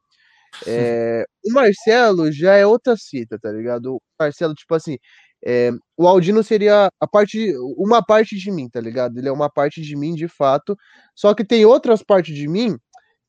É, 0.66 1.24
o 1.46 1.52
Marcelo 1.52 2.30
já 2.32 2.54
é 2.54 2.66
outra 2.66 2.96
cita, 2.96 3.38
tá 3.38 3.50
ligado? 3.50 3.96
O 3.96 4.02
Marcelo, 4.18 4.54
tipo 4.54 4.74
assim, 4.74 4.98
é, 5.44 5.70
o 5.96 6.06
Aldino 6.08 6.42
seria 6.42 6.88
a 7.00 7.06
parte, 7.06 7.54
uma 7.76 8.04
parte 8.04 8.36
de 8.36 8.50
mim, 8.50 8.68
tá 8.68 8.80
ligado? 8.80 9.18
Ele 9.18 9.28
é 9.28 9.32
uma 9.32 9.50
parte 9.50 9.80
de 9.82 9.96
mim, 9.96 10.14
de 10.14 10.28
fato. 10.28 10.76
Só 11.14 11.34
que 11.34 11.44
tem 11.44 11.64
outras 11.66 12.02
partes 12.02 12.34
de 12.34 12.48
mim, 12.48 12.76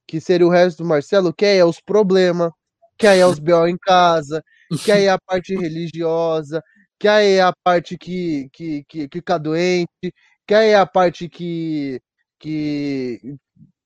que 0.08 0.22
seria 0.22 0.48
o 0.48 0.50
resto 0.52 0.84
do 0.84 0.90
Marcelo, 0.90 1.34
que 1.34 1.46
é 1.46 1.66
os 1.66 1.82
problemas, 1.82 2.52
que 2.98 3.08
aí 3.08 3.20
é 3.20 3.26
os 3.28 3.40
B.O. 3.40 3.68
em 3.68 3.78
casa, 3.78 4.44
que 4.84 4.92
aí 4.92 5.06
é 5.06 5.10
a 5.10 5.20
parte 5.20 5.56
religiosa, 5.56 6.62
que 7.06 7.10
aí 7.10 7.34
é 7.34 7.42
a 7.44 7.54
parte 7.64 7.96
que, 8.00 8.50
que, 8.52 8.84
que, 8.86 9.08
que 9.08 9.20
fica 9.20 9.38
doente, 9.38 10.12
que 10.48 10.54
aí 10.56 10.70
é 10.70 10.76
a 10.76 10.88
parte 10.88 11.30
que, 11.30 12.02
que, 12.40 13.38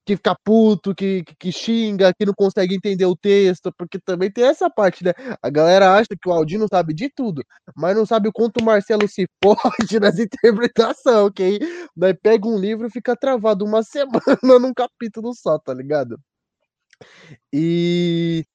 que 0.06 0.16
fica 0.16 0.34
puto, 0.42 0.96
que, 0.96 1.26
que, 1.38 1.52
xinga, 1.52 2.14
que 2.18 2.26
não 2.26 2.34
consegue 2.34 2.76
entender 2.76 3.06
o 3.06 3.18
texto, 3.18 3.74
porque 3.78 4.00
também 4.00 4.32
tem 4.32 4.46
essa 4.46 4.70
parte, 4.70 5.04
né? 5.04 5.12
A 5.44 5.50
galera 5.50 5.96
acha 5.96 6.08
que 6.10 6.30
o 6.30 6.32
Aldino 6.32 6.66
sabe 6.70 6.94
de 6.94 7.10
tudo, 7.14 7.44
mas 7.76 7.94
não 7.94 8.06
sabe 8.06 8.30
o 8.30 8.34
quanto 8.34 8.62
o 8.62 8.64
Marcelo 8.64 9.06
se 9.06 9.28
pode 9.42 10.00
nas 10.00 10.18
interpretações, 10.18 11.18
ok? 11.18 11.60
Daí 11.98 12.14
pega 12.14 12.48
um 12.48 12.58
livro 12.58 12.88
e 12.88 12.92
fica 12.92 13.18
travado 13.18 13.66
uma 13.66 13.84
semana 13.84 14.60
num 14.62 14.74
capítulo 14.74 15.34
só, 15.36 15.60
tá 15.60 15.74
ligado? 15.74 16.18
E 17.52 18.46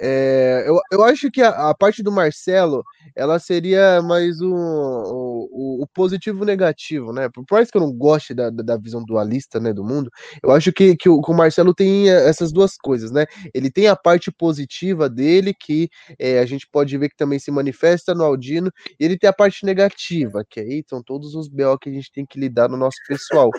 é, 0.00 0.64
eu, 0.66 0.80
eu 0.90 1.04
acho 1.04 1.30
que 1.30 1.40
a, 1.40 1.70
a, 1.70 1.74
parte 1.74 2.02
do 2.02 2.10
Marcelo 2.10 2.84
ela 3.14 3.38
seria 3.38 4.02
mais 4.02 4.40
o, 4.40 4.52
o, 4.52 5.82
o 5.82 5.86
positivo 5.86 6.44
negativo, 6.44 7.12
né? 7.12 7.28
Por 7.28 7.44
mais 7.50 7.70
que 7.70 7.76
eu 7.76 7.80
não 7.80 7.92
goste 7.92 8.34
da, 8.34 8.50
da 8.50 8.76
visão 8.76 9.04
dualista 9.04 9.60
né, 9.60 9.72
do 9.72 9.84
mundo, 9.84 10.10
eu 10.42 10.50
acho 10.50 10.72
que, 10.72 10.96
que, 10.96 11.08
o, 11.08 11.20
que 11.22 11.30
o 11.30 11.34
Marcelo 11.34 11.72
tem 11.72 12.08
essas 12.08 12.52
duas 12.52 12.76
coisas, 12.76 13.12
né? 13.12 13.26
Ele 13.54 13.70
tem 13.70 13.86
a 13.86 13.94
parte 13.94 14.32
positiva 14.32 15.08
dele, 15.08 15.54
que 15.54 15.88
é, 16.18 16.40
a 16.40 16.46
gente 16.46 16.66
pode 16.66 16.96
ver 16.98 17.08
que 17.08 17.16
também 17.16 17.38
se 17.38 17.52
manifesta 17.52 18.14
no 18.14 18.24
Aldino, 18.24 18.72
e 18.98 19.04
ele 19.04 19.16
tem 19.16 19.30
a 19.30 19.32
parte 19.32 19.64
negativa, 19.64 20.44
que 20.48 20.58
aí 20.58 20.84
são 20.88 21.02
todos 21.02 21.36
os 21.36 21.46
BO 21.48 21.78
que 21.80 21.88
a 21.88 21.92
gente 21.92 22.10
tem 22.10 22.26
que 22.26 22.38
lidar 22.38 22.68
no 22.68 22.76
nosso 22.76 22.96
pessoal. 23.06 23.50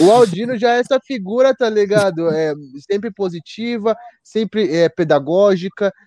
O 0.00 0.10
Aldino 0.10 0.56
já 0.56 0.74
é 0.76 0.80
essa 0.80 0.98
figura, 1.00 1.54
tá 1.54 1.68
ligado? 1.68 2.28
É 2.30 2.54
sempre 2.90 3.10
positiva, 3.10 3.94
sempre 4.22 4.74
é 4.74 4.88
pedagógica 4.88 5.65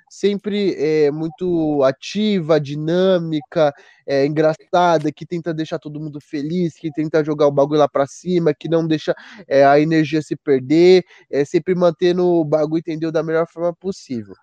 sempre 0.09 0.75
é, 0.77 1.11
muito 1.11 1.83
ativa, 1.83 2.59
dinâmica, 2.59 3.73
é, 4.05 4.25
engraçada, 4.25 5.11
que 5.11 5.25
tenta 5.25 5.53
deixar 5.53 5.79
todo 5.79 5.99
mundo 5.99 6.19
feliz, 6.21 6.73
que 6.75 6.91
tenta 6.91 7.23
jogar 7.23 7.47
o 7.47 7.51
bagulho 7.51 7.79
lá 7.79 7.87
pra 7.87 8.07
cima, 8.07 8.53
que 8.53 8.69
não 8.69 8.85
deixa 8.87 9.15
é, 9.47 9.65
a 9.65 9.79
energia 9.79 10.21
se 10.21 10.35
perder, 10.35 11.03
é, 11.29 11.45
sempre 11.45 11.75
mantendo 11.75 12.25
o 12.25 12.45
bagulho, 12.45 12.79
entendeu, 12.79 13.11
da 13.11 13.23
melhor 13.23 13.47
forma 13.47 13.73
possível. 13.73 14.33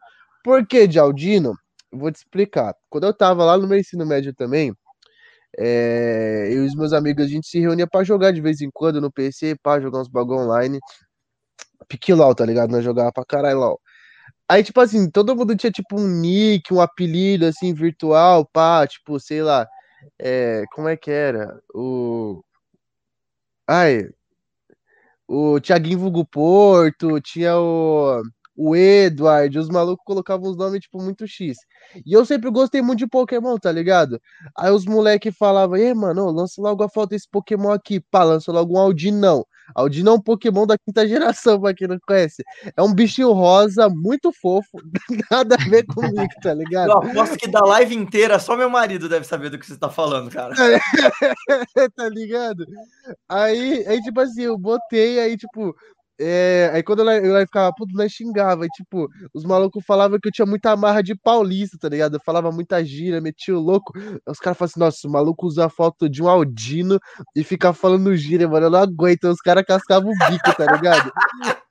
Por 0.45 0.67
que, 0.67 0.91
Jaldino? 0.91 1.55
Vou 1.93 2.11
te 2.11 2.17
explicar. 2.17 2.75
Quando 2.89 3.05
eu 3.05 3.15
tava 3.15 3.45
lá 3.45 3.57
no 3.59 3.67
meu 3.67 3.79
ensino 3.79 4.07
médio 4.07 4.35
também, 4.35 4.73
é, 5.59 6.49
eu 6.51 6.65
e 6.65 6.67
os 6.67 6.75
meus 6.75 6.93
amigos, 6.93 7.25
a 7.25 7.29
gente 7.29 7.47
se 7.47 7.59
reunia 7.61 7.87
para 7.87 8.05
jogar 8.05 8.33
de 8.33 8.41
vez 8.41 8.61
em 8.61 8.71
quando 8.71 9.01
no 9.01 9.11
PC, 9.11 9.57
para 9.63 9.81
jogar 9.81 10.01
uns 10.01 10.09
bagulho 10.09 10.41
online. 10.41 10.79
Pique 11.89 12.13
LOL, 12.13 12.35
tá 12.35 12.45
ligado? 12.45 12.71
Nós 12.71 12.85
jogava 12.85 13.13
pra 13.13 13.25
caralho 13.25 13.59
LOL. 13.61 13.81
Aí, 14.49 14.63
tipo 14.63 14.81
assim, 14.81 15.11
todo 15.11 15.35
mundo 15.37 15.57
tinha, 15.57 15.73
tipo, 15.73 15.99
um 16.01 16.07
nick, 16.09 16.73
um 16.73 16.81
apelido, 16.81 17.47
assim, 17.47 17.75
virtual, 17.75 18.47
pá, 18.53 18.87
tipo, 18.87 19.19
sei 19.21 19.43
lá, 19.43 19.67
é, 20.21 20.65
como 20.73 20.89
é 20.89 20.97
que 20.97 21.11
era? 21.11 21.61
O... 21.75 22.43
Ai, 23.69 24.11
o 25.29 25.61
Thiaguinho 25.61 25.99
Vulgo 25.99 26.25
Porto, 26.25 27.21
tinha 27.21 27.57
o 27.59 28.23
o 28.59 28.75
Edward, 28.75 29.59
os 29.59 29.69
malucos 29.69 30.03
colocavam 30.07 30.49
os 30.51 30.57
nomes, 30.57 30.81
tipo, 30.81 30.99
muito 31.03 31.27
X. 31.29 31.59
E 32.07 32.15
eu 32.15 32.25
sempre 32.25 32.51
gostei 32.51 32.81
muito 32.81 33.01
de 33.01 33.07
Pokémon, 33.07 33.59
tá 33.59 33.71
ligado? 33.71 34.19
Aí 34.57 34.71
os 34.73 34.87
moleques 34.87 35.37
falavam, 35.37 35.77
e 35.77 35.93
mano, 35.93 36.31
lança 36.31 36.61
logo 36.63 36.83
a 36.83 36.89
foto 36.89 37.11
desse 37.11 37.29
Pokémon 37.31 37.71
aqui, 37.71 38.01
pá, 38.11 38.25
lança 38.25 38.51
logo 38.51 38.75
um 38.75 38.79
Aldinão. 38.81 39.45
Aldinão 39.75 40.15
é 40.15 40.17
um 40.17 40.21
Pokémon 40.21 40.67
da 40.67 40.79
quinta 40.79 41.07
geração, 41.07 41.61
pra 41.61 41.75
quem 41.75 41.89
não 41.89 41.99
conhece. 42.07 42.45
É 42.77 42.83
um 42.83 42.95
bichinho 42.95 43.33
rosa, 43.33 43.89
muito 43.89 44.33
fofo, 44.33 44.79
nada 45.31 45.57
a 45.57 45.69
ver 45.69 45.85
comigo, 45.87 46.29
tá 46.43 46.55
ligado? 46.55 46.91
Eu 46.91 46.99
aposto 46.99 47.37
que 47.37 47.49
da 47.49 47.61
live 47.61 47.95
inteira 47.95 48.39
só 48.39 48.57
meu 48.57 48.71
marido 48.71 49.09
deve 49.09 49.27
saber 49.27 49.51
do 49.51 49.59
que 49.59 49.67
você 49.67 49.77
tá 49.77 49.89
falando, 49.89 50.31
cara. 50.31 50.55
tá 51.97 52.09
ligado? 52.09 52.67
Aí, 53.29 53.87
aí, 53.87 54.01
tipo 54.03 54.21
assim, 54.21 54.43
eu 54.43 54.59
botei, 54.59 55.21
aí, 55.21 55.37
tipo, 55.37 55.75
é, 56.19 56.71
aí 56.73 56.83
quando 56.83 57.01
ela, 57.01 57.15
ela 57.15 57.41
ficava, 57.47 57.73
puto, 57.75 57.95
nós 57.95 58.11
xingava. 58.13 58.65
E, 58.65 58.69
tipo, 58.69 59.09
os 59.35 59.45
malucos 59.45 59.85
falavam 59.85 60.19
que 60.19 60.29
eu 60.29 60.33
tinha 60.33 60.47
muita 60.47 60.77
marra 60.77 61.03
de 61.03 61.15
paulista, 61.15 61.77
tá 61.79 61.89
ligado? 61.89 62.15
Eu 62.15 62.21
falava 62.25 62.51
muita 62.51 62.83
gira, 62.85 63.21
metia 63.21 63.57
o 63.57 63.61
louco. 63.61 63.93
Os 64.27 64.39
caras 64.39 64.59
falavam 64.59 64.65
assim, 64.65 64.81
nossa, 64.81 65.09
o 65.09 65.11
maluco 65.11 65.47
usa 65.47 65.67
a 65.67 65.69
foto 65.69 66.09
de 66.09 66.23
um 66.23 66.29
Aldino 66.29 66.99
e 67.35 67.45
fica 67.45 67.73
falando 67.73 68.17
gira, 68.17 68.49
mano. 68.49 68.67
Eu 68.67 68.71
não 68.71 68.79
aguento. 68.79 69.25
Os 69.25 69.41
caras 69.41 69.65
cascavam 69.67 70.11
o 70.11 70.31
bico, 70.31 70.57
tá 70.57 70.73
ligado? 70.73 71.13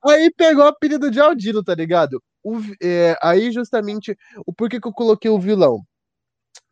aí 0.06 0.32
pegou 0.36 0.64
o 0.64 0.68
apelido 0.68 1.10
de 1.10 1.20
Aldino, 1.20 1.64
tá 1.64 1.74
ligado? 1.74 2.22
O, 2.43 2.60
é, 2.82 3.18
aí, 3.22 3.52
justamente, 3.52 4.16
o 4.46 4.54
porquê 4.54 4.80
que 4.80 4.88
eu 4.88 4.93
coloquei 4.93 5.32
o 5.32 5.39
vilão? 5.39 5.80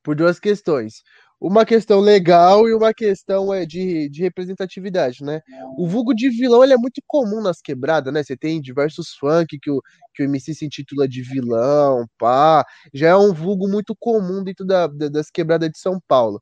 Por 0.04 0.16
duas 0.16 0.40
questões. 0.40 1.02
Uma 1.44 1.66
questão 1.66 2.00
legal 2.00 2.70
e 2.70 2.74
uma 2.74 2.94
questão 2.94 3.54
é 3.54 3.66
de, 3.66 4.08
de 4.10 4.22
representatividade, 4.22 5.24
né? 5.24 5.42
O 5.78 5.86
vulgo 5.88 6.14
de 6.14 6.30
vilão 6.30 6.64
ele 6.64 6.72
é 6.74 6.78
muito 6.78 7.02
comum 7.06 7.42
nas 7.42 7.62
quebradas, 7.62 8.14
né? 8.14 8.24
Você 8.24 8.38
tem 8.38 8.62
diversos 8.62 9.14
funk 9.20 9.60
que 9.62 9.70
o, 9.70 9.82
que 10.16 10.24
o 10.24 10.26
MC 10.26 10.54
se 10.56 10.66
intitula 10.66 11.06
de 11.08 11.22
vilão, 11.22 12.06
pá. 12.18 12.66
Já 12.94 13.10
é 13.10 13.16
um 13.18 13.34
vulgo 13.34 13.68
muito 13.68 13.94
comum 14.00 14.42
dentro 14.42 14.66
da, 14.66 14.88
das 14.88 15.30
quebradas 15.30 15.70
de 15.70 15.80
São 15.80 16.00
Paulo. 16.08 16.42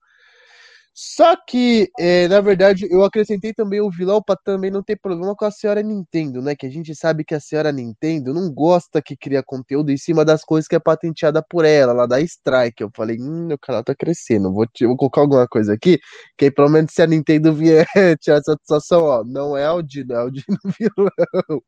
Só 0.93 1.37
que, 1.47 1.89
é, 1.97 2.27
na 2.27 2.41
verdade, 2.41 2.85
eu 2.91 3.03
acrescentei 3.03 3.53
também 3.53 3.79
o 3.79 3.89
vilão 3.89 4.21
para 4.21 4.35
também 4.43 4.69
não 4.69 4.83
ter 4.83 4.97
problema 4.97 5.33
com 5.35 5.45
a 5.45 5.51
senhora 5.51 5.81
Nintendo, 5.81 6.41
né? 6.41 6.53
Que 6.53 6.65
a 6.65 6.69
gente 6.69 6.93
sabe 6.93 7.23
que 7.23 7.33
a 7.33 7.39
senhora 7.39 7.71
Nintendo 7.71 8.33
não 8.33 8.53
gosta 8.53 9.01
que 9.01 9.15
cria 9.15 9.41
conteúdo 9.41 9.89
em 9.89 9.97
cima 9.97 10.25
das 10.25 10.43
coisas 10.43 10.67
que 10.67 10.75
é 10.75 10.79
patenteada 10.79 11.41
por 11.41 11.63
ela, 11.63 11.93
lá 11.93 12.05
da 12.05 12.19
Strike. 12.19 12.83
Eu 12.83 12.91
falei, 12.95 13.17
hum, 13.19 13.47
meu 13.47 13.57
canal 13.57 13.83
tá 13.83 13.95
crescendo, 13.95 14.53
vou, 14.53 14.67
te, 14.67 14.85
vou 14.85 14.97
colocar 14.97 15.21
alguma 15.21 15.47
coisa 15.47 15.73
aqui, 15.73 15.97
que 16.37 16.45
aí 16.45 16.51
pelo 16.51 16.69
menos 16.69 16.91
se 16.93 17.01
a 17.01 17.07
Nintendo 17.07 17.53
vier 17.53 17.85
tirar 18.19 18.41
satisfação, 18.41 19.03
ó, 19.03 19.23
não 19.23 19.55
é 19.55 19.65
Aldino, 19.65 20.13
é 20.13 20.17
Aldino 20.17 20.57
vilão. 20.77 21.61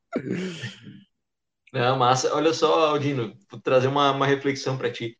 Não, 1.74 1.98
massa. 1.98 2.34
Olha 2.36 2.54
só, 2.54 2.90
Aldino, 2.90 3.34
vou 3.50 3.60
trazer 3.62 3.88
uma, 3.88 4.12
uma 4.12 4.28
reflexão 4.28 4.78
para 4.78 4.92
ti. 4.92 5.18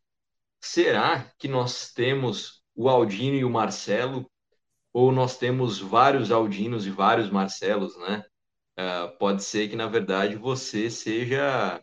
Será 0.60 1.30
que 1.38 1.48
nós 1.48 1.92
temos 1.92 2.63
o 2.74 2.88
Aldino 2.88 3.36
e 3.36 3.44
o 3.44 3.50
Marcelo, 3.50 4.30
ou 4.92 5.12
nós 5.12 5.38
temos 5.38 5.80
vários 5.80 6.30
Aldinos 6.32 6.86
e 6.86 6.90
vários 6.90 7.30
Marcelos, 7.30 7.96
né? 7.98 8.24
Uh, 8.78 9.18
pode 9.18 9.44
ser 9.44 9.68
que, 9.68 9.76
na 9.76 9.88
verdade, 9.88 10.36
você 10.36 10.90
seja, 10.90 11.82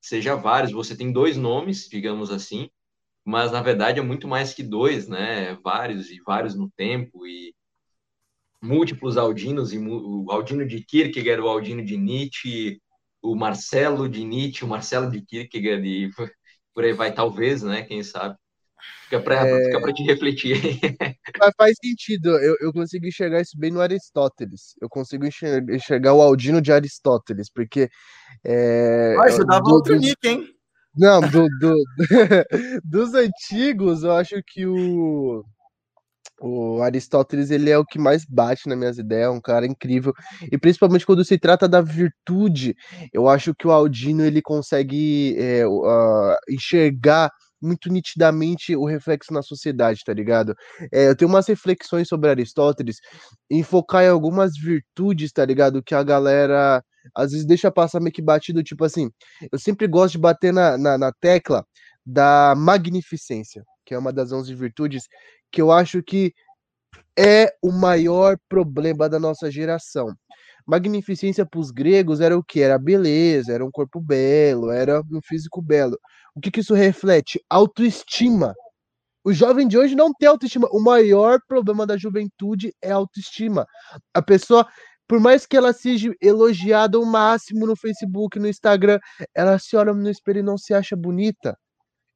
seja 0.00 0.36
vários. 0.36 0.72
Você 0.72 0.96
tem 0.96 1.12
dois 1.12 1.36
nomes, 1.36 1.88
digamos 1.88 2.30
assim, 2.30 2.70
mas, 3.24 3.52
na 3.52 3.62
verdade, 3.62 4.00
é 4.00 4.02
muito 4.02 4.28
mais 4.28 4.54
que 4.54 4.62
dois, 4.64 5.08
né? 5.08 5.54
Vários 5.64 6.10
e 6.10 6.20
vários 6.22 6.54
no 6.56 6.70
tempo, 6.76 7.26
e 7.26 7.54
múltiplos 8.62 9.16
Aldinos, 9.16 9.72
e 9.72 9.78
o 9.78 10.30
Aldino 10.30 10.66
de 10.66 10.82
Kierkegaard, 10.84 11.42
o 11.42 11.48
Aldino 11.48 11.84
de 11.84 11.96
Nietzsche, 11.96 12.80
o 13.22 13.34
Marcelo 13.36 14.08
de 14.08 14.24
Nietzsche, 14.24 14.64
o 14.64 14.68
Marcelo 14.68 15.10
de 15.10 15.22
Kierkegaard, 15.24 15.86
e 15.86 16.10
por 16.74 16.84
aí 16.84 16.92
vai, 16.92 17.14
talvez, 17.14 17.62
né? 17.62 17.82
Quem 17.82 18.02
sabe. 18.02 18.36
Fica 19.08 19.20
para 19.20 19.46
é... 19.46 19.64
Fica 19.64 19.92
te 19.92 20.02
refletir. 20.02 20.56
Mas 21.38 21.54
faz 21.56 21.76
sentido, 21.82 22.30
eu, 22.38 22.56
eu 22.60 22.72
consigo 22.72 23.06
enxergar 23.06 23.40
isso 23.40 23.56
bem 23.56 23.70
no 23.70 23.80
Aristóteles. 23.80 24.74
Eu 24.80 24.88
consigo 24.88 25.24
enxergar, 25.24 25.74
enxergar 25.74 26.12
o 26.12 26.20
Aldino 26.20 26.60
de 26.60 26.72
Aristóteles, 26.72 27.48
porque. 27.48 27.88
É, 28.44 29.14
Mas 29.16 29.34
você 29.34 29.44
dava 29.44 29.62
do, 29.62 29.70
outro 29.70 29.96
nick, 29.96 30.26
hein? 30.26 30.48
Não, 30.96 31.20
do, 31.20 31.46
do, 31.60 31.74
dos 32.82 33.14
antigos, 33.14 34.02
eu 34.02 34.12
acho 34.12 34.42
que 34.44 34.66
o, 34.66 35.44
o 36.40 36.82
Aristóteles 36.82 37.50
ele 37.50 37.70
é 37.70 37.78
o 37.78 37.84
que 37.84 37.98
mais 37.98 38.24
bate 38.24 38.68
nas 38.68 38.78
minhas 38.78 38.98
ideias, 38.98 39.26
é 39.26 39.30
um 39.30 39.40
cara 39.40 39.66
incrível. 39.66 40.12
E 40.50 40.58
principalmente 40.58 41.06
quando 41.06 41.24
se 41.24 41.38
trata 41.38 41.68
da 41.68 41.80
virtude, 41.80 42.74
eu 43.12 43.28
acho 43.28 43.54
que 43.54 43.68
o 43.68 43.70
Aldino 43.70 44.24
ele 44.24 44.42
consegue 44.42 45.36
é, 45.38 45.66
uh, 45.66 46.36
enxergar 46.48 47.30
muito 47.60 47.90
nitidamente 47.90 48.76
o 48.76 48.84
reflexo 48.84 49.32
na 49.32 49.42
sociedade, 49.42 50.02
tá 50.04 50.12
ligado? 50.12 50.54
É, 50.92 51.08
eu 51.08 51.16
tenho 51.16 51.30
umas 51.30 51.46
reflexões 51.46 52.08
sobre 52.08 52.30
Aristóteles 52.30 52.96
em 53.50 53.62
focar 53.62 54.04
em 54.04 54.08
algumas 54.08 54.52
virtudes, 54.58 55.32
tá 55.32 55.44
ligado? 55.44 55.82
Que 55.82 55.94
a 55.94 56.02
galera 56.02 56.82
às 57.14 57.30
vezes 57.32 57.46
deixa 57.46 57.70
passar 57.70 58.00
meio 58.00 58.12
que 58.12 58.22
batido, 58.22 58.62
tipo 58.62 58.84
assim, 58.84 59.10
eu 59.52 59.58
sempre 59.58 59.86
gosto 59.86 60.12
de 60.12 60.18
bater 60.18 60.52
na, 60.52 60.76
na, 60.76 60.98
na 60.98 61.12
tecla 61.12 61.64
da 62.04 62.54
magnificência, 62.56 63.64
que 63.84 63.94
é 63.94 63.98
uma 63.98 64.12
das 64.12 64.32
11 64.32 64.54
virtudes, 64.54 65.04
que 65.50 65.60
eu 65.60 65.72
acho 65.72 66.02
que 66.02 66.32
é 67.18 67.52
o 67.62 67.72
maior 67.72 68.36
problema 68.48 69.08
da 69.08 69.18
nossa 69.18 69.50
geração. 69.50 70.14
Magnificência 70.66 71.46
para 71.46 71.60
os 71.60 71.70
gregos 71.70 72.20
era 72.20 72.36
o 72.36 72.42
que? 72.42 72.60
Era 72.60 72.78
beleza, 72.78 73.52
era 73.52 73.64
um 73.64 73.70
corpo 73.70 74.00
belo, 74.00 74.70
era 74.70 75.00
um 75.00 75.20
físico 75.22 75.62
belo. 75.62 75.98
O 76.36 76.40
que, 76.40 76.50
que 76.50 76.60
isso 76.60 76.74
reflete? 76.74 77.42
Autoestima. 77.48 78.54
O 79.24 79.32
jovem 79.32 79.66
de 79.66 79.78
hoje 79.78 79.94
não 79.94 80.12
tem 80.12 80.28
autoestima. 80.28 80.68
O 80.70 80.78
maior 80.80 81.40
problema 81.48 81.86
da 81.86 81.96
juventude 81.96 82.74
é 82.82 82.92
autoestima. 82.92 83.66
A 84.14 84.20
pessoa, 84.20 84.68
por 85.08 85.18
mais 85.18 85.46
que 85.46 85.56
ela 85.56 85.72
seja 85.72 86.14
elogiada 86.20 86.98
ao 86.98 87.06
máximo 87.06 87.66
no 87.66 87.74
Facebook, 87.74 88.38
no 88.38 88.46
Instagram, 88.46 89.00
ela 89.34 89.58
se 89.58 89.76
olha 89.76 89.94
no 89.94 90.10
espelho 90.10 90.40
e 90.40 90.42
não 90.42 90.58
se 90.58 90.74
acha 90.74 90.94
bonita. 90.94 91.58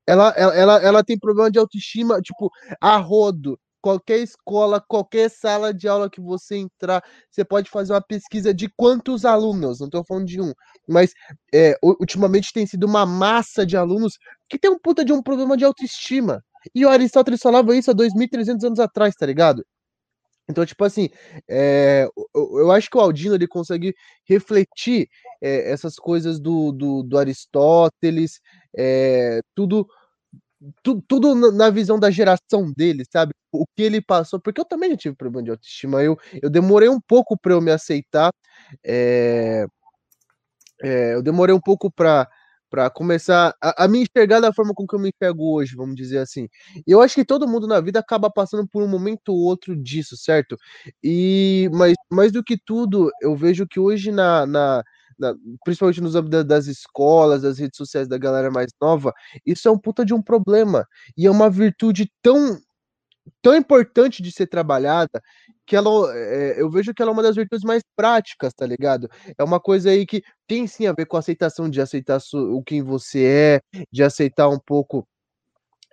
Ela, 0.07 0.35
ela, 0.37 0.55
ela, 0.55 0.83
ela 0.83 1.05
tem 1.05 1.19
problema 1.19 1.51
de 1.51 1.59
autoestima, 1.59 2.21
tipo, 2.21 2.51
a 2.81 2.97
rodo 2.99 3.59
qualquer 3.81 4.19
escola, 4.19 4.81
qualquer 4.81 5.31
sala 5.31 5.73
de 5.73 5.89
aula 5.89 6.11
que 6.11 6.21
você 6.21 6.57
entrar, 6.57 7.03
você 7.31 7.45
pode 7.45 7.71
fazer 7.71 7.93
uma 7.93 8.01
pesquisa 8.01 8.53
de 8.53 8.69
quantos 8.77 9.25
alunos, 9.25 9.81
não 9.81 9.87
estou 9.87 10.05
falando 10.05 10.27
de 10.27 10.41
um, 10.41 10.53
mas 10.89 11.13
é, 11.55 11.77
ultimamente 11.83 12.53
tem 12.53 12.67
sido 12.67 12.85
uma 12.85 13.07
massa 13.07 13.65
de 13.65 13.77
alunos 13.77 14.19
que 14.49 14.59
tem 14.59 14.71
um 14.71 14.79
puta 14.79 15.05
de 15.05 15.13
um 15.13 15.23
problema 15.23 15.57
de 15.57 15.65
autoestima. 15.65 16.43
E 16.75 16.85
o 16.85 16.91
Aristóteles 16.91 17.41
falava 17.41 17.75
isso 17.75 17.91
há 17.91 17.95
2.300 17.95 18.65
anos 18.65 18.79
atrás, 18.79 19.15
tá 19.15 19.25
ligado? 19.27 19.65
Então, 20.51 20.67
tipo 20.67 20.85
assim, 20.85 21.09
é, 21.49 22.09
eu, 22.35 22.59
eu, 22.59 22.73
acho 22.73 22.91
que 22.91 22.97
o 22.97 23.01
Aldino 23.01 23.37
ele 23.37 23.47
consegue 23.47 23.95
refletir 24.25 25.09
é, 25.41 25.71
essas 25.71 25.95
coisas 25.95 26.41
do, 26.41 26.73
do, 26.73 27.03
do 27.05 27.19
Aristóteles, 27.19 28.41
é, 28.77 29.41
tudo 29.55 29.87
tu, 30.83 31.03
tudo 31.07 31.35
na 31.53 31.71
visão 31.71 31.99
da 31.99 32.11
geração 32.11 32.73
dele, 32.77 33.05
sabe? 33.11 33.33
O 33.53 33.67
que 33.67 33.83
ele 33.83 34.01
passou, 34.01 34.41
porque 34.41 34.61
eu 34.61 34.65
também 34.65 34.91
já 34.91 34.97
tive 34.97 35.17
problema 35.17 35.45
de 35.45 35.51
autoestima. 35.51 36.03
Eu, 36.03 36.19
eu 36.43 36.51
demorei 36.51 36.89
um 36.89 37.01
pouco 37.01 37.37
para 37.39 37.53
eu 37.53 37.61
me 37.61 37.71
aceitar. 37.71 38.33
É, 38.85 39.67
é, 40.83 41.15
eu 41.15 41.23
demorei 41.23 41.55
um 41.55 41.61
pouco 41.61 41.91
para 41.91 42.29
para 42.71 42.89
começar 42.89 43.53
a, 43.61 43.85
a, 43.85 43.89
me 43.89 44.03
enxergar 44.03 44.39
da 44.39 44.53
forma 44.53 44.73
com 44.73 44.87
que 44.87 44.95
eu 44.95 45.01
me 45.01 45.13
pego 45.13 45.57
hoje, 45.57 45.75
vamos 45.75 45.97
dizer 45.97 46.19
assim. 46.19 46.49
Eu 46.87 47.03
acho 47.03 47.17
que 47.17 47.25
todo 47.25 47.49
mundo 47.49 47.67
na 47.67 47.81
vida 47.81 47.99
acaba 47.99 48.31
passando 48.31 48.67
por 48.69 48.81
um 48.81 48.87
momento 48.89 49.31
ou 49.31 49.41
outro 49.41 49.77
disso, 49.77 50.17
certo? 50.17 50.57
E 51.03 51.69
mas 51.73 51.95
mais 52.09 52.31
do 52.31 52.45
que 52.45 52.57
tudo, 52.57 53.11
eu 53.21 53.35
vejo 53.37 53.67
que 53.67 53.81
hoje 53.81 54.13
na, 54.13 54.47
na 54.47 54.85
na, 55.21 55.35
principalmente 55.65 56.01
nos 56.01 56.17
âmbitos 56.17 56.45
das 56.45 56.67
escolas, 56.67 57.43
das 57.43 57.59
redes 57.59 57.77
sociais 57.77 58.09
da 58.09 58.19
galera 58.19 58.51
mais 58.51 58.71
nova, 58.81 59.13
isso 59.47 59.69
é 59.69 59.71
um 59.71 59.79
puta 59.79 60.05
de 60.05 60.15
um 60.15 60.23
problema. 60.23 60.87
E 61.17 61.27
é 61.27 61.31
uma 61.31 61.51
virtude 61.51 62.11
tão 62.23 62.59
tão 63.43 63.55
importante 63.55 64.23
de 64.23 64.33
ser 64.33 64.47
trabalhada 64.47 65.23
que 65.67 65.77
ela 65.77 65.91
é, 66.17 66.61
eu 66.61 66.71
vejo 66.71 66.93
que 66.93 67.01
ela 67.03 67.11
é 67.11 67.15
uma 67.15 67.23
das 67.23 67.37
virtudes 67.37 67.65
mais 67.65 67.83
práticas, 67.97 68.53
tá 68.55 68.67
ligado? 68.67 69.09
É 69.39 69.45
uma 69.45 69.61
coisa 69.61 69.91
aí 69.91 70.05
que 70.07 70.23
tem 70.47 70.67
sim 70.67 70.87
a 70.87 70.93
ver 70.93 71.07
com 71.07 71.17
a 71.17 71.21
aceitação 71.21 71.71
de 71.71 71.81
aceitar 71.81 72.19
o 72.35 72.63
quem 72.63 72.83
você 72.83 73.25
é, 73.25 73.81
de 73.93 74.03
aceitar 74.03 74.49
um 74.49 74.59
pouco 74.59 75.07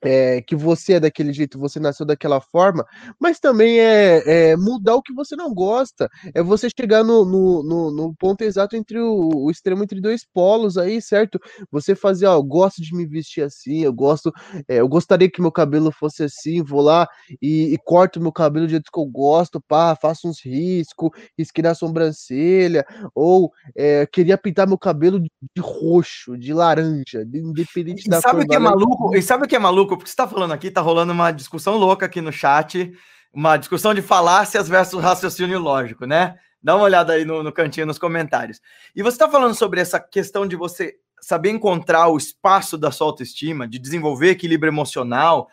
é, 0.04 0.42
que 0.42 0.56
você 0.56 0.94
é 0.94 1.00
daquele 1.00 1.34
jeito, 1.34 1.60
você 1.60 1.80
nasceu 1.80 2.06
daquela 2.06 2.40
forma, 2.40 2.86
mas 3.20 3.40
também 3.40 3.80
é, 3.80 4.52
é, 4.52 4.58
mudar 4.58 4.96
o 4.96 5.02
que 5.02 5.14
você 5.14 5.36
não 5.36 5.54
gosta, 5.54 6.10
é 6.34 6.42
você 6.42 6.68
chegar 6.70 7.04
no, 7.04 7.26
no, 7.26 7.64
no, 7.64 7.92
no 7.92 8.16
ponto 8.16 8.44
exato 8.44 8.76
entre 8.76 9.00
o, 9.00 9.30
o, 9.34 9.52
extremo 9.52 9.84
entre 9.84 10.00
dois 10.00 10.26
polos 10.34 10.78
aí, 10.78 11.02
certo? 11.02 11.40
Você 11.72 11.96
fazer, 11.96 12.28
ó, 12.28 12.36
eu 12.36 12.44
gosto 12.44 12.82
de 12.82 12.96
me 12.96 13.06
vestir 13.06 13.42
assim, 13.42 13.84
eu 13.84 13.94
gosto, 13.94 14.32
é, 14.68 14.80
eu 14.80 14.88
gostaria 14.88 15.30
que 15.30 15.42
meu 15.42 15.52
cabelo 15.52 15.92
fosse 15.92 16.24
assim, 16.24 16.64
vou 16.64 16.82
lá 16.82 17.08
e, 17.42 17.74
e 17.74 17.78
corto 17.78 18.22
meu 18.22 18.32
cabelo 18.32 18.68
do 18.68 18.72
jeito 18.72 18.92
que 18.92 19.00
eu 19.00 19.06
gosto, 19.06 19.62
pá, 19.68 19.96
faço 19.96 20.28
uns 20.28 20.44
riscos, 20.44 21.10
risquei 21.38 21.64
na 21.64 21.74
sobrancelha, 21.74 22.86
ou 23.16 23.52
é, 23.76 24.06
queria 24.06 24.38
pintar 24.38 24.68
meu 24.68 24.78
cabelo 24.78 25.20
de, 25.20 25.32
de 25.56 25.62
roxo, 25.62 26.38
de 26.38 26.54
laranja, 26.54 27.26
de, 27.26 27.40
independente 27.40 28.06
e 28.06 28.10
da 28.10 28.22
sabe 28.22 28.38
cor. 28.38 28.44
O 28.44 28.48
que 28.48 28.56
é 28.56 28.60
maluco? 28.60 29.16
E 29.16 29.22
sabe 29.22 29.46
o 29.46 29.48
que 29.48 29.56
é 29.56 29.60
maluco? 29.60 29.87
Maluco, 29.88 29.98
porque 29.98 30.10
você 30.10 30.14
está 30.14 30.28
falando 30.28 30.52
aqui, 30.52 30.68
está 30.68 30.82
rolando 30.82 31.14
uma 31.14 31.32
discussão 31.32 31.78
louca 31.78 32.06
aqui 32.06 32.20
no 32.20 32.32
chat, 32.32 32.92
uma 33.34 33.56
discussão 33.58 33.94
de 33.94 34.02
falácias 34.02 34.68
versus 34.68 35.02
raciocínio 35.02 35.60
lógico, 35.60 36.06
né? 36.06 36.38
Dá 36.62 36.76
uma 36.76 36.84
olhada 36.84 37.14
aí 37.14 37.24
no, 37.24 37.42
no 37.42 37.52
cantinho 37.52 37.86
nos 37.86 37.98
comentários. 37.98 38.60
E 38.96 39.02
você 39.02 39.16
está 39.16 39.30
falando 39.30 39.56
sobre 39.56 39.80
essa 39.80 40.00
questão 40.00 40.46
de 40.46 40.56
você 40.56 40.96
saber 41.22 41.52
encontrar 41.52 42.08
o 42.10 42.18
espaço 42.18 42.78
da 42.78 42.92
sua 42.92 43.08
autoestima, 43.08 43.68
de 43.68 43.80
desenvolver 43.80 44.32
equilíbrio 44.32 44.70
emocional. 44.70 45.48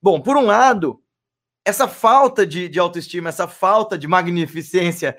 Bom, 0.00 0.20
por 0.20 0.36
um 0.36 0.46
lado, 0.46 1.00
essa 1.64 1.88
falta 1.88 2.46
de, 2.46 2.68
de 2.68 2.78
autoestima, 2.78 3.30
essa 3.30 3.48
falta 3.48 3.98
de 3.98 4.06
magnificência 4.06 5.16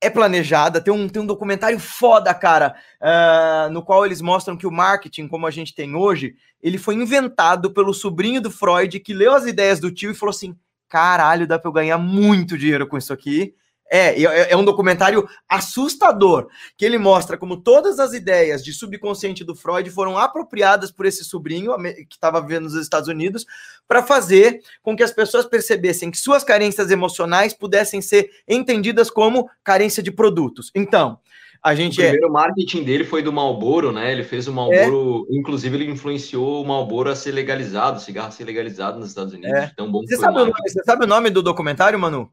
é 0.00 0.08
planejada. 0.08 0.80
Tem 0.80 0.92
um, 0.92 1.08
tem 1.08 1.22
um 1.22 1.26
documentário 1.26 1.78
foda, 1.78 2.32
cara, 2.32 2.74
uh, 3.00 3.70
no 3.70 3.82
qual 3.82 4.06
eles 4.06 4.20
mostram 4.20 4.56
que 4.56 4.66
o 4.66 4.70
marketing, 4.70 5.28
como 5.28 5.46
a 5.46 5.50
gente 5.50 5.74
tem 5.74 5.94
hoje, 5.94 6.34
ele 6.62 6.78
foi 6.78 6.94
inventado 6.94 7.72
pelo 7.72 7.92
sobrinho 7.92 8.40
do 8.40 8.50
Freud, 8.50 8.98
que 9.00 9.12
leu 9.12 9.34
as 9.34 9.46
ideias 9.46 9.78
do 9.78 9.90
tio 9.90 10.10
e 10.10 10.14
falou 10.14 10.30
assim: 10.30 10.56
caralho, 10.88 11.46
dá 11.46 11.58
para 11.58 11.68
eu 11.68 11.72
ganhar 11.72 11.98
muito 11.98 12.56
dinheiro 12.56 12.86
com 12.86 12.96
isso 12.96 13.12
aqui. 13.12 13.54
É, 13.90 14.22
é, 14.22 14.52
é 14.52 14.56
um 14.56 14.64
documentário 14.64 15.28
assustador, 15.48 16.48
que 16.76 16.84
ele 16.84 16.96
mostra 16.96 17.36
como 17.36 17.56
todas 17.56 17.98
as 17.98 18.12
ideias 18.12 18.62
de 18.64 18.72
subconsciente 18.72 19.42
do 19.42 19.56
Freud 19.56 19.90
foram 19.90 20.16
apropriadas 20.16 20.92
por 20.92 21.06
esse 21.06 21.24
sobrinho 21.24 21.74
que 22.08 22.14
estava 22.14 22.40
vivendo 22.40 22.64
nos 22.64 22.74
Estados 22.74 23.08
Unidos 23.08 23.44
para 23.88 24.02
fazer 24.02 24.60
com 24.82 24.96
que 24.96 25.02
as 25.02 25.12
pessoas 25.12 25.44
percebessem 25.44 26.10
que 26.10 26.18
suas 26.18 26.44
carências 26.44 26.90
emocionais 26.90 27.52
pudessem 27.52 28.00
ser 28.00 28.30
entendidas 28.46 29.10
como 29.10 29.50
carência 29.64 30.00
de 30.02 30.12
produtos. 30.12 30.70
Então, 30.74 31.18
a 31.62 31.74
gente 31.74 32.00
o 32.00 32.02
é 32.02 32.10
primeiro 32.10 32.28
é... 32.28 32.30
marketing 32.30 32.84
dele 32.84 33.04
foi 33.04 33.22
do 33.22 33.32
Marlboro, 33.32 33.92
né? 33.92 34.10
Ele 34.12 34.24
fez 34.24 34.48
o 34.48 34.52
Marlboro, 34.52 35.26
é... 35.30 35.36
inclusive 35.36 35.76
ele 35.76 35.90
influenciou 35.90 36.62
o 36.62 36.66
Marlboro 36.66 37.10
a 37.10 37.16
ser 37.16 37.32
legalizado, 37.32 37.98
o 37.98 38.00
cigarro 38.00 38.28
a 38.28 38.30
ser 38.30 38.44
legalizado 38.44 38.98
nos 38.98 39.08
Estados 39.08 39.34
Unidos. 39.34 39.52
É. 39.52 39.70
Então, 39.72 39.90
bom 39.90 40.00
você, 40.00 40.16
sabe 40.16 40.36
o 40.36 40.38
nome, 40.38 40.52
você 40.66 40.82
sabe 40.84 41.04
o 41.04 41.08
nome 41.08 41.28
do 41.28 41.42
documentário, 41.42 41.98
Manu? 41.98 42.30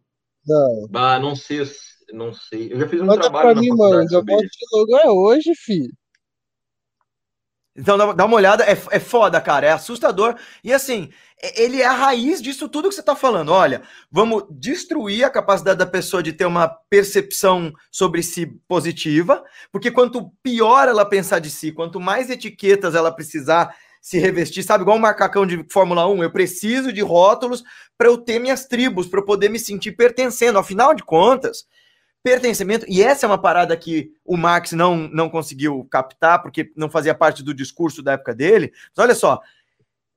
Não. 0.48 0.88
Ah, 0.94 1.20
não 1.20 1.36
sei, 1.36 1.64
não 2.14 2.34
sei. 2.34 2.72
Eu 2.72 2.80
já 2.80 2.88
fiz 2.88 3.02
um 3.02 3.06
Manda 3.06 3.22
trabalho 3.22 3.52
pra 3.52 3.62
mim, 3.62 3.70
mano. 3.70 4.08
Já 4.10 4.24
posso 4.24 4.48
te 4.48 4.66
logo 4.72 4.98
é 4.98 5.10
hoje, 5.10 5.54
filho. 5.56 5.94
Então 7.78 7.96
dá 8.16 8.26
uma 8.26 8.36
olhada, 8.36 8.64
é, 8.64 8.72
é 8.72 9.00
foda, 9.00 9.40
cara, 9.40 9.68
é 9.68 9.72
assustador. 9.72 10.36
E 10.64 10.74
assim, 10.74 11.12
ele 11.56 11.80
é 11.80 11.86
a 11.86 11.92
raiz 11.92 12.42
disso 12.42 12.68
tudo 12.68 12.90
que 12.90 12.96
você 12.96 13.02
está 13.02 13.16
falando. 13.16 13.50
Olha, 13.50 13.84
vamos 14.12 14.46
destruir 14.50 15.24
a 15.24 15.30
capacidade 15.30 15.78
da 15.78 15.86
pessoa 15.86 16.24
de 16.24 16.34
ter 16.34 16.46
uma 16.46 16.68
percepção 16.68 17.72
sobre 17.92 18.24
si 18.24 18.48
positiva, 18.68 19.44
porque 19.72 19.92
quanto 19.92 20.32
pior 20.42 20.88
ela 20.88 21.06
pensar 21.06 21.38
de 21.38 21.52
si, 21.52 21.72
quanto 21.72 22.00
mais 22.00 22.32
etiquetas 22.32 22.96
ela 22.96 23.12
precisar 23.12 23.76
se 24.08 24.18
revestir, 24.20 24.64
sabe? 24.64 24.84
Igual 24.84 24.96
um 24.96 25.02
macacão 25.02 25.46
de 25.46 25.66
Fórmula 25.70 26.08
1, 26.08 26.24
eu 26.24 26.32
preciso 26.32 26.94
de 26.94 27.02
rótulos 27.02 27.62
para 27.98 28.08
eu 28.08 28.18
ter 28.18 28.40
minhas 28.40 28.66
tribos, 28.66 29.06
para 29.06 29.20
eu 29.20 29.26
poder 29.26 29.50
me 29.50 29.60
sentir 29.60 29.92
pertencendo. 29.92 30.58
Afinal 30.58 30.94
de 30.94 31.04
contas, 31.04 31.68
pertencimento, 32.24 32.86
e 32.88 33.04
essa 33.04 33.26
é 33.26 33.28
uma 33.28 33.38
parada 33.38 33.76
que 33.76 34.14
o 34.24 34.38
Marx 34.38 34.72
não, 34.72 35.10
não 35.10 35.30
conseguiu 35.30 35.86
captar, 35.92 36.42
porque 36.42 36.72
não 36.74 36.90
fazia 36.90 37.14
parte 37.14 37.44
do 37.44 37.54
discurso 37.54 38.02
da 38.02 38.14
época 38.14 38.34
dele. 38.34 38.72
Mas 38.96 39.04
olha 39.04 39.14
só, 39.14 39.42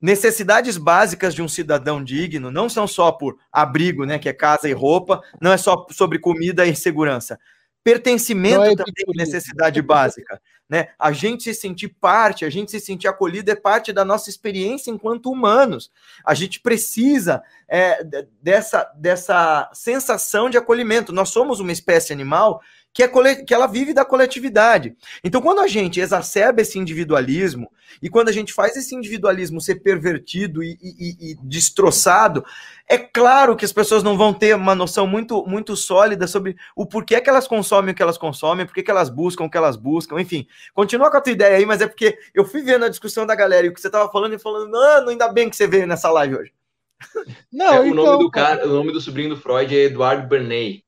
necessidades 0.00 0.76
básicas 0.76 1.34
de 1.34 1.42
um 1.42 1.48
cidadão 1.48 2.02
digno 2.04 2.48
não 2.48 2.68
são 2.68 2.86
só 2.86 3.10
por 3.10 3.38
abrigo, 3.50 4.04
né, 4.04 4.20
que 4.20 4.28
é 4.28 4.32
casa 4.32 4.68
e 4.68 4.72
roupa, 4.72 5.20
não 5.40 5.52
é 5.52 5.56
só 5.56 5.84
sobre 5.90 6.20
comida 6.20 6.64
e 6.64 6.76
segurança. 6.76 7.40
Pertencimento 7.82 8.62
é 8.62 8.76
também 8.76 9.04
é 9.08 9.16
necessidade 9.16 9.82
básica 9.82 10.40
né? 10.70 10.90
A 10.96 11.10
gente 11.10 11.42
se 11.42 11.52
sentir 11.52 11.88
parte, 11.88 12.44
a 12.44 12.50
gente 12.50 12.70
se 12.70 12.78
sentir 12.78 13.08
acolhido 13.08 13.50
é 13.50 13.56
parte 13.56 13.92
da 13.92 14.04
nossa 14.04 14.30
experiência 14.30 14.92
enquanto 14.92 15.28
humanos. 15.28 15.90
A 16.24 16.32
gente 16.32 16.60
precisa 16.60 17.42
é, 17.68 18.04
dessa, 18.40 18.84
dessa 18.94 19.68
sensação 19.74 20.48
de 20.48 20.56
acolhimento. 20.56 21.12
Nós 21.12 21.30
somos 21.30 21.58
uma 21.58 21.72
espécie 21.72 22.12
animal 22.12 22.62
que, 22.92 23.02
é 23.02 23.08
que 23.44 23.54
ela 23.54 23.66
vive 23.66 23.94
da 23.94 24.04
coletividade. 24.04 24.96
Então, 25.22 25.40
quando 25.40 25.60
a 25.60 25.68
gente 25.68 26.00
exacerba 26.00 26.60
esse 26.60 26.78
individualismo 26.78 27.70
e 28.02 28.08
quando 28.08 28.28
a 28.28 28.32
gente 28.32 28.52
faz 28.52 28.76
esse 28.76 28.94
individualismo 28.94 29.60
ser 29.60 29.76
pervertido 29.76 30.62
e, 30.62 30.76
e, 30.82 31.30
e, 31.30 31.34
destroçado, 31.42 32.44
é 32.88 32.98
claro 32.98 33.54
que 33.56 33.64
as 33.64 33.72
pessoas 33.72 34.02
não 34.02 34.16
vão 34.16 34.34
ter 34.34 34.56
uma 34.56 34.74
noção 34.74 35.06
muito, 35.06 35.44
muito 35.46 35.76
sólida 35.76 36.26
sobre 36.26 36.56
o 36.74 36.84
porquê 36.84 37.20
que 37.20 37.30
elas 37.30 37.46
consomem 37.46 37.92
o 37.92 37.94
que 37.94 38.02
elas 38.02 38.18
consomem, 38.18 38.66
porquê 38.66 38.82
que 38.82 38.90
elas 38.90 39.08
buscam 39.08 39.44
o 39.44 39.50
que 39.50 39.56
elas 39.56 39.76
buscam, 39.76 40.20
enfim. 40.20 40.46
Continua 40.74 41.10
com 41.10 41.16
a 41.16 41.20
tua 41.20 41.32
ideia 41.32 41.56
aí, 41.56 41.66
mas 41.66 41.80
é 41.80 41.86
porque 41.86 42.18
eu 42.34 42.44
fui 42.44 42.62
vendo 42.62 42.84
a 42.84 42.88
discussão 42.88 43.24
da 43.24 43.36
galera 43.36 43.66
e 43.66 43.70
o 43.70 43.74
que 43.74 43.80
você 43.80 43.88
estava 43.88 44.10
falando 44.10 44.34
e 44.34 44.38
falando, 44.38 44.70
mano, 44.70 45.10
ainda 45.10 45.28
bem 45.28 45.48
que 45.48 45.56
você 45.56 45.66
veio 45.66 45.86
nessa 45.86 46.10
live 46.10 46.36
hoje. 46.36 46.52
Não, 47.52 47.82
é, 47.82 47.88
então... 47.88 48.02
o 48.02 48.06
nome 48.06 48.24
do 48.24 48.30
cara, 48.30 48.66
o 48.66 48.68
nome 48.68 48.92
do 48.92 49.00
sobrinho 49.00 49.30
do 49.30 49.36
Freud 49.40 49.74
é 49.76 49.84
Eduardo 49.84 50.28
Bernay. 50.28 50.82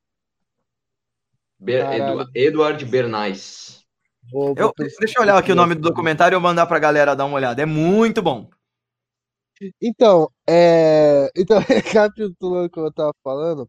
Ber, 1.63 1.93
Edu, 1.93 2.31
Eduard 2.35 2.85
Bernays. 2.87 3.85
Eu, 4.33 4.73
deixa 4.99 5.19
eu 5.19 5.23
olhar 5.23 5.39
aqui 5.39 5.53
o 5.53 5.55
nome 5.55 5.77
do 5.77 5.81
documentário 5.81 6.35
e 6.35 6.37
eu 6.37 6.41
mandar 6.41 6.67
para 6.67 6.77
a 6.77 6.81
galera 6.81 7.15
dar 7.15 7.25
uma 7.25 7.37
olhada. 7.37 7.63
É 7.63 7.67
muito 7.67 8.21
bom. 8.21 8.51
Então, 9.81 10.29
é... 10.49 11.31
então 11.37 11.61
recapitulando 11.61 12.67
o 12.67 12.71
que 12.71 12.81
eu 12.81 12.89
estava 12.89 13.13
falando, 13.23 13.69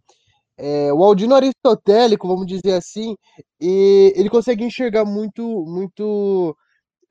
é... 0.58 0.91
o 0.91 1.04
Aldino 1.04 1.36
aristotélico, 1.36 2.28
vamos 2.28 2.48
dizer 2.48 2.74
assim, 2.74 3.16
e 3.62 4.12
ele 4.16 4.30
consegue 4.30 4.64
enxergar 4.64 5.06
muito, 5.06 5.44
muito 5.68 6.58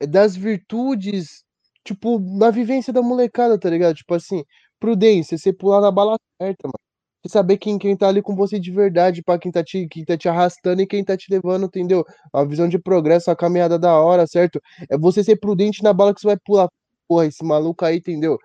das 0.09 0.35
virtudes, 0.35 1.45
tipo, 1.85 2.19
na 2.19 2.51
vivência 2.51 2.91
da 2.91 3.01
molecada, 3.01 3.57
tá 3.57 3.69
ligado? 3.69 3.95
Tipo 3.95 4.15
assim, 4.15 4.43
prudência, 4.79 5.37
você 5.37 5.53
pular 5.53 5.79
na 5.79 5.91
bala 5.91 6.17
certa, 6.41 6.67
mano 6.67 6.82
saber 7.29 7.57
quem, 7.57 7.77
quem 7.77 7.95
tá 7.95 8.07
ali 8.07 8.21
com 8.21 8.35
você 8.35 8.59
de 8.59 8.71
verdade, 8.71 9.23
para 9.23 9.39
quem 9.39 9.51
tá 9.51 9.63
te, 9.63 9.87
quem 9.87 10.03
tá 10.05 10.17
te 10.17 10.27
arrastando 10.29 10.81
e 10.81 10.87
quem 10.87 11.03
tá 11.03 11.15
te 11.17 11.31
levando, 11.31 11.65
entendeu? 11.65 12.05
A 12.33 12.43
visão 12.43 12.67
de 12.67 12.79
progresso, 12.79 13.31
a 13.31 13.35
caminhada 13.35 13.79
da 13.79 13.99
hora, 13.99 14.27
certo? 14.27 14.61
É 14.89 14.97
você 14.97 15.23
ser 15.23 15.37
prudente 15.37 15.83
na 15.83 15.93
bala 15.93 16.13
que 16.13 16.21
você 16.21 16.27
vai 16.27 16.37
pular. 16.37 16.69
Porra, 17.07 17.25
esse 17.27 17.43
maluco 17.43 17.85
aí, 17.85 17.97
entendeu? 17.97 18.37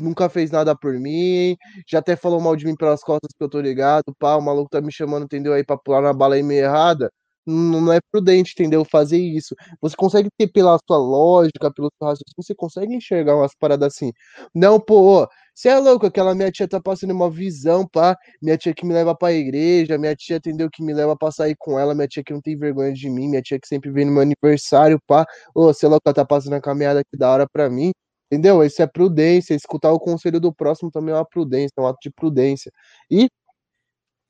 Nunca 0.00 0.28
fez 0.28 0.50
nada 0.50 0.76
por 0.76 0.94
mim, 0.98 1.56
já 1.86 2.00
até 2.00 2.16
falou 2.16 2.40
mal 2.40 2.56
de 2.56 2.64
mim 2.66 2.74
pelas 2.76 3.00
costas 3.02 3.30
que 3.36 3.44
eu 3.44 3.48
tô 3.48 3.60
ligado, 3.60 4.12
pá, 4.18 4.34
o 4.36 4.40
maluco 4.40 4.68
tá 4.68 4.80
me 4.80 4.92
chamando, 4.92 5.24
entendeu? 5.24 5.52
Aí 5.52 5.64
pra 5.64 5.76
pular 5.78 6.02
na 6.02 6.12
bala 6.12 6.34
aí 6.34 6.42
meio 6.42 6.64
errada 6.64 7.10
não 7.46 7.92
é 7.92 8.00
prudente, 8.10 8.52
entendeu? 8.54 8.84
Fazer 8.84 9.18
isso. 9.18 9.54
Você 9.80 9.94
consegue 9.96 10.30
ter 10.36 10.48
pela 10.48 10.78
sua 10.86 10.96
lógica, 10.98 11.72
pelo 11.72 11.90
seu 11.98 12.06
raciocínio, 12.08 12.34
você 12.36 12.54
consegue 12.54 12.94
enxergar 12.94 13.36
umas 13.36 13.54
paradas 13.54 13.94
assim. 13.94 14.12
Não, 14.54 14.80
pô, 14.80 15.28
você 15.54 15.68
é 15.68 15.78
louco, 15.78 16.06
aquela 16.06 16.34
minha 16.34 16.50
tia 16.50 16.66
tá 16.68 16.80
passando 16.80 17.12
uma 17.12 17.30
visão, 17.30 17.86
pá. 17.86 18.16
Minha 18.42 18.58
tia 18.58 18.74
que 18.74 18.84
me 18.84 18.92
leva 18.92 19.14
pra 19.16 19.32
igreja, 19.32 19.96
minha 19.96 20.14
tia, 20.16 20.36
entendeu? 20.36 20.68
Que 20.70 20.82
me 20.82 20.92
leva 20.92 21.16
pra 21.16 21.30
sair 21.30 21.54
com 21.58 21.78
ela, 21.78 21.94
minha 21.94 22.08
tia 22.08 22.24
que 22.24 22.32
não 22.32 22.40
tem 22.40 22.56
vergonha 22.56 22.92
de 22.92 23.08
mim, 23.08 23.28
minha 23.28 23.42
tia 23.42 23.58
que 23.60 23.68
sempre 23.68 23.90
vem 23.90 24.04
no 24.06 24.12
meu 24.12 24.22
aniversário, 24.22 25.00
pá. 25.06 25.24
Ô, 25.54 25.66
você 25.72 25.86
é 25.86 25.88
louco, 25.88 26.02
ela 26.06 26.14
tá 26.14 26.24
passando 26.24 26.54
a 26.54 26.60
caminhada 26.60 27.00
aqui 27.00 27.16
da 27.16 27.30
hora 27.30 27.46
pra 27.48 27.70
mim. 27.70 27.92
Entendeu? 28.30 28.64
Isso 28.64 28.82
é 28.82 28.86
prudência. 28.86 29.54
Escutar 29.54 29.92
o 29.92 30.00
conselho 30.00 30.40
do 30.40 30.52
próximo 30.52 30.90
também 30.90 31.14
é 31.14 31.18
uma 31.18 31.24
prudência, 31.26 31.72
é 31.78 31.80
um 31.80 31.86
ato 31.86 31.98
de 32.02 32.10
prudência. 32.10 32.72
E 33.10 33.28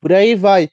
por 0.00 0.12
aí 0.12 0.34
vai. 0.34 0.68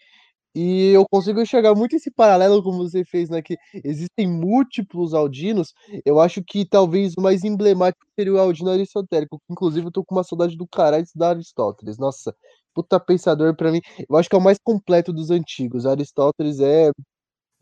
E 0.53 0.91
eu 0.91 1.05
consigo 1.09 1.41
enxergar 1.41 1.73
muito 1.73 1.95
esse 1.95 2.11
paralelo, 2.11 2.61
como 2.61 2.79
você 2.79 3.05
fez, 3.05 3.29
né? 3.29 3.41
Que 3.41 3.57
existem 3.83 4.27
múltiplos 4.27 5.13
Aldinos. 5.13 5.73
Eu 6.05 6.19
acho 6.19 6.43
que 6.43 6.65
talvez 6.65 7.13
o 7.17 7.21
mais 7.21 7.43
emblemático 7.43 8.05
seria 8.19 8.33
o 8.33 8.37
Aldino 8.39 8.69
aristotélico. 8.69 9.41
Inclusive, 9.49 9.87
eu 9.87 9.91
tô 9.91 10.03
com 10.03 10.15
uma 10.15 10.23
saudade 10.23 10.57
do 10.57 10.67
caralho 10.67 11.05
da 11.15 11.29
Aristóteles. 11.29 11.97
Nossa, 11.97 12.35
puta 12.73 12.99
pensador 12.99 13.55
para 13.55 13.71
mim. 13.71 13.81
Eu 14.09 14.17
acho 14.17 14.29
que 14.29 14.35
é 14.35 14.39
o 14.39 14.41
mais 14.41 14.57
completo 14.61 15.13
dos 15.13 15.31
antigos. 15.31 15.85
Aristóteles 15.85 16.59
é. 16.59 16.91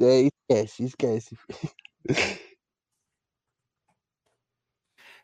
é 0.01 0.29
esquece, 0.49 0.83
esquece. 0.83 1.37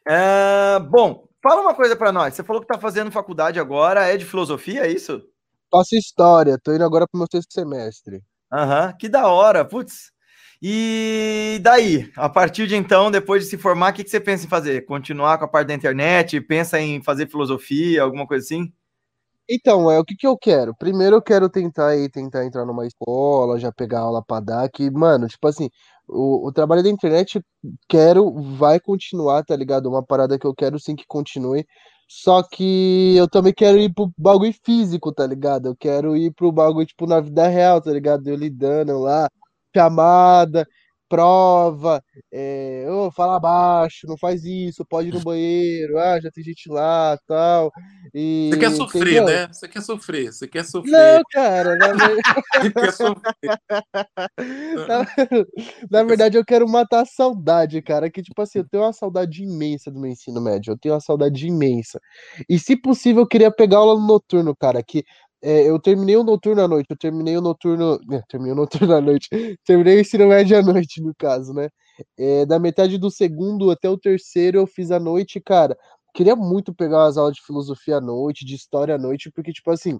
É, 0.07 0.79
bom, 0.89 1.27
fala 1.41 1.61
uma 1.61 1.73
coisa 1.73 1.95
para 1.95 2.11
nós. 2.11 2.35
Você 2.35 2.43
falou 2.43 2.61
que 2.61 2.67
tá 2.67 2.77
fazendo 2.79 3.11
faculdade 3.11 3.59
agora, 3.59 4.05
é 4.05 4.17
de 4.17 4.25
filosofia, 4.25 4.81
é 4.85 4.91
isso? 4.91 5.23
Faço 5.75 5.93
história, 5.97 6.57
tô 6.57 6.73
indo 6.73 6.85
agora 6.85 7.05
pro 7.05 7.17
meu 7.17 7.27
sexto 7.29 7.51
semestre. 7.53 8.23
Aham, 8.49 8.87
uhum, 8.87 8.97
que 8.97 9.09
da 9.09 9.27
hora, 9.27 9.65
putz. 9.65 10.09
E 10.61 11.59
daí, 11.61 12.09
a 12.15 12.29
partir 12.29 12.65
de 12.65 12.77
então, 12.77 13.11
depois 13.11 13.43
de 13.43 13.49
se 13.49 13.57
formar, 13.57 13.91
o 13.91 13.93
que, 13.93 14.05
que 14.05 14.09
você 14.09 14.21
pensa 14.21 14.45
em 14.45 14.49
fazer? 14.49 14.85
Continuar 14.85 15.37
com 15.37 15.43
a 15.43 15.47
parte 15.49 15.67
da 15.67 15.73
internet? 15.73 16.39
Pensa 16.39 16.79
em 16.79 17.03
fazer 17.03 17.27
filosofia, 17.29 18.03
alguma 18.03 18.25
coisa 18.25 18.45
assim? 18.45 18.71
Então, 19.49 19.91
é 19.91 19.99
o 19.99 20.05
que, 20.05 20.15
que 20.15 20.25
eu 20.25 20.37
quero. 20.37 20.73
Primeiro 20.75 21.17
eu 21.17 21.21
quero 21.21 21.49
tentar 21.49 21.89
aí, 21.89 22.09
tentar 22.09 22.45
entrar 22.45 22.65
numa 22.65 22.87
escola, 22.87 23.59
já 23.59 23.69
pegar 23.71 23.99
aula 23.99 24.23
para 24.23 24.43
dar, 24.45 24.69
que, 24.69 24.89
mano, 24.89 25.27
tipo 25.27 25.45
assim, 25.45 25.69
o, 26.07 26.47
o 26.47 26.51
trabalho 26.53 26.81
da 26.83 26.89
internet 26.89 27.41
quero, 27.89 28.31
vai 28.55 28.79
continuar, 28.79 29.43
tá 29.43 29.55
ligado? 29.57 29.87
Uma 29.89 30.01
parada 30.01 30.39
que 30.39 30.47
eu 30.47 30.55
quero 30.55 30.79
sim 30.79 30.95
que 30.95 31.05
continue. 31.05 31.65
Só 32.07 32.43
que 32.43 33.15
eu 33.15 33.27
também 33.27 33.53
quero 33.53 33.77
ir 33.79 33.93
pro 33.93 34.11
bagulho 34.17 34.53
físico, 34.63 35.11
tá 35.11 35.25
ligado? 35.25 35.67
Eu 35.67 35.75
quero 35.75 36.15
ir 36.15 36.31
pro 36.33 36.51
bagulho, 36.51 36.85
tipo, 36.85 37.07
na 37.07 37.19
vida 37.19 37.47
real, 37.47 37.81
tá 37.81 37.91
ligado? 37.91 38.27
Eu 38.27 38.35
lidando 38.35 38.99
lá, 38.99 39.27
chamada, 39.75 40.67
prova, 41.07 42.01
é, 42.31 42.85
oh, 42.89 43.11
fala 43.11 43.39
baixo, 43.39 44.07
não 44.07 44.17
faz 44.17 44.43
isso, 44.43 44.85
pode 44.85 45.09
ir 45.09 45.13
no 45.13 45.21
banheiro, 45.21 45.97
ah, 45.97 46.19
já 46.19 46.29
tem 46.31 46.43
gente 46.43 46.69
lá, 46.69 47.17
tal. 47.27 47.71
E, 48.13 48.49
você 48.51 48.59
quer 48.59 48.71
sofrer, 48.71 49.01
entendeu? 49.01 49.25
né? 49.25 49.47
Você 49.51 49.67
quer 49.67 49.81
sofrer, 49.81 50.33
você 50.33 50.47
quer 50.47 50.65
sofrer. 50.65 50.91
Não, 50.91 51.21
cara, 51.31 51.75
na, 51.75 51.87
você 52.61 52.71
quer 52.71 52.93
sofrer. 52.93 53.25
na, 54.87 55.05
na 55.89 56.03
verdade, 56.03 56.37
eu 56.37 56.45
quero 56.45 56.67
matar 56.67 57.01
a 57.01 57.05
saudade, 57.05 57.81
cara, 57.81 58.09
que 58.09 58.21
tipo 58.21 58.41
assim, 58.41 58.59
eu 58.59 58.67
tenho 58.67 58.83
uma 58.83 58.93
saudade 58.93 59.43
imensa 59.43 59.91
do 59.91 59.99
meu 59.99 60.11
ensino 60.11 60.41
médio, 60.41 60.73
eu 60.73 60.77
tenho 60.77 60.95
uma 60.95 61.01
saudade 61.01 61.47
imensa. 61.47 61.99
E 62.49 62.57
se 62.59 62.75
possível, 62.75 63.23
eu 63.23 63.27
queria 63.27 63.51
pegar 63.51 63.77
aula 63.77 63.99
no 63.99 64.05
noturno, 64.05 64.55
cara, 64.55 64.81
que 64.83 65.03
é, 65.45 65.69
eu 65.69 65.79
terminei 65.79 66.17
o 66.17 66.23
noturno 66.23 66.63
à 66.63 66.67
noite, 66.67 66.87
eu 66.89 66.97
terminei 66.97 67.37
o 67.37 67.41
noturno. 67.41 67.99
É, 68.11 68.21
terminei 68.27 68.53
o 68.53 68.55
noturno 68.55 68.95
à 68.95 69.01
noite. 69.01 69.29
Terminei 69.63 69.97
o 69.97 70.01
ensino 70.01 70.27
médio 70.27 70.57
à 70.57 70.63
noite, 70.63 70.99
no 71.01 71.13
caso, 71.15 71.53
né? 71.53 71.69
É, 72.17 72.45
da 72.47 72.57
metade 72.59 72.97
do 72.97 73.11
segundo 73.11 73.69
até 73.69 73.87
o 73.89 73.97
terceiro 73.97 74.57
eu 74.59 74.67
fiz 74.67 74.89
à 74.91 74.99
noite, 74.99 75.39
cara. 75.39 75.77
Queria 76.15 76.35
muito 76.35 76.73
pegar 76.73 77.05
as 77.05 77.17
aulas 77.17 77.35
de 77.35 77.43
filosofia 77.45 77.97
à 77.97 78.01
noite, 78.01 78.43
de 78.45 78.55
história 78.55 78.95
à 78.95 78.97
noite, 78.97 79.29
porque, 79.31 79.53
tipo 79.53 79.69
assim. 79.71 79.99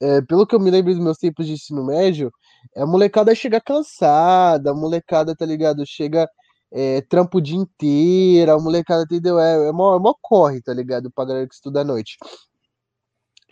é, 0.00 0.20
pelo 0.22 0.46
que 0.46 0.54
eu 0.54 0.60
me 0.60 0.70
lembro 0.70 0.92
dos 0.92 1.02
meus 1.02 1.18
tempos 1.18 1.46
de 1.46 1.52
ensino 1.54 1.84
médio, 1.84 2.30
a 2.76 2.86
molecada 2.86 3.34
chega 3.34 3.60
cansada, 3.60 4.70
a 4.72 4.74
molecada, 4.74 5.34
tá 5.34 5.46
ligado? 5.46 5.84
Chega 5.86 6.28
é, 6.72 7.00
trampo 7.02 7.38
o 7.38 7.40
dia 7.40 7.56
inteiro, 7.56 8.52
a 8.52 8.58
molecada, 8.58 9.04
entendeu? 9.04 9.38
É, 9.38 9.68
é, 9.68 9.72
mó, 9.72 9.96
é 9.96 9.98
mó 9.98 10.14
corre, 10.20 10.60
tá 10.62 10.74
ligado? 10.74 11.10
Pra 11.10 11.24
galera 11.24 11.48
que 11.48 11.54
estuda 11.54 11.80
à 11.82 11.84
noite. 11.84 12.16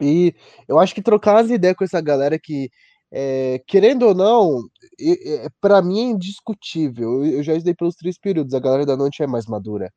E 0.02 0.34
eu 0.68 0.78
acho 0.78 0.94
que 0.94 1.02
trocar 1.02 1.36
as 1.38 1.50
ideias 1.50 1.76
com 1.76 1.84
essa 1.84 2.00
galera 2.00 2.38
que, 2.38 2.70
é, 3.12 3.62
querendo 3.66 4.06
ou 4.08 4.14
não, 4.14 4.62
é, 5.00 5.48
para 5.60 5.80
mim 5.82 6.00
é 6.00 6.10
indiscutível. 6.10 7.24
Eu, 7.24 7.38
eu 7.38 7.42
já 7.42 7.52
estudei 7.54 7.74
pelos 7.74 7.94
três 7.96 8.18
períodos, 8.18 8.54
a 8.54 8.60
galera 8.60 8.86
da 8.86 8.96
noite 8.96 9.22
é 9.22 9.26
mais 9.26 9.46
madura. 9.46 9.92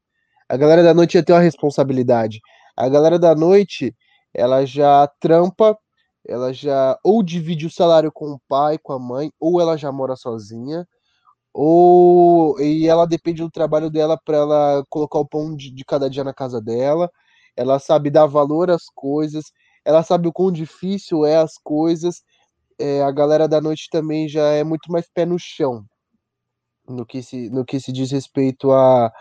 A 0.50 0.58
galera 0.58 0.84
da 0.84 0.94
noite 0.94 1.14
já 1.14 1.24
tem 1.24 1.36
uma 1.36 1.42
responsabilidade. 1.42 2.40
A 2.78 2.90
galera 2.90 3.18
da 3.18 3.34
noite, 3.36 3.96
ela 4.34 4.66
já 4.66 5.08
trampa, 5.20 5.78
ela 6.28 6.54
já 6.54 6.98
ou 7.04 7.24
divide 7.24 7.66
o 7.66 7.72
salário 7.72 8.12
com 8.12 8.32
o 8.34 8.40
pai, 8.48 8.78
com 8.82 8.94
a 8.94 9.00
mãe, 9.00 9.32
ou 9.40 9.62
ela 9.62 9.78
já 9.78 9.92
mora 9.92 10.16
sozinha, 10.16 10.86
ou 11.54 12.60
e 12.60 12.88
ela 12.88 13.08
depende 13.08 13.42
do 13.44 13.52
trabalho 13.52 13.90
dela 13.90 14.20
para 14.24 14.38
ela 14.38 14.84
colocar 14.90 15.20
o 15.20 15.28
pão 15.28 15.56
de, 15.56 15.72
de, 15.72 15.86
cada 15.86 16.10
dia 16.10 16.24
na 16.24 16.34
casa 16.34 16.62
dela. 16.62 17.10
Ela 17.56 17.80
sabe 17.80 18.10
dar 18.10 18.26
valor 18.28 18.70
às 18.72 18.86
coisas, 18.94 19.46
ela 19.86 20.04
sabe 20.04 20.28
o 20.28 20.34
quão 20.34 20.52
difícil 20.52 21.26
é 21.26 21.38
as 21.38 21.58
coisas. 21.58 22.24
É, 22.80 23.04
a 23.04 23.12
galera 23.12 23.48
da 23.48 23.62
noite 23.62 23.88
também 23.90 24.28
já 24.28 24.48
é 24.50 24.64
muito 24.64 24.92
mais 24.92 25.08
pé 25.08 25.26
no 25.26 25.40
chão 25.40 25.86
no 26.88 27.06
que 27.06 27.22
se, 27.22 27.50
no 27.50 27.66
que 27.66 27.80
se 27.80 27.92
diz 27.92 28.12
respeito 28.12 28.72
à, 28.72 29.12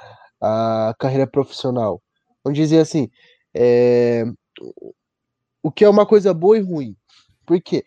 à 0.40 0.94
carreira 0.98 1.26
profissional. 1.26 2.02
Vamos 2.42 2.58
dizer 2.58 2.80
assim, 2.80 3.10
é, 3.54 4.24
o 5.62 5.70
que 5.70 5.84
é 5.84 5.88
uma 5.88 6.06
coisa 6.06 6.34
boa 6.34 6.58
e 6.58 6.60
ruim. 6.60 6.96
Porque 7.46 7.84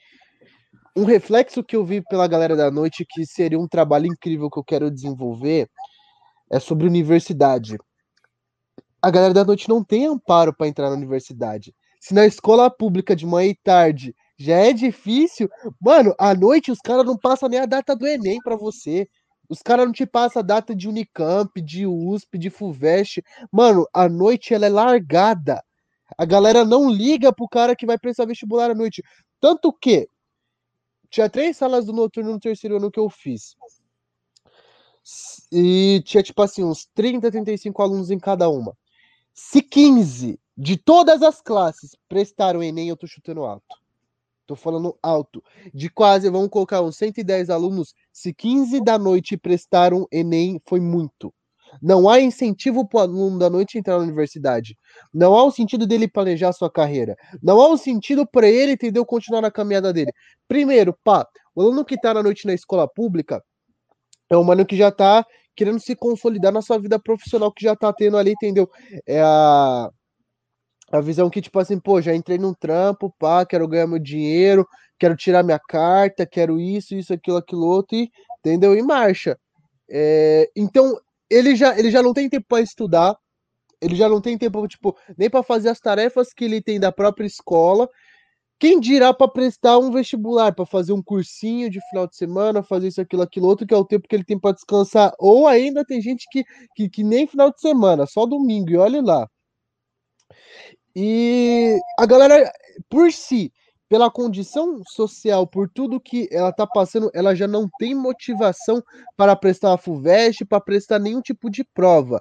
um 0.96 1.04
reflexo 1.04 1.64
que 1.64 1.76
eu 1.76 1.86
vi 1.86 2.02
pela 2.02 2.28
galera 2.28 2.56
da 2.56 2.72
noite 2.72 3.06
que 3.08 3.26
seria 3.26 3.60
um 3.60 3.68
trabalho 3.68 4.08
incrível 4.08 4.50
que 4.50 4.60
eu 4.60 4.64
quero 4.64 4.92
desenvolver 4.92 5.70
é 6.50 6.60
sobre 6.60 6.88
universidade. 6.88 7.78
A 9.02 9.12
galera 9.12 9.34
da 9.34 9.46
noite 9.46 9.70
não 9.70 9.84
tem 9.84 10.08
amparo 10.08 10.56
para 10.56 10.68
entrar 10.68 10.90
na 10.90 10.96
universidade. 10.96 11.76
Se 12.00 12.14
na 12.14 12.26
escola 12.26 12.70
pública 12.70 13.16
de 13.16 13.26
manhã 13.26 13.50
e 13.50 13.56
tarde 13.56 14.16
já 14.38 14.56
é 14.56 14.72
difícil, 14.72 15.50
mano, 15.82 16.14
à 16.20 16.34
noite 16.36 16.72
os 16.72 16.80
caras 16.80 17.06
não 17.06 17.18
passam 17.18 17.50
nem 17.50 17.60
a 17.60 17.66
data 17.66 17.96
do 17.96 18.06
Enem 18.06 18.40
para 18.44 18.56
você. 18.56 19.08
Os 19.50 19.62
caras 19.62 19.86
não 19.86 19.94
te 19.94 20.06
passam 20.06 20.42
a 20.42 20.44
data 20.44 20.76
de 20.76 20.88
Unicamp, 20.88 21.60
de 21.62 21.88
USP, 21.88 22.38
de 22.38 22.50
FUVEST. 22.50 23.24
Mano, 23.52 23.88
a 23.94 24.08
noite 24.08 24.54
ela 24.54 24.66
é 24.66 24.70
largada. 24.70 25.64
A 26.18 26.26
galera 26.26 26.64
não 26.64 26.90
liga 26.90 27.34
pro 27.34 27.48
cara 27.48 27.76
que 27.76 27.86
vai 27.86 27.98
prestar 27.98 28.26
vestibular 28.26 28.70
à 28.70 28.76
noite. 28.76 29.02
Tanto 29.40 29.74
que 29.74 30.08
tinha 31.10 31.30
três 31.30 31.58
salas 31.58 31.86
do 31.86 31.94
noturno 31.94 32.34
no 32.34 32.40
terceiro 32.40 32.78
ano 32.78 32.92
que 32.92 33.00
eu 33.00 33.10
fiz. 33.10 33.56
E 35.52 36.02
tinha, 36.06 36.22
tipo 36.22 36.42
assim, 36.42 36.64
uns 36.64 36.86
30, 36.94 37.32
35 37.32 37.82
alunos 37.82 38.12
em 38.12 38.20
cada 38.20 38.50
uma. 38.50 38.78
Se 39.34 39.62
15 39.62 40.38
de 40.58 40.76
todas 40.76 41.22
as 41.22 41.40
classes 41.40 41.96
prestaram 42.10 42.64
Enem, 42.64 42.90
eu 42.90 42.98
tô 42.98 43.06
chutando 43.06 43.46
alto. 43.46 43.76
Tô 44.48 44.56
falando 44.56 44.98
alto. 45.04 45.44
De 45.74 45.90
quase, 45.90 46.30
vamos 46.30 46.50
colocar 46.50 46.82
uns 46.82 46.98
110 46.98 47.50
alunos. 47.50 47.94
Se 48.12 48.34
15 48.34 48.82
da 48.82 48.98
noite 48.98 49.38
prestaram 49.38 50.08
Enem, 50.12 50.60
foi 50.66 50.80
muito. 50.80 51.34
Não 51.82 52.10
há 52.10 52.20
incentivo 52.20 52.88
para 52.88 53.00
o 53.00 53.02
aluno 53.02 53.38
da 53.38 53.50
noite 53.50 53.78
entrar 53.78 53.98
na 53.98 54.04
universidade. 54.04 54.78
Não 55.14 55.36
há 55.36 55.46
um 55.46 55.52
sentido 55.52 55.86
dele 55.86 56.08
planejar 56.08 56.54
sua 56.54 56.72
carreira. 56.72 57.16
Não 57.44 57.62
há 57.62 57.70
um 57.70 57.78
sentido 57.78 58.26
para 58.26 58.48
ele, 58.48 58.72
entendeu, 58.72 59.06
continuar 59.06 59.42
na 59.42 59.52
caminhada 59.52 59.92
dele. 59.92 60.12
Primeiro, 60.48 60.98
pá, 61.04 61.28
o 61.54 61.62
aluno 61.62 61.86
que 61.86 61.96
está 61.96 62.14
na 62.14 62.24
noite 62.24 62.48
na 62.48 62.54
escola 62.54 62.88
pública 62.88 63.44
é 64.30 64.38
um 64.38 64.44
mano 64.44 64.66
que 64.66 64.78
já 64.78 64.88
está 64.88 65.26
querendo 65.56 65.80
se 65.80 65.96
consolidar 65.96 66.54
na 66.54 66.62
sua 66.62 66.80
vida 66.80 66.98
profissional, 66.98 67.52
que 67.52 67.64
já 67.64 67.74
está 67.74 67.92
tendo 67.92 68.18
ali, 68.18 68.32
entendeu? 68.32 68.70
É 69.06 69.22
a, 69.22 69.90
a 70.92 71.02
visão 71.02 71.30
que, 71.30 71.42
tipo 71.42 71.60
assim, 71.60 71.80
pô, 71.80 72.02
já 72.02 72.16
entrei 72.16 72.38
num 72.38 72.54
trampo, 72.54 73.14
pá, 73.20 73.46
quero 73.46 73.68
ganhar 73.68 73.88
meu 73.88 74.00
dinheiro, 74.00 74.68
quero 74.98 75.16
tirar 75.16 75.44
minha 75.44 75.60
carta, 75.60 76.26
quero 76.26 76.60
isso, 76.60 76.96
isso, 76.96 77.14
aquilo, 77.14 77.38
aquilo 77.38 77.66
outro, 77.66 77.98
e, 77.98 78.10
entendeu? 78.40 78.76
E 78.76 78.82
marcha. 78.82 79.38
É, 79.90 80.50
então, 80.56 80.98
ele 81.30 81.56
já, 81.56 81.78
ele 81.78 81.92
já 81.92 82.02
não 82.02 82.14
tem 82.14 82.30
tempo 82.30 82.46
para 82.48 82.62
estudar, 82.62 83.16
ele 83.82 83.96
já 83.96 84.10
não 84.10 84.22
tem 84.22 84.38
tempo, 84.38 84.68
tipo, 84.68 84.98
nem 85.18 85.30
para 85.30 85.44
fazer 85.44 85.70
as 85.70 85.80
tarefas 85.80 86.34
que 86.34 86.46
ele 86.46 86.62
tem 86.62 86.80
da 86.80 86.92
própria 86.92 87.26
escola. 87.26 87.88
Quem 88.60 88.80
dirá 88.80 89.14
para 89.14 89.28
prestar 89.28 89.78
um 89.78 89.92
vestibular, 89.92 90.54
para 90.56 90.66
fazer 90.66 90.92
um 90.94 91.04
cursinho 91.04 91.70
de 91.70 91.80
final 91.90 92.08
de 92.08 92.16
semana, 92.16 92.64
fazer 92.64 92.88
isso, 92.88 93.02
aquilo, 93.02 93.22
aquilo 93.22 93.48
outro, 93.48 93.68
que 93.68 93.74
é 93.74 93.78
o 93.78 93.86
tempo 93.86 94.08
que 94.08 94.16
ele 94.16 94.24
tem 94.24 94.40
para 94.40 94.56
descansar. 94.56 95.14
Ou 95.20 95.48
ainda 95.48 95.86
tem 95.86 96.02
gente 96.02 96.26
que, 96.32 96.44
que, 96.76 96.90
que 96.90 97.04
nem 97.04 97.28
final 97.28 97.52
de 97.52 97.62
semana, 97.62 98.08
só 98.08 98.26
domingo, 98.26 98.72
e 98.72 98.78
olhe 98.78 99.00
lá. 99.02 99.28
E 101.00 101.78
a 102.00 102.08
galera, 102.08 102.52
por 102.90 103.12
si, 103.12 103.54
pela 103.88 104.10
condição 104.10 104.82
social, 104.96 105.46
por 105.46 105.70
tudo 105.70 106.02
que 106.02 106.28
ela 106.32 106.52
tá 106.52 106.66
passando, 106.66 107.12
ela 107.14 107.36
já 107.36 107.48
não 107.48 107.70
tem 107.78 107.94
motivação 107.94 108.82
para 109.16 109.36
prestar 109.36 109.74
a 109.74 109.78
FUVEST, 109.78 110.44
para 110.46 110.60
prestar 110.60 110.98
nenhum 110.98 111.22
tipo 111.22 111.52
de 111.52 111.64
prova. 111.64 112.20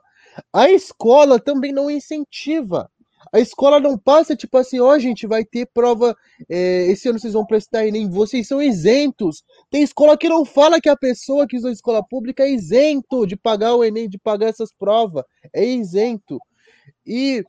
A 0.52 0.68
escola 0.68 1.40
também 1.40 1.72
não 1.72 1.90
incentiva. 1.90 2.86
A 3.32 3.40
escola 3.40 3.80
não 3.80 3.96
passa, 3.96 4.36
tipo 4.36 4.58
assim, 4.58 4.78
ó, 4.78 4.90
oh, 4.90 4.98
gente, 4.98 5.26
vai 5.26 5.42
ter 5.42 5.66
prova, 5.72 6.14
é, 6.46 6.86
esse 6.88 7.08
ano 7.08 7.18
vocês 7.18 7.32
vão 7.32 7.46
prestar 7.46 7.86
Enem, 7.86 8.10
vocês 8.10 8.46
são 8.46 8.60
isentos. 8.60 9.42
Tem 9.70 9.82
escola 9.82 10.18
que 10.18 10.28
não 10.28 10.44
fala 10.44 10.82
que 10.82 10.90
a 10.90 10.96
pessoa 10.96 11.46
que 11.46 11.56
usa 11.56 11.70
escola 11.70 12.06
pública 12.06 12.42
é 12.42 12.50
isento 12.50 13.26
de 13.26 13.38
pagar 13.38 13.74
o 13.74 13.82
Enem, 13.82 14.06
de 14.06 14.18
pagar 14.18 14.50
essas 14.50 14.70
provas. 14.70 15.24
É 15.50 15.64
isento. 15.64 16.38
E 17.06 17.42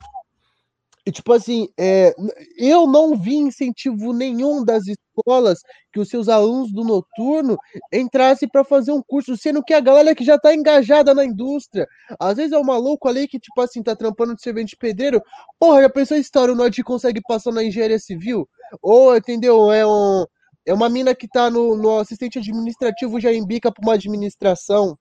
e, 1.07 1.11
tipo 1.11 1.31
assim, 1.31 1.69
é, 1.79 2.13
eu 2.57 2.85
não 2.85 3.15
vi 3.15 3.37
incentivo 3.37 4.11
nenhum 4.11 4.61
das 4.65 4.83
escolas 4.87 5.61
que 5.93 6.01
os 6.01 6.09
seus 6.09 6.27
alunos 6.27 6.69
do 6.73 6.83
noturno 6.83 7.57
entrassem 7.93 8.49
para 8.49 8.65
fazer 8.65 8.91
um 8.91 9.01
curso, 9.01 9.37
sendo 9.37 9.63
que 9.63 9.73
a 9.73 9.79
galera 9.79 10.13
que 10.13 10.25
já 10.25 10.35
está 10.35 10.53
engajada 10.53 11.13
na 11.13 11.23
indústria, 11.23 11.87
às 12.19 12.35
vezes 12.35 12.51
é 12.51 12.57
um 12.59 12.63
maluco 12.65 13.07
ali 13.07 13.25
que, 13.25 13.39
tipo 13.39 13.61
assim, 13.61 13.81
tá 13.81 13.95
trampando 13.95 14.35
de 14.35 14.41
servente 14.41 14.71
de 14.71 14.75
pedreiro, 14.75 15.21
porra, 15.57 15.83
já 15.83 15.89
pensou 15.89 16.17
a 16.17 16.19
história, 16.19 16.53
o 16.53 16.57
Norte 16.57 16.83
consegue 16.83 17.21
passar 17.25 17.53
na 17.53 17.63
engenharia 17.63 17.99
civil? 17.99 18.45
Ou, 18.81 19.15
entendeu, 19.15 19.71
é 19.71 19.87
um... 19.87 20.25
É 20.65 20.73
uma 20.73 20.89
mina 20.89 21.15
que 21.15 21.29
tá 21.29 21.49
no, 21.49 21.77
no 21.77 21.99
assistente 21.99 22.37
administrativo 22.37 23.17
já 23.21 23.31
embica 23.31 23.71
para 23.71 23.81
uma 23.81 23.93
administração. 23.93 24.99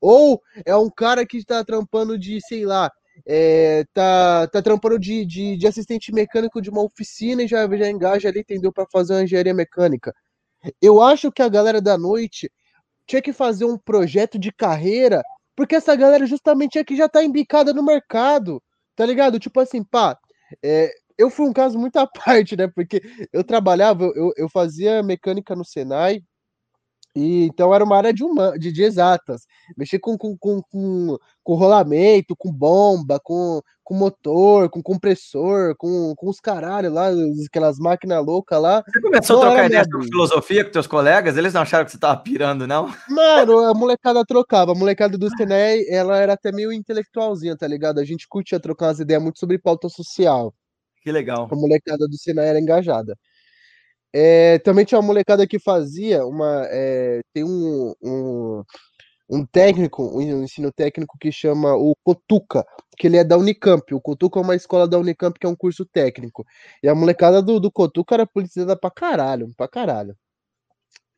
Ou 0.00 0.40
é 0.66 0.74
um 0.74 0.90
cara 0.90 1.24
que 1.24 1.36
está 1.36 1.62
trampando 1.64 2.18
de, 2.18 2.40
sei 2.40 2.66
lá, 2.66 2.90
é, 3.26 3.84
tá, 3.94 4.46
tá 4.48 4.62
trampando 4.62 4.98
de, 4.98 5.24
de, 5.24 5.56
de, 5.56 5.66
assistente 5.66 6.12
mecânico 6.12 6.60
de 6.60 6.70
uma 6.70 6.82
oficina 6.82 7.42
e 7.42 7.48
já, 7.48 7.66
já 7.76 7.90
engaja 7.90 8.28
ali, 8.28 8.40
entendeu? 8.40 8.72
Para 8.72 8.86
fazer 8.90 9.14
uma 9.14 9.22
engenharia 9.22 9.54
mecânica. 9.54 10.14
Eu 10.80 11.02
acho 11.02 11.32
que 11.32 11.42
a 11.42 11.48
galera 11.48 11.80
da 11.80 11.98
noite 11.98 12.50
tinha 13.06 13.22
que 13.22 13.32
fazer 13.32 13.64
um 13.64 13.78
projeto 13.78 14.38
de 14.38 14.52
carreira, 14.52 15.22
porque 15.56 15.74
essa 15.76 15.94
galera 15.96 16.26
justamente 16.26 16.78
é 16.78 16.84
que 16.84 16.96
já 16.96 17.08
tá 17.08 17.24
embicada 17.24 17.72
no 17.72 17.84
mercado, 17.84 18.62
tá 18.96 19.06
ligado? 19.06 19.38
Tipo 19.38 19.60
assim, 19.60 19.84
pá, 19.84 20.18
é, 20.62 20.90
eu 21.18 21.30
fui 21.30 21.46
um 21.46 21.52
caso 21.52 21.78
muito 21.78 21.96
à 21.98 22.06
parte, 22.08 22.56
né? 22.56 22.68
Porque 22.68 23.00
eu 23.32 23.44
trabalhava, 23.44 24.04
eu, 24.14 24.32
eu 24.36 24.48
fazia 24.48 25.02
mecânica 25.02 25.54
no 25.56 25.64
Senai, 25.64 26.22
e, 27.14 27.44
então 27.44 27.72
era 27.72 27.84
uma 27.84 27.96
área 27.96 28.12
de, 28.12 28.24
uma, 28.24 28.58
de, 28.58 28.72
de 28.72 28.82
exatas. 28.82 29.42
Mexer 29.76 29.98
com, 29.98 30.18
com, 30.18 30.36
com, 30.36 30.60
com, 30.62 31.16
com 31.42 31.54
rolamento, 31.54 32.34
com 32.36 32.52
bomba, 32.52 33.20
com, 33.22 33.62
com 33.84 33.94
motor, 33.94 34.68
com 34.68 34.82
compressor, 34.82 35.76
com, 35.76 36.14
com 36.16 36.28
os 36.28 36.40
caralho 36.40 36.92
lá, 36.92 37.10
aquelas 37.46 37.78
máquinas 37.78 38.24
loucas 38.24 38.60
lá. 38.60 38.82
Você 38.86 39.00
começou 39.00 39.36
a 39.36 39.46
trocar 39.46 39.66
ideia 39.66 39.84
sobre 39.84 40.08
filosofia 40.08 40.64
com 40.64 40.72
teus 40.72 40.86
colegas? 40.86 41.36
Eles 41.36 41.54
não 41.54 41.62
acharam 41.62 41.84
que 41.84 41.92
você 41.92 41.98
tava 41.98 42.20
pirando, 42.20 42.66
não? 42.66 42.92
Mano, 43.08 43.58
a 43.64 43.74
molecada 43.74 44.24
trocava. 44.24 44.72
A 44.72 44.74
molecada 44.74 45.16
do 45.16 45.30
Stenay, 45.30 45.86
ela 45.88 46.18
era 46.18 46.32
até 46.32 46.50
meio 46.50 46.72
intelectualzinha, 46.72 47.56
tá 47.56 47.68
ligado? 47.68 48.00
A 48.00 48.04
gente 48.04 48.26
curtia 48.26 48.58
trocar 48.58 48.86
umas 48.86 48.98
ideias 48.98 49.22
muito 49.22 49.38
sobre 49.38 49.56
pauta 49.58 49.88
social. 49.88 50.52
Que 51.04 51.12
legal. 51.12 51.46
A 51.52 51.54
molecada 51.54 52.08
do 52.08 52.16
Senai 52.16 52.48
era 52.48 52.58
engajada. 52.58 53.16
É, 54.16 54.60
também 54.60 54.84
tinha 54.84 55.00
uma 55.00 55.06
molecada 55.08 55.44
que 55.44 55.58
fazia 55.58 56.24
uma. 56.24 56.66
É, 56.70 57.20
tem 57.32 57.42
um, 57.42 57.92
um, 58.00 58.62
um, 59.28 59.44
técnico, 59.44 60.04
um 60.16 60.44
ensino 60.44 60.70
técnico 60.70 61.18
que 61.18 61.32
chama 61.32 61.74
o 61.74 61.96
Cotuca, 62.04 62.64
que 62.96 63.08
ele 63.08 63.16
é 63.16 63.24
da 63.24 63.36
Unicamp. 63.36 63.92
O 63.92 64.00
Cotuca 64.00 64.38
é 64.38 64.42
uma 64.42 64.54
escola 64.54 64.86
da 64.86 64.98
Unicamp 64.98 65.36
que 65.36 65.44
é 65.44 65.48
um 65.48 65.56
curso 65.56 65.84
técnico. 65.84 66.46
E 66.80 66.88
a 66.88 66.94
molecada 66.94 67.42
do, 67.42 67.58
do 67.58 67.72
Cotuca 67.72 68.14
era 68.14 68.26
politizada 68.26 68.76
pra 68.76 68.88
caralho, 68.88 69.52
pra 69.56 69.66
caralho. 69.66 70.16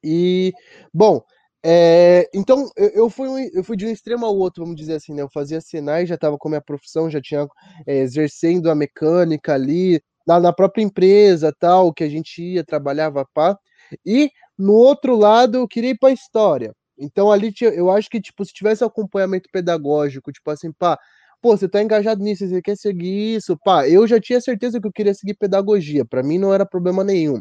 E, 0.02 0.54
bom, 0.94 1.22
é, 1.62 2.30
então 2.32 2.70
eu, 2.76 2.88
eu, 2.90 3.10
fui 3.10 3.28
um, 3.28 3.38
eu 3.52 3.62
fui 3.64 3.76
de 3.76 3.84
um 3.84 3.90
extremo 3.90 4.24
ao 4.24 4.34
outro, 4.34 4.64
vamos 4.64 4.78
dizer 4.80 4.94
assim, 4.94 5.12
né? 5.12 5.20
Eu 5.20 5.28
fazia 5.28 5.60
Senai, 5.60 6.06
já 6.06 6.14
estava 6.14 6.38
com 6.38 6.48
a 6.48 6.52
minha 6.52 6.62
profissão, 6.62 7.10
já 7.10 7.20
tinha 7.20 7.46
é, 7.86 7.98
exercendo 7.98 8.70
a 8.70 8.74
mecânica 8.74 9.52
ali, 9.52 10.00
na, 10.26 10.40
na 10.40 10.52
própria 10.52 10.82
empresa, 10.82 11.52
tal, 11.58 11.92
que 11.92 12.04
a 12.04 12.08
gente 12.08 12.42
ia, 12.42 12.64
trabalhava, 12.64 13.26
pá. 13.34 13.56
E 14.04 14.30
no 14.58 14.72
outro 14.74 15.16
lado, 15.16 15.58
eu 15.58 15.68
queria 15.68 15.90
ir 15.90 15.98
para 15.98 16.12
história. 16.12 16.74
Então 16.98 17.30
ali 17.30 17.52
eu 17.60 17.90
acho 17.90 18.08
que 18.08 18.20
tipo 18.20 18.44
se 18.44 18.52
tivesse 18.52 18.82
acompanhamento 18.84 19.48
pedagógico, 19.52 20.32
tipo 20.32 20.50
assim, 20.50 20.72
pá, 20.72 20.98
pô, 21.42 21.56
você 21.56 21.68
tá 21.68 21.82
engajado 21.82 22.22
nisso, 22.22 22.48
você 22.48 22.62
quer 22.62 22.76
seguir 22.76 23.36
isso, 23.36 23.56
pá, 23.64 23.88
eu 23.88 24.06
já 24.06 24.20
tinha 24.20 24.40
certeza 24.40 24.80
que 24.80 24.86
eu 24.86 24.92
queria 24.92 25.14
seguir 25.14 25.34
pedagogia, 25.34 26.04
para 26.04 26.22
mim 26.22 26.38
não 26.38 26.54
era 26.54 26.64
problema 26.66 27.04
nenhum. 27.04 27.40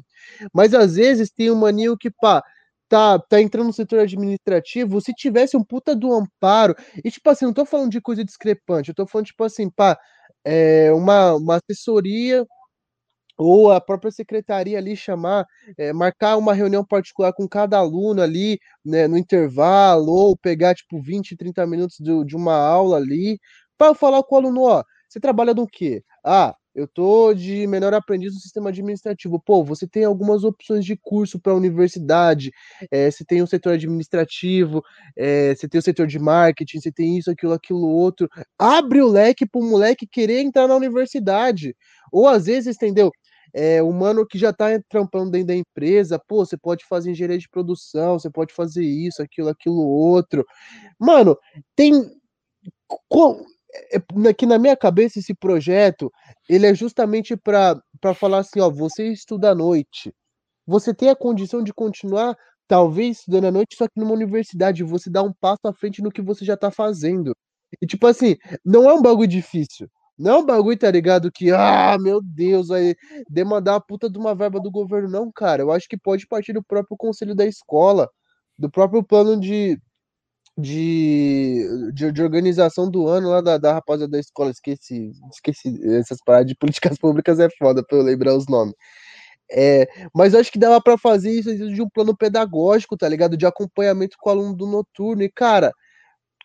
Mas 0.53 0.73
às 0.73 0.95
vezes 0.95 1.31
tem 1.31 1.49
uma 1.51 1.61
maninho 1.67 1.97
que, 1.97 2.11
pá, 2.11 2.43
tá, 2.89 3.17
tá 3.19 3.41
entrando 3.41 3.67
no 3.67 3.73
setor 3.73 3.99
administrativo, 4.01 5.01
se 5.01 5.13
tivesse 5.13 5.57
um 5.57 5.63
puta 5.63 5.95
do 5.95 6.13
amparo, 6.13 6.75
e 7.03 7.09
tipo 7.11 7.29
assim, 7.29 7.45
não 7.45 7.53
tô 7.53 7.65
falando 7.65 7.91
de 7.91 8.01
coisa 8.01 8.23
discrepante, 8.25 8.89
eu 8.89 8.95
tô 8.95 9.07
falando 9.07 9.27
tipo 9.27 9.43
assim, 9.43 9.69
pá, 9.69 9.97
é, 10.43 10.91
uma, 10.93 11.36
uma 11.36 11.55
assessoria 11.57 12.45
ou 13.38 13.71
a 13.71 13.81
própria 13.81 14.11
secretaria 14.11 14.77
ali 14.77 14.95
chamar, 14.95 15.45
é, 15.77 15.91
marcar 15.93 16.38
uma 16.38 16.53
reunião 16.53 16.86
particular 16.86 17.33
com 17.33 17.47
cada 17.47 17.77
aluno 17.77 18.21
ali, 18.21 18.59
né, 18.83 19.07
no 19.07 19.17
intervalo, 19.17 20.11
ou 20.11 20.38
pegar 20.38 20.75
tipo 20.75 21.01
20, 21.01 21.36
30 21.36 21.65
minutos 21.67 21.97
de, 21.99 22.25
de 22.25 22.36
uma 22.36 22.55
aula 22.55 22.97
ali, 22.97 23.39
para 23.77 23.93
falar 23.95 24.23
com 24.23 24.36
o 24.36 24.38
aluno, 24.39 24.61
ó, 24.63 24.83
você 25.09 25.19
trabalha 25.19 25.53
no 25.53 25.67
quê? 25.67 26.03
Ah, 26.25 26.55
eu 26.73 26.88
tô 26.88 27.33
de 27.33 27.65
melhor 27.67 27.93
aprendiz 27.93 28.33
no 28.33 28.39
sistema 28.39 28.69
administrativo. 28.69 29.39
Pô, 29.39 29.63
você 29.63 29.88
tem 29.88 30.03
algumas 30.03 30.43
opções 30.43 30.83
de 30.83 30.97
curso 30.97 31.39
para 31.39 31.53
a 31.53 31.55
universidade. 31.55 32.51
É, 32.91 33.09
você 33.09 33.23
tem 33.23 33.41
o 33.41 33.47
setor 33.47 33.73
administrativo, 33.73 34.81
é, 35.17 35.55
você 35.55 35.69
tem 35.69 35.79
o 35.79 35.81
setor 35.81 36.05
de 36.07 36.19
marketing, 36.19 36.79
você 36.81 36.91
tem 36.91 37.17
isso, 37.17 37.31
aquilo, 37.31 37.53
aquilo 37.53 37.88
outro. 37.88 38.27
Abre 38.59 39.01
o 39.01 39.07
leque 39.07 39.45
para 39.45 39.61
o 39.61 39.63
moleque 39.63 40.05
querer 40.05 40.41
entrar 40.41 40.67
na 40.67 40.75
universidade. 40.75 41.73
Ou 42.11 42.27
às 42.27 42.45
vezes, 42.45 42.75
entendeu? 42.75 43.09
É, 43.57 43.81
o 43.81 43.89
mano 43.93 44.27
que 44.27 44.37
já 44.37 44.51
tá 44.51 44.65
trampando 44.89 45.31
dentro 45.31 45.47
da 45.47 45.55
empresa, 45.55 46.19
pô, 46.27 46.45
você 46.45 46.57
pode 46.57 46.83
fazer 46.85 47.11
engenharia 47.11 47.37
de 47.37 47.47
produção, 47.47 48.19
você 48.19 48.29
pode 48.29 48.53
fazer 48.53 48.83
isso, 48.83 49.21
aquilo, 49.23 49.47
aquilo 49.47 49.79
outro. 49.79 50.45
Mano, 50.99 51.37
tem 51.75 51.93
é, 53.93 54.33
que 54.33 54.45
na 54.45 54.59
minha 54.59 54.75
cabeça 54.75 55.19
esse 55.19 55.33
projeto 55.33 56.11
ele 56.49 56.67
é 56.67 56.75
justamente 56.75 57.37
para 57.37 57.81
falar 58.13 58.39
assim, 58.39 58.59
ó, 58.59 58.69
você 58.69 59.07
estuda 59.13 59.51
à 59.51 59.55
noite, 59.55 60.13
você 60.67 60.93
tem 60.93 61.09
a 61.09 61.15
condição 61.15 61.63
de 61.63 61.73
continuar 61.73 62.35
talvez 62.67 63.19
estudando 63.19 63.45
à 63.45 63.51
noite, 63.51 63.77
só 63.77 63.87
que 63.87 63.99
numa 63.99 64.13
universidade 64.13 64.83
você 64.83 65.09
dá 65.09 65.23
um 65.23 65.31
passo 65.33 65.65
à 65.65 65.73
frente 65.73 66.01
no 66.01 66.11
que 66.11 66.21
você 66.21 66.43
já 66.43 66.57
tá 66.57 66.71
fazendo. 66.71 67.33
E 67.81 67.87
tipo 67.87 68.05
assim, 68.07 68.35
não 68.65 68.89
é 68.89 68.93
um 68.93 69.01
bagulho 69.01 69.27
difícil. 69.27 69.89
Não 70.18 70.32
é 70.32 70.38
um 70.38 70.45
bagulho, 70.45 70.78
tá 70.78 70.89
ligado? 70.89 71.32
Que, 71.32 71.51
ah, 71.51 71.97
meu 71.99 72.22
Deus, 72.22 72.70
vai 72.70 72.95
demandar 73.30 73.76
a 73.76 73.82
puta 73.82 74.09
de 74.09 74.18
uma 74.18 74.34
verba 74.34 74.59
do 74.59 74.72
governo. 74.72 75.09
Não, 75.09 75.32
cara. 75.32 75.61
Eu 75.61 75.72
acho 75.72 75.88
que 75.89 75.97
pode 75.97 76.26
partir 76.28 76.53
do 76.53 76.63
próprio 76.63 76.95
conselho 76.97 77.36
da 77.36 77.45
escola, 77.45 78.09
do 78.57 78.70
próprio 78.70 79.03
plano 79.03 79.39
de, 79.39 79.78
de, 80.57 81.91
de, 81.93 82.11
de, 82.11 82.24
organização 82.24 82.89
do 82.89 83.07
ano 83.07 83.30
lá 83.30 83.41
da, 83.41 83.57
da 83.57 83.74
rapaziada 83.74 84.11
da 84.11 84.20
escola. 84.20 84.51
Esqueci, 84.51 85.11
esqueci. 85.32 85.80
Essas 85.97 86.20
paradas 86.26 86.47
de 86.47 86.55
políticas 86.59 86.97
públicas 86.97 87.39
é 87.39 87.49
foda 87.57 87.84
pra 87.86 87.97
eu 87.97 88.03
lembrar 88.03 88.36
os 88.36 88.47
nomes. 88.47 88.76
É, 89.51 89.88
mas 90.13 90.34
acho 90.34 90.51
que 90.51 90.59
dava 90.59 90.82
para 90.82 90.97
fazer 90.97 91.32
isso 91.32 91.55
de 91.55 91.82
um 91.82 91.89
plano 91.89 92.16
pedagógico, 92.18 92.97
tá 92.97 93.07
ligado? 93.07 93.38
De 93.38 93.45
acompanhamento 93.45 94.18
com 94.20 94.30
o 94.30 94.34
aluno 94.34 94.55
do 94.55 94.66
noturno. 94.68 95.24
E, 95.24 95.30
cara, 95.30 95.72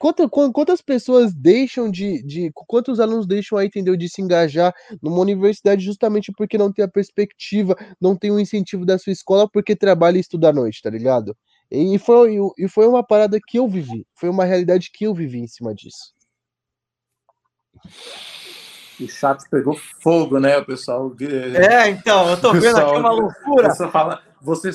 quantas, 0.01 0.27
quantas 0.31 0.81
pessoas 0.81 1.35
deixam 1.35 1.91
de, 1.91 2.23
de. 2.23 2.51
Quantos 2.55 2.99
alunos 2.99 3.27
deixam 3.27 3.59
aí, 3.59 3.67
entendeu? 3.67 3.95
De 3.95 4.09
se 4.09 4.23
engajar 4.23 4.75
numa 5.01 5.21
universidade 5.21 5.85
justamente 5.85 6.33
porque 6.33 6.57
não 6.57 6.73
tem 6.73 6.85
a 6.85 6.89
perspectiva, 6.89 7.77
não 8.01 8.17
tem 8.17 8.31
o 8.31 8.41
incentivo 8.41 8.87
da 8.87 8.99
sua 8.99 9.13
escola, 9.13 9.49
porque 9.49 9.77
trabalha 9.77 10.17
e 10.17 10.21
estuda 10.21 10.49
à 10.49 10.53
noite, 10.53 10.83
tá 10.83 10.89
ligado? 10.89 11.37
E 11.71 11.99
foi, 11.99 12.37
e 12.59 12.69
foi 12.69 12.87
uma 12.87 13.07
parada 13.07 13.39
que 13.47 13.59
eu 13.59 13.69
vivi, 13.69 14.05
foi 14.15 14.29
uma 14.29 14.45
realidade 14.45 14.91
que 14.93 15.05
eu 15.05 15.15
vivi 15.15 15.39
em 15.39 15.47
cima 15.47 15.73
disso. 15.75 16.13
O 18.99 19.09
chat 19.09 19.49
pegou 19.51 19.77
fogo, 20.03 20.41
né, 20.41 20.59
o 20.59 20.65
pessoal? 20.65 21.15
É, 21.55 21.89
então, 21.91 22.29
eu 22.31 22.41
tô 22.41 22.53
vendo 22.53 22.63
pessoal, 22.63 22.91
aqui 22.91 22.99
uma 22.99 23.13
loucura. 23.13 23.71
Você 23.71 23.89
fala, 23.89 24.23
você, 24.43 24.71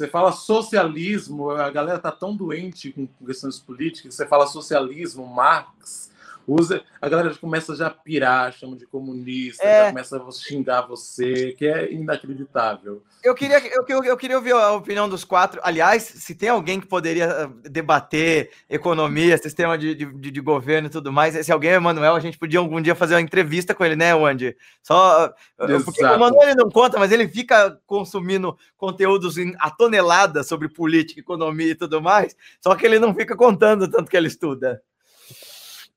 você 0.00 0.08
fala 0.08 0.32
socialismo, 0.32 1.50
a 1.50 1.68
galera 1.70 1.98
tá 1.98 2.10
tão 2.10 2.34
doente 2.34 2.90
com 2.90 3.06
questões 3.26 3.58
políticas, 3.58 4.14
você 4.14 4.26
fala 4.26 4.46
socialismo, 4.46 5.26
Marx, 5.26 6.10
usa, 6.46 6.82
a 7.00 7.08
galera 7.08 7.34
começa 7.34 7.74
já 7.74 7.86
a 7.86 7.90
pirar, 7.90 8.52
chama 8.52 8.76
de 8.76 8.86
comunista, 8.86 9.62
é... 9.64 9.84
já 9.84 9.88
começa 9.90 10.22
a 10.22 10.32
xingar 10.32 10.82
você, 10.82 11.52
que 11.52 11.66
é 11.66 11.92
inacreditável. 11.92 13.02
Eu 13.22 13.34
queria, 13.34 13.58
eu, 13.74 13.84
eu, 13.86 14.04
eu, 14.04 14.16
queria 14.16 14.36
ouvir 14.36 14.52
a 14.52 14.72
opinião 14.72 15.08
dos 15.08 15.24
quatro. 15.24 15.60
Aliás, 15.62 16.02
se 16.02 16.34
tem 16.34 16.48
alguém 16.48 16.80
que 16.80 16.86
poderia 16.86 17.24
eh, 17.24 17.68
debater 17.68 18.50
economia, 18.68 19.36
sistema 19.36 19.76
de, 19.76 19.94
de, 19.94 20.06
de 20.06 20.40
governo 20.40 20.88
e 20.88 20.90
tudo 20.90 21.12
mais, 21.12 21.34
se 21.44 21.52
alguém 21.52 21.72
é 21.72 21.74
Emanuel, 21.74 22.14
a 22.14 22.20
gente 22.20 22.38
podia 22.38 22.58
algum 22.58 22.80
dia 22.80 22.94
fazer 22.94 23.14
uma 23.14 23.20
entrevista 23.20 23.74
com 23.74 23.84
ele, 23.84 23.94
né, 23.94 24.14
Wandy? 24.14 24.56
Só 24.82 25.26
eh, 25.26 25.64
Exato. 25.64 25.84
porque 25.84 26.02
o 26.02 26.14
Emanuel 26.14 26.48
ele 26.48 26.54
não 26.54 26.70
conta, 26.70 26.98
mas 26.98 27.12
ele 27.12 27.28
fica 27.28 27.78
consumindo 27.86 28.56
conteúdos 28.76 29.36
a 29.58 29.70
tonelada 29.70 30.42
sobre 30.42 30.68
política, 30.68 31.20
economia 31.20 31.72
e 31.72 31.74
tudo 31.74 32.00
mais, 32.00 32.34
só 32.58 32.74
que 32.74 32.86
ele 32.86 32.98
não 32.98 33.14
fica 33.14 33.36
contando 33.36 33.88
tanto 33.88 34.10
que 34.10 34.16
ele 34.16 34.28
estuda. 34.28 34.82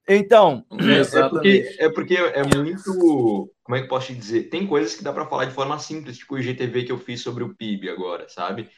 Então, 0.08 0.66
é 0.72 1.30
porque, 1.30 1.76
é 1.80 1.90
porque 1.90 2.16
é 2.16 2.44
muito. 2.44 3.54
Como 3.64 3.78
é 3.78 3.82
que 3.82 3.88
posso 3.88 4.08
te 4.08 4.16
dizer? 4.16 4.50
Tem 4.50 4.68
coisas 4.68 4.96
que 4.96 5.04
dá 5.04 5.14
para 5.14 5.26
falar 5.26 5.46
de 5.46 5.54
forma 5.54 5.80
simples, 5.80 6.18
tipo 6.18 6.36
o 6.36 6.40
IGTV 6.40 6.84
que 6.84 6.92
eu 6.92 6.98
fiz 6.98 7.22
sobre 7.22 7.44
o 7.44 7.56
PIB 7.56 7.90
agora, 7.90 8.28
sabe? 8.28 8.70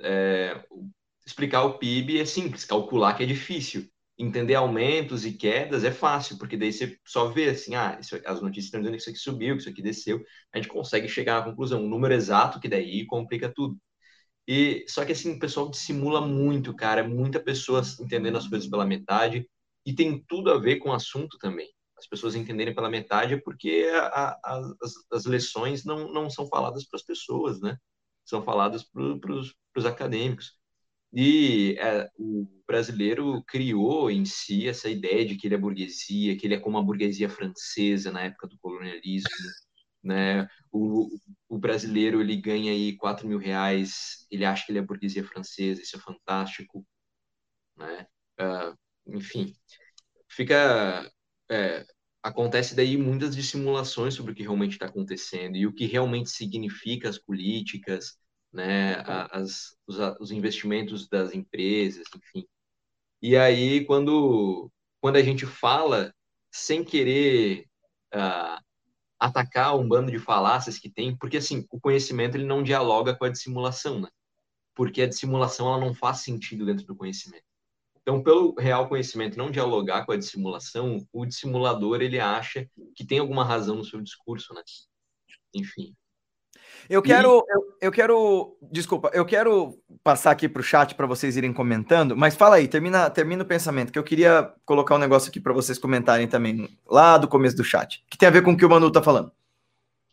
É, 0.00 0.60
explicar 1.24 1.62
o 1.62 1.78
PIB 1.78 2.20
é 2.20 2.24
simples, 2.24 2.64
calcular 2.64 3.14
que 3.14 3.22
é 3.22 3.26
difícil. 3.26 3.88
Entender 4.18 4.54
aumentos 4.54 5.24
e 5.24 5.32
quedas 5.32 5.84
é 5.84 5.90
fácil, 5.90 6.36
porque 6.38 6.56
daí 6.56 6.72
você 6.72 6.98
só 7.06 7.28
vê 7.28 7.50
assim, 7.50 7.74
ah, 7.74 7.98
isso, 8.00 8.20
as 8.26 8.42
notícias 8.42 8.66
estão 8.66 8.80
dizendo 8.80 8.94
que 8.94 9.00
isso 9.00 9.10
aqui 9.10 9.18
subiu, 9.18 9.54
que 9.54 9.62
isso 9.62 9.70
aqui 9.70 9.82
desceu, 9.82 10.22
a 10.52 10.58
gente 10.58 10.68
consegue 10.68 11.08
chegar 11.08 11.38
à 11.38 11.42
conclusão, 11.42 11.82
um 11.82 11.88
número 11.88 12.12
exato 12.14 12.60
que 12.60 12.68
daí 12.68 13.06
complica 13.06 13.52
tudo. 13.52 13.76
E 14.46 14.84
só 14.88 15.04
que 15.04 15.12
assim, 15.12 15.32
o 15.34 15.38
pessoal 15.38 15.70
dissimula 15.70 16.20
muito, 16.20 16.74
cara, 16.74 17.06
muita 17.06 17.40
pessoa 17.40 17.82
entendendo 18.00 18.36
as 18.38 18.48
coisas 18.48 18.68
pela 18.68 18.84
metade, 18.84 19.48
e 19.84 19.94
tem 19.94 20.22
tudo 20.28 20.50
a 20.50 20.58
ver 20.58 20.76
com 20.76 20.90
o 20.90 20.94
assunto 20.94 21.38
também. 21.38 21.68
As 21.98 22.06
pessoas 22.06 22.34
entenderem 22.34 22.74
pela 22.74 22.90
metade 22.90 23.34
é 23.34 23.40
porque 23.40 23.88
a, 23.94 24.06
a, 24.06 24.74
as, 24.82 24.92
as, 25.12 25.24
lições 25.26 25.84
não, 25.84 26.12
não 26.12 26.28
são 26.28 26.46
faladas 26.48 26.84
para 26.84 26.96
as 26.96 27.04
pessoas, 27.04 27.60
né? 27.60 27.76
São 28.24 28.42
faladas 28.42 28.84
para 28.84 29.38
os 29.76 29.86
acadêmicos. 29.86 30.56
E 31.12 31.76
é, 31.78 32.08
o 32.18 32.48
brasileiro 32.66 33.42
criou 33.44 34.10
em 34.10 34.24
si 34.24 34.66
essa 34.66 34.88
ideia 34.88 35.26
de 35.26 35.36
que 35.36 35.46
ele 35.46 35.54
é 35.54 35.58
burguesia, 35.58 36.36
que 36.36 36.46
ele 36.46 36.54
é 36.54 36.60
como 36.60 36.78
a 36.78 36.82
burguesia 36.82 37.28
francesa 37.28 38.10
na 38.10 38.22
época 38.22 38.48
do 38.48 38.58
colonialismo, 38.58 39.28
né? 40.02 40.48
O, 40.72 41.08
o 41.48 41.58
brasileiro 41.58 42.20
ele 42.20 42.36
ganha 42.36 42.72
aí 42.72 42.96
4 42.96 43.28
mil 43.28 43.38
reais, 43.38 44.26
ele 44.30 44.44
acha 44.44 44.64
que 44.64 44.72
ele 44.72 44.78
é 44.78 44.82
burguesia 44.82 45.24
francesa, 45.24 45.82
isso 45.82 45.96
é 45.96 46.00
fantástico, 46.00 46.84
né? 47.76 48.06
Uh, 48.40 48.76
enfim, 49.06 49.54
fica. 50.28 51.10
É, 51.50 51.84
acontece 52.22 52.74
daí 52.74 52.96
muitas 52.96 53.34
dissimulações 53.34 54.14
sobre 54.14 54.32
o 54.32 54.34
que 54.34 54.42
realmente 54.42 54.72
está 54.72 54.86
acontecendo 54.86 55.56
e 55.56 55.66
o 55.66 55.72
que 55.72 55.86
realmente 55.86 56.30
significa 56.30 57.08
as 57.08 57.18
políticas, 57.18 58.16
né, 58.52 59.02
as, 59.32 59.76
os, 59.86 59.98
os 60.20 60.30
investimentos 60.30 61.08
das 61.08 61.34
empresas, 61.34 62.06
enfim. 62.16 62.46
E 63.20 63.36
aí, 63.36 63.84
quando, 63.84 64.70
quando 65.00 65.16
a 65.16 65.22
gente 65.22 65.46
fala 65.46 66.14
sem 66.50 66.84
querer 66.84 67.66
uh, 68.14 68.62
atacar 69.18 69.76
um 69.76 69.86
bando 69.88 70.10
de 70.10 70.18
falácias 70.18 70.78
que 70.78 70.90
tem, 70.90 71.16
porque 71.16 71.38
assim, 71.38 71.66
o 71.70 71.80
conhecimento 71.80 72.36
ele 72.36 72.44
não 72.44 72.62
dialoga 72.62 73.16
com 73.16 73.24
a 73.24 73.28
dissimulação, 73.30 74.00
né? 74.00 74.08
Porque 74.74 75.02
a 75.02 75.08
dissimulação 75.08 75.68
ela 75.68 75.78
não 75.78 75.94
faz 75.94 76.18
sentido 76.18 76.66
dentro 76.66 76.84
do 76.86 76.96
conhecimento. 76.96 77.44
Então, 78.02 78.22
pelo 78.22 78.54
real 78.58 78.88
conhecimento 78.88 79.38
não 79.38 79.50
dialogar 79.50 80.04
com 80.04 80.12
a 80.12 80.16
dissimulação, 80.16 81.06
o 81.12 81.24
dissimulador 81.24 82.02
ele 82.02 82.18
acha 82.18 82.68
que 82.94 83.06
tem 83.06 83.20
alguma 83.20 83.44
razão 83.44 83.76
no 83.76 83.84
seu 83.84 84.00
discurso, 84.00 84.52
né? 84.52 84.62
Enfim. 85.54 85.94
Eu 86.88 87.00
quero, 87.00 87.28
e... 87.28 87.52
eu, 87.54 87.76
eu, 87.82 87.92
quero, 87.92 88.56
desculpa, 88.70 89.10
eu 89.14 89.24
quero 89.24 89.78
passar 90.02 90.32
aqui 90.32 90.48
para 90.48 90.60
o 90.60 90.64
chat 90.64 90.96
para 90.96 91.06
vocês 91.06 91.36
irem 91.36 91.52
comentando, 91.52 92.16
mas 92.16 92.34
fala 92.34 92.56
aí, 92.56 92.66
termina, 92.66 93.08
termina 93.08 93.44
o 93.44 93.46
pensamento, 93.46 93.92
que 93.92 93.98
eu 93.98 94.04
queria 94.04 94.52
colocar 94.64 94.96
um 94.96 94.98
negócio 94.98 95.28
aqui 95.28 95.40
para 95.40 95.52
vocês 95.52 95.78
comentarem 95.78 96.26
também, 96.26 96.76
lá 96.86 97.16
do 97.16 97.28
começo 97.28 97.56
do 97.56 97.64
chat, 97.64 98.04
que 98.10 98.18
tem 98.18 98.28
a 98.28 98.32
ver 98.32 98.42
com 98.42 98.52
o 98.52 98.56
que 98.56 98.64
o 98.64 98.70
Manu 98.70 98.88
está 98.88 99.00
falando. 99.00 99.30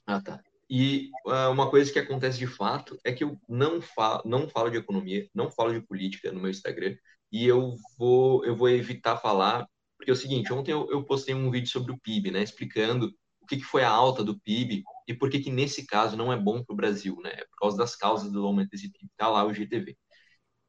Ah, 0.05 0.21
tá. 0.21 0.39
E 0.69 1.09
uh, 1.25 1.51
uma 1.51 1.69
coisa 1.69 1.91
que 1.91 1.99
acontece 1.99 2.37
de 2.37 2.47
fato 2.47 2.97
é 3.03 3.11
que 3.11 3.23
eu 3.23 3.39
não 3.47 3.81
falo, 3.81 4.21
não 4.25 4.47
falo 4.47 4.69
de 4.69 4.77
economia, 4.77 5.27
não 5.33 5.49
falo 5.49 5.73
de 5.73 5.81
política 5.81 6.31
no 6.31 6.39
meu 6.39 6.51
Instagram, 6.51 6.95
e 7.31 7.45
eu 7.45 7.75
vou, 7.97 8.45
eu 8.45 8.55
vou 8.55 8.69
evitar 8.69 9.17
falar, 9.17 9.67
porque 9.97 10.11
é 10.11 10.13
o 10.13 10.17
seguinte, 10.17 10.53
ontem 10.53 10.71
eu, 10.71 10.89
eu 10.91 11.03
postei 11.03 11.33
um 11.33 11.49
vídeo 11.51 11.69
sobre 11.69 11.91
o 11.91 11.99
PIB, 11.99 12.31
né, 12.31 12.43
explicando 12.43 13.11
o 13.41 13.45
que, 13.47 13.57
que 13.57 13.63
foi 13.63 13.83
a 13.83 13.89
alta 13.89 14.23
do 14.23 14.39
PIB 14.39 14.83
e 15.07 15.13
por 15.13 15.29
que 15.29 15.39
que 15.39 15.51
nesse 15.51 15.85
caso 15.87 16.15
não 16.15 16.31
é 16.31 16.37
bom 16.37 16.63
para 16.63 16.73
o 16.73 16.77
Brasil, 16.77 17.17
né? 17.23 17.31
É 17.33 17.45
por 17.45 17.57
causa 17.61 17.77
das 17.77 17.95
causas 17.95 18.31
do 18.31 18.45
aumento 18.45 18.69
desse 18.69 18.91
PIB. 18.91 19.09
Tá 19.17 19.27
lá 19.27 19.43
o 19.43 19.53
GTV. 19.53 19.97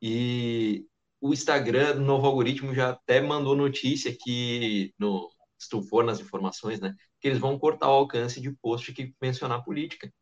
E 0.02 0.86
o 1.20 1.32
Instagram, 1.32 1.96
no 1.96 2.06
novo 2.06 2.26
algoritmo, 2.26 2.74
já 2.74 2.90
até 2.90 3.20
mandou 3.20 3.54
notícia 3.54 4.16
que, 4.18 4.94
no, 4.98 5.28
se 5.60 5.68
tu 5.68 5.82
for 5.82 6.04
nas 6.04 6.20
informações, 6.20 6.80
né, 6.80 6.94
que 7.20 7.28
eles 7.28 7.38
vão 7.38 7.58
cortar 7.58 7.88
o 7.88 7.92
alcance 7.92 8.40
de 8.40 8.50
post 8.52 8.92
que 8.92 9.14
mencionar 9.20 9.62
política. 9.64 10.12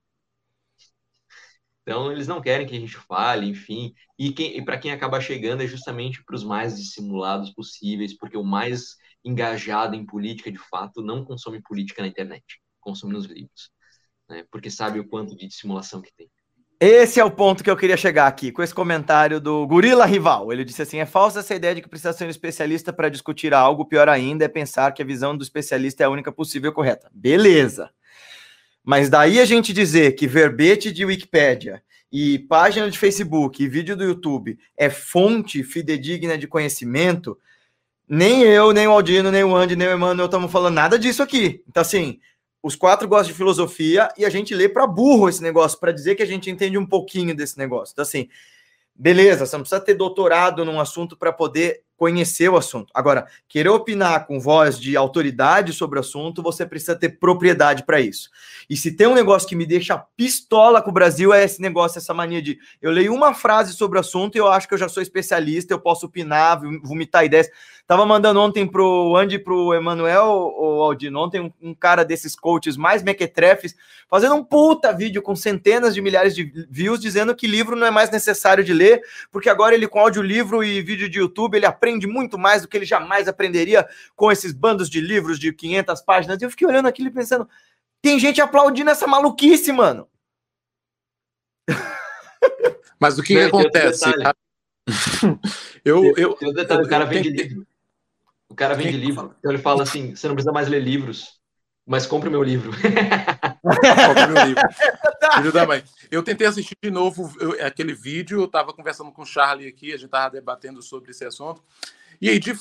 Então, 1.82 2.12
eles 2.12 2.28
não 2.28 2.40
querem 2.42 2.66
que 2.66 2.76
a 2.76 2.80
gente 2.80 2.96
fale, 2.96 3.46
enfim. 3.48 3.94
E, 4.18 4.28
e 4.28 4.62
para 4.62 4.78
quem 4.78 4.90
acaba 4.92 5.20
chegando 5.20 5.62
é 5.62 5.66
justamente 5.66 6.22
para 6.22 6.36
os 6.36 6.44
mais 6.44 6.76
dissimulados 6.76 7.50
possíveis, 7.50 8.14
porque 8.16 8.36
o 8.36 8.44
mais 8.44 8.96
engajado 9.24 9.94
em 9.96 10.04
política, 10.04 10.52
de 10.52 10.58
fato, 10.58 11.02
não 11.02 11.24
consome 11.24 11.62
política 11.62 12.02
na 12.02 12.08
internet, 12.08 12.60
consome 12.80 13.14
nos 13.14 13.24
livros. 13.26 13.70
Né? 14.28 14.44
Porque 14.50 14.70
sabe 14.70 15.00
o 15.00 15.08
quanto 15.08 15.34
de 15.36 15.46
dissimulação 15.46 16.02
que 16.02 16.12
tem. 16.14 16.30
Esse 16.80 17.18
é 17.18 17.24
o 17.24 17.30
ponto 17.30 17.64
que 17.64 17.70
eu 17.70 17.76
queria 17.76 17.96
chegar 17.96 18.28
aqui, 18.28 18.52
com 18.52 18.62
esse 18.62 18.72
comentário 18.72 19.40
do 19.40 19.66
Gorila 19.66 20.06
Rival. 20.06 20.52
Ele 20.52 20.64
disse 20.64 20.82
assim: 20.82 20.98
é 20.98 21.06
falsa 21.06 21.40
essa 21.40 21.54
ideia 21.54 21.74
de 21.74 21.82
que 21.82 21.88
precisa 21.88 22.12
ser 22.12 22.24
um 22.24 22.30
especialista 22.30 22.92
para 22.92 23.08
discutir 23.08 23.52
algo, 23.52 23.84
pior 23.84 24.08
ainda 24.08 24.44
é 24.44 24.48
pensar 24.48 24.92
que 24.92 25.02
a 25.02 25.04
visão 25.04 25.36
do 25.36 25.42
especialista 25.42 26.04
é 26.04 26.06
a 26.06 26.10
única 26.10 26.30
possível 26.30 26.70
e 26.70 26.74
correta. 26.74 27.10
Beleza. 27.12 27.90
Mas 28.84 29.10
daí 29.10 29.40
a 29.40 29.44
gente 29.44 29.72
dizer 29.72 30.12
que 30.12 30.28
verbete 30.28 30.92
de 30.92 31.04
Wikipédia 31.04 31.82
e 32.12 32.38
página 32.38 32.88
de 32.88 32.96
Facebook 32.96 33.60
e 33.62 33.68
vídeo 33.68 33.96
do 33.96 34.04
YouTube 34.04 34.56
é 34.76 34.88
fonte 34.88 35.64
fidedigna 35.64 36.38
de 36.38 36.46
conhecimento, 36.46 37.36
nem 38.08 38.42
eu, 38.42 38.72
nem 38.72 38.86
o 38.86 38.92
Aldino, 38.92 39.32
nem 39.32 39.42
o 39.42 39.54
Andy, 39.54 39.74
nem 39.74 39.88
o 39.88 39.94
Emmanuel 39.94 40.26
estamos 40.26 40.50
falando 40.50 40.74
nada 40.76 40.96
disso 40.96 41.24
aqui. 41.24 41.60
Então, 41.68 41.80
assim, 41.80 42.20
os 42.62 42.74
quatro 42.74 43.06
gostam 43.06 43.28
de 43.28 43.36
filosofia 43.36 44.08
e 44.16 44.24
a 44.24 44.30
gente 44.30 44.54
lê 44.54 44.68
para 44.68 44.86
burro 44.86 45.28
esse 45.28 45.42
negócio, 45.42 45.78
para 45.78 45.92
dizer 45.92 46.14
que 46.14 46.22
a 46.22 46.26
gente 46.26 46.50
entende 46.50 46.76
um 46.76 46.86
pouquinho 46.86 47.34
desse 47.34 47.56
negócio. 47.58 47.92
Então, 47.92 48.02
assim, 48.02 48.28
beleza, 48.94 49.46
você 49.46 49.56
não 49.56 49.62
precisa 49.62 49.80
ter 49.80 49.94
doutorado 49.94 50.64
num 50.64 50.80
assunto 50.80 51.16
para 51.16 51.32
poder 51.32 51.82
conhecer 51.96 52.48
o 52.48 52.56
assunto. 52.56 52.92
Agora, 52.94 53.26
querer 53.48 53.68
opinar 53.68 54.26
com 54.26 54.38
voz 54.38 54.78
de 54.78 54.96
autoridade 54.96 55.72
sobre 55.72 55.98
o 55.98 56.00
assunto, 56.00 56.42
você 56.42 56.64
precisa 56.64 56.94
ter 56.94 57.18
propriedade 57.18 57.84
para 57.84 58.00
isso. 58.00 58.30
E 58.70 58.76
se 58.76 58.92
tem 58.92 59.08
um 59.08 59.14
negócio 59.14 59.48
que 59.48 59.56
me 59.56 59.66
deixa 59.66 59.98
pistola 60.16 60.80
com 60.80 60.90
o 60.90 60.94
Brasil, 60.94 61.32
é 61.32 61.44
esse 61.44 61.60
negócio, 61.60 61.98
essa 61.98 62.14
mania 62.14 62.40
de 62.40 62.58
eu 62.80 62.92
leio 62.92 63.12
uma 63.12 63.34
frase 63.34 63.72
sobre 63.72 63.98
o 63.98 64.00
assunto 64.00 64.36
e 64.36 64.38
eu 64.38 64.46
acho 64.46 64.68
que 64.68 64.74
eu 64.74 64.78
já 64.78 64.88
sou 64.88 65.02
especialista, 65.02 65.74
eu 65.74 65.80
posso 65.80 66.06
opinar, 66.06 66.60
vomitar 66.82 67.24
ideias. 67.24 67.48
Tava 67.88 68.04
mandando 68.04 68.38
ontem 68.38 68.66
pro 68.66 69.16
Andy 69.16 69.36
e 69.36 69.38
pro 69.38 69.72
Emanuel, 69.72 70.26
ou 70.26 70.82
Aldino, 70.82 71.20
ontem 71.20 71.40
um, 71.40 71.50
um, 71.70 71.74
cara 71.74 72.04
desses 72.04 72.36
coaches 72.36 72.76
mais 72.76 73.02
mequetrefes, 73.02 73.74
fazendo 74.06 74.34
um 74.34 74.44
puta 74.44 74.92
vídeo 74.92 75.22
com 75.22 75.34
centenas 75.34 75.94
de 75.94 76.02
milhares 76.02 76.34
de 76.34 76.66
views, 76.68 77.00
dizendo 77.00 77.34
que 77.34 77.46
livro 77.46 77.74
não 77.74 77.86
é 77.86 77.90
mais 77.90 78.10
necessário 78.10 78.62
de 78.62 78.74
ler, 78.74 79.00
porque 79.32 79.48
agora 79.48 79.74
ele 79.74 79.88
com 79.88 80.00
audiolivro 80.00 80.62
e 80.62 80.82
vídeo 80.82 81.08
de 81.08 81.18
YouTube, 81.18 81.54
ele 81.54 81.64
aprende 81.64 82.06
muito 82.06 82.36
mais 82.36 82.60
do 82.60 82.68
que 82.68 82.76
ele 82.76 82.84
jamais 82.84 83.26
aprenderia 83.26 83.88
com 84.14 84.30
esses 84.30 84.52
bandos 84.52 84.90
de 84.90 85.00
livros 85.00 85.38
de 85.38 85.50
500 85.50 86.02
páginas. 86.02 86.42
E 86.42 86.44
eu 86.44 86.50
fiquei 86.50 86.68
olhando 86.68 86.88
aquilo 86.88 87.08
e 87.08 87.12
pensando, 87.12 87.48
tem 88.02 88.18
gente 88.18 88.38
aplaudindo 88.38 88.90
essa 88.90 89.06
maluquice, 89.06 89.72
mano. 89.72 90.06
Mas 93.00 93.18
o 93.18 93.22
que, 93.22 93.32
que 93.32 93.40
acontece? 93.40 94.04
eu, 95.82 96.04
eu, 96.18 96.36
eu, 96.38 96.52
detalhe, 96.52 96.84
o 96.84 96.88
cara 96.88 97.06
vende 97.06 97.30
livro. 97.30 97.66
O 98.48 98.54
cara 98.54 98.74
vende 98.74 98.96
livro. 98.96 99.34
Então 99.38 99.52
ele 99.52 99.60
fala 99.62 99.82
assim: 99.82 100.14
você 100.14 100.26
não 100.26 100.34
precisa 100.34 100.52
mais 100.52 100.68
ler 100.68 100.80
livros, 100.80 101.40
mas 101.86 102.06
compre 102.06 102.30
meu 102.30 102.42
livro. 102.42 102.70
compre 103.62 104.26
meu 104.26 104.44
livro. 104.46 104.62
Filho 105.36 105.52
da 105.52 105.66
mãe. 105.66 105.84
Eu 106.10 106.22
tentei 106.22 106.46
assistir 106.46 106.76
de 106.82 106.90
novo 106.90 107.32
eu, 107.40 107.66
aquele 107.66 107.92
vídeo, 107.92 108.40
eu 108.40 108.46
estava 108.46 108.72
conversando 108.72 109.12
com 109.12 109.22
o 109.22 109.26
Charlie 109.26 109.68
aqui, 109.68 109.88
a 109.88 109.96
gente 109.96 110.06
estava 110.06 110.30
debatendo 110.30 110.80
sobre 110.82 111.10
esse 111.10 111.24
assunto. 111.24 111.62
E 112.20 112.28
aí, 112.28 112.38
de, 112.38 112.54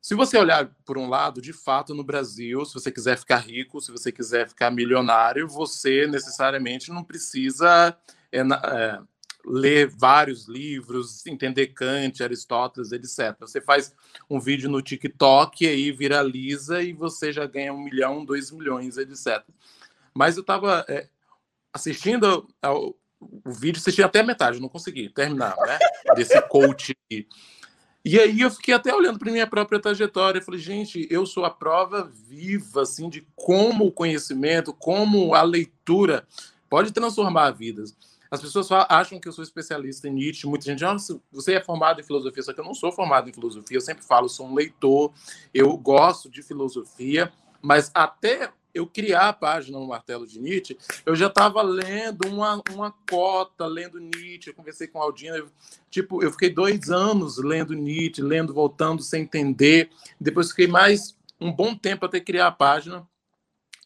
se 0.00 0.14
você 0.14 0.36
olhar 0.36 0.68
por 0.84 0.98
um 0.98 1.08
lado, 1.08 1.40
de 1.40 1.52
fato, 1.52 1.94
no 1.94 2.02
Brasil, 2.02 2.64
se 2.64 2.74
você 2.74 2.90
quiser 2.90 3.16
ficar 3.16 3.38
rico, 3.38 3.80
se 3.80 3.92
você 3.92 4.10
quiser 4.10 4.48
ficar 4.48 4.70
milionário, 4.70 5.48
você 5.48 6.06
necessariamente 6.06 6.90
não 6.90 7.04
precisa 7.04 7.96
é, 8.32 8.40
é, 8.40 8.98
ler 9.44 9.88
vários 9.88 10.46
livros, 10.46 11.26
entender 11.26 11.68
Kant, 11.68 12.22
Aristóteles, 12.22 12.92
etc. 12.92 13.36
Você 13.40 13.60
faz 13.60 13.94
um 14.30 14.38
vídeo 14.38 14.70
no 14.70 14.82
TikTok 14.82 15.64
e 15.64 15.68
aí 15.68 15.92
viraliza 15.92 16.82
e 16.82 16.92
você 16.92 17.32
já 17.32 17.46
ganha 17.46 17.72
um 17.72 17.82
milhão, 17.82 18.24
dois 18.24 18.50
milhões, 18.50 18.96
etc. 18.96 19.42
Mas 20.14 20.36
eu 20.36 20.42
estava 20.42 20.84
é, 20.88 21.08
assistindo 21.72 22.48
ao, 22.60 22.94
o 23.20 23.52
vídeo, 23.52 23.80
assisti 23.80 24.02
até 24.02 24.20
a 24.20 24.24
metade, 24.24 24.60
não 24.60 24.68
consegui 24.68 25.08
terminar, 25.08 25.56
né? 25.56 25.78
Desse 26.14 26.40
coach. 26.42 26.96
E 28.04 28.18
aí 28.18 28.40
eu 28.40 28.50
fiquei 28.50 28.74
até 28.74 28.92
olhando 28.92 29.18
para 29.18 29.30
minha 29.30 29.46
própria 29.46 29.78
trajetória. 29.78 30.40
Eu 30.40 30.44
falei, 30.44 30.60
gente, 30.60 31.06
eu 31.10 31.24
sou 31.24 31.44
a 31.44 31.50
prova 31.50 32.10
viva, 32.28 32.82
assim, 32.82 33.08
de 33.08 33.26
como 33.36 33.86
o 33.86 33.92
conhecimento, 33.92 34.72
como 34.72 35.34
a 35.34 35.42
leitura 35.42 36.26
pode 36.68 36.92
transformar 36.92 37.52
vidas. 37.52 37.96
As 38.32 38.40
pessoas 38.40 38.66
acham 38.88 39.20
que 39.20 39.28
eu 39.28 39.32
sou 39.32 39.44
especialista 39.44 40.08
em 40.08 40.12
Nietzsche. 40.14 40.46
Muita 40.46 40.64
gente, 40.64 40.82
ah, 40.82 40.96
você 41.30 41.52
é 41.56 41.60
formado 41.60 42.00
em 42.00 42.02
filosofia, 42.02 42.42
só 42.42 42.54
que 42.54 42.60
eu 42.60 42.64
não 42.64 42.72
sou 42.72 42.90
formado 42.90 43.28
em 43.28 43.32
filosofia. 43.32 43.76
Eu 43.76 43.80
sempre 43.82 44.02
falo, 44.02 44.26
sou 44.26 44.46
um 44.46 44.54
leitor, 44.54 45.12
eu 45.52 45.76
gosto 45.76 46.30
de 46.30 46.42
filosofia, 46.42 47.30
mas 47.60 47.90
até 47.92 48.50
eu 48.72 48.86
criar 48.86 49.28
a 49.28 49.32
página 49.34 49.78
no 49.78 49.86
Martelo 49.86 50.26
de 50.26 50.40
Nietzsche, 50.40 50.78
eu 51.04 51.14
já 51.14 51.26
estava 51.26 51.60
lendo 51.60 52.26
uma, 52.26 52.62
uma 52.70 52.90
cota, 53.10 53.66
lendo 53.66 54.00
Nietzsche. 54.00 54.48
Eu 54.48 54.54
conversei 54.54 54.86
com 54.86 54.98
a 54.98 55.04
Aldina, 55.04 55.36
eu, 55.36 55.50
tipo, 55.90 56.24
eu 56.24 56.32
fiquei 56.32 56.48
dois 56.48 56.88
anos 56.88 57.36
lendo 57.36 57.74
Nietzsche, 57.74 58.22
lendo, 58.22 58.54
voltando, 58.54 59.02
sem 59.02 59.24
entender. 59.24 59.90
Depois 60.18 60.48
fiquei 60.48 60.66
mais 60.66 61.14
um 61.38 61.52
bom 61.52 61.74
tempo 61.74 62.06
até 62.06 62.18
criar 62.18 62.46
a 62.46 62.52
página 62.52 63.06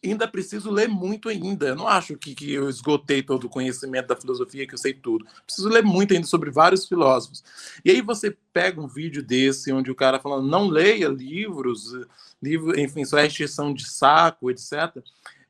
ainda 0.03 0.27
preciso 0.27 0.69
ler 0.69 0.87
muito 0.87 1.27
ainda. 1.27 1.67
Eu 1.67 1.75
não 1.75 1.87
acho 1.87 2.15
que, 2.17 2.35
que 2.35 2.53
eu 2.53 2.69
esgotei 2.69 3.23
todo 3.23 3.45
o 3.45 3.49
conhecimento 3.49 4.07
da 4.07 4.15
filosofia, 4.15 4.67
que 4.67 4.73
eu 4.73 4.77
sei 4.77 4.93
tudo. 4.93 5.25
Preciso 5.45 5.69
ler 5.69 5.83
muito 5.83 6.13
ainda 6.13 6.27
sobre 6.27 6.51
vários 6.51 6.87
filósofos. 6.87 7.43
E 7.83 7.89
aí 7.89 8.01
você 8.01 8.35
pega 8.53 8.79
um 8.79 8.87
vídeo 8.87 9.23
desse, 9.23 9.71
onde 9.71 9.89
o 9.89 9.95
cara 9.95 10.19
falando, 10.19 10.47
não 10.47 10.67
leia 10.67 11.07
livros, 11.07 11.93
livro, 12.41 12.79
enfim, 12.79 13.03
só 13.05 13.17
é 13.17 13.25
extinção 13.25 13.73
de 13.73 13.89
saco, 13.89 14.51
etc. 14.51 14.73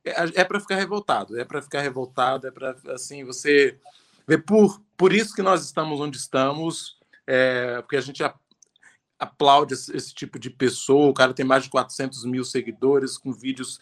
É, 0.03 0.41
é 0.41 0.43
para 0.43 0.59
ficar 0.59 0.75
revoltado, 0.75 1.37
é 1.37 1.43
para 1.43 1.61
ficar 1.61 1.81
revoltado, 1.81 2.47
é 2.47 2.51
para, 2.51 2.75
assim, 2.93 3.25
você 3.25 3.77
ver 4.25 4.43
por, 4.43 4.81
por 4.95 5.13
isso 5.13 5.35
que 5.35 5.41
nós 5.41 5.63
estamos 5.65 5.99
onde 5.99 6.17
estamos, 6.17 6.97
é, 7.25 7.81
porque 7.81 7.97
a 7.97 8.01
gente 8.01 8.23
aplaude 9.19 9.73
esse, 9.73 9.95
esse, 9.95 10.13
tipo 10.13 10.37
de 10.39 10.49
pessoa, 10.49 11.09
o 11.09 11.13
cara 11.13 11.33
tem 11.33 11.45
mais 11.45 11.63
de 11.63 11.69
400 11.69 12.23
mil 12.25 12.43
seguidores, 12.43 13.17
com 13.17 13.33
vídeos 13.33 13.79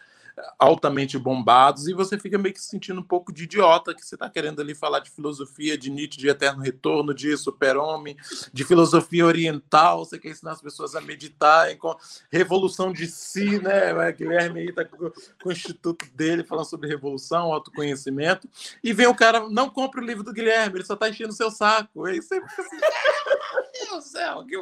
altamente 0.59 1.17
bombados, 1.17 1.87
e 1.87 1.93
você 1.93 2.17
fica 2.17 2.37
meio 2.37 2.53
que 2.53 2.61
se 2.61 2.67
sentindo 2.67 2.99
um 2.99 3.03
pouco 3.03 3.31
de 3.31 3.43
idiota 3.43 3.93
que 3.93 4.05
você 4.05 4.15
está 4.15 4.29
querendo 4.29 4.61
ali 4.61 4.75
falar 4.75 4.99
de 4.99 5.09
filosofia, 5.09 5.77
de 5.77 5.89
Nietzsche, 5.89 6.19
de 6.19 6.27
eterno 6.27 6.61
retorno, 6.61 7.13
de 7.13 7.35
super-homem, 7.37 8.17
de 8.51 8.63
filosofia 8.63 9.25
oriental, 9.25 10.05
você 10.05 10.19
quer 10.19 10.29
ensinar 10.29 10.51
as 10.51 10.61
pessoas 10.61 10.95
a 10.95 11.01
meditar, 11.01 11.75
com 11.77 11.95
revolução 12.31 12.91
de 12.91 13.07
si, 13.07 13.59
né? 13.59 14.11
Guilherme 14.11 14.61
aí 14.61 14.73
tá 14.73 14.85
com, 14.85 15.11
o 15.45 15.51
instituto 15.51 16.05
dele 16.13 16.43
falando 16.43 16.65
sobre 16.65 16.87
revolução, 16.87 17.53
autoconhecimento, 17.53 18.49
e 18.83 18.93
vem 18.93 19.07
o 19.07 19.15
cara, 19.15 19.49
não 19.49 19.69
compra 19.69 20.01
o 20.01 20.05
livro 20.05 20.23
do 20.23 20.33
Guilherme, 20.33 20.77
ele 20.77 20.85
só 20.85 20.93
está 20.93 21.09
enchendo 21.09 21.33
seu 21.33 21.51
saco. 21.51 22.05
Aí 22.05 22.21
você 22.21 22.35
assim, 22.35 22.77
meu 23.53 23.63
Deus 23.73 24.03
do 24.03 24.09
céu, 24.09 24.45
que... 24.45 24.55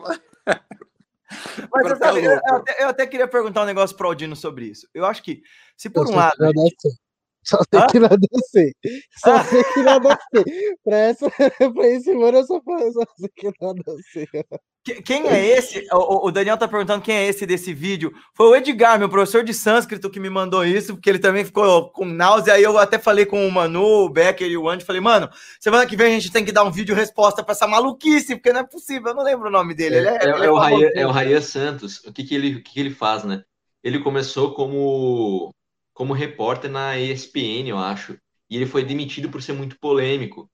Mas 1.71 1.97
sabe, 1.97 2.23
eu, 2.23 2.31
eu, 2.31 2.55
até, 2.55 2.83
eu, 2.83 2.87
até, 2.89 3.07
queria 3.07 3.27
perguntar 3.27 3.63
um 3.63 3.65
negócio 3.65 3.95
para 3.95 4.07
o 4.07 4.09
Aldino 4.09 4.35
sobre 4.35 4.65
isso. 4.65 4.87
Eu 4.93 5.05
acho 5.05 5.23
que, 5.23 5.41
se 5.77 5.89
por 5.89 6.07
um 6.07 6.15
lado. 6.15 6.35
Só 7.45 7.57
tem 7.69 7.81
ah? 7.81 7.87
que 7.87 7.97
agradecer. 7.97 8.73
Só 9.17 9.35
ah? 9.35 9.43
tem 9.43 9.63
que 9.73 9.79
agradecer. 9.81 10.77
Para 10.83 10.97
essa, 10.97 11.29
pra 11.75 11.87
esse 11.87 12.13
mano, 12.13 12.37
eu 12.37 12.45
só 12.45 12.61
falo 12.61 12.91
só 12.93 13.05
tem 13.17 13.29
que 13.35 13.47
agradecer. 13.47 14.29
Quem 15.05 15.27
é 15.29 15.57
esse? 15.57 15.87
O, 15.93 16.29
Daniel 16.29 16.57
tá 16.57 16.67
perguntando 16.67 17.01
quem 17.01 17.15
é 17.15 17.25
esse 17.25 17.45
desse 17.45 17.73
vídeo. 17.73 18.13
Foi 18.33 18.47
o 18.47 18.55
Edgar, 18.55 18.99
meu 18.99 19.07
professor 19.07 19.41
de 19.41 19.53
sânscrito, 19.53 20.09
que 20.09 20.19
me 20.19 20.29
mandou 20.29 20.65
isso, 20.65 20.93
porque 20.93 21.09
ele 21.09 21.19
também 21.19 21.45
ficou 21.45 21.89
com 21.89 22.03
náusea. 22.03 22.55
Aí 22.55 22.63
eu 22.63 22.77
até 22.77 22.99
falei 22.99 23.25
com 23.25 23.47
o 23.47 23.51
Manu, 23.51 24.05
o 24.05 24.09
Becker 24.09 24.45
e 24.45 24.57
o 24.57 24.67
Andy. 24.67 24.83
Falei, 24.83 24.99
mano, 24.99 25.29
semana 25.57 25.85
que 25.85 25.95
vem 25.95 26.07
a 26.07 26.19
gente 26.19 26.33
tem 26.33 26.43
que 26.43 26.51
dar 26.51 26.65
um 26.65 26.71
vídeo 26.71 26.93
resposta 26.93 27.41
para 27.41 27.53
essa 27.53 27.65
maluquice, 27.65 28.35
porque 28.35 28.51
não 28.51 28.59
é 28.59 28.65
possível. 28.65 29.09
Eu 29.09 29.15
não 29.15 29.23
lembro 29.23 29.47
o 29.47 29.51
nome 29.51 29.73
dele. 29.73 29.95
Ele 29.95 30.07
é, 30.09 30.17
é, 30.17 30.25
é, 30.25 30.45
é 30.45 30.51
o 30.51 30.55
Raia, 30.55 30.91
é 30.95 31.07
o 31.07 31.11
Raia 31.11 31.41
Santos. 31.41 32.03
O 32.03 32.11
que, 32.11 32.25
que, 32.25 32.35
ele, 32.35 32.55
que, 32.55 32.73
que 32.73 32.79
ele 32.81 32.91
faz, 32.91 33.23
né? 33.23 33.45
Ele 33.81 33.99
começou 33.99 34.53
como, 34.53 35.53
como 35.93 36.11
repórter 36.11 36.69
na 36.69 36.99
ESPN, 36.99 37.69
eu 37.69 37.77
acho. 37.77 38.17
E 38.49 38.57
ele 38.57 38.65
foi 38.65 38.83
demitido 38.83 39.29
por 39.29 39.41
ser 39.41 39.53
muito 39.53 39.79
polêmico. 39.79 40.49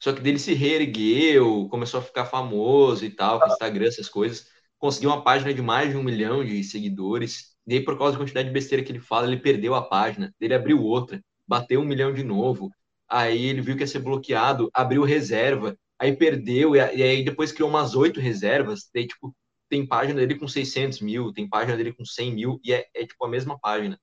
Só 0.00 0.12
que 0.12 0.20
dele 0.20 0.38
se 0.38 0.54
reergueu, 0.54 1.68
começou 1.70 2.00
a 2.00 2.02
ficar 2.02 2.24
famoso 2.26 3.04
e 3.04 3.10
tal, 3.10 3.40
com 3.40 3.46
Instagram, 3.48 3.86
essas 3.86 4.08
coisas. 4.08 4.46
Conseguiu 4.78 5.10
uma 5.10 5.22
página 5.22 5.52
de 5.52 5.60
mais 5.62 5.90
de 5.90 5.96
um 5.96 6.02
milhão 6.02 6.44
de 6.44 6.64
seguidores. 6.64 7.54
E 7.66 7.74
aí, 7.74 7.84
por 7.84 7.98
causa 7.98 8.12
da 8.12 8.18
quantidade 8.18 8.48
de 8.48 8.54
besteira 8.54 8.82
que 8.84 8.90
ele 8.92 9.00
fala, 9.00 9.26
ele 9.26 9.36
perdeu 9.38 9.74
a 9.74 9.82
página. 9.82 10.34
Ele 10.40 10.54
abriu 10.54 10.82
outra. 10.82 11.22
bateu 11.46 11.80
um 11.80 11.84
milhão 11.84 12.12
de 12.14 12.24
novo. 12.24 12.70
Aí 13.08 13.46
ele 13.46 13.60
viu 13.60 13.76
que 13.76 13.82
ia 13.82 13.86
ser 13.86 13.98
bloqueado, 14.00 14.70
abriu 14.72 15.02
reserva, 15.04 15.76
aí 15.98 16.16
perdeu, 16.16 16.76
e 16.76 16.80
aí 16.80 17.24
depois 17.24 17.52
criou 17.52 17.68
umas 17.68 17.94
oito 17.96 18.20
reservas. 18.20 18.88
Daí, 18.94 19.06
tipo, 19.06 19.34
tem 19.68 19.86
página 19.86 20.20
dele 20.20 20.38
com 20.38 20.48
600 20.48 21.00
mil, 21.00 21.32
tem 21.32 21.48
página 21.48 21.76
dele 21.76 21.92
com 21.92 22.04
100 22.04 22.32
mil, 22.34 22.60
e 22.64 22.72
é, 22.72 22.86
é 22.94 23.06
tipo 23.06 23.24
a 23.24 23.28
mesma 23.28 23.58
página. 23.58 23.98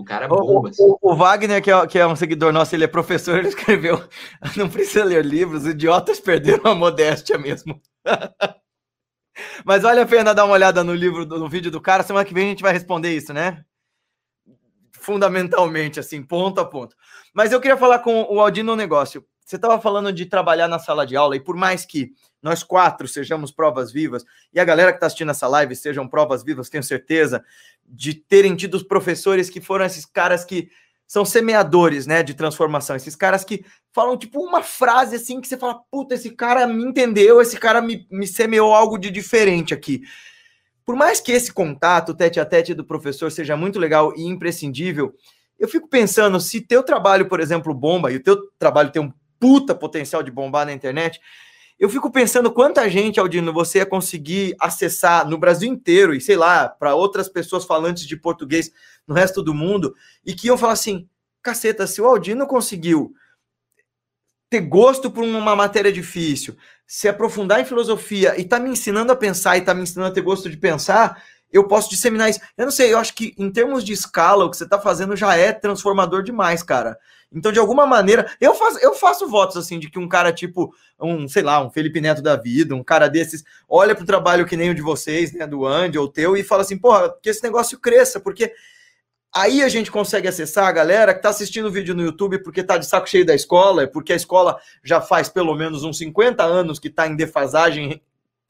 O 0.00 0.04
cara 0.04 0.26
bomba. 0.26 0.70
Assim. 0.70 0.82
O, 0.82 1.12
o, 1.12 1.14
Wagner, 1.14 1.62
que 1.62 1.70
é, 1.70 1.86
que 1.86 1.98
é, 1.98 2.06
um 2.06 2.16
seguidor 2.16 2.54
nosso, 2.54 2.74
ele 2.74 2.84
é 2.84 2.88
professor, 2.88 3.36
ele 3.38 3.48
escreveu: 3.48 4.02
Não 4.56 4.68
precisa 4.68 5.04
ler 5.04 5.24
livros, 5.24 5.66
idiotas 5.66 6.18
perderam 6.18 6.70
a 6.70 6.74
modéstia 6.74 7.36
mesmo. 7.36 7.80
Mas 9.64 9.82
vale 9.82 10.00
a 10.00 10.06
pena 10.06 10.34
dar 10.34 10.46
uma 10.46 10.54
olhada 10.54 10.82
no 10.82 10.94
livro, 10.94 11.26
no 11.26 11.48
vídeo 11.48 11.70
do 11.70 11.80
cara. 11.80 12.02
Semana 12.02 12.24
que 12.24 12.32
vem 12.32 12.46
a 12.46 12.48
gente 12.48 12.62
vai 12.62 12.72
responder 12.72 13.14
isso, 13.14 13.32
né? 13.34 13.62
Fundamentalmente, 14.92 16.00
assim, 16.00 16.22
ponto 16.22 16.60
a 16.60 16.64
ponto. 16.64 16.96
Mas 17.34 17.52
eu 17.52 17.60
queria 17.60 17.76
falar 17.76 17.98
com 17.98 18.22
o 18.22 18.40
Aldino 18.40 18.72
um 18.72 18.76
negócio. 18.76 19.24
Você 19.50 19.56
estava 19.56 19.80
falando 19.80 20.12
de 20.12 20.26
trabalhar 20.26 20.68
na 20.68 20.78
sala 20.78 21.04
de 21.04 21.16
aula, 21.16 21.34
e 21.34 21.40
por 21.40 21.56
mais 21.56 21.84
que 21.84 22.12
nós 22.40 22.62
quatro 22.62 23.08
sejamos 23.08 23.50
provas 23.50 23.90
vivas, 23.90 24.24
e 24.54 24.60
a 24.60 24.64
galera 24.64 24.92
que 24.92 24.98
está 24.98 25.06
assistindo 25.08 25.32
essa 25.32 25.48
live 25.48 25.74
sejam 25.74 26.06
provas 26.06 26.44
vivas, 26.44 26.68
tenho 26.68 26.84
certeza, 26.84 27.44
de 27.84 28.14
terem 28.14 28.54
tido 28.54 28.76
os 28.76 28.84
professores 28.84 29.50
que 29.50 29.60
foram 29.60 29.84
esses 29.84 30.06
caras 30.06 30.44
que 30.44 30.70
são 31.04 31.24
semeadores, 31.24 32.06
né, 32.06 32.22
de 32.22 32.32
transformação, 32.32 32.94
esses 32.94 33.16
caras 33.16 33.42
que 33.42 33.64
falam 33.92 34.16
tipo 34.16 34.40
uma 34.40 34.62
frase 34.62 35.16
assim 35.16 35.40
que 35.40 35.48
você 35.48 35.56
fala, 35.56 35.80
puta, 35.90 36.14
esse 36.14 36.30
cara 36.30 36.64
me 36.68 36.84
entendeu, 36.84 37.40
esse 37.40 37.58
cara 37.58 37.82
me, 37.82 38.06
me 38.08 38.28
semeou 38.28 38.72
algo 38.72 38.96
de 38.96 39.10
diferente 39.10 39.74
aqui. 39.74 40.02
Por 40.84 40.94
mais 40.94 41.20
que 41.20 41.32
esse 41.32 41.52
contato 41.52 42.14
tete 42.14 42.38
a 42.38 42.46
tete 42.46 42.72
do 42.72 42.84
professor 42.84 43.32
seja 43.32 43.56
muito 43.56 43.80
legal 43.80 44.14
e 44.16 44.22
imprescindível, 44.22 45.12
eu 45.58 45.68
fico 45.68 45.88
pensando 45.88 46.38
se 46.38 46.60
teu 46.60 46.84
trabalho, 46.84 47.28
por 47.28 47.40
exemplo, 47.40 47.74
bomba, 47.74 48.12
e 48.12 48.16
o 48.16 48.22
teu 48.22 48.48
trabalho 48.56 48.92
tem 48.92 49.02
um 49.02 49.12
puta 49.40 49.74
potencial 49.74 50.22
de 50.22 50.30
bombar 50.30 50.66
na 50.66 50.72
internet, 50.72 51.20
eu 51.80 51.88
fico 51.88 52.12
pensando 52.12 52.52
quanta 52.52 52.86
gente, 52.90 53.18
Aldino, 53.18 53.54
você 53.54 53.78
ia 53.78 53.86
conseguir 53.86 54.54
acessar 54.60 55.26
no 55.26 55.38
Brasil 55.38 55.72
inteiro 55.72 56.14
e 56.14 56.20
sei 56.20 56.36
lá, 56.36 56.68
para 56.68 56.94
outras 56.94 57.26
pessoas 57.26 57.64
falantes 57.64 58.06
de 58.06 58.18
português 58.18 58.70
no 59.08 59.14
resto 59.14 59.42
do 59.42 59.54
mundo 59.54 59.94
e 60.22 60.34
que 60.34 60.48
iam 60.48 60.58
falar 60.58 60.74
assim: 60.74 61.08
caceta, 61.42 61.86
se 61.86 62.02
o 62.02 62.06
Aldino 62.06 62.46
conseguiu 62.46 63.14
ter 64.50 64.60
gosto 64.60 65.10
por 65.10 65.24
uma 65.24 65.56
matéria 65.56 65.90
difícil, 65.90 66.54
se 66.86 67.08
aprofundar 67.08 67.60
em 67.60 67.64
filosofia 67.64 68.38
e 68.38 68.44
tá 68.44 68.60
me 68.60 68.68
ensinando 68.68 69.10
a 69.10 69.16
pensar 69.16 69.56
e 69.56 69.62
tá 69.62 69.72
me 69.72 69.82
ensinando 69.82 70.10
a 70.10 70.14
ter 70.14 70.20
gosto 70.20 70.50
de 70.50 70.58
pensar, 70.58 71.22
eu 71.52 71.66
posso 71.66 71.90
disseminar 71.90 72.30
isso. 72.30 72.40
Eu 72.56 72.64
não 72.64 72.72
sei, 72.72 72.92
eu 72.92 72.98
acho 72.98 73.14
que 73.14 73.34
em 73.36 73.50
termos 73.50 73.84
de 73.84 73.92
escala, 73.92 74.44
o 74.44 74.50
que 74.50 74.56
você 74.56 74.68
tá 74.68 74.78
fazendo 74.78 75.16
já 75.16 75.36
é 75.36 75.52
transformador 75.52 76.22
demais, 76.22 76.62
cara. 76.62 76.98
Então, 77.32 77.52
de 77.52 77.60
alguma 77.60 77.86
maneira, 77.86 78.30
eu 78.40 78.54
faço, 78.54 78.78
eu 78.80 78.94
faço 78.94 79.28
votos 79.28 79.56
assim 79.56 79.78
de 79.78 79.88
que 79.88 79.98
um 79.98 80.08
cara 80.08 80.32
tipo, 80.32 80.74
um, 81.00 81.28
sei 81.28 81.42
lá, 81.42 81.64
um 81.64 81.70
Felipe 81.70 82.00
Neto 82.00 82.20
da 82.20 82.36
vida, 82.36 82.74
um 82.74 82.82
cara 82.82 83.08
desses, 83.08 83.44
olha 83.68 83.94
pro 83.94 84.04
trabalho 84.04 84.46
que 84.46 84.56
nem 84.56 84.70
o 84.70 84.74
de 84.74 84.82
vocês, 84.82 85.32
né, 85.32 85.46
do 85.46 85.64
Andy 85.64 85.96
ou 85.96 86.08
teu, 86.08 86.36
e 86.36 86.42
fala 86.42 86.62
assim, 86.62 86.76
porra, 86.76 87.14
que 87.22 87.30
esse 87.30 87.42
negócio 87.42 87.78
cresça, 87.78 88.18
porque 88.18 88.52
aí 89.32 89.62
a 89.62 89.68
gente 89.68 89.92
consegue 89.92 90.26
acessar 90.26 90.66
a 90.66 90.72
galera 90.72 91.14
que 91.14 91.22
tá 91.22 91.28
assistindo 91.28 91.66
o 91.66 91.70
vídeo 91.70 91.94
no 91.94 92.02
YouTube 92.02 92.42
porque 92.42 92.64
tá 92.64 92.76
de 92.76 92.86
saco 92.86 93.08
cheio 93.08 93.24
da 93.24 93.34
escola, 93.34 93.86
porque 93.86 94.12
a 94.12 94.16
escola 94.16 94.58
já 94.82 95.00
faz 95.00 95.28
pelo 95.28 95.54
menos 95.54 95.84
uns 95.84 95.98
50 95.98 96.42
anos 96.42 96.80
que 96.80 96.90
tá 96.90 97.06
em 97.06 97.14
defasagem 97.14 98.02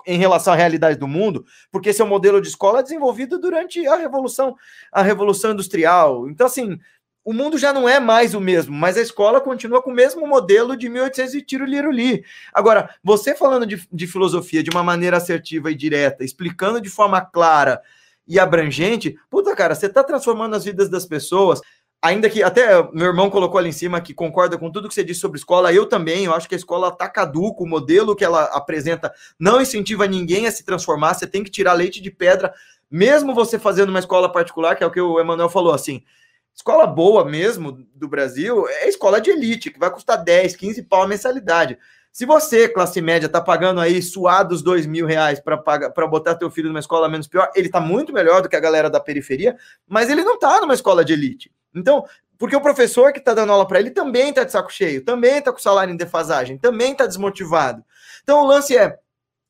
em 0.07 0.19
relação 0.19 0.53
à 0.53 0.57
realidade 0.57 0.99
do 0.99 1.09
mundo, 1.09 1.45
porque 1.71 1.91
esse 1.91 2.03
é 2.03 2.05
modelo 2.05 2.41
de 2.41 2.49
escola 2.49 2.83
desenvolvido 2.83 3.39
durante 3.39 3.87
a 3.87 3.97
revolução, 3.97 4.57
a 4.93 5.03
revolução 5.03 5.53
industrial. 5.53 6.29
Então 6.29 6.47
assim, 6.47 6.79
o 7.25 7.33
mundo 7.33 7.59
já 7.59 7.73
não 7.73 7.89
é 7.89 8.01
mais 8.01 8.35
o 8.35 8.41
mesmo, 8.41 8.75
mas 8.75 8.97
a 8.97 9.03
escola 9.03 9.41
continua 9.41 9.83
com 9.83 9.91
o 9.91 9.95
mesmo 9.95 10.27
modelo 10.27 10.77
de 10.77 10.89
1800 10.89 11.35
e 11.35 11.43
tiro 11.43 11.65
liruli. 11.65 12.25
Agora, 12.53 12.95
você 13.05 13.35
falando 13.35 13.67
de, 13.67 13.87
de 13.93 14.07
filosofia 14.07 14.63
de 14.63 14.71
uma 14.71 14.83
maneira 14.83 15.19
assertiva 15.19 15.71
e 15.71 15.75
direta, 15.75 16.25
explicando 16.25 16.81
de 16.81 16.89
forma 16.89 17.21
clara 17.21 17.81
e 18.27 18.39
abrangente, 18.39 19.19
puta 19.29 19.55
cara, 19.55 19.75
você 19.75 19.87
está 19.87 20.03
transformando 20.03 20.57
as 20.57 20.65
vidas 20.65 20.89
das 20.89 21.05
pessoas. 21.05 21.61
Ainda 22.03 22.31
que 22.31 22.43
até 22.43 22.83
meu 22.93 23.07
irmão 23.07 23.29
colocou 23.29 23.59
ali 23.59 23.69
em 23.69 23.73
cima 23.73 24.01
que 24.01 24.15
concorda 24.15 24.57
com 24.57 24.71
tudo 24.71 24.89
que 24.89 24.95
você 24.95 25.05
disse 25.05 25.21
sobre 25.21 25.39
escola, 25.39 25.73
eu 25.73 25.87
também, 25.87 26.25
eu 26.25 26.35
acho 26.35 26.49
que 26.49 26.55
a 26.55 26.59
escola 26.59 26.89
está 26.89 27.09
caduco, 27.09 27.65
o 27.65 27.69
modelo 27.69 28.17
que 28.17 28.25
ela 28.25 28.45
apresenta 28.45 29.13
não 29.39 29.61
incentiva 29.61 30.07
ninguém 30.07 30.47
a 30.47 30.51
se 30.51 30.65
transformar, 30.65 31.13
você 31.13 31.27
tem 31.27 31.45
que 31.45 31.51
tirar 31.51 31.75
leite 31.75 32.01
de 32.01 32.11
pedra, 32.11 32.55
mesmo 32.91 33.35
você 33.35 33.59
fazendo 33.59 33.91
uma 33.91 33.99
escola 33.99 34.33
particular, 34.33 34.77
que 34.77 34.83
é 34.83 34.87
o 34.87 34.91
que 34.91 35.01
o 35.01 35.21
Emanuel 35.21 35.51
falou 35.51 35.75
assim, 35.75 36.03
Escola 36.55 36.87
boa 36.87 37.25
mesmo 37.25 37.73
do 37.95 38.09
Brasil 38.09 38.69
é 38.69 38.89
escola 38.89 39.21
de 39.21 39.31
elite, 39.31 39.71
que 39.71 39.79
vai 39.79 39.91
custar 39.91 40.23
10, 40.23 40.57
15 40.57 40.83
pau 40.83 41.03
a 41.03 41.07
mensalidade. 41.07 41.79
Se 42.13 42.27
você, 42.27 42.69
classe 42.69 43.01
média, 43.01 43.29
tá 43.29 43.41
pagando 43.41 43.81
aí 43.81 44.03
suados 44.03 44.63
dois 44.63 44.85
mil 44.85 45.07
reais 45.07 45.41
para 45.41 46.07
botar 46.07 46.35
teu 46.35 46.51
filho 46.51 46.69
numa 46.69 46.81
escola 46.81 47.09
menos 47.09 47.29
pior, 47.29 47.51
ele 47.55 47.69
tá 47.69 47.81
muito 47.81 48.13
melhor 48.13 48.43
do 48.43 48.49
que 48.49 48.57
a 48.57 48.61
galera 48.61 48.91
da 48.91 49.01
periferia, 49.01 49.57
mas 49.89 50.11
ele 50.11 50.25
não 50.25 50.39
tá 50.39 50.61
numa 50.61 50.75
escola 50.75 51.05
de 51.05 51.13
elite. 51.13 51.51
Então, 51.75 52.05
porque 52.39 52.57
o 52.57 52.61
professor 52.61 53.13
que 53.13 53.21
tá 53.21 53.35
dando 53.35 53.53
aula 53.53 53.67
para 53.67 53.79
ele 53.79 53.91
também 53.91 54.33
tá 54.33 54.45
de 54.45 54.53
saco 54.53 54.73
cheio, 54.73 55.05
também 55.05 55.43
tá 55.43 55.53
com 55.53 55.59
salário 55.59 55.93
em 55.93 55.97
defasagem, 55.97 56.57
também 56.57 56.95
tá 56.95 57.07
desmotivado. 57.07 57.85
Então, 58.23 58.43
o 58.43 58.47
lance 58.47 58.77
é 58.77 58.99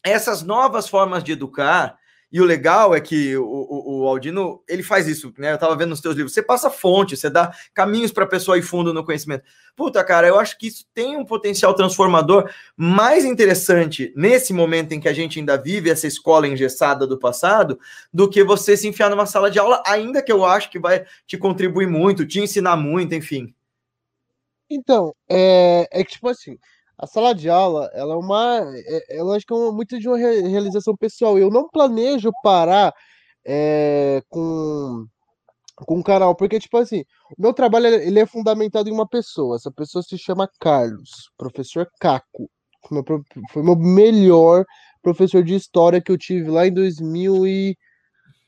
essas 0.03 0.43
novas 0.43 0.89
formas 0.89 1.23
de 1.23 1.33
educar 1.33 2.00
e 2.33 2.41
o 2.41 2.45
legal 2.45 2.95
é 2.95 3.01
que 3.01 3.37
o, 3.37 3.45
o, 3.45 4.01
o, 4.03 4.09
Aldino, 4.09 4.63
ele 4.69 4.83
faz 4.83 5.09
isso, 5.09 5.33
né? 5.37 5.53
Eu 5.53 5.59
tava 5.59 5.75
vendo 5.75 5.91
nos 5.91 6.01
teus 6.01 6.15
livros. 6.15 6.33
Você 6.33 6.43
passa 6.43 6.71
fonte, 6.71 7.17
você 7.17 7.29
dá 7.29 7.53
caminhos 7.75 8.13
para 8.13 8.25
a 8.25 8.29
pessoa 8.29 8.57
ir 8.57 8.63
fundo 8.63 8.95
no 8.95 9.05
conhecimento. 9.05 9.43
Puta, 9.75 10.05
cara, 10.05 10.29
eu 10.29 10.39
acho 10.39 10.57
que 10.57 10.69
isso 10.69 10.85
tem 10.95 11.17
um 11.17 11.25
potencial 11.25 11.75
transformador 11.75 12.49
mais 12.77 13.25
interessante 13.25 14.13
nesse 14.15 14.53
momento 14.53 14.93
em 14.93 15.01
que 15.01 15.09
a 15.09 15.13
gente 15.13 15.41
ainda 15.41 15.57
vive 15.57 15.91
essa 15.91 16.07
escola 16.07 16.47
engessada 16.47 17.05
do 17.05 17.19
passado, 17.19 17.81
do 18.13 18.31
que 18.31 18.45
você 18.45 18.77
se 18.77 18.87
enfiar 18.87 19.11
numa 19.11 19.27
sala 19.27 19.51
de 19.51 19.59
aula, 19.59 19.83
ainda 19.85 20.23
que 20.23 20.31
eu 20.31 20.45
acho 20.45 20.71
que 20.71 20.79
vai 20.79 21.05
te 21.27 21.37
contribuir 21.37 21.89
muito, 21.89 22.27
te 22.27 22.41
ensinar 22.41 22.77
muito, 22.77 23.13
enfim. 23.13 23.53
Então, 24.71 25.13
é, 25.29 25.89
é 25.91 26.05
que 26.05 26.13
tipo 26.13 26.29
assim, 26.29 26.57
a 27.01 27.07
sala 27.07 27.35
de 27.35 27.49
aula, 27.49 27.91
ela 27.95 28.13
é 28.15 28.17
uma, 28.17 28.61
é, 28.75 29.19
ela 29.19 29.35
acho 29.35 29.47
que 29.47 29.55
é 29.55 29.73
muito 29.73 29.99
de 29.99 30.07
uma 30.07 30.19
realização 30.19 30.95
pessoal. 30.97 31.39
Eu 31.39 31.51
não 31.51 31.69
planejo 31.69 32.31
parar 32.43 32.93
é, 33.47 34.23
com 34.29 35.07
com 35.87 35.99
um 35.99 36.03
canal, 36.03 36.35
porque 36.37 36.59
tipo 36.61 36.77
assim, 36.77 37.01
o 37.39 37.43
meu 37.43 37.55
trabalho 37.55 37.87
ele 37.87 38.21
é 38.21 38.27
fundamentado 38.27 38.91
em 38.91 38.93
uma 38.93 39.09
pessoa. 39.09 39.57
Essa 39.57 39.71
pessoa 39.73 40.03
se 40.03 40.19
chama 40.19 40.47
Carlos, 40.61 41.31
professor 41.39 41.89
Caco. 41.99 42.51
Foi 43.51 43.63
meu 43.63 43.77
melhor 43.77 44.65
professor 45.03 45.43
de 45.43 45.55
história 45.55 46.01
que 46.03 46.13
eu 46.13 46.19
tive 46.19 46.51
lá 46.51 46.67
em 46.67 46.73
2000 46.73 47.47
e 47.47 47.77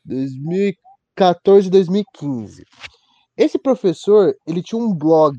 2014, 0.05 1.71
2015. 1.71 2.65
Esse 3.37 3.59
professor, 3.59 4.35
ele 4.47 4.63
tinha 4.63 4.81
um 4.81 4.95
blog 4.95 5.37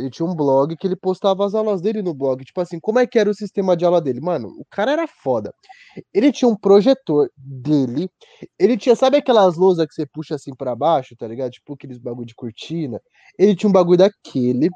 ele 0.00 0.10
tinha 0.10 0.26
um 0.26 0.34
blog 0.34 0.76
que 0.76 0.86
ele 0.86 0.96
postava 0.96 1.44
as 1.44 1.54
aulas 1.54 1.80
dele 1.80 2.02
no 2.02 2.14
blog. 2.14 2.44
Tipo 2.44 2.60
assim, 2.60 2.80
como 2.80 2.98
é 2.98 3.06
que 3.06 3.18
era 3.18 3.30
o 3.30 3.34
sistema 3.34 3.76
de 3.76 3.84
aula 3.84 4.00
dele? 4.00 4.20
Mano, 4.20 4.48
o 4.58 4.64
cara 4.70 4.92
era 4.92 5.06
foda. 5.06 5.54
Ele 6.12 6.32
tinha 6.32 6.48
um 6.48 6.56
projetor 6.56 7.30
dele. 7.36 8.10
Ele 8.58 8.76
tinha, 8.76 8.96
sabe 8.96 9.18
aquelas 9.18 9.56
lousas 9.56 9.86
que 9.86 9.94
você 9.94 10.06
puxa 10.06 10.34
assim 10.34 10.54
para 10.54 10.74
baixo, 10.74 11.14
tá 11.16 11.28
ligado? 11.28 11.50
Tipo 11.50 11.74
aqueles 11.74 11.98
bagulho 11.98 12.26
de 12.26 12.34
cortina. 12.34 13.00
Ele 13.38 13.54
tinha 13.54 13.68
um 13.68 13.72
bagulho 13.72 13.98
daquele. 13.98 14.70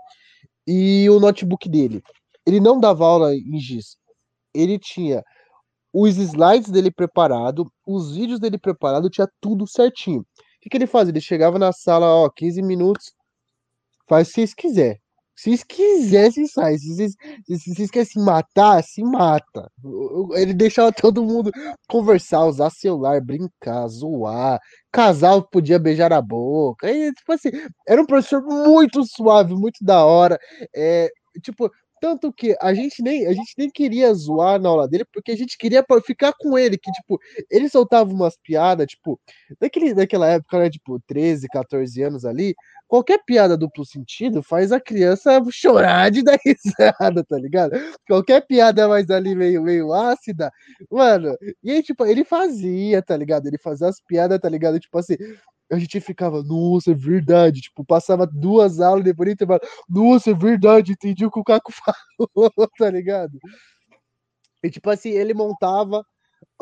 E 0.67 1.09
o 1.11 1.19
notebook 1.19 1.69
dele. 1.69 2.03
Ele 2.47 2.61
não 2.61 2.79
dava 2.79 3.07
aula 3.07 3.35
em 3.35 3.59
GIS. 3.59 3.97
Ele 4.55 4.79
tinha 4.79 5.23
os 5.93 6.17
slides 6.19 6.71
dele 6.71 6.91
preparado, 6.91 7.71
os 7.87 8.17
vídeos 8.17 8.41
dele 8.41 8.59
preparado, 8.59 9.09
tinha 9.09 9.29
tudo 9.41 9.67
certinho. 9.67 10.21
O 10.21 10.27
que, 10.61 10.69
que 10.69 10.77
ele 10.77 10.89
fazia? 10.89 11.13
Ele 11.13 11.21
chegava 11.21 11.59
na 11.59 11.73
sala, 11.73 12.07
ó, 12.07 12.29
15 12.29 12.63
minutos, 12.63 13.13
faz 14.09 14.29
o 14.29 14.31
que 14.31 14.35
vocês 14.35 14.55
quiser. 14.55 15.04
Se 15.37 15.51
vocês 15.51 15.65
quisessem 15.65 16.47
sair, 16.47 16.79
se 16.79 16.95
vocês, 16.95 17.13
se 17.47 17.75
vocês 17.75 17.91
querem 17.91 18.09
se 18.09 18.21
matar, 18.21 18.83
se 18.85 19.03
mata. 19.03 19.69
Ele 20.35 20.55
deixava 20.55 20.93
todo 20.95 21.25
mundo 21.25 21.51
conversar, 21.89 22.45
usar 22.45 22.71
celular, 22.71 23.21
brincar, 23.21 23.87
zoar. 23.89 24.61
Casal 24.93 25.43
podia 25.43 25.79
beijar 25.79 26.13
a 26.13 26.23
boca. 26.23 26.91
E, 26.91 27.13
tipo 27.13 27.33
assim, 27.33 27.51
era 27.87 28.01
um 28.01 28.07
professor 28.07 28.43
muito 28.43 29.05
suave, 29.05 29.55
muito 29.55 29.85
da 29.85 30.05
hora. 30.05 30.39
É, 30.75 31.11
tipo, 31.43 31.71
tanto 32.05 32.31
que 32.31 32.55
a 32.61 32.75
gente 32.75 33.03
nem 33.03 33.27
a 33.27 33.33
gente 33.33 33.55
nem 33.57 33.71
queria 33.71 34.13
zoar 34.13 34.61
na 34.61 34.69
aula 34.69 34.87
dele, 34.87 35.07
porque 35.11 35.33
a 35.33 35.37
gente 35.37 35.57
queria 35.57 35.83
ficar 36.05 36.35
com 36.39 36.59
ele, 36.59 36.77
que 36.77 36.93
tipo, 36.93 37.19
ele 37.51 37.67
soltava 37.67 38.13
umas 38.13 38.37
piadas, 38.37 38.89
tipo, 38.89 39.19
daquele, 39.59 39.95
daquela 39.95 40.29
época, 40.29 40.59
né, 40.59 40.69
tipo, 40.69 41.01
13, 41.07 41.49
14 41.49 42.03
anos 42.03 42.27
ali, 42.27 42.55
qualquer 42.87 43.25
piada 43.25 43.57
duplo 43.57 43.87
sentido 43.87 44.43
faz 44.43 44.71
a 44.71 44.79
criança 44.79 45.43
chorar 45.51 46.11
de 46.11 46.21
dar 46.23 46.39
risada, 46.45 47.25
tá 47.25 47.39
ligado? 47.39 47.73
Qualquer 48.07 48.47
piada 48.47 48.87
mais 48.87 49.09
ali 49.09 49.35
meio, 49.35 49.63
meio 49.63 49.91
ácida, 49.95 50.53
mano, 50.91 51.35
e 51.63 51.71
aí, 51.71 51.83
tipo, 51.83 52.05
ele 52.05 52.23
fazia, 52.23 53.01
tá 53.01 53.17
ligado? 53.17 53.47
Ele 53.47 53.57
fazia 53.57 53.89
as 53.89 53.99
piadas, 53.99 54.39
tá 54.39 54.49
ligado? 54.51 54.79
Tipo 54.79 54.99
assim, 54.99 55.17
a 55.71 55.79
gente 55.79 56.01
ficava, 56.01 56.43
nossa, 56.43 56.93
é 56.93 56.95
verdade. 56.95 57.63
Tipo, 57.63 57.85
passava 57.85 58.27
duas 58.27 58.81
aulas 58.81 59.05
depois 59.05 59.29
do 59.29 59.33
intervalo. 59.33 59.61
Nossa, 59.89 60.31
é 60.31 60.35
verdade, 60.35 60.93
entendi 60.93 61.25
o 61.25 61.31
que 61.31 61.41
o 61.41 61.45
Caco 61.45 61.73
falou, 62.19 62.51
tá 62.79 62.91
ligado? 62.91 63.39
E 64.63 64.71
tipo 64.71 64.89
assim, 64.91 65.11
ele 65.11 65.35
montava 65.35 66.05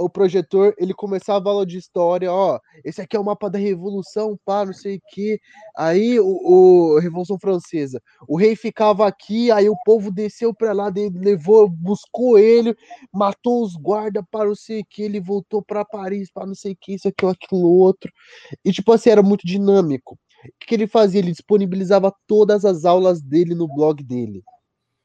o 0.04 0.10
projetor, 0.10 0.74
ele 0.78 0.92
começava 0.94 1.48
a 1.48 1.52
aula 1.52 1.66
de 1.66 1.78
história, 1.78 2.32
ó, 2.32 2.58
esse 2.84 3.00
aqui 3.00 3.16
é 3.16 3.20
o 3.20 3.24
mapa 3.24 3.48
da 3.48 3.58
Revolução, 3.58 4.38
pá, 4.44 4.64
não 4.64 4.72
sei 4.72 4.96
o 4.96 5.00
que. 5.12 5.38
Aí 5.76 6.18
o, 6.20 6.26
o, 6.26 6.98
Revolução 6.98 7.38
Francesa, 7.38 8.00
o 8.28 8.36
rei 8.36 8.56
ficava 8.56 9.06
aqui, 9.06 9.50
aí 9.50 9.68
o 9.68 9.76
povo 9.84 10.10
desceu 10.10 10.54
para 10.54 10.72
lá, 10.72 10.92
levou, 11.14 11.68
buscou 11.68 12.38
ele, 12.38 12.74
matou 13.12 13.62
os 13.62 13.74
guardas 13.74 14.24
para 14.30 14.46
não 14.46 14.54
sei 14.54 14.80
o 14.80 14.86
que, 14.88 15.02
ele 15.02 15.20
voltou 15.20 15.62
para 15.62 15.84
Paris 15.84 16.30
para 16.32 16.46
não 16.46 16.54
sei 16.54 16.72
o 16.72 16.76
que, 16.80 16.94
isso 16.94 17.08
aqui, 17.08 17.26
aquilo 17.26 17.68
outro. 17.68 18.10
E 18.64 18.72
tipo 18.72 18.92
assim, 18.92 19.10
era 19.10 19.22
muito 19.22 19.46
dinâmico. 19.46 20.14
O 20.44 20.48
que, 20.58 20.66
que 20.66 20.74
ele 20.74 20.86
fazia? 20.88 21.20
Ele 21.20 21.30
disponibilizava 21.30 22.12
todas 22.26 22.64
as 22.64 22.84
aulas 22.84 23.22
dele 23.22 23.54
no 23.54 23.68
blog 23.68 24.02
dele 24.02 24.42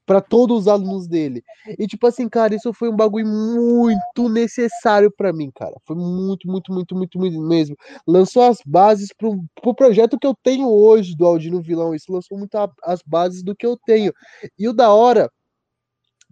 para 0.08 0.22
todos 0.22 0.62
os 0.62 0.68
alunos 0.70 1.06
dele. 1.06 1.44
E 1.78 1.86
tipo 1.86 2.08
assim, 2.08 2.30
cara, 2.30 2.56
isso 2.56 2.72
foi 2.74 2.90
um 2.90 2.96
bagulho 2.96 3.28
muito 3.28 4.30
necessário 4.30 5.12
para 5.12 5.34
mim, 5.34 5.52
cara. 5.54 5.76
Foi 5.86 5.98
muito, 5.98 6.48
muito, 6.48 6.72
muito, 6.72 6.96
muito, 6.96 7.20
muito 7.20 7.42
mesmo. 7.42 7.76
Lançou 8.08 8.44
as 8.44 8.60
bases 8.66 9.10
pro, 9.16 9.44
pro 9.62 9.76
projeto 9.76 10.18
que 10.18 10.26
eu 10.26 10.34
tenho 10.42 10.70
hoje 10.70 11.14
do 11.14 11.26
Aldino 11.26 11.62
Vilão. 11.62 11.94
Isso 11.94 12.12
lançou 12.12 12.38
muito 12.38 12.56
a, 12.56 12.72
as 12.84 13.02
bases 13.06 13.44
do 13.44 13.54
que 13.54 13.66
eu 13.66 13.78
tenho. 13.86 14.14
E 14.58 14.70
o 14.70 14.74
da 14.74 14.94
hora 14.94 15.30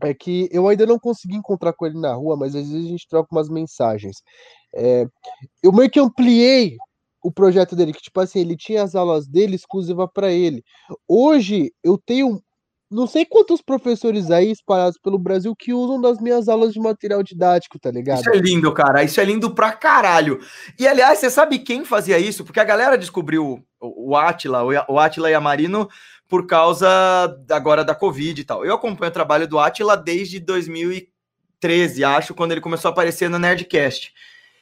é 0.02 0.14
que 0.14 0.48
eu 0.52 0.68
ainda 0.70 0.86
não 0.86 0.98
consegui 0.98 1.36
encontrar 1.36 1.74
com 1.74 1.86
ele 1.86 2.00
na 2.00 2.14
rua, 2.14 2.38
mas 2.38 2.56
às 2.56 2.70
vezes 2.70 2.86
a 2.86 2.90
gente 2.90 3.08
troca 3.10 3.28
umas 3.30 3.50
mensagens. 3.50 4.22
É, 4.74 5.06
eu 5.62 5.74
meio 5.74 5.90
que 5.90 6.00
ampliei 6.00 6.78
o 7.22 7.32
projeto 7.32 7.76
dele, 7.76 7.92
que 7.92 8.02
tipo 8.02 8.22
assim, 8.22 8.40
ele 8.40 8.56
tinha 8.56 8.84
as 8.84 8.96
aulas 8.96 9.28
dele 9.28 9.56
exclusiva 9.56 10.08
para 10.08 10.32
ele. 10.32 10.64
Hoje 11.08 11.74
eu 11.84 11.98
tenho 11.98 12.42
não 12.96 13.06
sei 13.06 13.26
quantos 13.26 13.62
professores 13.62 14.32
aí 14.32 14.50
espalhados 14.50 14.98
pelo 14.98 15.20
Brasil 15.20 15.54
que 15.56 15.74
usam 15.74 16.00
das 16.00 16.20
minhas 16.20 16.48
aulas 16.48 16.74
de 16.74 16.80
material 16.80 17.22
didático, 17.22 17.78
tá 17.78 17.92
ligado? 17.92 18.22
Isso 18.22 18.30
é 18.30 18.38
lindo, 18.38 18.72
cara. 18.74 19.04
Isso 19.04 19.20
é 19.20 19.26
lindo 19.26 19.54
pra 19.54 19.74
caralho. 19.74 20.40
E 20.80 20.88
aliás, 20.88 21.20
você 21.20 21.30
sabe 21.30 21.60
quem 21.60 21.84
fazia 21.84 22.18
isso? 22.18 22.46
Porque 22.46 22.60
a 22.60 22.64
galera 22.64 22.98
descobriu 22.98 23.64
o 23.80 24.16
Atila, 24.16 24.64
o 24.88 24.98
Atila 24.98 25.30
e 25.30 25.34
a 25.34 25.42
Marino 25.42 25.90
por 26.28 26.48
causa 26.48 26.88
agora 27.52 27.84
da 27.84 27.94
Covid 27.94 28.40
e 28.40 28.44
tal. 28.44 28.66
Eu 28.66 28.76
acompanho 28.76 29.10
o 29.10 29.14
trabalho 29.14 29.48
do 29.48 29.60
Atila 29.60 29.96
desde 29.98 30.40
2013, 30.40 32.04
acho, 32.04 32.34
quando 32.34 32.54
ele 32.54 32.62
começou 32.62 32.90
a 32.90 32.92
aparecer 32.92 33.30
no 33.30 33.38
Nerdcast. 33.38 34.14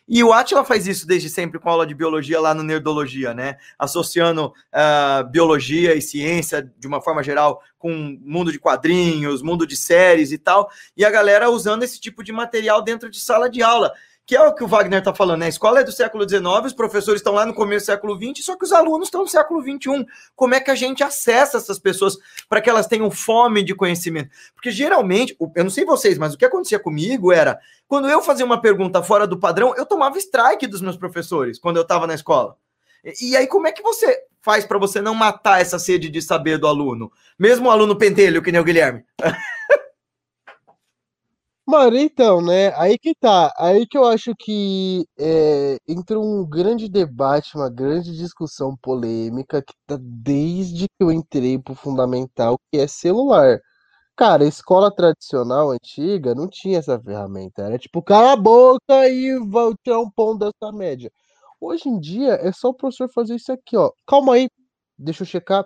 E 0.07 0.23
o 0.23 0.33
Atila 0.33 0.65
faz 0.65 0.85
isso 0.85 1.07
desde 1.07 1.29
sempre 1.29 1.59
com 1.59 1.69
aula 1.69 1.87
de 1.87 1.93
biologia 1.93 2.39
lá 2.39 2.53
no 2.53 2.61
Nerdologia, 2.61 3.33
né? 3.33 3.57
Associando 3.79 4.47
uh, 4.47 5.29
biologia 5.29 5.95
e 5.95 6.01
ciência 6.01 6.69
de 6.77 6.87
uma 6.87 7.01
forma 7.01 7.23
geral 7.23 7.61
com 7.77 8.17
mundo 8.21 8.51
de 8.51 8.59
quadrinhos, 8.59 9.41
mundo 9.41 9.65
de 9.65 9.75
séries 9.77 10.31
e 10.31 10.37
tal, 10.37 10.69
e 10.95 11.05
a 11.05 11.09
galera 11.09 11.49
usando 11.49 11.83
esse 11.83 11.99
tipo 11.99 12.23
de 12.23 12.31
material 12.31 12.81
dentro 12.81 13.09
de 13.09 13.19
sala 13.19 13.49
de 13.49 13.61
aula 13.61 13.93
que 14.25 14.35
é 14.35 14.41
o 14.41 14.53
que 14.53 14.63
o 14.63 14.67
Wagner 14.67 14.99
está 14.99 15.13
falando, 15.13 15.41
né? 15.41 15.47
A 15.47 15.49
escola 15.49 15.81
é 15.81 15.83
do 15.83 15.91
século 15.91 16.27
XIX, 16.27 16.43
os 16.65 16.73
professores 16.73 17.19
estão 17.19 17.33
lá 17.33 17.45
no 17.45 17.53
começo 17.53 17.85
do 17.85 17.87
século 17.87 18.15
XX, 18.15 18.45
só 18.45 18.55
que 18.55 18.63
os 18.63 18.71
alunos 18.71 19.07
estão 19.07 19.21
no 19.21 19.27
século 19.27 19.61
XXI. 19.61 20.05
Como 20.35 20.55
é 20.55 20.61
que 20.61 20.71
a 20.71 20.75
gente 20.75 21.03
acessa 21.03 21.57
essas 21.57 21.77
pessoas 21.77 22.17
para 22.47 22.61
que 22.61 22.69
elas 22.69 22.87
tenham 22.87 23.11
fome 23.11 23.63
de 23.63 23.75
conhecimento? 23.75 24.29
Porque 24.53 24.71
geralmente, 24.71 25.35
eu 25.55 25.63
não 25.63 25.71
sei 25.71 25.83
vocês, 25.83 26.17
mas 26.17 26.33
o 26.33 26.37
que 26.37 26.45
acontecia 26.45 26.79
comigo 26.79 27.31
era, 27.31 27.59
quando 27.87 28.09
eu 28.09 28.21
fazia 28.21 28.45
uma 28.45 28.61
pergunta 28.61 29.03
fora 29.03 29.27
do 29.27 29.37
padrão, 29.37 29.75
eu 29.75 29.85
tomava 29.85 30.17
strike 30.17 30.67
dos 30.67 30.81
meus 30.81 30.95
professores 30.95 31.59
quando 31.59 31.77
eu 31.77 31.83
estava 31.83 32.07
na 32.07 32.13
escola. 32.13 32.55
E 33.21 33.35
aí, 33.35 33.45
como 33.47 33.67
é 33.67 33.71
que 33.73 33.83
você 33.83 34.23
faz 34.41 34.65
para 34.65 34.79
você 34.79 35.01
não 35.01 35.13
matar 35.13 35.59
essa 35.59 35.77
sede 35.77 36.09
de 36.09 36.21
saber 36.21 36.57
do 36.57 36.67
aluno? 36.67 37.11
Mesmo 37.37 37.67
o 37.67 37.71
aluno 37.71 37.97
pentelho, 37.97 38.41
que 38.41 38.51
nem 38.51 38.61
o 38.61 38.63
Guilherme. 38.63 39.03
Mano, 41.73 41.97
então, 41.97 42.39
né? 42.39 42.71
Aí 42.75 42.99
que 42.99 43.15
tá. 43.15 43.51
Aí 43.57 43.87
que 43.87 43.97
eu 43.97 44.05
acho 44.05 44.35
que 44.37 45.07
é, 45.17 45.77
entra 45.87 46.19
um 46.19 46.47
grande 46.47 46.87
debate, 46.87 47.55
uma 47.57 47.67
grande 47.67 48.15
discussão 48.15 48.77
polêmica 48.77 49.59
que 49.59 49.73
tá 49.87 49.97
desde 49.99 50.85
que 50.87 51.03
eu 51.03 51.11
entrei 51.11 51.57
pro 51.57 51.73
fundamental, 51.73 52.59
que 52.71 52.77
é 52.79 52.85
celular. 52.87 53.59
Cara, 54.15 54.45
escola 54.45 54.95
tradicional 54.95 55.71
antiga 55.71 56.35
não 56.35 56.47
tinha 56.49 56.79
essa 56.79 56.99
ferramenta. 57.01 57.63
Era 57.63 57.79
tipo, 57.79 58.03
cala 58.03 58.33
a 58.33 58.37
boca 58.37 59.09
e 59.09 59.39
vai 59.49 59.73
tirar 59.83 59.99
um 60.01 60.11
ponto 60.11 60.39
dessa 60.39 60.71
média. 60.73 61.11
Hoje 61.61 61.89
em 61.89 61.99
dia 61.99 62.33
é 62.41 62.51
só 62.51 62.69
o 62.69 62.75
professor 62.75 63.09
fazer 63.13 63.35
isso 63.35 63.51
aqui, 63.53 63.77
ó. 63.77 63.91
Calma 64.07 64.35
aí, 64.35 64.49
deixa 64.97 65.23
eu 65.23 65.27
checar. 65.27 65.65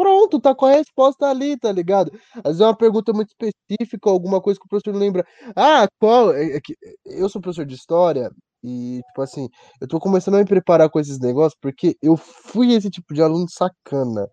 Pronto, 0.00 0.40
tá 0.40 0.54
com 0.54 0.64
a 0.64 0.70
resposta 0.72 1.26
ali, 1.28 1.58
tá 1.58 1.70
ligado? 1.70 2.10
Às 2.36 2.42
vezes 2.44 2.60
é 2.62 2.64
uma 2.64 2.74
pergunta 2.76 3.12
muito 3.12 3.28
específica, 3.28 4.08
alguma 4.08 4.40
coisa 4.40 4.58
que 4.58 4.64
o 4.64 4.68
professor 4.68 4.94
não 4.94 4.98
lembra. 5.00 5.26
Ah, 5.54 5.86
qual? 5.98 6.32
É, 6.32 6.56
é 6.56 6.60
eu 7.04 7.28
sou 7.28 7.38
professor 7.42 7.66
de 7.66 7.74
história 7.74 8.30
e, 8.64 9.02
tipo 9.08 9.20
assim, 9.20 9.46
eu 9.78 9.86
tô 9.86 10.00
começando 10.00 10.36
a 10.36 10.38
me 10.38 10.46
preparar 10.46 10.88
com 10.88 10.98
esses 10.98 11.18
negócios 11.20 11.54
porque 11.60 11.96
eu 12.02 12.16
fui 12.16 12.72
esse 12.72 12.88
tipo 12.88 13.12
de 13.12 13.20
aluno 13.20 13.46
sacana. 13.50 14.26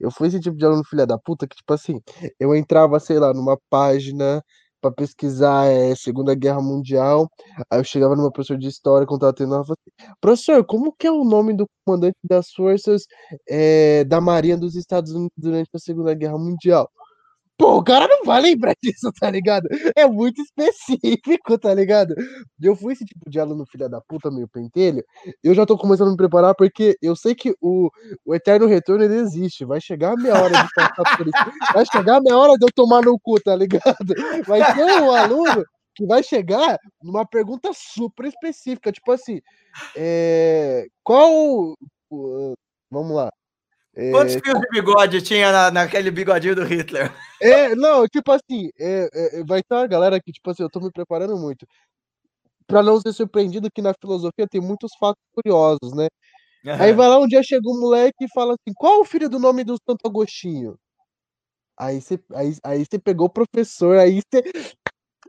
Eu 0.00 0.10
fui 0.10 0.26
esse 0.26 0.40
tipo 0.40 0.56
de 0.56 0.64
aluno 0.64 0.82
filha 0.84 1.06
da 1.06 1.16
puta 1.16 1.46
que, 1.46 1.54
tipo 1.54 1.72
assim, 1.72 2.00
eu 2.40 2.52
entrava, 2.56 2.98
sei 2.98 3.20
lá, 3.20 3.32
numa 3.32 3.56
página 3.70 4.42
para 4.82 4.92
pesquisar 4.92 5.66
é, 5.66 5.94
Segunda 5.94 6.34
Guerra 6.34 6.60
Mundial. 6.60 7.30
Aí 7.70 7.78
eu 7.80 7.84
chegava 7.84 8.16
no 8.16 8.22
meu 8.22 8.32
professor 8.32 8.58
de 8.58 8.68
história, 8.68 9.06
quando 9.06 9.20
tava 9.20 9.32
tendo, 9.32 9.54
assim, 9.54 9.72
professor, 10.20 10.64
como 10.66 10.92
que 10.92 11.06
é 11.06 11.12
o 11.12 11.24
nome 11.24 11.54
do 11.54 11.66
comandante 11.84 12.16
das 12.24 12.50
forças 12.52 13.06
é, 13.48 14.04
da 14.04 14.20
Marinha 14.20 14.56
dos 14.58 14.74
Estados 14.74 15.12
Unidos 15.12 15.32
durante 15.36 15.70
a 15.74 15.78
Segunda 15.78 16.12
Guerra 16.14 16.36
Mundial? 16.38 16.90
Pô, 17.58 17.76
o 17.78 17.84
cara 17.84 18.08
não 18.08 18.24
vai 18.24 18.40
lembrar 18.40 18.74
disso, 18.82 19.10
tá 19.20 19.30
ligado? 19.30 19.68
É 19.96 20.06
muito 20.06 20.40
específico, 20.42 21.58
tá 21.58 21.72
ligado? 21.74 22.14
Eu 22.60 22.74
fui 22.74 22.92
esse 22.94 23.04
tipo 23.04 23.30
de 23.30 23.38
aluno 23.38 23.64
filha 23.70 23.88
da 23.88 24.00
puta, 24.00 24.30
meio 24.30 24.48
pentelho. 24.48 25.04
Eu 25.42 25.54
já 25.54 25.64
tô 25.66 25.76
começando 25.78 26.08
a 26.08 26.10
me 26.12 26.16
preparar 26.16 26.54
porque 26.54 26.96
eu 27.00 27.14
sei 27.14 27.34
que 27.34 27.54
o, 27.60 27.88
o 28.24 28.34
eterno 28.34 28.66
retorno 28.66 29.04
ele 29.04 29.16
existe. 29.16 29.64
Vai 29.64 29.80
chegar 29.80 30.12
a 30.12 30.16
minha 30.16 30.34
hora 30.34 30.50
de 30.62 30.68
passar 30.74 31.16
por 31.16 31.26
isso. 31.26 31.72
Vai 31.74 31.84
chegar 31.86 32.16
a 32.16 32.20
minha 32.20 32.36
hora 32.36 32.54
de 32.58 32.64
eu 32.64 32.70
tomar 32.74 33.02
no 33.02 33.18
cu, 33.20 33.40
tá 33.40 33.54
ligado? 33.54 34.14
Vai 34.46 34.74
ter 34.74 34.84
um 34.84 35.10
aluno 35.10 35.64
que 35.94 36.06
vai 36.06 36.22
chegar 36.22 36.78
numa 37.02 37.26
pergunta 37.26 37.70
super 37.74 38.26
específica, 38.26 38.90
tipo 38.92 39.12
assim, 39.12 39.40
é, 39.96 40.86
qual. 41.02 41.74
Vamos 42.90 43.16
lá. 43.16 43.30
Quantos 43.94 44.36
é, 44.36 44.40
fios 44.40 44.58
de 44.58 44.68
bigode 44.70 45.20
tinha 45.20 45.52
na, 45.52 45.70
naquele 45.70 46.10
bigodinho 46.10 46.56
do 46.56 46.64
Hitler? 46.64 47.12
É, 47.40 47.74
não, 47.74 48.08
tipo 48.08 48.32
assim, 48.32 48.70
é, 48.78 49.08
é, 49.12 49.44
vai 49.44 49.62
ter 49.62 49.74
uma 49.74 49.86
galera 49.86 50.18
que, 50.20 50.32
tipo 50.32 50.50
assim, 50.50 50.62
eu 50.62 50.70
tô 50.70 50.80
me 50.80 50.90
preparando 50.90 51.36
muito 51.36 51.66
para 52.66 52.82
não 52.82 52.98
ser 53.00 53.12
surpreendido 53.12 53.70
que 53.70 53.82
na 53.82 53.92
filosofia 54.00 54.48
tem 54.48 54.60
muitos 54.60 54.92
fatos 54.98 55.22
curiosos, 55.34 55.92
né? 55.94 56.08
Uhum. 56.64 56.74
Aí 56.80 56.92
vai 56.92 57.08
lá 57.08 57.18
um 57.18 57.26
dia 57.26 57.42
chega 57.42 57.68
um 57.68 57.78
moleque 57.78 58.24
e 58.24 58.32
fala 58.32 58.54
assim: 58.54 58.72
qual 58.74 59.00
o 59.00 59.04
filho 59.04 59.28
do 59.28 59.38
nome 59.38 59.64
do 59.64 59.76
Santo 59.86 60.06
Agostinho? 60.06 60.78
Aí 61.76 62.00
você 62.00 62.18
aí, 62.34 62.56
aí 62.64 62.86
pegou 63.02 63.26
o 63.26 63.30
professor, 63.30 63.98
aí 63.98 64.20
você 64.20 64.42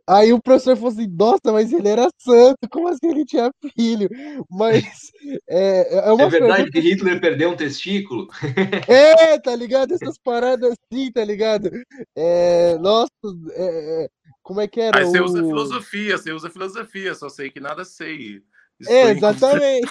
Aí 0.08 0.34
o 0.34 0.42
professor 0.42 0.76
falou 0.76 0.92
assim: 0.92 1.08
Nossa, 1.08 1.52
mas 1.52 1.72
ele 1.72 1.88
era 1.88 2.10
santo, 2.20 2.68
como 2.70 2.90
assim 2.90 3.10
ele 3.10 3.26
tinha 3.26 3.50
filho? 3.76 4.10
Mas 4.50 5.12
é, 5.50 6.08
é 6.08 6.12
uma 6.12 6.24
É 6.24 6.30
verdade 6.30 6.70
que 6.70 6.80
Hitler 6.80 7.22
perdeu 7.22 7.52
um 7.52 7.56
testículo? 7.56 8.28
É, 8.88 9.40
tá 9.40 9.56
ligado? 9.56 9.94
Essas 9.94 10.18
paradas 10.18 10.74
assim, 10.74 11.12
tá 11.12 11.24
ligado? 11.24 11.70
É, 12.16 12.78
nossa, 12.80 13.10
é, 13.52 14.04
é 14.04 14.10
como 14.42 14.60
é 14.60 14.68
que 14.68 14.82
era? 14.82 15.00
Aí 15.00 15.06
você 15.06 15.22
o... 15.22 15.26
usa 15.26 15.42
filosofia, 15.42 16.18
você 16.18 16.32
usa 16.34 16.50
filosofia, 16.50 17.16
só 17.16 17.30
sei 17.30 17.50
que 17.50 17.62
nada 17.62 17.86
sei. 17.86 18.42
é, 18.86 19.12
exatamente. 19.12 19.88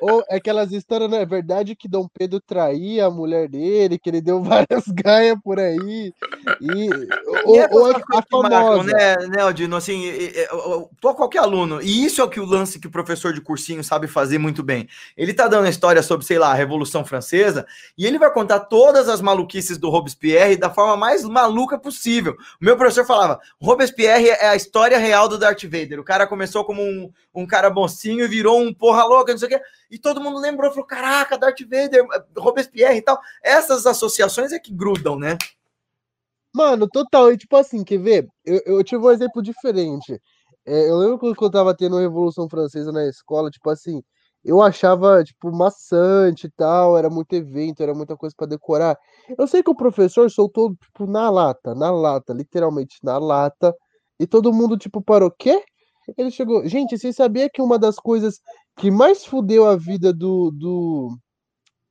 Ou 0.00 0.24
aquelas 0.30 0.72
histórias, 0.72 1.10
não 1.10 1.18
é 1.18 1.26
verdade 1.26 1.76
que 1.76 1.88
Dom 1.88 2.08
Pedro 2.18 2.40
traía 2.40 3.06
a 3.06 3.10
mulher 3.10 3.48
dele, 3.48 3.98
que 3.98 4.08
ele 4.08 4.20
deu 4.20 4.42
várias 4.42 4.84
gaias 4.88 5.36
por 5.42 5.58
aí. 5.58 6.12
E, 6.60 6.90
ou, 7.44 7.56
e 7.56 7.68
ou 7.70 7.92
a, 7.92 8.02
a 8.14 8.22
famosa. 8.22 8.84
né, 8.84 9.16
né, 9.28 9.42
Aldino? 9.42 9.76
Assim, 9.76 10.10
qualquer 11.00 11.40
aluno, 11.40 11.80
e 11.82 12.04
isso 12.04 12.20
é 12.20 12.24
o 12.24 12.28
que 12.28 12.40
o 12.40 12.44
lance 12.44 12.78
que 12.78 12.86
o 12.86 12.90
professor 12.90 13.32
de 13.32 13.40
cursinho 13.40 13.84
sabe 13.84 14.06
fazer 14.06 14.38
muito 14.38 14.62
bem. 14.62 14.88
Ele 15.16 15.34
tá 15.34 15.46
dando 15.48 15.66
a 15.66 15.70
história 15.70 16.02
sobre, 16.02 16.24
sei 16.26 16.38
lá, 16.38 16.50
a 16.50 16.54
Revolução 16.54 17.04
Francesa, 17.04 17.66
e 17.96 18.06
ele 18.06 18.18
vai 18.18 18.32
contar 18.32 18.60
todas 18.60 19.08
as 19.08 19.20
maluquices 19.20 19.78
do 19.78 19.90
Robespierre 19.90 20.56
da 20.56 20.70
forma 20.70 20.96
mais 20.96 21.24
maluca 21.24 21.78
possível. 21.78 22.32
O 22.60 22.64
meu 22.64 22.76
professor 22.76 23.04
falava: 23.04 23.40
Robespierre 23.60 24.28
é 24.28 24.48
a 24.48 24.56
história 24.56 24.98
real 24.98 25.28
do 25.28 25.38
Darth 25.38 25.64
Vader. 25.64 26.00
O 26.00 26.04
cara 26.04 26.26
começou 26.26 26.64
como 26.64 26.82
um, 26.82 27.10
um 27.34 27.46
cara 27.46 27.70
mocinho 27.70 28.24
e 28.24 28.28
virou 28.28 28.60
um 28.60 28.72
porra 28.72 29.04
louca, 29.04 29.32
sei 29.48 29.56
o 29.56 29.60
quê. 29.60 29.64
E 29.90 29.98
todo 29.98 30.20
mundo 30.20 30.38
lembrou, 30.38 30.70
falou: 30.70 30.86
caraca, 30.86 31.38
Darth 31.38 31.60
Vader, 31.60 32.06
Robespierre 32.36 32.98
e 32.98 33.02
tal. 33.02 33.20
Essas 33.42 33.86
associações 33.86 34.52
é 34.52 34.58
que 34.58 34.72
grudam, 34.72 35.18
né? 35.18 35.36
Mano, 36.54 36.88
total. 36.88 37.32
E 37.32 37.38
tipo 37.38 37.56
assim, 37.56 37.82
quer 37.84 37.98
ver? 37.98 38.28
Eu, 38.44 38.60
eu 38.66 38.84
tive 38.84 39.02
um 39.04 39.10
exemplo 39.10 39.42
diferente. 39.42 40.20
É, 40.64 40.88
eu 40.88 40.96
lembro 40.96 41.18
quando 41.18 41.36
eu 41.40 41.50
tava 41.50 41.76
tendo 41.76 41.96
a 41.96 42.00
Revolução 42.00 42.48
Francesa 42.48 42.92
na 42.92 43.06
escola, 43.06 43.50
tipo 43.50 43.68
assim, 43.68 44.02
eu 44.44 44.60
achava, 44.60 45.22
tipo, 45.24 45.52
maçante 45.52 46.46
e 46.46 46.50
tal, 46.50 46.98
era 46.98 47.08
muito 47.08 47.32
evento, 47.34 47.82
era 47.82 47.94
muita 47.94 48.16
coisa 48.16 48.34
para 48.36 48.48
decorar. 48.48 48.98
Eu 49.38 49.46
sei 49.46 49.62
que 49.62 49.70
o 49.70 49.74
professor 49.76 50.30
soltou, 50.30 50.74
tipo, 50.74 51.06
na 51.06 51.30
lata, 51.30 51.74
na 51.74 51.90
lata, 51.90 52.32
literalmente 52.32 52.98
na 53.02 53.18
lata, 53.18 53.74
e 54.18 54.26
todo 54.26 54.52
mundo, 54.52 54.76
tipo, 54.76 55.00
parou, 55.02 55.30
quê? 55.30 55.62
Ele 56.18 56.30
chegou, 56.30 56.66
gente, 56.66 56.98
você 56.98 57.12
sabia 57.12 57.48
que 57.48 57.62
uma 57.62 57.78
das 57.78 57.96
coisas 57.96 58.40
que 58.76 58.90
mais 58.90 59.24
fudeu 59.24 59.66
a 59.66 59.76
vida 59.76 60.12
do, 60.12 60.50
do... 60.50 61.16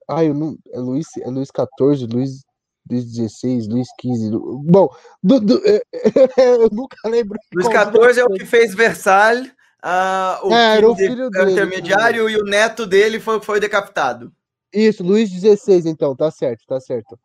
Ai, 0.09 0.29
eu 0.29 0.33
não... 0.33 0.57
é 0.73 0.79
Luiz, 0.79 1.07
é 1.17 1.29
Luiz 1.29 1.51
14, 1.51 2.05
Luiz, 2.05 2.41
Luiz 2.89 3.05
16, 3.05 3.67
Luiz 3.67 3.87
15, 3.99 4.31
bom, 4.65 4.89
do, 5.21 5.39
do... 5.39 5.61
eu 6.37 6.69
nunca 6.71 6.97
lembro. 7.07 7.37
Luiz 7.53 7.67
14 7.67 8.19
é 8.19 8.25
o 8.25 8.29
que 8.29 8.45
fez 8.45 8.73
Versalhes, 8.73 9.51
ah, 9.81 10.39
o, 10.43 10.53
É, 10.53 10.77
era 10.77 10.89
o 10.89 10.95
filho 10.95 11.09
filho 11.09 11.29
de- 11.29 11.37
era 11.37 11.43
o 11.43 11.47
dele, 11.47 11.59
intermediário 11.59 12.29
e 12.29 12.37
o 12.37 12.43
neto 12.43 12.85
dele 12.85 13.19
foi, 13.19 13.41
foi 13.41 13.59
decapitado. 13.59 14.31
Isso, 14.71 15.03
Luiz 15.03 15.29
16, 15.29 15.85
então, 15.85 16.15
tá 16.15 16.29
certo, 16.29 16.65
tá 16.67 16.79
certo. 16.79 17.19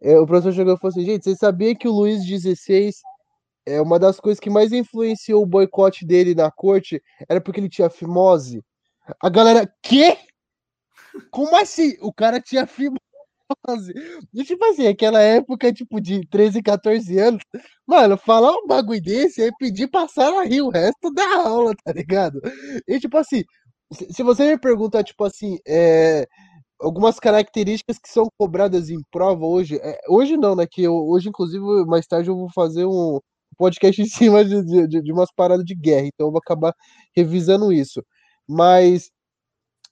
É, 0.00 0.18
o 0.18 0.26
professor 0.26 0.52
chegou 0.52 0.74
e 0.74 0.78
falou 0.78 0.90
assim, 0.90 1.04
gente, 1.04 1.24
vocês 1.24 1.38
sabiam 1.38 1.74
que 1.74 1.86
o 1.86 1.92
Luiz 1.92 2.26
16 2.26 2.96
é 3.64 3.80
uma 3.80 3.98
das 3.98 4.18
coisas 4.18 4.40
que 4.40 4.50
mais 4.50 4.72
influenciou 4.72 5.42
o 5.42 5.46
boicote 5.46 6.04
dele 6.04 6.34
na 6.34 6.50
corte 6.50 7.00
era 7.28 7.40
porque 7.40 7.60
ele 7.60 7.68
tinha 7.68 7.88
fimose? 7.88 8.62
A 9.20 9.28
galera, 9.30 9.66
quê? 9.82 10.18
Como 11.30 11.56
assim? 11.56 11.96
O 12.00 12.12
cara 12.12 12.40
tinha 12.40 12.66
fimose? 12.66 12.98
E 14.32 14.44
tipo 14.44 14.64
assim, 14.64 14.86
aquela 14.86 15.20
época, 15.20 15.72
tipo, 15.72 16.00
de 16.00 16.26
13, 16.28 16.62
14 16.62 17.18
anos, 17.18 17.42
mano, 17.86 18.16
falar 18.16 18.52
um 18.52 18.66
bagulho 18.66 19.02
desse 19.02 19.42
é 19.42 19.50
pedir 19.58 19.88
passar 19.88 20.32
a 20.40 20.44
rir 20.44 20.62
o 20.62 20.70
resto 20.70 21.12
da 21.12 21.24
aula, 21.46 21.74
tá 21.84 21.92
ligado? 21.92 22.40
E 22.88 22.98
tipo 23.00 23.16
assim, 23.18 23.44
se 24.10 24.22
você 24.22 24.46
me 24.50 24.58
perguntar, 24.58 25.04
tipo 25.04 25.24
assim, 25.24 25.58
é, 25.66 26.26
algumas 26.80 27.20
características 27.20 27.98
que 27.98 28.10
são 28.10 28.28
cobradas 28.38 28.90
em 28.90 29.00
prova 29.12 29.46
hoje. 29.46 29.78
é, 29.82 29.98
hoje 30.08 30.36
não, 30.36 30.56
né? 30.56 30.66
Que 30.70 30.82
eu, 30.84 30.94
hoje, 30.94 31.28
inclusive, 31.30 31.64
mais 31.86 32.06
tarde 32.06 32.30
eu 32.30 32.36
vou 32.36 32.50
fazer 32.54 32.86
um 32.86 33.20
podcast 33.58 34.02
em 34.02 34.06
cima 34.06 34.44
de, 34.44 34.62
de- 34.88 35.02
de 35.02 35.12
umas 35.12 35.32
paradas 35.34 35.64
de 35.66 35.74
guerra, 35.74 36.06
então 36.08 36.28
eu 36.28 36.32
vou 36.32 36.40
acabar 36.44 36.74
revisando 37.16 37.72
isso. 37.72 38.02
Mas 38.48 39.10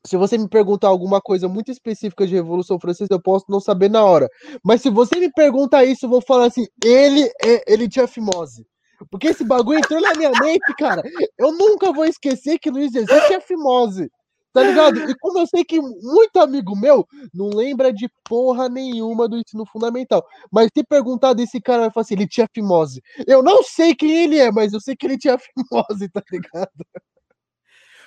se 0.06 0.16
você 0.16 0.38
me 0.38 0.48
perguntar 0.48 0.88
alguma 0.88 1.20
coisa 1.20 1.48
muito 1.48 1.70
específica 1.70 2.26
de 2.26 2.34
Revolução 2.34 2.80
Francesa, 2.80 3.08
eu 3.12 3.22
posso 3.22 3.46
não 3.48 3.60
saber 3.60 3.90
na 3.90 4.02
hora. 4.04 4.28
Mas 4.64 4.80
se 4.82 4.90
você 4.90 5.18
me 5.18 5.30
perguntar 5.30 5.84
isso, 5.84 6.06
eu 6.06 6.10
vou 6.10 6.22
falar 6.22 6.46
assim: 6.46 6.66
ele, 6.84 7.24
é, 7.44 7.72
ele 7.72 7.88
tinha 7.88 8.06
fimose. 8.06 8.66
Porque 9.10 9.28
esse 9.28 9.44
bagulho 9.44 9.78
entrou 9.78 10.00
na 10.00 10.12
minha 10.14 10.30
mente, 10.30 10.74
cara. 10.78 11.02
Eu 11.38 11.52
nunca 11.52 11.92
vou 11.92 12.04
esquecer 12.04 12.58
que 12.58 12.70
Luiz 12.70 12.92
Jesus 12.92 13.26
tinha 13.26 13.40
fimose. 13.40 14.10
Tá 14.52 14.64
ligado? 14.64 14.98
E 15.08 15.14
como 15.20 15.38
eu 15.38 15.46
sei 15.46 15.64
que 15.64 15.80
muito 15.80 16.36
amigo 16.40 16.74
meu 16.74 17.06
não 17.32 17.50
lembra 17.50 17.92
de 17.92 18.08
porra 18.28 18.68
nenhuma 18.68 19.28
do 19.28 19.38
ensino 19.38 19.64
fundamental. 19.64 20.24
Mas 20.50 20.68
se 20.76 20.82
perguntar 20.82 21.34
desse 21.34 21.60
cara, 21.60 21.82
vai 21.82 21.90
falar 21.92 22.02
assim, 22.02 22.14
ele 22.14 22.26
tinha 22.26 22.48
fimose. 22.52 23.00
Eu 23.28 23.44
não 23.44 23.62
sei 23.62 23.94
quem 23.94 24.24
ele 24.24 24.38
é, 24.38 24.50
mas 24.50 24.72
eu 24.72 24.80
sei 24.80 24.96
que 24.96 25.06
ele 25.06 25.16
tinha 25.16 25.38
fimose, 25.38 26.08
tá 26.08 26.22
ligado? 26.32 26.84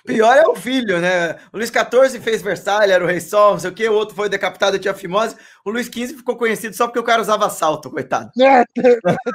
Pior 0.05 0.35
é 0.35 0.45
o 0.45 0.55
filho, 0.55 0.99
né? 0.99 1.33
O 1.53 1.57
Luiz 1.57 1.69
XIV 1.69 2.19
fez 2.19 2.41
Versalhes, 2.41 2.91
era 2.91 3.03
o 3.03 3.07
rei 3.07 3.21
sol, 3.21 3.53
não 3.53 3.59
sei 3.59 3.69
o 3.69 3.73
quê, 3.73 3.87
o 3.87 3.93
outro 3.93 4.15
foi 4.15 4.27
decapitado 4.27 4.77
tinha 4.77 4.93
fimose. 4.93 5.35
O 5.63 5.71
Luiz 5.71 5.87
XV 5.87 6.17
ficou 6.17 6.35
conhecido 6.35 6.75
só 6.75 6.87
porque 6.87 6.99
o 6.99 7.03
cara 7.03 7.21
usava 7.21 7.49
salto, 7.49 7.89
coitado. 7.89 8.29
É, 8.41 8.65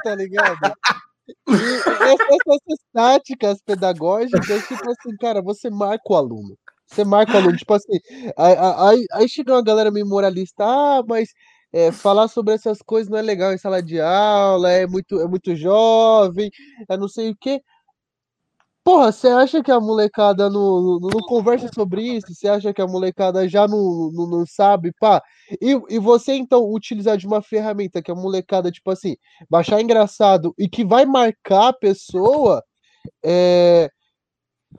tá 0.03 0.15
ligado? 0.15 0.57
E 1.47 1.51
essas, 1.51 2.37
essas 2.47 2.79
táticas 2.93 3.61
pedagógicas, 3.61 4.67
tipo 4.67 4.89
assim, 4.89 5.15
cara, 5.19 5.41
você 5.41 5.69
marca 5.69 6.03
o 6.07 6.15
aluno. 6.15 6.57
Você 6.87 7.03
marca 7.03 7.33
o 7.33 7.37
aluno, 7.37 7.57
tipo 7.57 7.73
assim, 7.73 7.99
aí, 8.37 8.55
aí, 8.57 9.05
aí 9.13 9.29
chega 9.29 9.53
uma 9.53 9.63
galera 9.63 9.91
meio 9.91 10.07
moralista, 10.07 10.63
ah, 10.63 11.03
mas 11.07 11.29
é, 11.71 11.91
falar 11.91 12.27
sobre 12.27 12.53
essas 12.55 12.79
coisas 12.81 13.09
não 13.09 13.17
é 13.17 13.21
legal 13.21 13.53
em 13.53 13.57
sala 13.57 13.81
de 13.81 13.99
aula, 14.01 14.71
é 14.71 14.87
muito, 14.87 15.19
é 15.19 15.27
muito 15.27 15.55
jovem, 15.55 16.49
é 16.89 16.97
não 16.97 17.07
sei 17.07 17.29
o 17.29 17.35
quê. 17.39 17.61
Porra, 18.89 19.11
você 19.11 19.27
acha 19.27 19.61
que 19.61 19.69
a 19.71 19.79
molecada 19.79 20.49
não, 20.49 20.81
não, 20.81 20.99
não 20.99 21.19
conversa 21.27 21.69
sobre 21.71 22.01
isso? 22.01 22.33
Você 22.33 22.47
acha 22.47 22.73
que 22.73 22.81
a 22.81 22.87
molecada 22.87 23.47
já 23.47 23.67
não, 23.67 24.09
não, 24.11 24.27
não 24.27 24.45
sabe? 24.47 24.91
Pá. 24.99 25.21
E, 25.61 25.79
e 25.89 25.99
você, 25.99 26.33
então, 26.33 26.67
utilizar 26.73 27.15
de 27.15 27.27
uma 27.27 27.39
ferramenta 27.39 28.01
que 28.01 28.09
a 28.09 28.15
molecada, 28.15 28.71
tipo 28.71 28.89
assim, 28.89 29.15
baixar 29.47 29.79
engraçado 29.79 30.55
e 30.57 30.67
que 30.67 30.83
vai 30.83 31.05
marcar 31.05 31.67
a 31.67 31.73
pessoa 31.73 32.63
é, 33.23 33.91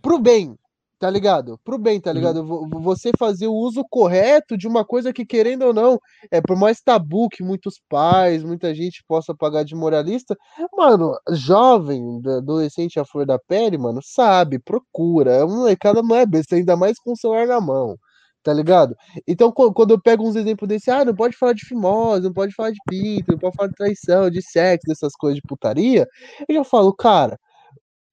pro 0.02 0.18
bem, 0.18 0.58
tá 1.01 1.10
ligado? 1.10 1.59
Pro 1.64 1.78
bem, 1.78 2.01
tá 2.01 2.12
ligado? 2.12 2.47
Vo- 2.47 2.68
Você 2.82 3.10
fazer 3.18 3.48
o 3.48 3.55
uso 3.55 3.85
correto 3.90 4.56
de 4.59 4.68
uma 4.68 4.85
coisa 4.85 5.12
que, 5.12 5.27
querendo 5.27 5.62
ou 5.64 5.74
não, 5.74 5.98
é 6.31 6.40
por 6.43 6.56
mais 6.56 6.81
tabu 6.82 7.28
que 7.31 7.43
muitos 7.43 7.81
pais, 7.89 8.44
muita 8.44 8.74
gente 8.74 9.02
possa 9.09 9.35
pagar 9.35 9.64
de 9.64 9.74
moralista, 9.74 10.36
mano, 10.77 11.14
jovem, 11.32 12.20
adolescente 12.39 13.01
à 13.01 13.05
flor 13.06 13.27
da 13.27 13.39
pele, 13.39 13.78
mano, 13.78 14.01
sabe, 14.05 14.59
procura. 14.60 15.43
A 15.44 15.47
molecada 15.48 16.02
não 16.02 16.16
é 16.16 16.27
besta, 16.27 16.56
ainda 16.56 16.77
mais 16.77 16.98
com 17.01 17.12
o 17.12 17.16
celular 17.16 17.47
na 17.48 17.60
mão. 17.60 17.97
Tá 18.43 18.52
ligado? 18.55 18.97
Então, 19.28 19.52
qu- 19.52 19.72
quando 19.74 19.90
eu 19.93 20.01
pego 20.01 20.27
uns 20.27 20.36
exemplos 20.36 20.66
desse, 20.68 20.90
ah, 20.90 21.05
não 21.05 21.14
pode 21.14 21.36
falar 21.36 21.52
de 21.55 21.64
fimose, 21.66 22.22
não 22.24 22.32
pode 22.32 22.55
falar 22.55 22.70
de 22.70 22.78
pinto, 22.89 23.32
não 23.32 23.39
pode 23.39 23.55
falar 23.56 23.68
de 23.68 23.74
traição, 23.74 24.31
de 24.31 24.40
sexo, 24.43 24.86
dessas 24.89 25.12
coisas 25.14 25.36
de 25.36 25.43
putaria, 25.47 26.06
eu 26.48 26.55
já 26.56 26.64
falo, 26.64 26.94
cara, 26.94 27.39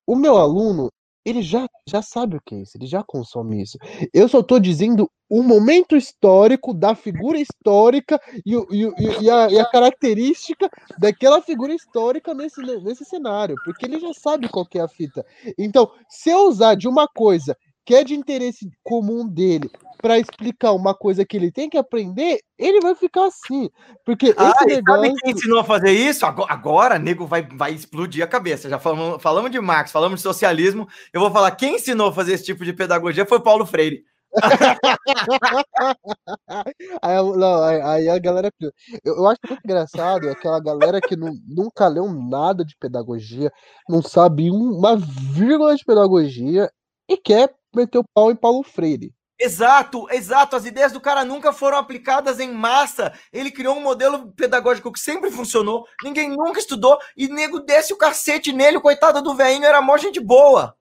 o 0.07 0.15
meu 0.15 0.37
aluno, 0.37 0.89
ele 1.29 1.41
já, 1.41 1.67
já 1.87 2.01
sabe 2.01 2.37
o 2.37 2.41
que 2.45 2.55
é 2.55 2.59
isso, 2.61 2.77
ele 2.77 2.87
já 2.87 3.03
consome 3.03 3.61
isso. 3.61 3.77
Eu 4.13 4.27
só 4.29 4.41
tô 4.41 4.59
dizendo 4.59 5.09
o 5.29 5.43
momento 5.43 5.95
histórico 5.95 6.73
da 6.73 6.95
figura 6.95 7.37
histórica 7.37 8.19
e, 8.45 8.53
e, 8.55 8.83
e- 8.85 9.23
e 9.23 9.29
a, 9.29 9.45
a 9.45 9.69
característica 9.69 10.69
daquela 10.97 11.41
figura 11.41 11.73
histórica 11.73 12.33
nesse, 12.33 12.61
nesse 12.81 13.03
cenário, 13.03 13.55
porque 13.65 13.85
ele 13.85 13.99
já 13.99 14.13
sabe 14.13 14.47
qual 14.47 14.65
é 14.73 14.79
a 14.79 14.87
fita. 14.87 15.25
Então, 15.57 15.91
se 16.09 16.29
eu 16.29 16.47
usar 16.47 16.75
de 16.75 16.87
uma 16.87 17.07
coisa 17.07 17.57
que 17.87 17.95
é 17.95 18.03
de 18.03 18.13
interesse 18.13 18.69
comum 18.83 19.25
dele 19.25 19.71
para 20.01 20.19
explicar 20.19 20.73
uma 20.73 20.93
coisa 20.93 21.25
que 21.25 21.37
ele 21.37 21.49
tem 21.51 21.69
que 21.69 21.77
aprender, 21.77 22.39
ele 22.59 22.81
vai 22.81 22.93
ficar 22.93 23.25
assim. 23.27 23.69
Porque 24.05 24.35
Ah, 24.37 24.51
esse 24.51 24.65
negócio. 24.65 25.03
sabe 25.05 25.15
quem 25.21 25.31
ensinou 25.31 25.59
a 25.59 25.63
fazer 25.63 25.91
isso? 25.91 26.25
Agora, 26.25 26.51
agora 26.53 26.99
nego, 26.99 27.25
vai, 27.25 27.47
vai 27.47 27.71
explodir 27.73 28.21
a 28.21 28.27
cabeça. 28.27 28.69
Já 28.69 28.77
falamos, 28.77 29.23
falamos 29.23 29.49
de 29.49 29.59
Marx, 29.61 29.91
falamos 29.91 30.19
de 30.19 30.23
socialismo. 30.23 30.85
Eu 31.13 31.21
vou 31.21 31.31
falar, 31.31 31.49
quem 31.51 31.75
ensinou 31.77 32.09
a 32.09 32.13
fazer 32.13 32.33
esse 32.33 32.43
tipo 32.43 32.65
de 32.65 32.73
pedagogia 32.73 33.25
foi 33.25 33.39
Paulo 33.41 33.65
Freire. 33.65 34.03
Aí, 37.01 37.15
não, 37.15 37.63
aí, 37.63 38.09
a 38.09 38.19
galera. 38.19 38.51
Eu, 38.59 38.71
eu 39.15 39.27
acho 39.27 39.39
muito 39.47 39.61
engraçado 39.63 40.29
aquela 40.29 40.59
galera 40.59 40.99
que 40.99 41.15
nu- 41.15 41.33
nunca 41.47 41.87
leu 41.87 42.11
nada 42.13 42.65
de 42.65 42.75
pedagogia, 42.77 43.49
não 43.89 44.01
sabe 44.01 44.51
um- 44.51 44.77
uma 44.77 44.97
vírgula 44.97 45.75
de 45.75 45.83
pedagogia 45.85 46.69
e 47.09 47.15
quer 47.17 47.53
meter 47.75 47.99
o 47.99 48.05
pau 48.13 48.31
em 48.31 48.35
Paulo 48.35 48.63
Freire. 48.63 49.13
Exato, 49.39 50.07
exato. 50.11 50.55
As 50.55 50.65
ideias 50.65 50.91
do 50.91 50.99
cara 50.99 51.23
nunca 51.23 51.53
foram 51.53 51.77
aplicadas 51.77 52.39
em 52.39 52.51
massa. 52.51 53.13
Ele 53.31 53.51
criou 53.51 53.75
um 53.75 53.81
modelo 53.81 54.31
pedagógico 54.31 54.91
que 54.91 54.99
sempre 54.99 55.29
funcionou. 55.29 55.85
Ninguém 56.03 56.29
nunca 56.29 56.59
estudou. 56.59 56.97
E 57.15 57.27
nego 57.27 57.59
desce 57.59 57.93
o 57.93 57.97
cacete 57.97 58.51
nele. 58.51 58.77
O 58.77 58.81
coitado 58.81 59.21
do 59.21 59.35
velhinho 59.35 59.65
era 59.65 59.81
mó 59.81 59.95
gente 59.95 60.19
boa. 60.19 60.75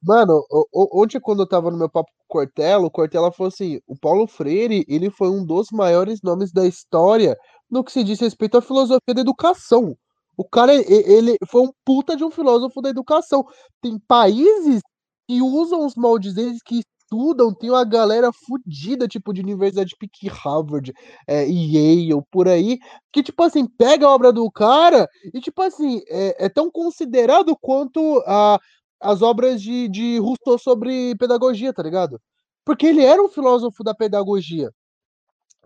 Mano, 0.00 0.40
ontem 0.72 1.18
quando 1.18 1.42
eu 1.42 1.48
tava 1.48 1.68
no 1.68 1.76
meu 1.76 1.90
papo 1.90 2.08
com 2.16 2.24
o 2.24 2.28
Cortella, 2.28 2.86
o 2.86 2.90
Cortella 2.90 3.32
falou 3.32 3.48
assim: 3.48 3.80
o 3.88 3.98
Paulo 3.98 4.28
Freire, 4.28 4.84
ele 4.86 5.10
foi 5.10 5.28
um 5.28 5.44
dos 5.44 5.68
maiores 5.72 6.20
nomes 6.22 6.52
da 6.52 6.64
história 6.64 7.36
no 7.68 7.82
que 7.82 7.90
se 7.90 8.04
diz 8.04 8.20
respeito 8.20 8.56
à 8.56 8.62
filosofia 8.62 9.14
da 9.14 9.20
educação. 9.20 9.96
O 10.36 10.44
cara, 10.44 10.74
ele 10.74 11.36
foi 11.48 11.62
um 11.62 11.72
puta 11.84 12.14
de 12.16 12.22
um 12.22 12.30
filósofo 12.30 12.80
da 12.80 12.90
educação. 12.90 13.44
Tem 13.80 13.98
países 14.06 14.80
que 15.26 15.42
usam 15.42 15.84
os 15.84 15.94
moldes 15.96 16.34
deles, 16.34 16.62
que 16.64 16.80
estudam, 16.80 17.54
tem 17.54 17.70
uma 17.70 17.84
galera 17.84 18.30
fodida, 18.32 19.06
tipo, 19.06 19.32
de 19.32 19.40
universidade 19.40 19.94
pique 19.98 20.28
Harvard, 20.28 20.92
é, 21.26 21.44
Yale, 21.44 22.22
por 22.30 22.48
aí, 22.48 22.78
que, 23.12 23.22
tipo 23.22 23.42
assim, 23.42 23.66
pega 23.66 24.06
a 24.06 24.10
obra 24.10 24.32
do 24.32 24.50
cara 24.50 25.08
e, 25.32 25.40
tipo 25.40 25.62
assim, 25.62 26.00
é, 26.08 26.46
é 26.46 26.48
tão 26.48 26.70
considerado 26.70 27.56
quanto 27.60 28.22
a 28.26 28.58
as 29.00 29.22
obras 29.22 29.60
de, 29.62 29.88
de 29.88 30.18
Rousseau 30.18 30.58
sobre 30.58 31.14
pedagogia, 31.16 31.72
tá 31.72 31.82
ligado? 31.82 32.20
Porque 32.64 32.86
ele 32.86 33.04
era 33.04 33.22
um 33.22 33.28
filósofo 33.28 33.84
da 33.84 33.94
pedagogia. 33.94 34.70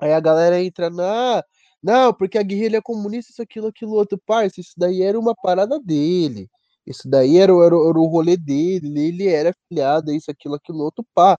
Aí 0.01 0.13
a 0.13 0.21
galera 0.21 0.63
entra 0.63 0.91
na. 0.91 1.43
Não, 1.83 2.13
porque 2.13 2.39
a 2.39 2.43
guerrilha 2.43 2.83
comunista, 2.83 3.33
isso, 3.33 3.43
aquilo, 3.43 3.69
aquilo, 3.69 3.93
outro, 3.93 4.21
parça. 4.27 4.61
Isso 4.61 4.73
daí 4.77 5.03
era 5.03 5.19
uma 5.19 5.35
parada 5.35 5.79
dele. 5.81 6.49
Isso 6.87 7.09
daí 7.09 7.39
era, 7.39 7.55
o- 7.55 7.63
era, 7.63 7.75
era 7.75 7.99
o 7.99 8.07
rolê 8.07 8.37
dele. 8.37 8.99
Ele 8.99 9.29
era 9.29 9.51
afiliado 9.51 10.11
a 10.11 10.15
isso, 10.15 10.31
aquilo, 10.31 10.55
aquilo, 10.55 10.81
outro, 10.81 11.05
pá. 11.15 11.37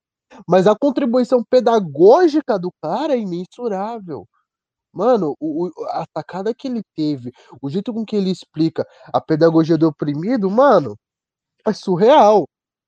Mas 0.47 0.67
a 0.67 0.75
contribuição 0.75 1.43
pedagógica 1.43 2.57
do 2.57 2.71
cara 2.81 3.13
é 3.15 3.19
imensurável. 3.19 4.25
Mano, 4.93 5.35
o, 5.39 5.69
a 5.89 6.05
sacada 6.15 6.53
que 6.53 6.67
ele 6.67 6.81
teve, 6.95 7.31
o 7.61 7.69
jeito 7.69 7.93
com 7.93 8.05
que 8.05 8.15
ele 8.15 8.29
explica 8.29 8.85
a 9.13 9.21
pedagogia 9.21 9.77
do 9.77 9.87
oprimido, 9.87 10.49
mano, 10.51 10.97
é 11.65 11.73
surreal. 11.73 12.45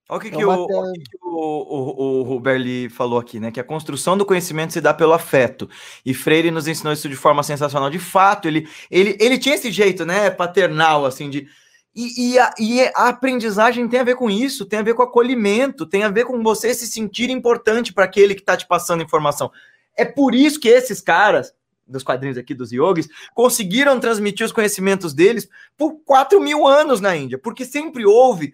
Olha 0.09 0.17
o 0.17 0.21
que, 0.21 0.27
é 0.27 0.31
que, 0.31 0.43
o, 0.43 0.51
o, 0.51 0.93
que 0.93 1.17
o, 1.21 1.29
o, 1.29 2.19
o 2.19 2.23
Ruberli 2.23 2.89
falou 2.89 3.17
aqui, 3.17 3.39
né? 3.39 3.51
Que 3.51 3.59
a 3.59 3.63
construção 3.63 4.17
do 4.17 4.25
conhecimento 4.25 4.73
se 4.73 4.81
dá 4.81 4.93
pelo 4.93 5.13
afeto. 5.13 5.69
E 6.05 6.13
Freire 6.13 6.51
nos 6.51 6.67
ensinou 6.67 6.91
isso 6.91 7.07
de 7.07 7.15
forma 7.15 7.41
sensacional. 7.41 7.89
De 7.89 7.99
fato, 7.99 8.47
ele, 8.47 8.67
ele, 8.91 9.17
ele 9.19 9.39
tinha 9.39 9.55
esse 9.55 9.71
jeito, 9.71 10.05
né? 10.05 10.29
Paternal, 10.29 11.05
assim, 11.05 11.29
de. 11.29 11.47
E, 11.95 12.31
e, 12.31 12.39
a, 12.39 12.53
e 12.57 12.81
a 12.95 13.09
aprendizagem 13.09 13.87
tem 13.87 13.99
a 13.99 14.03
ver 14.03 14.15
com 14.15 14.29
isso, 14.29 14.65
tem 14.65 14.79
a 14.79 14.83
ver 14.83 14.95
com 14.95 15.03
acolhimento, 15.03 15.85
tem 15.85 16.03
a 16.03 16.09
ver 16.09 16.25
com 16.25 16.41
você 16.41 16.73
se 16.73 16.87
sentir 16.87 17.29
importante 17.29 17.93
para 17.93 18.05
aquele 18.05 18.33
que 18.33 18.41
está 18.41 18.57
te 18.57 18.67
passando 18.67 19.03
informação. 19.03 19.51
É 19.95 20.03
por 20.03 20.33
isso 20.33 20.59
que 20.59 20.67
esses 20.67 20.99
caras, 20.99 21.53
dos 21.85 22.01
quadrinhos 22.01 22.37
aqui 22.37 22.55
dos 22.55 22.71
yogis, 22.71 23.07
conseguiram 23.35 23.99
transmitir 23.99 24.43
os 24.43 24.51
conhecimentos 24.51 25.13
deles 25.13 25.47
por 25.77 25.99
4 26.03 26.41
mil 26.41 26.65
anos 26.65 26.99
na 26.99 27.15
Índia, 27.15 27.37
porque 27.37 27.63
sempre 27.63 28.03
houve 28.07 28.53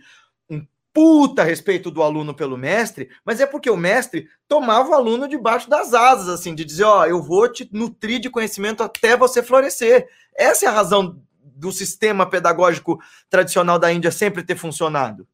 um 0.50 0.66
puta 0.94 1.42
respeito 1.42 1.90
do 1.90 2.04
aluno 2.04 2.34
pelo 2.34 2.58
mestre, 2.58 3.10
mas 3.24 3.40
é 3.40 3.46
porque 3.46 3.70
o 3.70 3.78
mestre 3.78 4.28
tomava 4.50 4.90
o 4.90 4.94
aluno 4.94 5.30
debaixo 5.30 5.70
das 5.70 5.94
asas, 5.94 6.28
assim, 6.28 6.54
de 6.54 6.66
dizer, 6.66 6.84
ó, 6.84 7.02
oh, 7.02 7.06
eu 7.06 7.24
vou 7.24 7.50
te 7.50 7.70
nutrir 7.72 8.20
de 8.20 8.30
conhecimento 8.30 8.84
até 8.84 9.16
você 9.16 9.42
florescer. 9.42 10.10
Essa 10.36 10.66
é 10.66 10.68
a 10.68 10.74
razão 10.74 11.22
do 11.60 11.72
sistema 11.72 12.30
pedagógico 12.30 13.00
tradicional 13.30 13.78
da 13.78 13.92
Índia 13.92 14.12
sempre 14.12 14.44
ter 14.44 14.56
funcionado. 14.56 15.28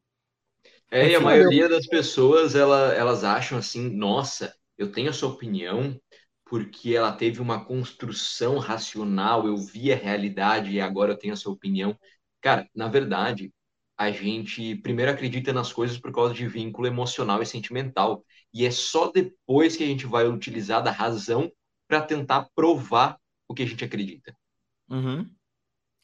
É, 0.90 1.08
e 1.08 1.14
a 1.14 1.20
maioria 1.20 1.68
das 1.68 1.86
pessoas, 1.86 2.54
ela, 2.54 2.92
elas 2.94 3.24
acham 3.24 3.58
assim, 3.58 3.88
nossa, 3.90 4.54
eu 4.78 4.90
tenho 4.90 5.08
essa 5.08 5.26
opinião, 5.26 6.00
porque 6.44 6.94
ela 6.94 7.12
teve 7.12 7.40
uma 7.40 7.64
construção 7.64 8.58
racional, 8.58 9.46
eu 9.46 9.56
vi 9.56 9.92
a 9.92 9.96
realidade 9.96 10.70
e 10.70 10.80
agora 10.80 11.12
eu 11.12 11.18
tenho 11.18 11.32
essa 11.32 11.50
opinião. 11.50 11.98
Cara, 12.40 12.68
na 12.74 12.88
verdade, 12.88 13.52
a 13.96 14.10
gente 14.10 14.76
primeiro 14.76 15.10
acredita 15.10 15.52
nas 15.52 15.72
coisas 15.72 15.98
por 15.98 16.12
causa 16.12 16.34
de 16.34 16.46
vínculo 16.46 16.86
emocional 16.86 17.42
e 17.42 17.46
sentimental. 17.46 18.24
E 18.52 18.64
é 18.64 18.70
só 18.70 19.10
depois 19.10 19.76
que 19.76 19.82
a 19.82 19.86
gente 19.86 20.06
vai 20.06 20.28
utilizar 20.28 20.82
da 20.82 20.90
razão 20.90 21.50
para 21.88 22.02
tentar 22.02 22.48
provar 22.54 23.18
o 23.48 23.54
que 23.54 23.62
a 23.62 23.66
gente 23.66 23.84
acredita. 23.84 24.36
Uhum. 24.88 25.28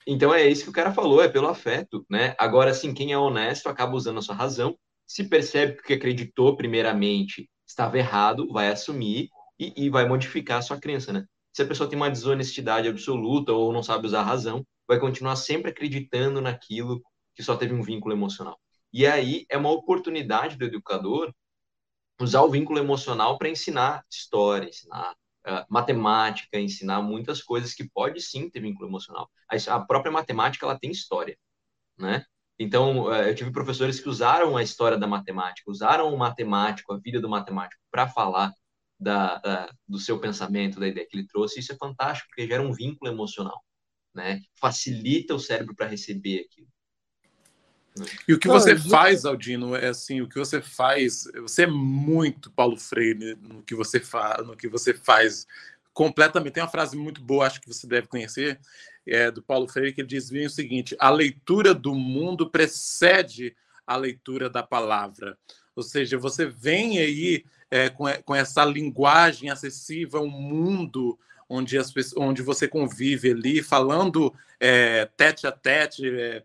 Então 0.07 0.35
é 0.35 0.47
isso 0.49 0.65
que 0.65 0.71
o 0.71 0.73
cara 0.73 0.93
falou, 0.93 1.23
é 1.23 1.29
pelo 1.29 1.49
afeto, 1.49 2.05
né? 2.11 2.35
Agora, 2.39 2.75
sim, 2.75 2.93
quem 2.95 3.13
é 3.13 3.19
honesto 3.19 3.69
acaba 3.69 3.95
usando 3.95 4.19
a 4.19 4.23
sua 4.23 4.35
razão, 4.35 4.77
se 5.07 5.25
percebe 5.29 5.75
que 5.75 5.81
o 5.81 5.85
que 5.85 5.93
acreditou 5.95 6.57
primeiramente 6.57 7.49
estava 7.67 7.99
errado, 7.99 8.49
vai 8.53 8.69
assumir 8.69 9.29
e, 9.59 9.87
e 9.87 9.91
vai 9.91 10.07
modificar 10.09 10.59
a 10.59 10.63
sua 10.63 10.79
crença, 10.79 11.13
né? 11.13 11.25
Se 11.53 11.63
a 11.63 11.67
pessoa 11.67 11.89
tem 11.89 11.97
uma 11.97 12.11
desonestidade 12.11 12.89
absoluta 12.89 13.53
ou 13.53 13.73
não 13.73 13.83
sabe 13.83 14.07
usar 14.07 14.21
a 14.21 14.25
razão, 14.25 14.67
vai 14.89 14.99
continuar 14.99 15.37
sempre 15.37 15.71
acreditando 15.71 16.41
naquilo 16.41 17.03
que 17.35 17.43
só 17.43 17.57
teve 17.57 17.75
um 17.75 17.83
vínculo 17.83 18.15
emocional. 18.15 18.59
E 18.93 19.07
aí 19.07 19.47
é 19.49 19.57
uma 19.57 19.71
oportunidade 19.71 20.57
do 20.57 20.65
educador 20.65 21.33
usar 22.21 22.43
o 22.43 22.51
vínculo 22.51 22.79
emocional 22.79 23.39
para 23.39 23.49
ensinar 23.49 24.05
história, 24.11 24.69
ensinar 24.69 25.15
uh, 25.47 25.65
matemática, 25.69 26.59
ensinar 26.59 27.03
muitas 27.03 27.43
coisas 27.43 27.75
que 27.75 27.89
pode 27.89 28.21
sim 28.21 28.51
ter 28.51 28.61
vínculo 28.61 28.89
emocional. 28.89 29.31
A, 29.69 29.81
própria 29.81 30.13
matemática 30.13 30.67
ela 30.67 30.79
tem 30.79 30.91
história, 30.91 31.37
né? 31.99 32.25
Então, 32.59 33.05
uh, 33.05 33.15
eu 33.15 33.35
tive 33.35 33.53
professores 33.53 34.01
que 34.01 34.09
usaram 34.09 34.57
a 34.57 34.63
história 34.63 34.99
da 34.99 35.07
matemática, 35.07 35.71
usaram 35.71 36.13
o 36.13 36.19
matemático, 36.19 36.93
a 36.93 36.99
vida 36.99 37.21
do 37.21 37.29
matemático, 37.29 37.81
para 37.91 38.09
falar 38.09 38.53
da, 38.99 39.39
da, 39.39 39.71
do 39.89 39.99
seu 39.99 40.19
pensamento, 40.21 40.81
da 40.81 40.89
ideia 40.89 41.07
que 41.09 41.17
ele 41.17 41.27
trouxe. 41.27 41.61
Isso 41.61 41.73
é 41.73 41.77
fantástico, 41.77 42.29
porque 42.29 42.47
gera 42.47 42.63
um 42.63 42.73
vínculo 42.73 43.11
emocional, 43.11 43.63
né? 44.15 44.41
Facilita 44.61 45.35
o 45.35 45.41
cérebro 45.41 45.75
para 45.75 45.87
receber 45.87 46.41
aquilo. 46.41 46.72
E 48.27 48.33
o 48.33 48.39
que 48.39 48.49
você 48.49 48.77
faz, 48.77 49.25
Aldino, 49.25 49.77
é 49.77 49.89
assim, 49.89 50.21
o 50.21 50.29
que 50.29 50.39
você 50.39 50.63
faz, 50.63 51.25
você 51.37 51.65
é 51.65 51.67
muito 51.67 52.51
Paulo 52.51 52.77
Freire 52.77 53.37
no 53.41 53.63
que 53.63 53.75
você 53.75 54.01
faz, 54.01 54.47
no 54.47 54.57
que 54.57 54.69
você 54.69 54.95
faz 54.95 55.47
completamente. 55.93 56.55
Tem 56.55 56.63
uma 56.63 56.69
frase 56.69 56.97
muito 56.97 57.23
boa, 57.23 57.47
acho 57.47 57.61
que 57.61 57.69
você 57.69 57.87
deve 57.87 58.07
conhecer, 58.07 58.59
é 59.07 59.31
do 59.31 59.43
Paulo 59.43 59.69
Freire, 59.69 59.93
que 59.93 60.01
ele 60.01 60.09
diz 60.09 60.31
o 60.31 60.49
seguinte: 60.49 60.97
a 60.99 61.11
leitura 61.11 61.75
do 61.75 61.95
mundo 61.95 62.49
precede 62.49 63.55
a 63.87 63.97
leitura 63.97 64.49
da 64.49 64.63
palavra. 64.63 65.37
Ou 65.75 65.83
seja, 65.83 66.19
você 66.19 66.47
vem 66.47 66.99
aí 66.99 67.45
é, 67.71 67.89
com, 67.89 68.05
com 68.25 68.35
essa 68.35 68.65
linguagem 68.65 69.51
acessível 69.51 70.21
ao 70.21 70.27
mundo 70.29 71.19
onde, 71.49 71.77
as, 71.77 71.93
onde 72.17 72.43
você 72.43 72.67
convive 72.67 73.31
ali, 73.31 73.63
falando 73.63 74.35
é, 74.59 75.07
tete 75.17 75.47
a 75.47 75.53
tete, 75.53 76.09
é, 76.09 76.43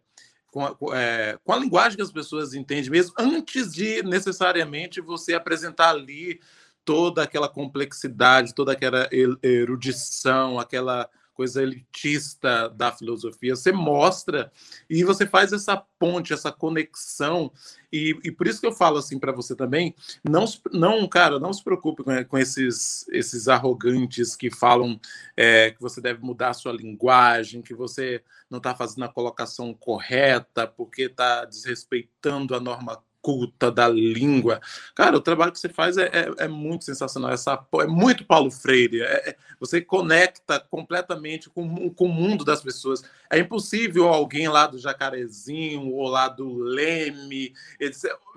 com 0.58 0.92
a, 0.92 0.98
é, 0.98 1.38
com 1.44 1.54
a 1.54 1.58
linguagem 1.58 1.96
que 1.96 2.02
as 2.02 2.12
pessoas 2.12 2.54
entendem 2.56 2.90
mesmo, 2.90 3.14
antes 3.18 3.72
de 3.72 4.02
necessariamente 4.02 5.00
você 5.00 5.36
apresentar 5.36 5.90
ali 5.90 6.40
toda 6.84 7.22
aquela 7.22 7.48
complexidade, 7.48 8.56
toda 8.56 8.72
aquela 8.72 9.08
erudição, 9.44 10.60
aquela 10.60 11.08
coisa 11.38 11.62
elitista 11.62 12.68
da 12.70 12.92
filosofia. 12.92 13.56
Você 13.56 13.72
mostra 13.72 14.52
e 14.90 15.04
você 15.04 15.28
faz 15.28 15.54
essa 15.54 15.78
ponte, 16.00 16.34
essa 16.34 16.52
conexão. 16.52 17.52
E, 17.94 18.18
e 18.24 18.32
por 18.32 18.48
isso 18.48 18.60
que 18.60 18.66
eu 18.66 18.72
falo 18.72 18.98
assim 18.98 19.20
para 19.20 19.32
você 19.32 19.56
também, 19.56 19.94
não, 20.28 20.46
não, 20.74 21.08
cara, 21.08 21.40
não 21.40 21.54
se 21.54 21.64
preocupe 21.64 22.04
com, 22.04 22.26
com 22.26 22.38
esses, 22.40 23.08
esses 23.10 23.48
arrogantes 23.48 24.36
que 24.36 24.50
falam 24.50 25.00
é, 25.38 25.70
que 25.70 25.80
você 25.80 26.02
deve 26.02 26.24
mudar 26.24 26.50
a 26.50 26.54
sua 26.56 26.74
linguagem, 26.74 27.62
que 27.62 27.76
você 27.76 28.24
não 28.50 28.58
está 28.58 28.74
fazendo 28.74 29.06
a 29.06 29.14
colocação 29.14 29.74
correta, 29.76 30.66
porque 30.66 31.04
está 31.04 31.46
desrespeitando 31.46 32.56
a 32.56 32.60
norma 32.60 33.02
culta 33.28 33.70
da 33.70 33.90
língua. 33.90 34.62
Cara, 34.96 35.18
o 35.18 35.22
trabalho 35.22 35.52
que 35.52 35.60
você 35.60 35.68
faz 35.68 35.98
é, 35.98 36.06
é, 36.06 36.46
é 36.46 36.48
muito 36.48 36.86
sensacional. 36.86 37.30
Essa, 37.30 37.62
é 37.82 37.86
muito 37.86 38.24
Paulo 38.24 38.50
Freire. 38.50 39.02
É, 39.02 39.32
é, 39.32 39.36
você 39.60 39.82
conecta 39.82 40.62
completamente 40.62 41.50
com, 41.50 41.90
com 41.90 42.06
o 42.06 42.14
mundo 42.14 42.46
das 42.46 42.62
pessoas. 42.62 43.04
É 43.30 43.38
impossível 43.38 44.08
alguém 44.08 44.48
lá 44.48 44.66
do 44.66 44.80
Jacarezinho 44.80 45.92
ou 45.92 46.08
lá 46.08 46.30
do 46.30 46.58
Leme 46.58 47.54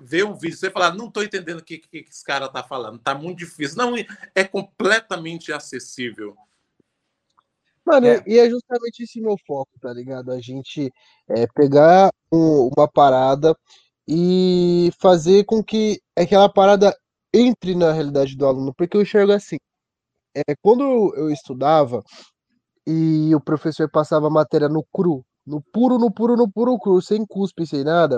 ver 0.01 0.25
um 0.25 0.35
vídeo 0.35 0.57
e 0.61 0.69
falar: 0.69 0.93
não 0.93 1.07
estou 1.07 1.23
entendendo 1.23 1.59
o 1.59 1.63
que, 1.63 1.77
que, 1.77 2.03
que 2.03 2.09
esse 2.09 2.25
cara 2.25 2.47
está 2.47 2.61
falando. 2.61 2.97
Está 2.97 3.15
muito 3.15 3.37
difícil. 3.37 3.77
Não, 3.77 3.93
é 4.35 4.43
completamente 4.43 5.53
acessível. 5.53 6.35
Mano, 7.85 8.07
é. 8.07 8.21
e 8.27 8.37
é 8.37 8.49
justamente 8.49 9.03
esse 9.03 9.21
meu 9.21 9.37
foco, 9.47 9.71
tá 9.79 9.93
ligado? 9.93 10.31
A 10.33 10.41
gente 10.41 10.91
é, 11.29 11.47
pegar 11.47 12.11
um, 12.29 12.69
uma 12.75 12.89
parada 12.89 13.55
e 14.07 14.91
fazer 14.99 15.45
com 15.45 15.63
que 15.63 15.99
aquela 16.17 16.51
parada 16.51 16.95
entre 17.33 17.75
na 17.75 17.91
realidade 17.91 18.35
do 18.35 18.45
aluno, 18.45 18.73
porque 18.75 18.97
eu 18.97 19.01
enxergo 19.01 19.31
assim. 19.31 19.57
É, 20.35 20.55
quando 20.61 21.13
eu 21.15 21.29
estudava 21.29 22.03
e 22.87 23.33
o 23.35 23.41
professor 23.41 23.89
passava 23.89 24.27
a 24.27 24.31
matéria 24.31 24.69
no 24.69 24.83
cru, 24.93 25.23
no 25.45 25.61
puro, 25.61 25.97
no 25.97 26.11
puro, 26.11 26.35
no 26.35 26.51
puro 26.51 26.77
cru, 26.79 27.01
sem 27.01 27.25
cuspe, 27.25 27.65
sem 27.65 27.83
nada, 27.83 28.17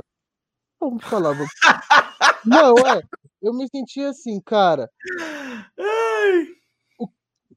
eu 0.81 0.99
falava. 0.99 1.43
Não, 2.45 2.75
é. 2.77 3.01
Eu 3.41 3.53
me 3.53 3.67
sentia 3.67 4.09
assim, 4.09 4.39
cara. 4.41 4.89
O, 6.99 7.07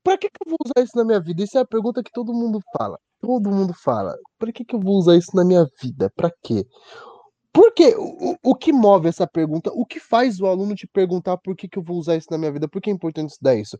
pra 0.02 0.16
que, 0.16 0.28
que 0.30 0.38
eu 0.44 0.50
vou 0.50 0.58
usar 0.64 0.84
isso 0.84 0.96
na 0.96 1.04
minha 1.04 1.20
vida? 1.20 1.42
Isso 1.42 1.58
é 1.58 1.60
a 1.60 1.66
pergunta 1.66 2.02
que 2.02 2.12
todo 2.12 2.32
mundo 2.32 2.60
fala. 2.76 2.98
Todo 3.20 3.50
mundo 3.50 3.74
fala. 3.74 4.16
Pra 4.38 4.52
que, 4.52 4.64
que 4.64 4.74
eu 4.74 4.80
vou 4.80 4.96
usar 4.96 5.16
isso 5.16 5.34
na 5.34 5.44
minha 5.44 5.66
vida? 5.80 6.10
Pra 6.16 6.30
quê? 6.42 6.64
Por 7.56 7.72
quê? 7.72 7.94
O, 7.96 8.36
o 8.42 8.54
que 8.54 8.70
move 8.70 9.08
essa 9.08 9.26
pergunta? 9.26 9.70
O 9.72 9.86
que 9.86 9.98
faz 9.98 10.38
o 10.38 10.46
aluno 10.46 10.74
te 10.74 10.86
perguntar 10.86 11.38
por 11.38 11.56
que, 11.56 11.66
que 11.66 11.78
eu 11.78 11.82
vou 11.82 11.96
usar 11.96 12.14
isso 12.14 12.26
na 12.30 12.36
minha 12.36 12.52
vida? 12.52 12.68
Por 12.68 12.82
que 12.82 12.90
é 12.90 12.92
importante 12.92 13.30
estudar 13.30 13.54
isso? 13.54 13.78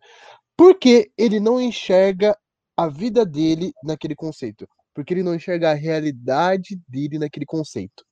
Porque 0.57 1.11
ele 1.15 1.39
não 1.39 1.61
enxerga 1.61 2.35
a 2.75 2.89
vida 2.89 3.23
dele 3.27 3.75
naquele 3.85 4.15
conceito. 4.15 4.67
Porque 4.95 5.13
ele 5.13 5.23
não 5.23 5.35
enxerga 5.35 5.73
a 5.73 5.75
realidade 5.75 6.81
dele 6.89 7.19
naquele 7.19 7.45
conceito. 7.45 8.03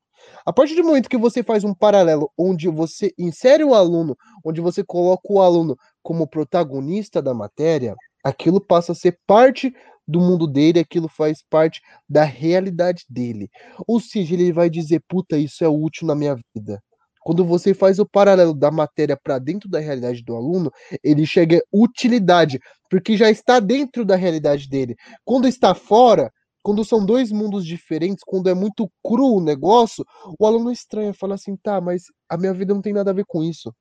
A 0.45 0.53
partir 0.53 0.75
do 0.75 0.85
momento 0.85 1.09
que 1.09 1.17
você 1.17 1.43
faz 1.43 1.65
um 1.65 1.73
paralelo 1.73 2.31
onde 2.37 2.69
você 2.69 3.11
insere 3.19 3.65
o 3.65 3.73
aluno, 3.73 4.15
onde 4.45 4.61
você 4.61 4.85
coloca 4.85 5.33
o 5.33 5.41
aluno 5.41 5.79
como 6.03 6.29
protagonista 6.29 7.23
da 7.23 7.33
matéria, 7.33 7.97
aquilo 8.23 8.61
passa 8.61 8.93
a 8.93 8.95
ser 8.95 9.19
parte 9.27 9.75
do 10.07 10.21
mundo 10.21 10.47
dele, 10.47 10.81
aquilo 10.81 11.09
faz 11.09 11.43
parte 11.49 11.81
da 12.09 12.25
realidade 12.25 13.05
dele. 13.09 13.49
Ou 13.87 14.01
seja, 14.01 14.35
ele 14.35 14.53
vai 14.53 14.69
dizer, 14.69 15.03
puta, 15.09 15.37
isso 15.37 15.65
é 15.65 15.69
útil 15.69 16.07
na 16.07 16.15
minha 16.15 16.37
vida. 16.55 16.83
Quando 17.21 17.43
você 17.43 17.73
faz 17.73 17.99
o 17.99 18.07
paralelo 18.07 18.53
da 18.55 18.71
matéria 18.71 19.17
para 19.17 19.39
dentro 19.39 19.69
da 19.69 19.79
realidade 19.79 20.23
do 20.23 20.37
aluno, 20.37 20.71
ele 21.03 21.25
chega 21.25 21.57
a 21.57 21.61
utilidade, 21.73 22.61
porque 22.91 23.17
já 23.17 23.31
está 23.31 23.59
dentro 23.59 24.05
da 24.05 24.15
realidade 24.15 24.69
dele. 24.69 24.95
Quando 25.25 25.49
está 25.49 25.75
fora, 25.75 26.31
quando 26.63 26.85
são 26.85 27.05
dois 27.05 27.33
mundos 27.33 27.65
diferentes, 27.65 28.23
quando 28.27 28.51
é 28.51 28.55
muito 28.55 28.91
cru 29.03 29.37
o 29.37 29.41
negócio, 29.41 30.05
o 30.39 30.47
aluno 30.47 30.71
estranha, 30.71 31.15
fala 31.15 31.35
assim, 31.35 31.57
tá, 31.57 31.81
mas 31.81 32.05
a 32.29 32.37
minha 32.37 32.53
vida 32.53 32.75
não 32.75 32.83
tem 32.83 32.93
nada 32.93 33.11
a 33.11 33.15
ver 33.15 33.25
com 33.27 33.43
isso. 33.43 33.75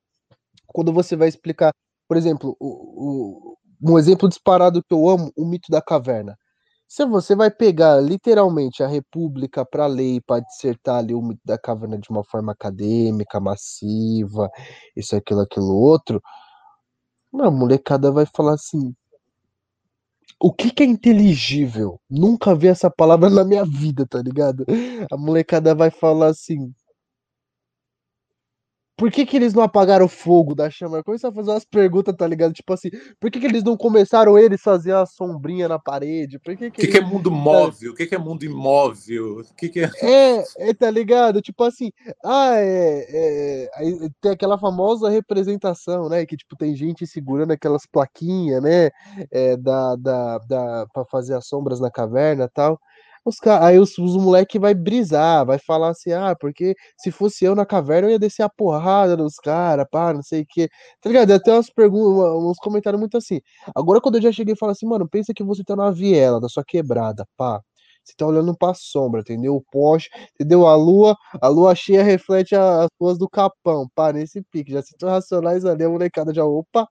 Quando 0.66 0.90
você 0.90 1.14
vai 1.14 1.28
explicar, 1.28 1.72
por 2.08 2.16
exemplo, 2.16 2.56
o, 2.58 3.52
o 3.52 3.56
um 3.92 3.98
exemplo 3.98 4.28
disparado 4.28 4.82
que 4.82 4.94
eu 4.94 5.08
amo, 5.08 5.30
o 5.36 5.44
mito 5.44 5.70
da 5.70 5.82
caverna. 5.82 6.36
Se 6.88 7.04
você 7.06 7.34
vai 7.34 7.50
pegar 7.50 8.00
literalmente 8.00 8.82
a 8.82 8.86
República 8.86 9.64
para 9.64 9.86
ler 9.86 10.16
e 10.16 10.20
para 10.20 10.42
dissertar 10.42 10.98
ali 10.98 11.14
o 11.14 11.22
mito 11.22 11.40
da 11.44 11.58
caverna 11.58 11.98
de 11.98 12.08
uma 12.10 12.24
forma 12.24 12.52
acadêmica, 12.52 13.40
massiva, 13.40 14.50
isso, 14.96 15.16
aquilo, 15.16 15.40
aquilo 15.40 15.74
outro, 15.74 16.22
a 17.40 17.50
molecada 17.50 18.12
vai 18.12 18.26
falar 18.26 18.54
assim: 18.54 18.94
o 20.40 20.52
que 20.52 20.70
que 20.70 20.82
é 20.82 20.86
inteligível? 20.86 22.00
Nunca 22.08 22.54
vi 22.54 22.68
essa 22.68 22.90
palavra 22.90 23.28
na 23.30 23.44
minha 23.44 23.64
vida, 23.64 24.06
tá 24.06 24.20
ligado? 24.22 24.64
A 25.10 25.16
molecada 25.16 25.74
vai 25.74 25.90
falar 25.90 26.28
assim: 26.28 26.72
por 28.96 29.10
que, 29.10 29.26
que 29.26 29.36
eles 29.36 29.52
não 29.52 29.62
apagaram 29.62 30.06
o 30.06 30.08
fogo 30.08 30.54
da 30.54 30.70
chama? 30.70 31.02
Começar 31.02 31.28
a 31.28 31.32
fazer 31.32 31.50
umas 31.50 31.64
perguntas, 31.64 32.14
tá 32.16 32.26
ligado? 32.26 32.52
Tipo 32.52 32.72
assim, 32.72 32.90
por 33.18 33.30
que, 33.30 33.40
que 33.40 33.46
eles 33.46 33.64
não 33.64 33.76
começaram 33.76 34.38
eles 34.38 34.62
fazer 34.62 34.94
a 34.94 35.04
sombrinha 35.04 35.68
na 35.68 35.78
parede? 35.78 36.38
Por 36.38 36.56
que, 36.56 36.70
que, 36.70 36.82
que, 36.82 36.92
que 36.92 36.98
é 36.98 37.00
mundo 37.00 37.30
móvel? 37.30 37.92
O 37.92 37.94
que, 37.94 38.06
que 38.06 38.14
é 38.14 38.18
mundo 38.18 38.44
imóvel? 38.44 39.40
O 39.40 39.54
que, 39.54 39.68
que 39.68 39.80
é... 39.80 39.90
é... 40.02 40.44
é, 40.58 40.74
tá 40.74 40.90
ligado? 40.90 41.42
Tipo 41.42 41.64
assim, 41.64 41.90
ah, 42.24 42.54
é, 42.56 43.68
é, 43.78 44.08
tem 44.20 44.32
aquela 44.32 44.58
famosa 44.58 45.10
representação, 45.10 46.08
né? 46.08 46.24
Que 46.24 46.36
tipo, 46.36 46.56
tem 46.56 46.76
gente 46.76 47.06
segurando 47.06 47.50
aquelas 47.50 47.86
plaquinhas, 47.86 48.62
né? 48.62 48.90
É, 49.30 49.56
da, 49.56 49.96
da, 49.96 50.38
da, 50.38 50.86
pra 50.92 51.04
fazer 51.04 51.34
as 51.34 51.46
sombras 51.46 51.80
na 51.80 51.90
caverna 51.90 52.44
e 52.44 52.48
tal. 52.48 52.78
Os, 53.24 53.36
aí 53.62 53.78
os, 53.78 53.96
os 53.98 54.16
moleques 54.16 54.60
vai 54.60 54.74
brisar, 54.74 55.46
vai 55.46 55.58
falar 55.58 55.90
assim, 55.90 56.12
ah, 56.12 56.36
porque 56.38 56.74
se 56.98 57.10
fosse 57.10 57.44
eu 57.44 57.54
na 57.54 57.64
caverna 57.64 58.08
eu 58.08 58.12
ia 58.12 58.18
descer 58.18 58.42
a 58.42 58.48
porrada 58.50 59.16
nos 59.16 59.36
caras, 59.36 59.86
pá, 59.90 60.12
não 60.12 60.22
sei 60.22 60.42
o 60.42 60.46
que. 60.48 60.68
Tá 61.00 61.08
ligado? 61.08 61.30
Até 61.32 61.52
umas 61.52 61.70
perguntas, 61.70 62.30
uns 62.44 62.58
comentários 62.58 63.00
muito 63.00 63.16
assim. 63.16 63.40
Agora 63.74 64.00
quando 64.00 64.16
eu 64.16 64.22
já 64.22 64.32
cheguei 64.32 64.54
e 64.54 64.58
falo 64.58 64.72
assim, 64.72 64.86
mano, 64.86 65.08
pensa 65.08 65.32
que 65.34 65.42
você 65.42 65.64
tá 65.64 65.74
na 65.74 65.90
viela, 65.90 66.40
da 66.40 66.48
sua 66.48 66.64
quebrada, 66.64 67.26
pá. 67.36 67.60
Você 68.04 68.12
tá 68.16 68.26
olhando 68.26 68.54
pra 68.56 68.74
sombra, 68.74 69.20
entendeu? 69.22 69.56
O 69.56 69.62
poste, 69.72 70.10
entendeu? 70.34 70.66
A 70.66 70.76
lua, 70.76 71.16
a 71.40 71.48
lua 71.48 71.74
cheia 71.74 72.02
reflete 72.02 72.54
as 72.54 72.88
ruas 73.00 73.16
do 73.18 73.26
capão, 73.28 73.88
pá, 73.94 74.12
nesse 74.12 74.42
pique. 74.50 74.72
Já 74.72 74.82
se 74.82 74.94
racionais 75.02 75.64
ali, 75.64 75.82
a 75.84 75.88
molecada 75.88 76.34
já, 76.34 76.44
opa. 76.44 76.86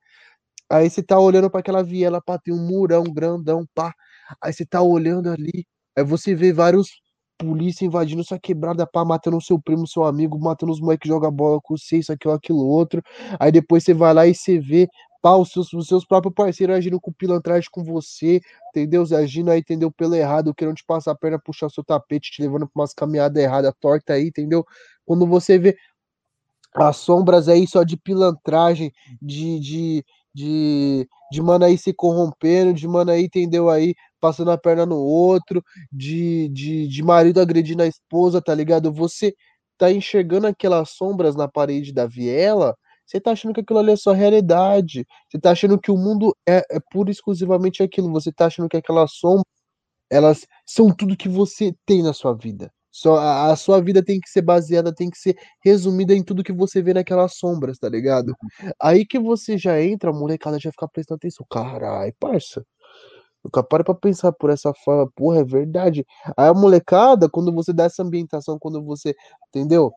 Aí 0.70 0.90
você 0.90 1.04
tá 1.04 1.20
olhando 1.20 1.50
para 1.50 1.60
aquela 1.60 1.84
viela, 1.84 2.22
pá, 2.22 2.38
tem 2.40 2.54
um 2.54 2.66
murão 2.68 3.04
grandão, 3.04 3.66
pá. 3.76 3.94
Aí 4.42 4.54
você 4.54 4.66
tá 4.66 4.82
olhando 4.82 5.30
ali, 5.30 5.66
Aí 5.96 6.04
você 6.04 6.36
vê 6.36 6.52
vários 6.54 6.90
polícia 7.38 7.86
invadindo 7.86 8.24
sua 8.24 8.40
quebrada, 8.40 8.88
pá, 8.88 9.04
matando 9.04 9.42
seu 9.42 9.60
primo, 9.62 9.88
seu 9.88 10.04
amigo, 10.06 10.40
matando 10.40 10.72
os 10.72 10.80
moleques 10.80 11.04
que 11.04 11.10
jogam 11.10 11.32
bola 11.32 11.60
com 11.62 11.76
você, 11.76 11.98
isso, 11.98 12.12
aquilo, 12.12 12.34
aquilo, 12.34 12.66
outro. 12.66 13.02
Aí 13.40 13.52
depois 13.52 13.84
você 13.84 13.94
vai 13.94 14.14
lá 14.14 14.26
e 14.28 14.34
você 14.34 14.60
vê, 14.60 14.88
pá, 15.22 15.36
os 15.36 15.52
seus, 15.52 15.74
os 15.74 15.88
seus 15.88 16.06
próprios 16.06 16.34
parceiros 16.34 16.76
agindo 16.76 17.00
com 17.02 17.12
pilantragem 17.12 17.70
com 17.72 17.84
você, 17.84 18.40
entendeu? 18.70 19.04
Agindo 19.16 19.52
aí, 19.52 19.60
entendeu? 19.60 19.92
Pelo 19.92 20.16
errado, 20.16 20.54
querendo 20.54 20.76
te 20.76 20.86
passar 20.86 21.12
a 21.12 21.16
perna, 21.16 21.40
puxar 21.40 21.70
seu 21.70 21.84
tapete, 21.84 22.32
te 22.32 22.42
levando 22.42 22.68
pra 22.68 22.82
umas 22.82 22.94
caminhadas 22.94 23.42
erradas, 23.42 23.74
torta 23.80 24.14
aí, 24.14 24.28
entendeu? 24.28 24.66
Quando 25.06 25.28
você 25.28 25.58
vê 25.58 25.76
as 26.76 26.98
sombras 26.98 27.48
aí 27.48 27.68
só 27.68 27.84
de 27.84 27.98
pilantragem, 27.98 28.92
de, 29.22 29.60
de, 29.60 30.06
de, 30.34 31.08
de 31.32 31.42
mano 31.42 31.66
aí 31.66 31.78
se 31.78 31.94
corrompendo, 31.94 32.74
de 32.74 32.88
mano 32.88 33.12
aí, 33.12 33.26
entendeu? 33.26 33.70
Aí 33.70 33.94
passando 34.20 34.52
a 34.52 34.58
perna 34.58 34.86
no 34.86 34.98
outro, 34.98 35.64
de, 35.92 36.50
de, 36.50 36.88
de 36.88 37.04
marido 37.04 37.42
agredindo 37.42 37.84
a 37.84 37.88
esposa, 37.88 38.42
tá 38.42 38.54
ligado? 38.56 38.92
Você 38.92 39.34
tá 39.78 39.92
enxergando 39.92 40.48
aquelas 40.48 40.92
sombras 40.92 41.36
na 41.36 41.48
parede 41.48 41.94
da 41.94 42.06
viela, 42.08 42.76
você 43.06 43.20
tá 43.20 43.32
achando 43.32 43.54
que 43.54 43.62
aquilo 43.62 43.80
ali 43.80 43.92
é 43.92 43.96
só 43.96 44.14
realidade. 44.14 45.06
Você 45.30 45.40
tá 45.40 45.52
achando 45.52 45.80
que 45.80 45.92
o 45.92 45.98
mundo 45.98 46.36
é, 46.48 46.64
é 46.72 46.80
pura 46.92 47.10
e 47.10 47.14
exclusivamente 47.14 47.84
aquilo. 47.84 48.12
Você 48.12 48.32
tá 48.32 48.46
achando 48.48 48.70
que 48.70 48.78
aquelas 48.78 49.14
sombras, 49.14 49.46
elas 50.12 50.48
são 50.66 50.96
tudo 50.96 51.18
que 51.18 51.30
você 51.30 51.76
tem 51.86 52.04
na 52.04 52.14
sua 52.14 52.34
vida. 52.36 52.72
Só 52.94 53.16
a, 53.18 53.52
a, 53.52 53.56
sua 53.56 53.82
vida 53.82 54.04
tem 54.04 54.20
que 54.20 54.30
ser 54.30 54.44
baseada, 54.44 54.94
tem 54.94 55.10
que 55.10 55.18
ser 55.18 55.36
resumida 55.66 56.14
em 56.14 56.24
tudo 56.24 56.44
que 56.44 56.54
você 56.54 56.80
vê 56.80 56.94
naquelas 56.94 57.34
sombras, 57.36 57.80
tá 57.80 57.90
ligado? 57.90 58.36
Aí 58.80 59.04
que 59.04 59.18
você 59.18 59.58
já 59.58 59.82
entra, 59.82 60.12
a 60.12 60.14
molecada 60.14 60.60
já 60.60 60.70
fica 60.72 60.88
prestando 60.88 61.18
atenção. 61.18 61.44
Caralho, 61.50 62.14
parça. 62.20 62.64
Nunca 63.44 63.64
para 63.64 63.84
pra 63.84 63.96
pensar 63.96 64.32
por 64.32 64.52
essa 64.52 64.72
forma, 64.86 65.12
porra, 65.16 65.40
é 65.40 65.44
verdade. 65.44 66.06
Aí 66.38 66.48
a 66.48 66.54
molecada, 66.54 67.28
quando 67.28 67.52
você 67.52 67.74
dá 67.74 67.86
essa 67.86 68.04
ambientação, 68.04 68.60
quando 68.60 68.84
você, 68.84 69.16
entendeu? 69.50 69.92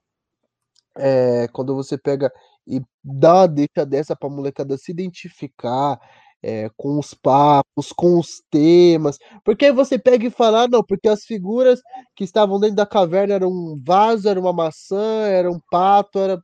É, 0.96 1.48
quando 1.48 1.74
você 1.74 1.98
pega 1.98 2.32
e 2.66 2.80
dá 3.04 3.34
uma 3.42 3.48
deixa 3.48 3.84
dessa 3.86 4.16
pra 4.16 4.30
molecada 4.30 4.78
se 4.78 4.90
identificar 4.90 6.00
é, 6.42 6.70
com 6.76 6.98
os 6.98 7.14
papos, 7.14 7.92
com 7.92 8.18
os 8.18 8.42
temas, 8.50 9.18
porque 9.44 9.66
aí 9.66 9.72
você 9.72 9.98
pega 9.98 10.26
e 10.26 10.30
fala, 10.30 10.62
ah, 10.62 10.68
não, 10.68 10.82
porque 10.82 11.08
as 11.08 11.24
figuras 11.24 11.80
que 12.14 12.24
estavam 12.24 12.60
dentro 12.60 12.76
da 12.76 12.86
caverna 12.86 13.34
eram 13.34 13.48
um 13.48 13.80
vaso, 13.84 14.28
era 14.28 14.38
uma 14.38 14.52
maçã, 14.52 15.26
era 15.26 15.50
um 15.50 15.60
pato, 15.70 16.18
era 16.18 16.40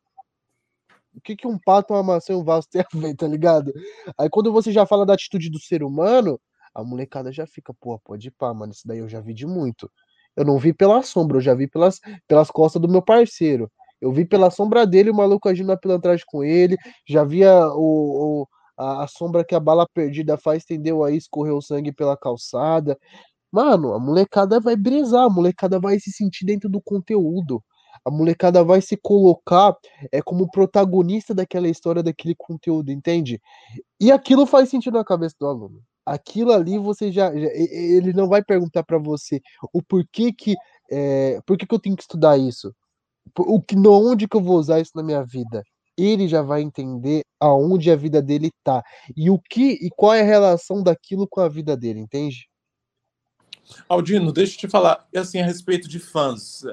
o 1.15 1.21
que, 1.21 1.37
que 1.37 1.47
um 1.47 1.59
pato, 1.59 1.93
uma 1.93 2.03
maçã 2.03 2.33
e 2.33 2.37
um 2.37 2.45
vaso 2.45 2.67
tem 2.71 2.81
a 2.83 2.87
ver, 2.99 3.15
tá 3.15 3.27
ligado? 3.27 3.73
Aí 4.19 4.29
quando 4.31 4.53
você 4.53 4.73
já 4.73 4.87
fala 4.87 5.05
da 5.07 5.15
atitude 5.15 5.51
do 5.51 5.61
ser 5.61 5.83
humano, 5.83 6.41
a 6.75 6.83
molecada 6.83 7.31
já 7.31 7.47
fica, 7.47 7.73
pô, 7.75 7.99
pode 7.99 8.29
ir 8.29 8.31
pá, 8.33 8.53
mano, 8.55 8.73
isso 8.73 8.87
daí 8.87 8.99
eu 8.99 9.09
já 9.09 9.21
vi 9.21 9.35
de 9.35 9.47
muito. 9.47 9.91
Eu 10.35 10.45
não 10.45 10.59
vi 10.59 10.73
pela 10.73 11.03
sombra, 11.03 11.37
eu 11.37 11.41
já 11.43 11.55
vi 11.55 11.69
pelas, 11.69 12.01
pelas 12.27 12.51
costas 12.51 12.81
do 12.81 12.89
meu 12.89 13.03
parceiro. 13.03 13.71
Eu 14.01 14.11
vi 14.11 14.25
pela 14.25 14.51
sombra 14.51 14.87
dele 14.87 15.11
o 15.11 15.15
maluco 15.15 15.49
agindo 15.49 15.67
na 15.69 15.77
pilantragem 15.77 16.25
com 16.27 16.43
ele, 16.43 16.77
já 17.07 17.23
via 17.25 17.69
o, 17.69 18.43
o 18.43 18.49
a, 18.77 19.05
a, 19.05 19.07
sombra 19.07 19.45
que 19.45 19.55
a 19.55 19.61
bala 19.61 19.87
perdida 19.95 20.37
faz, 20.37 20.65
entendeu? 20.65 21.05
Aí 21.05 21.17
escorreu 21.17 21.61
sangue 21.61 21.93
pela 21.93 22.17
calçada. 22.17 22.99
Mano, 23.53 23.95
a 23.95 24.01
molecada 24.01 24.61
vai 24.61 24.77
brisar, 24.77 25.25
a 25.27 25.31
molecada 25.31 25.79
vai 25.81 25.99
se 26.01 26.11
sentir 26.13 26.47
dentro 26.47 26.69
do 26.69 26.81
conteúdo. 26.81 27.63
A 28.05 28.11
molecada 28.11 28.65
vai 28.65 28.81
se 28.81 28.97
colocar 28.97 29.77
é 30.11 30.23
como 30.23 30.51
protagonista 30.51 31.35
daquela 31.35 31.69
história, 31.69 32.03
daquele 32.03 32.35
conteúdo, 32.37 32.91
entende? 32.91 33.41
E 34.01 34.11
aquilo 34.13 34.47
faz 34.47 34.71
sentido 34.71 34.95
na 34.95 35.05
cabeça 35.05 35.37
do 35.39 35.47
aluno 35.47 35.83
aquilo 36.05 36.53
ali 36.53 36.79
você 36.79 37.11
já, 37.11 37.33
já 37.35 37.49
ele 37.55 38.13
não 38.13 38.29
vai 38.29 38.43
perguntar 38.43 38.83
para 38.83 38.99
você 38.99 39.41
o 39.73 39.83
porquê 39.83 40.33
que 40.33 40.55
é, 40.91 41.41
por 41.47 41.57
que, 41.57 41.67
que 41.67 41.75
eu 41.75 41.79
tenho 41.79 41.97
que 41.97 42.03
estudar 42.03 42.37
isso 42.37 42.75
o 43.39 43.63
que 43.63 43.77
onde 43.77 44.29
que 44.29 44.37
eu 44.37 44.43
vou 44.43 44.59
usar 44.59 44.81
isso 44.81 44.93
na 44.95 45.03
minha 45.03 45.25
vida 45.25 45.63
ele 45.97 46.29
já 46.29 46.43
vai 46.43 46.63
entender 46.63 47.23
aonde 47.41 47.91
a 47.91 47.97
vida 47.97 48.23
dele 48.23 48.51
tá. 48.65 48.83
E 49.17 49.31
o 49.31 49.39
que 49.39 49.73
e 49.73 49.91
qual 49.91 50.15
é 50.15 50.21
a 50.21 50.25
relação 50.25 50.83
daquilo 50.83 51.27
com 51.27 51.41
a 51.41 51.49
vida 51.49 51.77
dele 51.77 52.01
entende? 52.01 52.49
Aldino 53.89 54.33
deixa 54.33 54.55
eu 54.55 54.59
te 54.61 54.69
falar 54.69 55.07
assim 55.15 55.41
a 55.41 55.47
respeito 55.47 55.89
de 55.89 55.99
fãs 55.99 56.65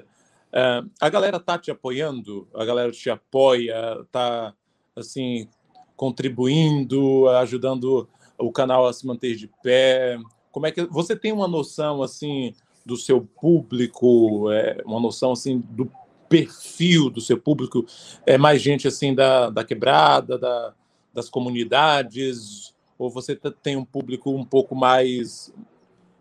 é, 0.52 0.82
a 1.00 1.10
galera 1.10 1.40
tá 1.40 1.58
te 1.58 1.70
apoiando? 1.70 2.48
A 2.56 2.66
galera 2.66 2.92
te 2.92 3.10
apoia 3.10 4.04
tá 4.12 4.54
assim 4.96 5.48
contribuindo 5.96 7.28
ajudando 7.30 8.10
o 8.38 8.52
canal 8.52 8.88
a 8.88 8.94
se 8.94 9.06
manter 9.06 9.36
de 9.36 9.50
pé? 9.62 10.18
Como 10.52 10.66
é 10.66 10.72
que 10.72 10.86
você 10.86 11.16
tem 11.16 11.32
uma 11.32 11.48
noção 11.48 12.02
assim 12.02 12.54
do 12.86 12.98
seu 12.98 13.22
público, 13.22 14.52
é, 14.52 14.82
uma 14.86 15.00
noção 15.00 15.34
assim 15.34 15.60
do 15.60 15.92
perfil 16.30 17.10
do 17.10 17.20
seu 17.20 17.38
público? 17.38 17.86
É 18.26 18.38
mais 18.38 18.62
gente 18.62 18.88
assim 18.88 19.14
da, 19.14 19.50
da 19.50 19.64
quebrada, 19.64 20.38
da, 20.38 20.74
das 21.14 21.30
comunidades, 21.30 22.74
ou 22.98 23.10
você 23.10 23.36
tem 23.36 23.76
um 23.76 23.86
público 23.86 24.32
um 24.32 24.46
pouco 24.46 24.76
mais 24.76 25.54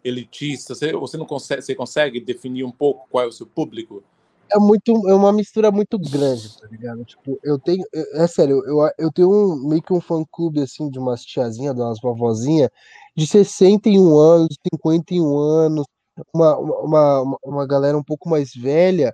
elitista? 0.02 0.74
Você, 0.74 0.92
você 0.92 1.16
não 1.16 1.26
consegue, 1.26 1.62
você 1.62 1.74
consegue 1.74 2.20
definir 2.20 2.64
um 2.64 2.72
pouco 2.72 3.06
qual 3.10 3.24
é 3.24 3.26
o 3.28 3.32
seu 3.32 3.46
público? 3.46 4.02
é 4.50 4.58
muito 4.58 4.90
é 5.08 5.14
uma 5.14 5.32
mistura 5.32 5.70
muito 5.70 5.98
grande, 5.98 6.58
tá 6.58 6.66
ligado? 6.68 7.04
Tipo, 7.04 7.38
eu 7.42 7.58
tenho, 7.58 7.84
é, 7.94 8.24
é 8.24 8.26
sério, 8.26 8.62
eu, 8.66 8.78
eu 8.98 9.12
tenho 9.12 9.30
um, 9.30 9.68
meio 9.68 9.82
que 9.82 9.92
um 9.92 10.00
fã 10.00 10.24
clube 10.30 10.60
assim 10.60 10.90
de 10.90 10.98
umas 10.98 11.22
tiazinha, 11.22 11.74
de 11.74 11.80
umas 11.80 12.00
vovozinha 12.00 12.70
de 13.16 13.26
61 13.26 14.16
anos, 14.16 14.56
51 14.72 15.36
anos, 15.36 15.84
uma, 16.32 16.56
uma, 16.56 17.20
uma, 17.22 17.38
uma 17.44 17.66
galera 17.66 17.98
um 17.98 18.02
pouco 18.02 18.28
mais 18.28 18.54
velha 18.54 19.12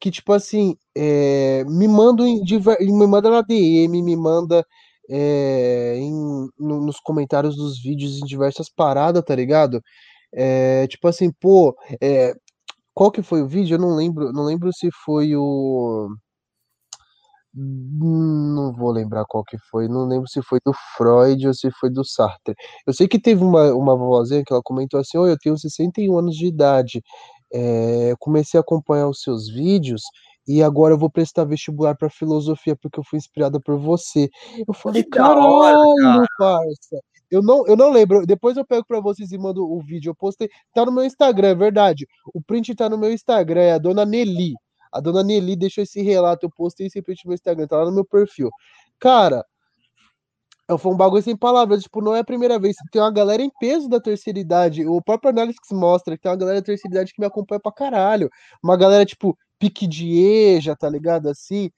que 0.00 0.10
tipo 0.10 0.32
assim, 0.32 0.76
é, 0.96 1.64
me 1.64 1.88
mandam 1.88 2.26
em 2.26 2.42
me 2.80 3.06
manda 3.06 3.30
na 3.30 3.42
DM, 3.42 4.02
me 4.02 4.16
manda 4.16 4.64
é, 5.08 5.96
em, 5.98 6.12
no, 6.58 6.80
nos 6.80 7.00
comentários 7.00 7.56
dos 7.56 7.80
vídeos 7.82 8.18
em 8.18 8.26
diversas 8.26 8.68
paradas, 8.68 9.22
tá 9.24 9.34
ligado? 9.34 9.80
É, 10.34 10.86
tipo 10.88 11.08
assim, 11.08 11.30
pô, 11.40 11.76
qual 12.94 13.10
que 13.12 13.22
foi 13.22 13.42
o 13.42 13.48
vídeo? 13.48 13.76
Eu 13.76 13.80
não 13.80 13.94
lembro, 13.94 14.32
não 14.32 14.44
lembro 14.44 14.70
se 14.72 14.88
foi 15.04 15.36
o 15.36 16.08
não 17.56 18.72
vou 18.72 18.90
lembrar 18.90 19.24
qual 19.26 19.42
que 19.42 19.56
foi, 19.70 19.88
não 19.88 20.06
lembro 20.06 20.28
se 20.28 20.42
foi 20.42 20.58
do 20.64 20.72
Freud 20.96 21.46
ou 21.46 21.54
se 21.54 21.70
foi 21.80 21.90
do 21.90 22.04
Sartre. 22.04 22.54
Eu 22.86 22.92
sei 22.92 23.08
que 23.08 23.18
teve 23.18 23.42
uma, 23.42 23.72
uma 23.74 23.96
vozinha 23.96 24.42
que 24.44 24.52
ela 24.52 24.62
comentou 24.62 25.00
assim: 25.00 25.16
oh, 25.18 25.26
eu 25.26 25.38
tenho 25.38 25.56
61 25.56 26.18
anos 26.18 26.36
de 26.36 26.46
idade, 26.46 27.02
é, 27.52 28.14
comecei 28.18 28.58
a 28.58 28.60
acompanhar 28.60 29.08
os 29.08 29.22
seus 29.22 29.48
vídeos 29.48 30.02
e 30.46 30.62
agora 30.62 30.94
eu 30.94 30.98
vou 30.98 31.10
prestar 31.10 31.44
vestibular 31.44 31.96
para 31.96 32.08
filosofia 32.08 32.76
porque 32.76 33.00
eu 33.00 33.04
fui 33.04 33.18
inspirada 33.18 33.60
por 33.60 33.78
você. 33.78 34.30
Eu 34.66 34.72
falei, 34.72 35.02
caralho, 35.02 35.96
cara. 35.98 36.26
parça. 36.38 37.00
Eu 37.28 37.42
não, 37.42 37.66
eu 37.66 37.76
não 37.76 37.90
lembro. 37.90 38.24
Depois 38.24 38.56
eu 38.56 38.64
pego 38.64 38.84
para 38.86 39.00
vocês 39.00 39.32
e 39.32 39.38
mando 39.38 39.68
o 39.68 39.80
vídeo. 39.80 40.10
Eu 40.10 40.14
postei. 40.14 40.48
Tá 40.72 40.86
no 40.86 40.92
meu 40.92 41.04
Instagram, 41.04 41.48
é 41.48 41.54
verdade. 41.54 42.06
O 42.32 42.40
print 42.40 42.74
tá 42.76 42.88
no 42.88 42.96
meu 42.96 43.12
Instagram, 43.12 43.60
é 43.60 43.72
a 43.72 43.78
dona 43.78 44.04
Nelly. 44.04 44.54
A 44.92 45.00
dona 45.00 45.24
Nelly 45.24 45.56
deixou 45.56 45.82
esse 45.82 46.00
relato. 46.00 46.46
Eu 46.46 46.50
postei 46.50 46.86
esse 46.86 47.02
print 47.02 47.24
no 47.24 47.30
meu 47.30 47.34
Instagram, 47.34 47.66
tá 47.66 47.78
lá 47.78 47.86
no 47.86 47.92
meu 47.92 48.04
perfil. 48.04 48.48
Cara, 49.00 49.44
foi 50.78 50.92
um 50.92 50.96
bagulho 50.96 51.22
sem 51.22 51.36
palavras. 51.36 51.82
Tipo, 51.82 52.00
não 52.02 52.14
é 52.14 52.20
a 52.20 52.24
primeira 52.24 52.58
vez. 52.58 52.76
Tem 52.90 53.00
uma 53.00 53.12
galera 53.12 53.42
em 53.42 53.50
peso 53.60 53.88
da 53.88 54.00
terceira 54.00 54.38
idade. 54.38 54.86
O 54.86 55.00
próprio 55.02 55.30
análise 55.30 55.58
que 55.66 55.74
mostra 55.74 56.16
que 56.16 56.22
tem 56.22 56.30
uma 56.30 56.38
galera 56.38 56.60
da 56.60 56.64
terceira 56.66 56.96
idade 56.96 57.12
que 57.12 57.20
me 57.20 57.26
acompanha 57.26 57.60
pra 57.60 57.72
caralho. 57.72 58.30
Uma 58.62 58.76
galera, 58.76 59.04
tipo, 59.04 59.36
pique 59.58 59.86
de 59.86 60.18
EJA, 60.18 60.76
tá 60.76 60.88
ligado? 60.88 61.28
Assim 61.28 61.70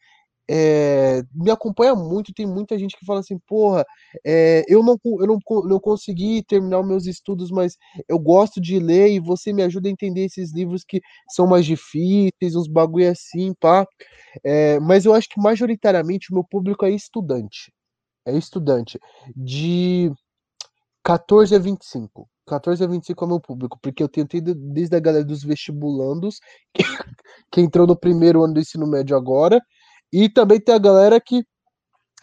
é, 0.50 1.22
me 1.34 1.50
acompanha 1.50 1.94
muito, 1.94 2.32
tem 2.32 2.46
muita 2.46 2.78
gente 2.78 2.96
que 2.96 3.04
fala 3.04 3.20
assim, 3.20 3.38
porra, 3.46 3.84
é, 4.24 4.64
eu, 4.66 4.82
não, 4.82 4.96
eu 5.04 5.26
não, 5.26 5.38
não 5.64 5.78
consegui 5.80 6.42
terminar 6.42 6.82
meus 6.82 7.06
estudos, 7.06 7.50
mas 7.50 7.76
eu 8.08 8.18
gosto 8.18 8.60
de 8.60 8.78
ler 8.78 9.10
e 9.10 9.20
você 9.20 9.52
me 9.52 9.62
ajuda 9.62 9.88
a 9.88 9.92
entender 9.92 10.24
esses 10.24 10.52
livros 10.54 10.84
que 10.84 11.00
são 11.30 11.46
mais 11.46 11.66
difíceis, 11.66 12.56
uns 12.56 12.66
bagulho 12.68 13.10
assim, 13.10 13.52
pá. 13.60 13.86
É, 14.44 14.80
mas 14.80 15.04
eu 15.04 15.14
acho 15.14 15.28
que 15.28 15.40
majoritariamente 15.40 16.32
o 16.32 16.34
meu 16.34 16.44
público 16.44 16.86
é 16.86 16.90
estudante. 16.90 17.72
É 18.28 18.36
estudante. 18.36 19.00
De 19.34 20.12
14 21.02 21.54
a 21.54 21.58
25. 21.58 22.28
14 22.46 22.84
a 22.84 22.86
25 22.86 23.24
é 23.24 23.26
o 23.26 23.30
meu 23.30 23.40
público, 23.40 23.78
porque 23.82 24.02
eu 24.02 24.08
tido 24.08 24.54
desde 24.54 24.96
a 24.96 25.00
galera 25.00 25.24
dos 25.24 25.42
vestibulandos, 25.42 26.38
que, 26.74 26.82
que 27.50 27.60
entrou 27.60 27.86
no 27.86 27.96
primeiro 27.96 28.42
ano 28.42 28.54
do 28.54 28.60
ensino 28.60 28.86
médio 28.86 29.16
agora, 29.16 29.60
e 30.12 30.28
também 30.28 30.60
tem 30.60 30.74
a 30.74 30.78
galera 30.78 31.20
que 31.20 31.44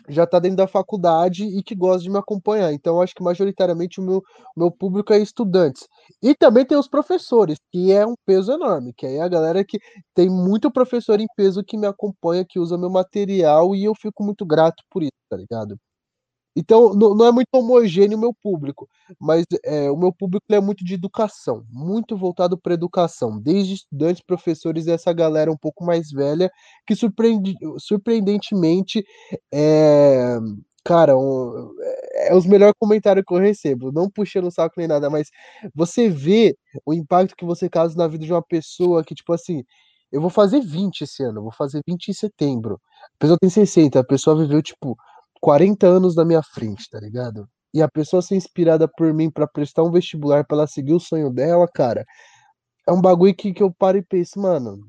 já 0.08 0.24
está 0.24 0.40
dentro 0.40 0.58
da 0.58 0.68
faculdade 0.68 1.46
e 1.46 1.64
que 1.64 1.74
gosta 1.76 2.04
de 2.04 2.10
me 2.10 2.18
acompanhar. 2.18 2.72
Então, 2.74 3.02
acho 3.02 3.14
que 3.16 3.24
majoritariamente 3.24 4.00
o 4.00 4.04
meu, 4.04 4.22
meu 4.56 4.70
público 4.70 5.14
é 5.14 5.20
estudantes. 5.20 5.88
E 6.22 6.36
também 6.36 6.66
tem 6.66 6.78
os 6.78 6.88
professores, 6.88 7.58
que 7.72 7.92
é 7.92 8.06
um 8.06 8.16
peso 8.26 8.52
enorme, 8.52 8.94
que 8.94 9.06
aí 9.06 9.16
é 9.16 9.22
a 9.22 9.28
galera 9.28 9.64
que 9.66 9.80
tem 10.14 10.30
muito 10.30 10.72
professor 10.72 11.20
em 11.20 11.28
peso 11.36 11.64
que 11.64 11.78
me 11.78 11.88
acompanha, 11.88 12.46
que 12.48 12.60
usa 12.60 12.78
meu 12.78 12.90
material, 12.90 13.76
e 13.76 13.84
eu 13.84 13.96
fico 13.96 14.24
muito 14.24 14.46
grato 14.46 14.84
por 14.90 15.02
isso, 15.02 15.12
tá 15.30 15.38
ligado? 15.38 15.76
Então, 16.56 16.94
não, 16.94 17.14
não 17.14 17.26
é 17.26 17.32
muito 17.32 17.50
homogêneo 17.54 18.18
o 18.18 18.22
meu 18.22 18.34
público, 18.34 18.88
mas 19.20 19.46
é, 19.64 19.92
o 19.92 19.98
meu 19.98 20.14
público 20.14 20.46
é 20.50 20.60
muito 20.62 20.86
de 20.86 20.94
educação, 20.94 21.66
muito 21.70 22.16
voltado 22.18 22.58
para 22.58 22.74
educação, 22.74 23.38
desde 23.40 23.74
estudantes, 23.74 24.24
professores 24.26 24.88
e 24.88 24.92
essa 24.92 25.12
galera 25.12 25.52
um 25.52 25.58
pouco 25.58 25.84
mais 25.86 26.12
velha, 26.12 26.50
que 26.88 26.96
surpreende, 26.96 27.56
surpreendentemente 27.78 29.04
é, 29.54 30.38
cara, 30.86 31.18
um, 31.18 31.76
é, 32.14 32.30
é 32.30 32.36
os 32.36 32.46
melhores 32.46 32.76
comentários 32.80 33.26
que 33.28 33.34
eu 33.34 33.40
recebo. 33.40 33.92
Não 33.92 34.10
puxando 34.10 34.46
o 34.48 34.52
saco 34.52 34.76
nem 34.78 34.88
nada, 34.88 35.10
mas 35.10 35.30
você 35.74 36.08
vê 36.10 36.56
o 36.86 36.94
impacto 36.94 37.36
que 37.36 37.44
você 37.46 37.70
causa 37.70 37.98
na 37.98 38.08
vida 38.08 38.26
de 38.26 38.32
uma 38.32 38.42
pessoa 38.44 39.04
que, 39.04 39.16
tipo 39.16 39.34
assim, 39.34 39.64
eu 40.12 40.22
vou 40.22 40.30
fazer 40.30 40.62
20 40.62 41.02
esse 41.02 41.24
ano, 41.24 41.42
vou 41.42 41.52
fazer 41.52 41.82
20 41.88 42.10
em 42.10 42.14
setembro. 42.14 42.80
A 43.16 43.18
pessoa 43.20 43.38
tem 43.40 43.50
60, 43.50 44.00
a 44.00 44.04
pessoa 44.06 44.38
viveu, 44.38 44.62
tipo, 44.62 44.96
40 45.46 45.86
anos 45.86 46.16
na 46.16 46.26
minha 46.26 46.42
frente, 46.42 46.90
tá 46.90 47.00
ligado? 47.00 47.48
E 47.72 47.80
a 47.80 47.88
pessoa 47.88 48.20
ser 48.20 48.36
inspirada 48.36 48.88
por 48.88 49.14
mim 49.14 49.30
para 49.30 49.46
prestar 49.46 49.84
um 49.84 49.92
vestibular 49.92 50.44
pra 50.44 50.58
ela 50.58 50.66
seguir 50.66 50.96
o 50.96 51.00
sonho 51.00 51.30
dela, 51.30 51.68
cara, 51.72 52.04
é 52.88 52.92
um 52.92 53.00
bagulho 53.00 53.36
que, 53.36 53.54
que 53.54 53.62
eu 53.62 53.72
paro 53.72 53.96
e 53.96 54.02
penso, 54.02 54.40
mano. 54.40 54.80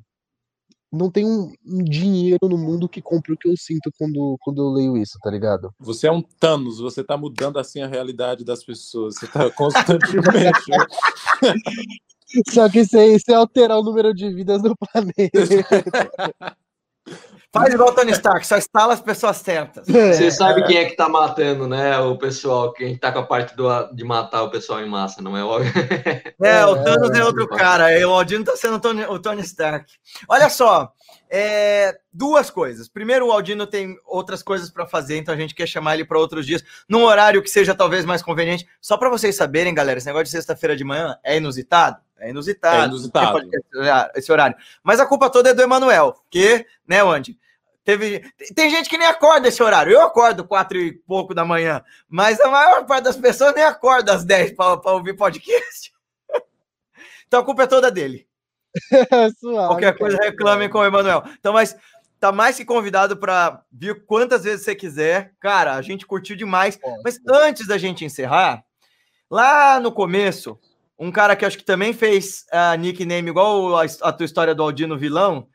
Não 0.90 1.10
tem 1.10 1.26
um, 1.26 1.52
um 1.62 1.84
dinheiro 1.84 2.48
no 2.48 2.56
mundo 2.56 2.88
que 2.88 3.02
compre 3.02 3.34
o 3.34 3.36
que 3.36 3.46
eu 3.46 3.54
sinto 3.54 3.90
quando, 3.98 4.38
quando 4.40 4.62
eu 4.62 4.70
leio 4.70 4.96
isso, 4.96 5.18
tá 5.20 5.30
ligado? 5.30 5.74
Você 5.78 6.06
é 6.06 6.12
um 6.12 6.22
Thanos, 6.22 6.78
você 6.78 7.04
tá 7.04 7.18
mudando 7.18 7.58
assim 7.58 7.82
a 7.82 7.86
realidade 7.86 8.42
das 8.42 8.64
pessoas. 8.64 9.16
Você 9.16 9.26
tá 9.26 9.50
constantemente. 9.50 10.16
Só 12.50 12.66
que 12.70 12.86
sem, 12.86 13.18
sem 13.18 13.34
alterar 13.34 13.78
o 13.78 13.82
número 13.82 14.14
de 14.14 14.32
vidas 14.32 14.62
no 14.62 14.74
planeta. 14.74 15.38
Faz 17.52 17.72
igual 17.72 17.88
o 17.90 17.92
Tony 17.92 18.12
Stark, 18.12 18.46
só 18.46 18.58
instala 18.58 18.92
as 18.94 19.00
pessoas 19.00 19.38
certas. 19.38 19.86
Você 19.86 20.30
sabe 20.30 20.64
quem 20.64 20.76
é 20.76 20.84
que 20.84 20.96
tá 20.96 21.08
matando, 21.08 21.66
né? 21.66 21.98
O 21.98 22.18
pessoal, 22.18 22.72
quem 22.72 22.96
tá 22.96 23.10
com 23.10 23.20
a 23.20 23.26
parte 23.26 23.56
do, 23.56 23.68
de 23.94 24.04
matar 24.04 24.42
o 24.42 24.50
pessoal 24.50 24.80
em 24.80 24.88
massa, 24.88 25.22
não 25.22 25.36
é 25.36 25.44
o. 25.44 25.58
É, 26.42 26.66
o 26.66 26.82
Thanos 26.82 27.10
é, 27.10 27.20
é 27.20 27.24
outro 27.24 27.48
cara. 27.48 27.86
O 28.06 28.12
Aldino 28.12 28.44
tá 28.44 28.56
sendo 28.56 28.76
o 28.76 28.80
Tony, 28.80 29.04
o 29.04 29.18
Tony 29.18 29.40
Stark. 29.40 29.90
Olha 30.28 30.50
só, 30.50 30.92
é, 31.30 31.98
duas 32.12 32.50
coisas. 32.50 32.88
Primeiro, 32.88 33.26
o 33.26 33.32
Aldino 33.32 33.66
tem 33.66 33.96
outras 34.04 34.42
coisas 34.42 34.70
para 34.70 34.86
fazer, 34.86 35.16
então 35.16 35.34
a 35.34 35.36
gente 35.36 35.54
quer 35.54 35.66
chamar 35.66 35.94
ele 35.94 36.04
para 36.04 36.18
outros 36.18 36.46
dias, 36.46 36.62
num 36.88 37.04
horário 37.04 37.42
que 37.42 37.50
seja 37.50 37.74
talvez 37.74 38.04
mais 38.04 38.22
conveniente. 38.22 38.66
Só 38.80 38.96
para 38.96 39.08
vocês 39.08 39.34
saberem, 39.34 39.74
galera, 39.74 39.98
esse 39.98 40.06
negócio 40.06 40.26
de 40.26 40.30
sexta-feira 40.30 40.76
de 40.76 40.84
manhã 40.84 41.16
é 41.24 41.36
inusitado. 41.36 41.98
É 42.18 42.30
inusitado. 42.30 42.82
É 42.82 42.86
inusitado. 42.86 43.40
Esse 44.14 44.32
horário. 44.32 44.56
Mas 44.82 45.00
a 45.00 45.06
culpa 45.06 45.30
toda 45.30 45.50
é 45.50 45.54
do 45.54 45.62
Emanuel, 45.62 46.16
que, 46.30 46.66
né, 46.86 47.02
Andy? 47.02 47.38
Teve, 47.84 48.20
tem 48.52 48.68
gente 48.68 48.90
que 48.90 48.98
nem 48.98 49.06
acorda 49.06 49.46
esse 49.46 49.62
horário. 49.62 49.92
Eu 49.92 50.02
acordo 50.02 50.44
quatro 50.44 50.76
e 50.76 50.92
pouco 50.92 51.32
da 51.32 51.44
manhã, 51.44 51.84
mas 52.08 52.40
a 52.40 52.48
maior 52.48 52.84
parte 52.84 53.04
das 53.04 53.16
pessoas 53.16 53.54
nem 53.54 53.62
acorda 53.62 54.12
às 54.12 54.24
dez 54.24 54.50
para 54.50 54.80
ouvir 54.90 55.14
podcast. 55.14 55.94
então 57.28 57.40
a 57.40 57.44
culpa 57.44 57.62
é 57.62 57.66
toda 57.68 57.88
dele. 57.88 58.26
Suave, 59.38 59.68
Qualquer 59.68 59.96
coisa 59.96 60.18
reclamem 60.18 60.68
com 60.68 60.78
o 60.78 60.84
Emanuel. 60.84 61.22
Então, 61.38 61.52
mas 61.52 61.76
tá 62.18 62.32
mais 62.32 62.56
que 62.56 62.64
convidado 62.64 63.16
para 63.16 63.62
vir 63.70 64.04
quantas 64.04 64.42
vezes 64.42 64.64
você 64.64 64.74
quiser. 64.74 65.32
Cara, 65.38 65.74
a 65.74 65.82
gente 65.82 66.06
curtiu 66.06 66.34
demais. 66.34 66.78
Mas 67.04 67.20
antes 67.24 67.68
da 67.68 67.78
gente 67.78 68.04
encerrar, 68.04 68.64
lá 69.30 69.78
no 69.78 69.92
começo, 69.92 70.58
um 70.98 71.12
cara 71.12 71.36
que 71.36 71.44
acho 71.44 71.58
que 71.58 71.64
também 71.64 71.92
fez 71.92 72.44
a 72.52 72.74
uh, 72.74 72.78
nickname 72.78 73.28
igual 73.28 73.76
a, 73.76 73.84
a, 73.84 74.12
tua 74.12 74.24
história 74.24 74.54
do 74.54 74.62
Aldino 74.62 74.96
Vilão, 74.96 75.46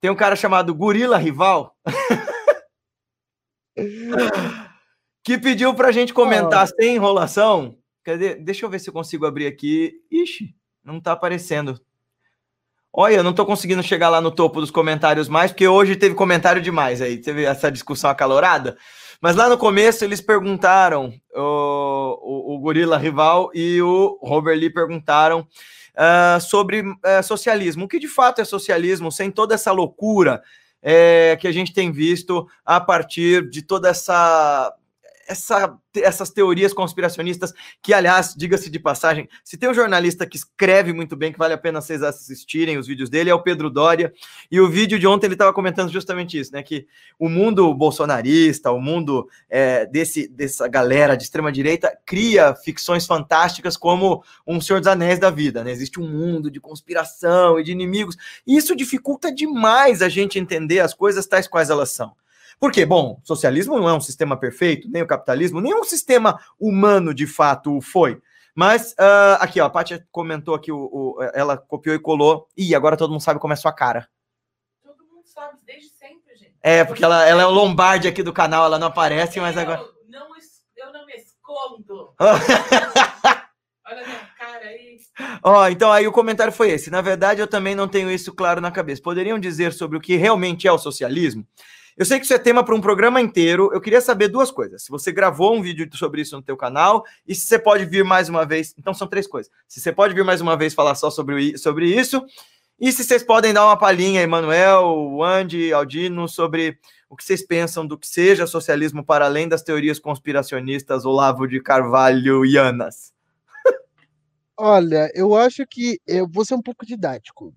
tem 0.00 0.10
um 0.10 0.16
cara 0.16 0.36
chamado 0.36 0.74
Gorila 0.74 1.18
Rival. 1.18 1.76
que 5.22 5.36
pediu 5.38 5.74
pra 5.74 5.92
gente 5.92 6.14
comentar 6.14 6.64
oh. 6.64 6.68
sem 6.68 6.96
enrolação. 6.96 7.76
Cadê? 8.02 8.36
Deixa 8.36 8.64
eu 8.64 8.70
ver 8.70 8.78
se 8.78 8.88
eu 8.88 8.94
consigo 8.94 9.26
abrir 9.26 9.46
aqui. 9.46 9.92
Ixi, 10.10 10.54
não 10.82 10.98
tá 11.00 11.12
aparecendo. 11.12 11.78
Olha, 12.92 13.16
eu 13.16 13.22
não 13.22 13.34
tô 13.34 13.44
conseguindo 13.44 13.82
chegar 13.82 14.08
lá 14.08 14.22
no 14.22 14.30
topo 14.30 14.60
dos 14.60 14.70
comentários 14.70 15.28
mais, 15.28 15.50
porque 15.50 15.68
hoje 15.68 15.96
teve 15.96 16.14
comentário 16.14 16.62
demais 16.62 17.02
aí, 17.02 17.18
teve 17.18 17.44
essa 17.44 17.70
discussão 17.70 18.08
acalorada. 18.08 18.78
Mas 19.20 19.36
lá 19.36 19.48
no 19.48 19.58
começo 19.58 20.04
eles 20.04 20.20
perguntaram, 20.20 21.12
o, 21.34 22.52
o, 22.52 22.54
o 22.54 22.58
Gorila 22.58 22.98
Rival 22.98 23.50
e 23.54 23.80
o 23.80 24.18
Robert 24.22 24.58
Lee 24.58 24.70
perguntaram 24.70 25.40
uh, 25.40 26.40
sobre 26.40 26.82
uh, 26.82 27.22
socialismo. 27.22 27.84
O 27.84 27.88
que 27.88 27.98
de 27.98 28.08
fato 28.08 28.40
é 28.40 28.44
socialismo, 28.44 29.10
sem 29.10 29.30
toda 29.30 29.54
essa 29.54 29.72
loucura 29.72 30.42
é, 30.82 31.36
que 31.40 31.48
a 31.48 31.52
gente 31.52 31.72
tem 31.72 31.90
visto 31.90 32.46
a 32.64 32.80
partir 32.80 33.50
de 33.50 33.62
toda 33.62 33.88
essa 33.88 34.72
essa, 35.28 35.76
essas 35.94 36.30
teorias 36.30 36.72
conspiracionistas, 36.72 37.52
que, 37.82 37.92
aliás, 37.92 38.34
diga-se 38.36 38.70
de 38.70 38.78
passagem, 38.78 39.28
se 39.44 39.56
tem 39.56 39.68
um 39.68 39.74
jornalista 39.74 40.26
que 40.26 40.36
escreve 40.36 40.92
muito 40.92 41.16
bem, 41.16 41.32
que 41.32 41.38
vale 41.38 41.54
a 41.54 41.58
pena 41.58 41.80
vocês 41.80 42.02
assistirem 42.02 42.78
os 42.78 42.86
vídeos 42.86 43.10
dele, 43.10 43.30
é 43.30 43.34
o 43.34 43.42
Pedro 43.42 43.70
Doria. 43.70 44.12
E 44.50 44.60
o 44.60 44.68
vídeo 44.68 44.98
de 44.98 45.06
ontem 45.06 45.26
ele 45.26 45.34
estava 45.34 45.52
comentando 45.52 45.90
justamente 45.90 46.38
isso, 46.38 46.52
né? 46.52 46.62
Que 46.62 46.86
o 47.18 47.28
mundo 47.28 47.72
bolsonarista, 47.74 48.70
o 48.70 48.80
mundo 48.80 49.28
é, 49.48 49.86
desse, 49.86 50.28
dessa 50.28 50.68
galera 50.68 51.16
de 51.16 51.24
extrema-direita, 51.24 51.96
cria 52.04 52.54
ficções 52.54 53.06
fantásticas 53.06 53.76
como 53.76 54.22
um 54.46 54.60
Senhor 54.60 54.80
dos 54.80 54.88
Anéis 54.88 55.18
da 55.18 55.30
vida, 55.30 55.64
né? 55.64 55.70
Existe 55.70 56.00
um 56.00 56.08
mundo 56.08 56.50
de 56.50 56.60
conspiração 56.60 57.58
e 57.58 57.64
de 57.64 57.72
inimigos. 57.72 58.16
E 58.46 58.56
isso 58.56 58.76
dificulta 58.76 59.32
demais 59.32 60.02
a 60.02 60.08
gente 60.08 60.38
entender 60.38 60.80
as 60.80 60.94
coisas 60.94 61.26
tais 61.26 61.48
quais 61.48 61.70
elas 61.70 61.90
são. 61.90 62.12
Por 62.58 62.72
quê? 62.72 62.86
Bom, 62.86 63.20
socialismo 63.22 63.78
não 63.78 63.88
é 63.88 63.92
um 63.92 64.00
sistema 64.00 64.36
perfeito, 64.36 64.88
nem 64.90 65.02
o 65.02 65.06
capitalismo, 65.06 65.60
nenhum 65.60 65.84
sistema 65.84 66.40
humano 66.58 67.12
de 67.12 67.26
fato 67.26 67.80
foi. 67.80 68.20
Mas 68.54 68.92
uh, 68.92 69.36
aqui, 69.38 69.60
ó, 69.60 69.66
a 69.66 69.70
Paty 69.70 70.02
comentou 70.10 70.54
aqui, 70.54 70.72
o, 70.72 70.78
o, 70.78 71.22
ela 71.34 71.58
copiou 71.58 71.94
e 71.94 71.98
colou. 71.98 72.48
Ih, 72.56 72.74
agora 72.74 72.96
todo 72.96 73.10
mundo 73.10 73.20
sabe 73.20 73.38
como 73.38 73.52
é 73.52 73.56
sua 73.56 73.70
cara. 73.70 74.08
Todo 74.82 75.04
mundo 75.04 75.26
sabe, 75.26 75.58
desde 75.66 75.90
sempre, 75.90 76.34
gente. 76.34 76.54
É, 76.62 76.82
porque 76.82 77.04
ela, 77.04 77.22
ela 77.28 77.42
é 77.42 77.46
o 77.46 77.50
Lombardi 77.50 78.08
aqui 78.08 78.22
do 78.22 78.32
canal, 78.32 78.64
ela 78.64 78.78
não 78.78 78.86
aparece, 78.86 79.38
mas 79.40 79.58
agora. 79.58 79.84
Não, 80.08 80.28
eu 80.74 80.90
não 80.90 81.04
me 81.04 81.12
escondo. 81.12 82.14
Olha 83.88 84.04
minha 84.06 84.26
cara 84.38 84.64
aí. 84.64 84.96
Ó, 85.42 85.68
então 85.68 85.92
aí 85.92 86.08
o 86.08 86.12
comentário 86.12 86.52
foi 86.52 86.70
esse. 86.70 86.90
Na 86.90 87.02
verdade, 87.02 87.42
eu 87.42 87.46
também 87.46 87.74
não 87.74 87.86
tenho 87.86 88.10
isso 88.10 88.32
claro 88.32 88.60
na 88.60 88.70
cabeça. 88.70 89.02
Poderiam 89.02 89.38
dizer 89.38 89.74
sobre 89.74 89.98
o 89.98 90.00
que 90.00 90.16
realmente 90.16 90.66
é 90.66 90.72
o 90.72 90.78
socialismo? 90.78 91.46
Eu 91.96 92.04
sei 92.04 92.18
que 92.18 92.24
isso 92.24 92.34
é 92.34 92.38
tema 92.38 92.62
para 92.62 92.74
um 92.74 92.80
programa 92.80 93.20
inteiro. 93.20 93.70
Eu 93.72 93.80
queria 93.80 94.00
saber 94.00 94.28
duas 94.28 94.50
coisas. 94.50 94.82
Se 94.82 94.90
você 94.90 95.10
gravou 95.10 95.56
um 95.56 95.62
vídeo 95.62 95.88
sobre 95.96 96.20
isso 96.20 96.36
no 96.36 96.42
teu 96.42 96.56
canal 96.56 97.04
e 97.26 97.34
se 97.34 97.46
você 97.46 97.58
pode 97.58 97.86
vir 97.86 98.04
mais 98.04 98.28
uma 98.28 98.44
vez. 98.44 98.74
Então 98.78 98.92
são 98.92 99.06
três 99.06 99.26
coisas. 99.26 99.50
Se 99.66 99.80
você 99.80 99.92
pode 99.92 100.14
vir 100.14 100.24
mais 100.24 100.40
uma 100.42 100.56
vez 100.56 100.74
falar 100.74 100.94
só 100.94 101.10
sobre, 101.10 101.56
sobre 101.56 101.88
isso. 101.88 102.22
E 102.78 102.92
se 102.92 103.02
vocês 103.02 103.22
podem 103.22 103.54
dar 103.54 103.64
uma 103.64 103.78
palhinha, 103.78 104.20
Emanuel, 104.20 105.22
Andy, 105.22 105.72
Aldino, 105.72 106.28
sobre 106.28 106.78
o 107.08 107.16
que 107.16 107.24
vocês 107.24 107.46
pensam 107.46 107.86
do 107.86 107.96
que 107.96 108.06
seja 108.06 108.46
socialismo 108.46 109.02
para 109.02 109.24
além 109.24 109.48
das 109.48 109.62
teorias 109.62 109.98
conspiracionistas 109.98 111.06
Olavo 111.06 111.46
de 111.46 111.62
Carvalho 111.62 112.44
e 112.44 112.58
Anas. 112.58 113.14
Olha, 114.58 115.10
eu 115.14 115.34
acho 115.34 115.66
que 115.66 115.98
eu 116.06 116.28
vou 116.28 116.44
ser 116.44 116.54
um 116.54 116.62
pouco 116.62 116.84
didático. 116.84 117.54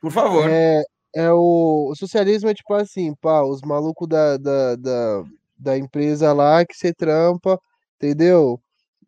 Por 0.00 0.10
favor. 0.10 0.48
É, 0.48 0.82
é 1.14 1.32
o, 1.32 1.90
o 1.90 1.96
socialismo 1.96 2.48
é 2.50 2.54
tipo 2.54 2.74
assim, 2.74 3.14
pá, 3.16 3.42
os 3.42 3.60
malucos 3.62 4.08
da, 4.08 4.36
da, 4.36 4.76
da, 4.76 5.24
da 5.58 5.78
empresa 5.78 6.32
lá 6.32 6.64
que 6.64 6.74
você 6.76 6.92
trampa, 6.94 7.58
entendeu? 7.96 8.60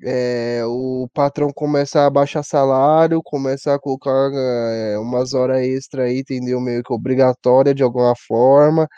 É, 0.02 0.62
o 0.66 1.08
patrão 1.12 1.50
começa 1.54 2.06
a 2.06 2.10
baixar 2.10 2.42
salário, 2.42 3.22
começa 3.22 3.74
a 3.74 3.78
colocar 3.78 4.30
é, 4.34 4.98
umas 4.98 5.34
horas 5.34 5.62
extra 5.62 6.04
aí, 6.04 6.20
entendeu? 6.20 6.58
Meio 6.60 6.82
que 6.82 6.92
obrigatória 6.92 7.74
de 7.74 7.82
alguma 7.82 8.14
forma. 8.16 8.88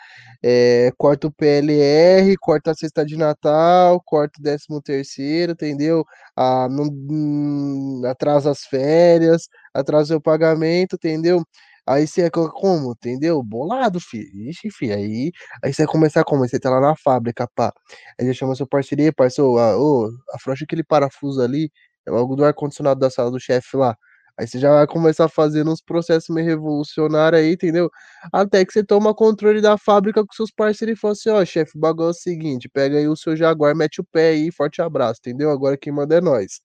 É, 0.43 0.91
corta 0.97 1.27
o 1.27 1.31
PLR, 1.33 2.35
corta 2.37 2.71
a 2.71 2.75
cesta 2.75 3.05
de 3.05 3.17
Natal, 3.17 4.01
corta 4.05 4.39
o 4.39 4.43
décimo 4.43 4.81
terceiro, 4.81 5.53
entendeu? 5.53 6.05
Ah, 6.35 6.67
não, 6.69 6.85
hum, 6.85 8.01
atrasa 8.05 8.51
as 8.51 8.61
férias, 8.65 9.47
atrasa 9.73 10.17
o 10.17 10.21
pagamento, 10.21 10.95
entendeu? 10.95 11.43
Aí 11.87 12.07
você 12.07 12.23
é 12.23 12.29
como, 12.29 12.91
entendeu? 12.93 13.43
Bolado, 13.43 13.99
filho. 13.99 14.29
Ixi, 14.49 14.69
filho. 14.71 14.95
Aí, 14.95 15.31
aí 15.63 15.73
você 15.73 15.83
vai 15.85 15.91
começar 15.91 16.23
como? 16.23 16.47
Você 16.47 16.59
tá 16.59 16.69
lá 16.69 16.79
na 16.79 16.95
fábrica, 16.95 17.47
pá. 17.55 17.73
Aí 18.19 18.25
você 18.25 18.33
chama 18.33 18.55
seu 18.55 18.65
parceria, 18.67 19.11
parceiro, 19.13 19.57
ah, 19.57 19.77
ô, 19.77 20.09
afrouxa 20.33 20.63
aquele 20.65 20.83
parafuso 20.83 21.41
ali, 21.41 21.69
é 22.05 22.11
logo 22.11 22.35
do 22.35 22.45
ar-condicionado 22.45 22.99
da 22.99 23.09
sala 23.09 23.29
do 23.31 23.39
chefe 23.39 23.75
lá. 23.77 23.95
Aí 24.39 24.47
você 24.47 24.57
já 24.59 24.71
vai 24.73 24.87
começar 24.87 25.27
fazendo 25.29 25.71
uns 25.71 25.81
processos 25.81 26.29
meio 26.33 26.47
revolucionários 26.47 27.41
aí, 27.41 27.53
entendeu? 27.53 27.89
Até 28.31 28.65
que 28.65 28.73
você 28.73 28.83
toma 28.83 29.13
controle 29.13 29.61
da 29.61 29.77
fábrica 29.77 30.25
com 30.25 30.33
seus 30.33 30.49
parceiros 30.51 30.97
e 30.97 30.99
fala 30.99 31.11
assim, 31.13 31.29
ó, 31.29 31.45
chefe, 31.45 31.77
o 31.77 31.79
bagulho 31.79 32.07
é 32.07 32.09
o 32.09 32.13
seguinte, 32.13 32.67
pega 32.67 32.97
aí 32.97 33.07
o 33.07 33.15
seu 33.15 33.35
Jaguar, 33.35 33.75
mete 33.75 34.01
o 34.01 34.03
pé 34.05 34.29
aí, 34.29 34.51
forte 34.51 34.81
abraço, 34.81 35.19
entendeu? 35.23 35.51
Agora 35.51 35.77
quem 35.77 35.93
manda 35.93 36.15
é 36.15 36.21
nós. 36.21 36.61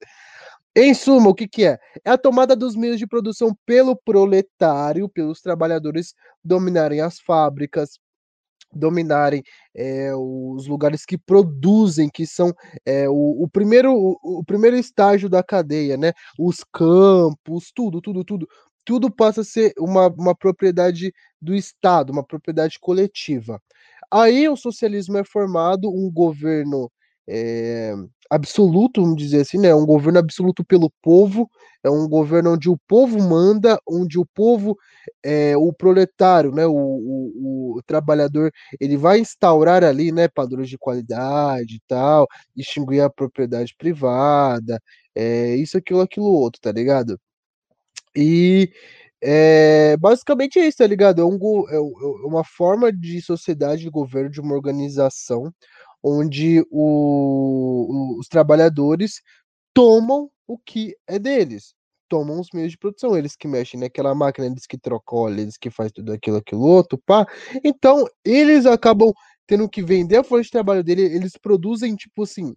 Em 0.81 0.95
suma, 0.95 1.29
o 1.31 1.35
que, 1.35 1.49
que 1.49 1.67
é? 1.67 1.77
É 2.05 2.11
a 2.11 2.17
tomada 2.17 2.55
dos 2.55 2.77
meios 2.77 3.01
de 3.01 3.07
produção 3.07 3.53
pelo 3.67 3.97
proletário, 3.97 5.09
pelos 5.09 5.41
trabalhadores 5.41 6.15
dominarem 6.45 7.01
as 7.01 7.19
fábricas, 7.19 7.99
dominarem 8.73 9.43
é, 9.75 10.15
os 10.15 10.69
lugares 10.69 11.05
que 11.05 11.19
produzem, 11.19 12.09
que 12.09 12.25
são 12.25 12.55
é, 12.87 13.09
o, 13.09 13.43
o, 13.43 13.49
primeiro, 13.49 13.93
o, 13.93 14.17
o, 14.23 14.45
primeiro 14.45 14.77
estágio 14.77 15.29
da 15.29 15.43
cadeia, 15.43 15.97
né? 15.97 16.13
Os 16.39 16.63
campos, 16.73 17.73
tudo, 17.75 18.01
tudo, 18.01 18.25
tudo. 18.25 18.47
Tudo 18.85 19.11
passa 19.11 19.41
a 19.41 19.45
ser 19.45 19.73
uma, 19.81 20.07
uma 20.07 20.35
propriedade 20.35 21.13
do 21.43 21.57
Estado, 21.57 22.13
uma 22.13 22.25
propriedade 22.25 22.79
coletiva. 22.81 23.61
Aí 24.13 24.49
o 24.49 24.57
socialismo 24.57 25.19
é 25.19 25.25
formado, 25.25 25.91
um 25.91 26.09
governo 26.09 26.89
é, 27.29 27.95
absoluto, 28.31 29.03
vamos 29.03 29.17
dizer 29.17 29.43
assim, 29.43 29.59
né? 29.59 29.75
Um 29.75 29.87
governo 29.87 30.19
absoluto 30.19 30.65
pelo 30.65 30.91
povo, 31.03 31.49
é 31.85 31.91
um 31.91 32.09
governo 32.09 32.55
onde 32.55 32.69
o 32.71 32.79
povo 32.89 33.19
manda, 33.23 33.79
onde 33.87 34.19
o 34.19 34.27
povo, 34.27 34.77
é, 35.23 35.57
o 35.57 35.73
proletário, 35.73 36.53
né? 36.53 36.67
O, 36.67 36.73
o, 36.73 37.77
o, 37.77 37.83
trabalhador, 37.87 38.51
ele 38.81 38.97
vai 38.97 39.21
instaurar 39.21 39.85
ali, 39.85 40.11
né? 40.11 40.29
Padrões 40.29 40.69
de 40.69 40.79
qualidade 40.79 41.77
e 41.77 41.81
tal, 41.87 42.27
extinguir 42.57 43.01
a 43.03 43.11
propriedade 43.11 43.75
privada, 43.79 44.81
é, 45.15 45.55
isso, 45.57 45.77
aquilo, 45.79 46.01
aquilo 46.01 46.27
outro, 46.27 46.61
tá 46.61 46.73
ligado? 46.73 47.21
E 48.17 48.71
é, 49.23 49.97
basicamente 49.99 50.59
é 50.59 50.69
isso, 50.69 50.79
tá 50.79 50.87
ligado? 50.87 51.21
É, 51.21 51.25
um, 51.25 51.39
é, 51.71 51.77
é 51.77 52.27
uma 52.27 52.45
forma 52.45 52.93
de 52.93 53.21
sociedade, 53.21 53.83
de 53.83 53.91
governo, 53.91 54.31
de 54.31 54.41
uma 54.41 54.55
organização 54.55 55.53
onde 56.03 56.65
o, 56.71 58.17
os 58.19 58.29
trabalhadores 58.29 59.21
tomam 59.75 60.31
o 60.47 60.59
que 60.59 60.97
é 61.07 61.19
deles, 61.19 61.75
tomam 62.09 62.41
os 62.41 62.49
meios 62.53 62.73
de 62.73 62.79
produção, 62.79 63.17
eles 63.17 63.37
que 63.37 63.47
mexem 63.47 63.79
naquela 63.79 64.15
máquina, 64.15 64.47
eles 64.47 64.67
que 64.67 64.79
trocam 64.79 65.29
eles 65.29 65.57
que 65.57 65.71
fazem 65.71 65.93
tudo 65.93 66.13
aquilo, 66.13 66.39
aquilo 66.39 66.63
outro, 66.63 66.99
pá. 66.99 67.27
Então, 67.63 68.07
eles 68.25 68.67
acabam 68.67 69.13
tendo 69.47 69.69
que 69.69 69.83
vender 69.83 70.19
a 70.19 70.25
força 70.25 70.45
de 70.45 70.51
trabalho 70.51 70.85
dele, 70.85 71.03
eles 71.03 71.37
produzem, 71.37 71.95
tipo 71.97 72.23
assim, 72.23 72.55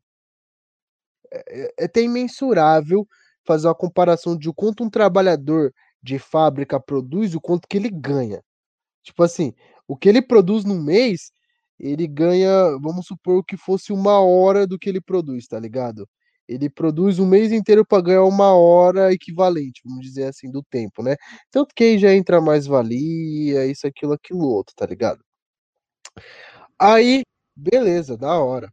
é, 1.32 1.62
é, 1.64 1.74
é 1.80 1.86
até 1.86 2.02
imensurável 2.02 3.08
fazer 3.44 3.68
uma 3.68 3.76
comparação 3.76 4.38
de 4.38 4.50
o 4.50 4.54
quanto 4.54 4.84
um 4.84 4.90
trabalhador 4.90 5.74
de 6.02 6.20
fábrica 6.20 6.80
produz, 6.80 7.34
o 7.36 7.42
quanto 7.42 7.68
que 7.68 7.78
ele 7.78 7.90
ganha. 7.90 8.44
Tipo 9.04 9.24
assim, 9.24 9.54
o 9.88 9.96
que 9.96 10.10
ele 10.10 10.22
produz 10.22 10.64
no 10.64 10.76
mês, 10.76 11.32
ele 11.82 12.08
ganha, 12.08 12.52
vamos 12.80 13.08
supor 13.08 13.44
que 13.44 13.58
fosse 13.58 13.92
uma 13.92 14.20
hora 14.22 14.68
do 14.68 14.78
que 14.78 14.88
ele 14.90 15.02
produz, 15.02 15.48
tá 15.48 15.60
ligado? 15.60 16.08
Ele 16.48 16.70
produz 16.70 17.18
um 17.20 17.26
mês 17.26 17.52
inteiro 17.52 17.86
para 17.86 18.04
ganhar 18.04 18.24
uma 18.24 18.54
hora 18.54 19.12
equivalente, 19.14 19.82
vamos 19.86 20.06
dizer 20.06 20.26
assim, 20.26 20.52
do 20.52 20.64
tempo, 20.64 21.02
né? 21.04 21.16
Tanto 21.52 21.74
que 21.76 21.84
aí 21.84 21.98
já 22.00 22.14
entra 22.14 22.42
mais 22.42 22.68
valia, 22.68 23.66
isso, 23.66 23.88
aquilo, 23.88 24.14
aquilo 24.14 24.42
outro, 24.48 24.74
tá 24.76 24.86
ligado? 24.86 25.24
Aí, 26.80 27.24
beleza, 27.56 28.18
da 28.18 28.40
hora. 28.40 28.72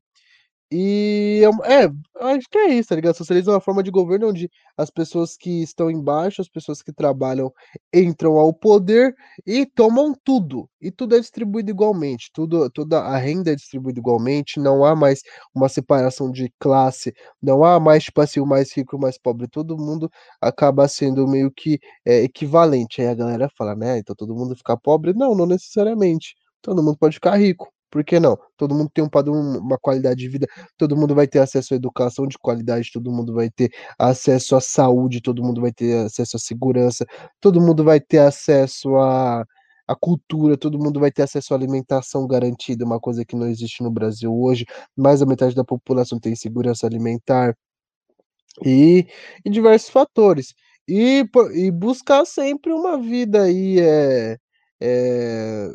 E 0.70 1.42
é, 1.64 1.84
é, 1.84 1.90
acho 2.34 2.46
que 2.50 2.58
é 2.58 2.74
isso, 2.74 2.90
tá 2.90 2.94
ligado? 2.96 3.16
Socialismo 3.16 3.52
é 3.52 3.54
uma 3.54 3.60
forma 3.60 3.82
de 3.82 3.90
governo 3.90 4.28
onde 4.28 4.50
as 4.76 4.90
pessoas 4.90 5.34
que 5.34 5.62
estão 5.62 5.90
embaixo, 5.90 6.42
as 6.42 6.48
pessoas 6.48 6.82
que 6.82 6.92
trabalham, 6.92 7.50
entram 7.92 8.34
ao 8.38 8.52
poder 8.52 9.14
e 9.46 9.64
tomam 9.64 10.14
tudo. 10.22 10.68
E 10.78 10.90
tudo 10.90 11.16
é 11.16 11.20
distribuído 11.20 11.70
igualmente, 11.70 12.30
tudo, 12.34 12.68
toda 12.70 13.00
a 13.00 13.16
renda 13.16 13.50
é 13.52 13.54
distribuída 13.56 13.98
igualmente, 13.98 14.60
não 14.60 14.84
há 14.84 14.94
mais 14.94 15.22
uma 15.54 15.68
separação 15.70 16.30
de 16.30 16.52
classe, 16.58 17.14
não 17.42 17.64
há 17.64 17.80
mais, 17.80 18.04
tipo 18.04 18.20
assim, 18.20 18.38
o 18.40 18.46
mais 18.46 18.70
rico 18.76 18.94
e 18.94 18.98
o 18.98 19.00
mais 19.00 19.16
pobre, 19.18 19.48
todo 19.48 19.76
mundo 19.78 20.10
acaba 20.40 20.86
sendo 20.86 21.26
meio 21.26 21.50
que 21.50 21.80
é, 22.04 22.22
equivalente. 22.24 23.00
Aí 23.00 23.08
a 23.08 23.14
galera 23.14 23.48
fala, 23.56 23.74
né? 23.74 23.98
Então 23.98 24.14
todo 24.14 24.34
mundo 24.34 24.54
fica 24.54 24.76
pobre? 24.76 25.14
Não, 25.14 25.34
não 25.34 25.46
necessariamente. 25.46 26.34
Todo 26.60 26.82
mundo 26.82 26.98
pode 26.98 27.14
ficar 27.14 27.36
rico. 27.36 27.72
Por 27.90 28.04
que 28.04 28.20
não? 28.20 28.38
Todo 28.56 28.74
mundo 28.74 28.90
tem 28.92 29.02
um 29.02 29.08
padrão, 29.08 29.34
uma 29.58 29.78
qualidade 29.78 30.20
de 30.20 30.28
vida, 30.28 30.46
todo 30.76 30.96
mundo 30.96 31.14
vai 31.14 31.26
ter 31.26 31.38
acesso 31.38 31.74
à 31.74 31.76
educação 31.76 32.26
de 32.26 32.36
qualidade, 32.38 32.90
todo 32.92 33.10
mundo 33.10 33.34
vai 33.34 33.50
ter 33.50 33.70
acesso 33.98 34.56
à 34.56 34.60
saúde, 34.60 35.22
todo 35.22 35.42
mundo 35.42 35.60
vai 35.60 35.72
ter 35.72 36.06
acesso 36.06 36.36
à 36.36 36.40
segurança, 36.40 37.06
todo 37.40 37.60
mundo 37.60 37.82
vai 37.84 38.00
ter 38.00 38.18
acesso 38.18 38.96
à, 38.96 39.44
à 39.86 39.96
cultura, 39.96 40.56
todo 40.56 40.78
mundo 40.78 41.00
vai 41.00 41.10
ter 41.10 41.22
acesso 41.22 41.54
à 41.54 41.56
alimentação 41.56 42.26
garantida, 42.26 42.84
uma 42.84 43.00
coisa 43.00 43.24
que 43.24 43.34
não 43.36 43.46
existe 43.48 43.82
no 43.82 43.90
Brasil 43.90 44.34
hoje. 44.34 44.66
Mais 44.96 45.20
da 45.20 45.26
metade 45.26 45.54
da 45.54 45.64
população 45.64 46.20
tem 46.20 46.36
segurança 46.36 46.86
alimentar 46.86 47.56
e, 48.64 49.06
e 49.44 49.50
diversos 49.50 49.90
fatores. 49.90 50.54
E, 50.88 51.24
e 51.54 51.70
buscar 51.70 52.24
sempre 52.24 52.72
uma 52.72 52.98
vida 52.98 53.42
aí 53.42 53.78
é, 53.78 54.38
é 54.80 55.74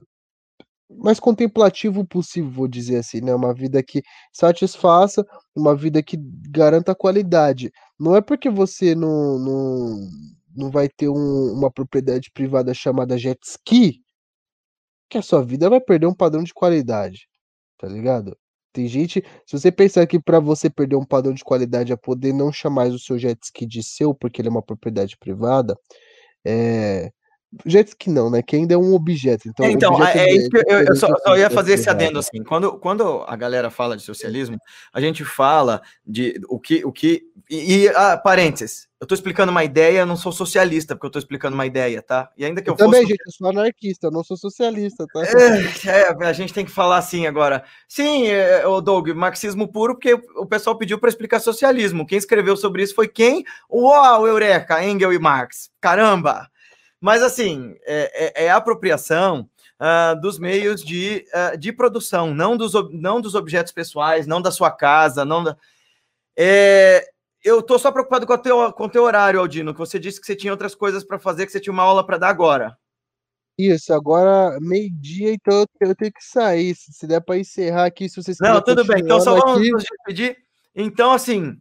mais 0.97 1.19
contemplativo 1.19 2.05
possível, 2.05 2.49
vou 2.51 2.67
dizer 2.67 2.97
assim, 2.97 3.21
né? 3.21 3.33
Uma 3.33 3.53
vida 3.53 3.81
que 3.83 4.01
satisfaça, 4.31 5.25
uma 5.55 5.75
vida 5.75 6.01
que 6.03 6.17
garanta 6.49 6.95
qualidade. 6.95 7.71
Não 7.99 8.15
é 8.15 8.21
porque 8.21 8.49
você 8.49 8.95
não, 8.95 9.39
não, 9.39 10.09
não 10.55 10.71
vai 10.71 10.89
ter 10.89 11.09
um, 11.09 11.53
uma 11.53 11.71
propriedade 11.71 12.31
privada 12.33 12.73
chamada 12.73 13.17
jet 13.17 13.39
ski 13.45 14.01
que 15.09 15.17
a 15.17 15.21
sua 15.21 15.43
vida 15.43 15.69
vai 15.69 15.79
perder 15.79 16.07
um 16.07 16.13
padrão 16.13 16.43
de 16.43 16.53
qualidade, 16.53 17.27
tá 17.77 17.87
ligado? 17.87 18.35
Tem 18.73 18.87
gente, 18.87 19.23
se 19.45 19.59
você 19.59 19.71
pensar 19.71 20.07
que 20.07 20.19
para 20.19 20.39
você 20.39 20.69
perder 20.69 20.95
um 20.95 21.05
padrão 21.05 21.33
de 21.33 21.43
qualidade 21.43 21.93
é 21.93 21.95
poder 21.95 22.33
não 22.33 22.51
chamar 22.51 22.87
o 22.87 22.97
seu 22.97 23.19
jet 23.19 23.39
ski 23.43 23.67
de 23.67 23.83
seu 23.83 24.15
porque 24.15 24.41
ele 24.41 24.47
é 24.47 24.51
uma 24.51 24.63
propriedade 24.63 25.15
privada, 25.17 25.77
é, 26.45 27.11
jet 27.65 27.89
ski 27.89 28.09
não, 28.09 28.29
né? 28.29 28.41
Que 28.41 28.55
ainda 28.55 28.73
é 28.73 28.77
um 28.77 28.93
objeto. 28.93 29.47
Então, 29.47 29.65
então 29.69 29.93
objeto 29.93 30.17
é, 30.17 30.29
é 30.29 30.35
isso 30.35 30.49
que 30.49 30.57
eu, 30.57 30.79
eu 30.81 30.95
só, 30.95 31.07
só, 31.23 31.37
ia 31.37 31.49
fazer 31.49 31.73
esse 31.73 31.89
adendo 31.89 32.19
assim. 32.19 32.43
Quando, 32.43 32.73
quando 32.79 33.23
a 33.27 33.35
galera 33.35 33.69
fala 33.69 33.95
de 33.95 34.03
socialismo, 34.03 34.57
a 34.91 35.01
gente 35.01 35.23
fala 35.23 35.81
de 36.05 36.39
o 36.49 36.59
que. 36.59 36.83
O 36.85 36.91
que 36.91 37.23
e, 37.49 37.83
e 37.83 37.89
ah, 37.89 38.17
parênteses, 38.17 38.87
eu 38.99 39.07
tô 39.07 39.13
explicando 39.13 39.51
uma 39.51 39.63
ideia, 39.63 39.99
eu 39.99 40.05
não 40.05 40.15
sou 40.15 40.31
socialista, 40.31 40.95
porque 40.95 41.07
eu 41.07 41.11
tô 41.11 41.19
explicando 41.19 41.53
uma 41.53 41.65
ideia, 41.65 42.01
tá? 42.01 42.29
E 42.37 42.45
ainda 42.45 42.61
que 42.61 42.69
eu, 42.69 42.73
eu 42.73 42.77
também, 42.77 43.01
fosse... 43.01 43.11
gente, 43.11 43.23
eu 43.25 43.31
sou 43.33 43.49
anarquista, 43.49 44.07
eu 44.07 44.11
não 44.11 44.23
sou 44.23 44.37
socialista, 44.37 45.05
tá? 45.13 45.21
É, 45.25 45.89
é, 45.89 46.25
a 46.25 46.33
gente 46.33 46.53
tem 46.53 46.63
que 46.63 46.71
falar 46.71 46.97
assim 46.97 47.27
agora. 47.27 47.63
Sim, 47.87 48.27
é, 48.27 48.65
o 48.65 48.79
Doug, 48.79 49.09
marxismo 49.09 49.67
puro, 49.67 49.95
porque 49.95 50.13
o 50.13 50.45
pessoal 50.45 50.77
pediu 50.77 50.97
para 50.97 51.09
explicar 51.09 51.39
socialismo. 51.39 52.05
Quem 52.05 52.17
escreveu 52.17 52.55
sobre 52.55 52.81
isso 52.81 52.95
foi 52.95 53.07
quem? 53.07 53.43
Uau, 53.69 54.25
Eureka, 54.25 54.83
Engel 54.83 55.11
e 55.11 55.19
Marx. 55.19 55.69
Caramba! 55.81 56.52
Mas, 57.03 57.21
assim, 57.21 57.75
é, 57.85 58.43
é, 58.43 58.45
é 58.45 58.49
apropriação 58.49 59.49
uh, 59.77 60.17
dos 60.21 60.39
meios 60.39 60.81
de, 60.81 61.25
uh, 61.33 61.57
de 61.57 61.73
produção, 61.73 62.33
não 62.33 62.55
dos, 62.55 62.71
não 62.93 63.19
dos 63.19 63.35
objetos 63.35 63.73
pessoais, 63.73 64.25
não 64.25 64.41
da 64.41 64.51
sua 64.51 64.71
casa, 64.71 65.25
não 65.25 65.43
da... 65.43 65.57
É, 66.33 67.05
eu 67.43 67.59
estou 67.59 67.77
só 67.77 67.91
preocupado 67.91 68.25
com 68.25 68.31
o, 68.31 68.37
teu, 68.37 68.71
com 68.71 68.85
o 68.85 68.89
teu 68.89 69.03
horário, 69.03 69.41
Aldino, 69.41 69.73
que 69.73 69.79
você 69.79 69.99
disse 69.99 70.21
que 70.21 70.25
você 70.25 70.33
tinha 70.33 70.53
outras 70.53 70.73
coisas 70.73 71.03
para 71.03 71.19
fazer, 71.19 71.45
que 71.45 71.51
você 71.51 71.59
tinha 71.59 71.73
uma 71.73 71.83
aula 71.83 72.05
para 72.05 72.17
dar 72.17 72.29
agora. 72.29 72.77
Isso, 73.59 73.93
agora 73.93 74.57
meio-dia, 74.61 75.33
então 75.33 75.59
eu- 75.81 75.89
eu 75.89 75.95
tenho 75.97 76.13
que 76.13 76.23
sair. 76.23 76.73
Se 76.73 77.05
der 77.05 77.19
para 77.19 77.37
encerrar 77.37 77.83
aqui, 77.83 78.07
se 78.07 78.15
vocês 78.15 78.37
Não, 78.39 78.61
tudo 78.61 78.85
bem. 78.85 79.01
Então 79.01 79.19
só 79.19 79.37
vamos 79.37 79.59
aqui. 79.59 79.71
nos 79.71 79.83
despedir. 79.83 80.37
Então, 80.73 81.11
assim, 81.11 81.59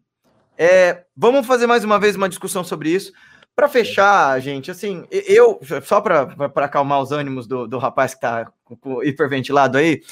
é, 0.57 1.05
vamos 1.17 1.45
fazer 1.49 1.67
mais 1.67 1.83
uma 1.83 1.99
vez 1.99 2.15
uma 2.15 2.29
discussão 2.29 2.63
sobre 2.63 2.91
isso. 2.91 3.13
Para 3.55 3.69
fechar, 3.69 4.41
gente, 4.41 4.71
assim, 4.71 5.05
eu, 5.11 5.61
só 5.85 6.01
para 6.01 6.35
acalmar 6.57 7.03
os 7.03 7.13
ânimos 7.13 7.47
do, 7.47 7.69
do 7.69 7.79
rapaz 7.79 8.15
que 8.15 8.19
está 8.19 8.51
hiperventilado 9.03 9.77
aí, 9.77 10.03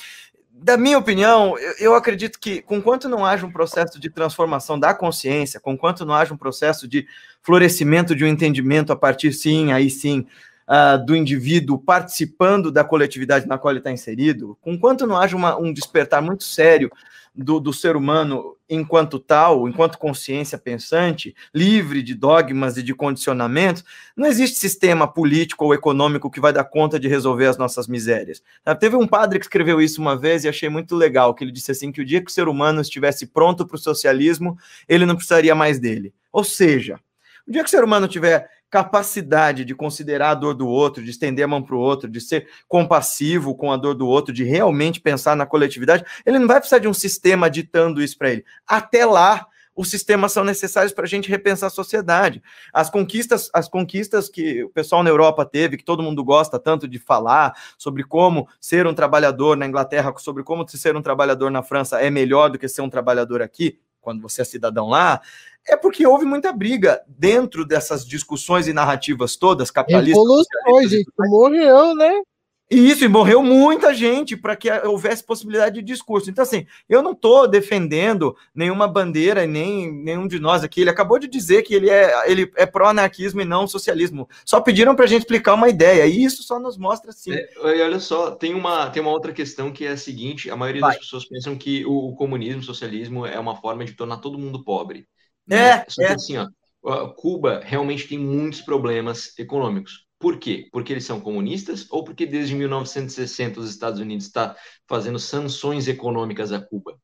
da 0.53 0.77
minha 0.77 0.99
opinião, 0.99 1.57
eu, 1.79 1.95
acredito 1.95 2.39
que, 2.39 2.61
conquanto 2.61 3.09
não 3.09 3.25
haja 3.25 3.47
um 3.47 3.51
processo 3.51 3.99
de 3.99 4.11
transformação 4.11 4.79
da 4.79 4.93
consciência, 4.93 5.59
conquanto 5.59 6.05
não 6.05 6.13
haja 6.15 6.35
um 6.35 6.37
processo 6.37 6.87
de 6.87 7.07
florescimento 7.43 8.15
de 8.15 8.25
um 8.25 8.29
entendimento 8.29 8.93
a 8.93 8.97
partir, 8.97 9.33
sim, 9.33 9.73
aí 9.73 9.89
sim, 9.89 10.27
ah, 10.67 10.99
do 10.99 11.17
indivíduo 11.17 11.79
participando 11.79 12.71
da 12.71 12.85
coletividade 12.85 13.49
na 13.49 13.57
qual 13.57 13.73
ele 13.73 13.81
está 13.81 13.91
inserido, 13.91 14.59
conquanto 14.61 15.07
não 15.07 15.17
haja 15.17 15.35
uma- 15.35 15.59
um 15.59 15.73
despertar 15.73 16.21
muito 16.21 16.45
sério 16.45 16.93
do, 17.35 17.61
do 17.61 17.73
ser 17.73 17.97
humano 17.97 18.57
enquanto 18.69 19.19
tal, 19.19 19.69
enquanto 19.69 19.99
consciência 19.99 20.57
pensante, 20.57 21.35
livre 21.55 22.03
de 22.03 22.15
dogmas 22.15 22.77
e 22.77 22.83
de 22.83 22.95
condicionamentos, 22.95 23.85
não 24.17 24.27
existe 24.27 24.59
sistema 24.59 25.09
político 25.09 25.65
ou 25.65 25.75
econômico 25.75 26.31
que 26.31 26.41
vai 26.41 26.53
dar 26.53 26.65
conta 26.65 26.99
de 26.99 27.09
resolver 27.09 27.47
as 27.47 27.59
nossas 27.59 27.89
misérias. 27.89 28.43
Ah, 28.65 28.75
Teve 28.75 28.97
um 28.97 29.07
padre 29.07 29.39
que 29.39 29.45
escreveu 29.45 29.81
isso 29.81 30.01
uma 30.01 30.17
vez 30.17 30.45
e 30.45 30.49
achei 30.49 30.69
muito 30.69 30.95
legal, 30.95 31.35
que 31.35 31.43
ele 31.43 31.53
disse 31.53 31.73
assim, 31.73 31.91
que 31.91 32.01
o 32.01 32.05
dia 32.05 32.23
que 32.23 32.31
o 32.31 32.35
ser 32.35 32.49
humano 32.49 32.81
estivesse 32.81 33.27
pronto 33.27 33.67
para 33.67 33.77
o 33.77 33.79
socialismo, 33.79 34.57
ele 34.89 35.07
não 35.07 35.17
precisaria 35.17 35.55
mais 35.55 35.79
dele. 35.79 36.15
Ou 36.33 36.45
seja, 36.45 37.01
o 37.47 37.51
dia 37.53 37.63
que 37.63 37.69
o 37.69 37.71
ser 37.71 37.83
humano 37.83 38.07
tiver 38.07 38.49
capacidade 38.71 39.65
de 39.65 39.75
considerar 39.75 40.31
a 40.31 40.35
dor 40.35 40.55
do 40.55 40.69
outro, 40.69 41.03
de 41.03 41.11
estender 41.11 41.45
a 41.45 41.49
mão 41.49 41.63
para 41.63 41.75
o 41.75 41.81
outro, 41.81 42.09
de 42.09 42.21
ser 42.21 42.49
compassivo 42.69 43.55
com 43.55 43.73
a 43.73 43.77
dor 43.77 43.95
do 43.95 44.07
outro, 44.07 44.33
de 44.33 44.45
realmente 44.45 45.01
pensar 45.01 45.35
na 45.35 45.45
coletividade, 45.45 46.05
ele 46.25 46.39
não 46.39 46.47
vai 46.47 46.61
precisar 46.61 46.79
de 46.79 46.89
um 46.89 46.95
sistema 46.95 47.51
ditando 47.51 48.01
isso 48.01 48.17
para 48.17 48.31
ele. 48.31 48.45
Até 48.67 49.05
lá, 49.05 49.47
os 49.75 49.91
sistemas 49.91 50.33
são 50.33 50.45
necessários 50.45 50.93
para 50.93 51.05
a 51.05 51.09
gente 51.09 51.29
repensar 51.29 51.67
a 51.67 51.71
sociedade. 51.71 52.43
As 52.73 52.91
conquistas, 52.91 53.51
as 53.53 53.69
conquistas 53.69 54.29
que 54.29 54.63
o 54.63 54.69
pessoal 54.69 55.03
na 55.03 55.11
Europa 55.11 55.45
teve, 55.45 55.77
que 55.77 55.85
todo 55.85 56.03
mundo 56.03 56.23
gosta 56.23 56.59
tanto 56.59 56.87
de 56.87 56.99
falar, 56.99 57.55
sobre 57.79 58.05
como 58.05 58.47
ser 58.61 58.87
um 58.87 58.95
trabalhador 58.95 59.57
na 59.57 59.67
Inglaterra, 59.67 60.13
sobre 60.19 60.43
como 60.43 60.69
ser 60.69 60.97
um 60.97 61.03
trabalhador 61.03 61.51
na 61.51 61.63
França 61.63 62.01
é 62.01 62.11
melhor 62.11 62.51
do 62.51 62.59
que 62.59 62.69
ser 62.69 62.83
um 62.83 62.91
trabalhador 62.91 63.43
aqui, 63.43 63.81
quando 64.01 64.23
você 64.23 64.43
é 64.43 64.45
cidadão 64.45 64.89
lá, 64.89 65.21
é 65.69 65.77
porque 65.77 66.07
houve 66.07 66.25
muita 66.25 66.53
briga 66.53 67.03
dentro 67.07 67.65
dessas 67.65 68.07
discussões 68.07 68.67
e 68.67 68.73
narrativas 68.73 69.37
todas, 69.37 69.71
capitalistas. 69.71 70.19
Revoluções, 70.19 70.91
gente. 70.91 71.11
Morreu, 71.19 71.95
né? 71.95 72.23
e 72.71 72.89
isso, 72.89 73.05
e 73.05 73.09
morreu 73.09 73.43
muita 73.43 73.93
gente 73.93 74.37
para 74.37 74.55
que 74.55 74.71
houvesse 74.71 75.25
possibilidade 75.25 75.75
de 75.75 75.83
discurso. 75.83 76.31
Então, 76.31 76.45
assim, 76.45 76.67
eu 76.89 77.03
não 77.03 77.11
estou 77.11 77.49
defendendo 77.49 78.37
nenhuma 78.55 78.87
bandeira, 78.87 79.45
nem 79.45 79.93
nenhum 79.93 80.29
de 80.29 80.39
nós 80.39 80.63
aqui. 80.63 80.81
Ele 80.81 80.91
acabou 80.91 81.19
de 81.19 81.27
dizer 81.27 81.63
que 81.63 81.75
ele 81.75 81.91
é, 81.91 82.31
ele 82.31 82.49
é 82.55 82.65
pró-anarquismo 82.65 83.41
e 83.41 83.45
não 83.45 83.67
socialismo. 83.67 84.29
Só 84.45 84.61
pediram 84.61 84.95
para 84.95 85.05
a 85.05 85.09
gente 85.09 85.23
explicar 85.23 85.55
uma 85.55 85.69
ideia, 85.69 86.07
e 86.07 86.23
isso 86.23 86.45
só 86.45 86.61
nos 86.61 86.79
mostra 86.79 87.11
assim. 87.11 87.33
É, 87.33 87.49
e 87.77 87.83
olha 87.83 87.99
só, 87.99 88.31
tem 88.31 88.55
uma, 88.55 88.89
tem 88.89 89.03
uma 89.03 89.11
outra 89.11 89.33
questão 89.33 89.73
que 89.73 89.85
é 89.85 89.91
a 89.91 89.97
seguinte: 89.97 90.49
a 90.49 90.57
maioria 90.57 90.83
Vai. 90.83 90.93
das 90.93 91.01
pessoas 91.01 91.25
pensam 91.25 91.57
que 91.57 91.85
o, 91.85 92.11
o 92.11 92.15
comunismo, 92.15 92.61
o 92.61 92.65
socialismo 92.65 93.27
é 93.27 93.39
uma 93.41 93.57
forma 93.57 93.85
de 93.85 93.95
tornar 93.95 94.19
todo 94.19 94.39
mundo 94.39 94.63
pobre. 94.63 95.09
É, 95.51 95.79
né? 95.79 95.85
Só 95.89 96.03
que 96.03 96.09
é. 96.09 96.13
assim, 96.13 96.37
ó, 96.83 97.09
Cuba 97.09 97.61
realmente 97.65 98.09
tem 98.09 98.19
muitos 98.19 98.61
problemas 98.61 99.39
econômicos. 99.39 100.07
Por 100.19 100.39
quê? 100.39 100.69
Porque 100.71 100.93
eles 100.93 101.05
são 101.05 101.21
comunistas 101.21 101.87
ou 101.91 102.05
porque 102.05 102.27
desde 102.27 102.55
1960 102.55 103.59
os 103.59 103.71
Estados 103.71 104.01
Unidos 104.01 104.27
está 104.27 104.55
fazendo 104.87 105.19
sanções 105.19 105.89
econômicas 105.89 106.53
a 106.53 106.61
Cuba? 106.61 106.99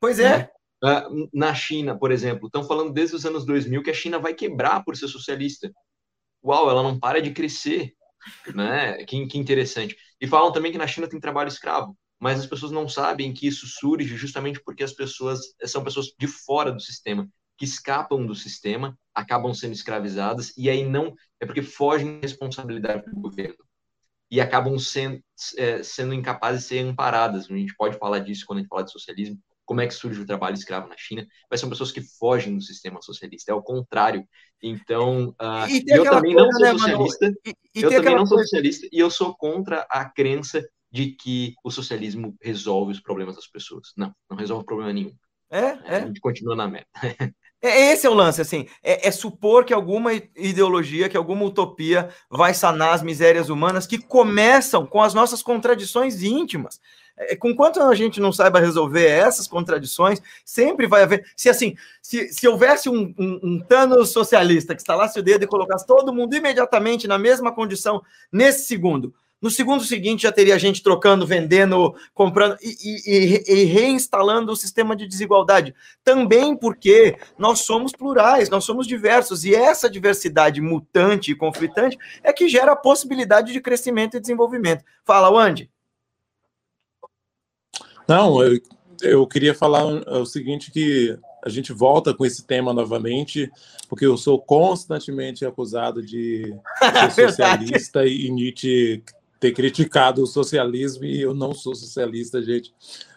Pois 0.00 0.18
é. 0.18 0.50
Ah, 0.82 1.08
na 1.32 1.54
China, 1.54 1.98
por 1.98 2.10
exemplo, 2.10 2.46
estão 2.46 2.64
falando 2.64 2.92
desde 2.92 3.16
os 3.16 3.24
anos 3.24 3.46
2000 3.46 3.82
que 3.82 3.90
a 3.90 3.94
China 3.94 4.18
vai 4.18 4.34
quebrar 4.34 4.84
por 4.84 4.96
ser 4.96 5.08
socialista. 5.08 5.72
Uau, 6.44 6.68
ela 6.68 6.82
não 6.82 6.98
para 6.98 7.22
de 7.22 7.30
crescer, 7.30 7.94
né? 8.54 9.04
Que, 9.04 9.26
que 9.26 9.38
interessante. 9.38 9.96
E 10.20 10.26
falam 10.26 10.52
também 10.52 10.72
que 10.72 10.78
na 10.78 10.86
China 10.86 11.08
tem 11.08 11.20
trabalho 11.20 11.48
escravo, 11.48 11.96
mas 12.18 12.40
as 12.40 12.46
pessoas 12.46 12.72
não 12.72 12.88
sabem 12.88 13.32
que 13.32 13.46
isso 13.46 13.66
surge 13.66 14.16
justamente 14.16 14.60
porque 14.62 14.82
as 14.82 14.92
pessoas 14.92 15.40
são 15.64 15.84
pessoas 15.84 16.12
de 16.18 16.26
fora 16.26 16.72
do 16.72 16.80
sistema, 16.80 17.28
que 17.58 17.64
escapam 17.64 18.24
do 18.26 18.34
sistema, 18.34 18.98
acabam 19.14 19.54
sendo 19.54 19.72
escravizadas 19.72 20.52
e 20.56 20.68
aí 20.70 20.84
não 20.84 21.14
é 21.40 21.46
porque 21.46 21.62
fogem 21.62 22.14
da 22.20 22.26
responsabilidade 22.26 23.04
do 23.10 23.20
governo 23.20 23.56
e 24.30 24.40
acabam 24.40 24.78
sendo, 24.78 25.20
é, 25.56 25.82
sendo 25.82 26.12
incapazes 26.14 26.62
de 26.62 26.68
ser 26.68 26.78
amparadas. 26.80 27.50
A 27.50 27.54
gente 27.54 27.74
pode 27.76 27.96
falar 27.98 28.18
disso 28.20 28.44
quando 28.46 28.58
a 28.58 28.62
gente 28.62 28.68
fala 28.68 28.84
de 28.84 28.92
socialismo, 28.92 29.38
como 29.64 29.80
é 29.80 29.86
que 29.86 29.94
surge 29.94 30.20
o 30.20 30.26
trabalho 30.26 30.54
escravo 30.54 30.88
na 30.88 30.96
China, 30.96 31.26
mas 31.50 31.60
são 31.60 31.68
pessoas 31.68 31.92
que 31.92 32.00
fogem 32.00 32.54
do 32.54 32.62
sistema 32.62 33.00
socialista, 33.02 33.52
é 33.52 33.54
o 33.54 33.62
contrário. 33.62 34.24
Então, 34.62 35.30
uh, 35.30 35.66
eu 35.88 36.04
também 36.04 36.34
não 36.34 36.44
coisa, 36.50 36.58
sou 36.58 36.88
né, 36.88 36.94
socialista, 36.96 37.32
E, 37.46 37.54
e 37.74 37.82
eu 37.82 37.90
também 37.90 38.14
não 38.14 38.26
sou 38.26 38.36
coisa- 38.36 38.48
socialista 38.48 38.88
e 38.92 38.98
eu 38.98 39.10
sou 39.10 39.36
contra 39.36 39.86
a 39.90 40.04
crença 40.08 40.66
de 40.90 41.12
que 41.12 41.54
o 41.64 41.70
socialismo 41.70 42.36
resolve 42.40 42.92
os 42.92 43.00
problemas 43.00 43.34
das 43.36 43.46
pessoas. 43.48 43.92
Não, 43.96 44.12
não 44.30 44.36
resolve 44.36 44.64
problema 44.64 44.92
nenhum. 44.92 45.14
É, 45.50 45.60
A 45.60 45.94
é. 45.96 46.06
gente 46.06 46.20
continua 46.20 46.56
na 46.56 46.68
meta. 46.68 46.88
É, 47.62 47.92
esse 47.92 48.06
é 48.06 48.10
o 48.10 48.14
lance, 48.14 48.40
assim, 48.40 48.66
é, 48.82 49.08
é 49.08 49.10
supor 49.10 49.64
que 49.64 49.72
alguma 49.72 50.12
ideologia, 50.12 51.08
que 51.08 51.16
alguma 51.16 51.44
utopia 51.44 52.10
vai 52.30 52.52
sanar 52.52 52.92
as 52.94 53.02
misérias 53.02 53.48
humanas 53.48 53.86
que 53.86 53.98
começam 53.98 54.86
com 54.86 55.02
as 55.02 55.14
nossas 55.14 55.42
contradições 55.42 56.22
íntimas. 56.22 56.78
É, 57.16 57.34
com 57.34 57.54
quanto 57.56 57.80
a 57.80 57.94
gente 57.94 58.20
não 58.20 58.30
saiba 58.30 58.60
resolver 58.60 59.06
essas 59.06 59.48
contradições, 59.48 60.20
sempre 60.44 60.86
vai 60.86 61.02
haver. 61.02 61.24
Se 61.34 61.48
assim, 61.48 61.74
se, 62.02 62.28
se 62.32 62.46
houvesse 62.46 62.90
um, 62.90 63.14
um, 63.18 63.40
um 63.42 63.58
Thanos 63.60 64.12
socialista 64.12 64.74
que 64.74 64.82
estalasse 64.82 65.18
o 65.18 65.22
dedo 65.22 65.44
e 65.44 65.48
colocasse 65.48 65.86
todo 65.86 66.12
mundo 66.12 66.36
imediatamente 66.36 67.08
na 67.08 67.18
mesma 67.18 67.54
condição 67.54 68.02
nesse 68.30 68.66
segundo. 68.66 69.14
No 69.40 69.50
segundo 69.50 69.84
seguinte 69.84 70.22
já 70.22 70.32
teria 70.32 70.58
gente 70.58 70.82
trocando, 70.82 71.26
vendendo, 71.26 71.94
comprando 72.14 72.56
e, 72.62 72.74
e- 73.06 73.44
e- 73.46 73.64
reinstalando 73.64 74.50
o 74.50 74.56
sistema 74.56 74.96
de 74.96 75.06
desigualdade. 75.06 75.74
Também 76.02 76.56
porque 76.56 77.18
nós 77.38 77.60
somos 77.60 77.92
plurais, 77.92 78.48
nós 78.48 78.64
somos 78.64 78.86
diversos, 78.86 79.44
e 79.44 79.54
essa 79.54 79.90
diversidade 79.90 80.60
mutante 80.60 81.30
e 81.30 81.36
conflitante 81.36 81.98
é 82.22 82.32
que 82.32 82.48
gera 82.48 82.72
a 82.72 82.76
possibilidade 82.76 83.52
de 83.52 83.60
crescimento 83.60 84.16
e 84.16 84.20
desenvolvimento. 84.20 84.84
Fala, 85.04 85.30
Wandy. 85.30 85.70
Não, 88.08 88.42
eu, 88.42 88.60
eu 89.02 89.26
queria 89.26 89.54
falar 89.54 89.84
o 89.84 90.24
seguinte, 90.24 90.70
que 90.70 91.18
a 91.44 91.48
gente 91.48 91.72
volta 91.72 92.14
com 92.14 92.24
esse 92.24 92.44
tema 92.44 92.72
novamente, 92.72 93.50
porque 93.88 94.06
eu 94.06 94.16
sou 94.16 94.40
constantemente 94.40 95.44
acusado 95.44 96.02
de 96.02 96.54
ser 97.12 97.28
socialista 97.30 98.06
e 98.06 98.30
Nietzsche 98.30 99.02
ter 99.38 99.52
criticado 99.52 100.22
o 100.22 100.26
socialismo 100.26 101.04
e 101.04 101.20
eu 101.20 101.34
não 101.34 101.52
sou 101.52 101.74
socialista, 101.74 102.42
gente. 102.42 102.74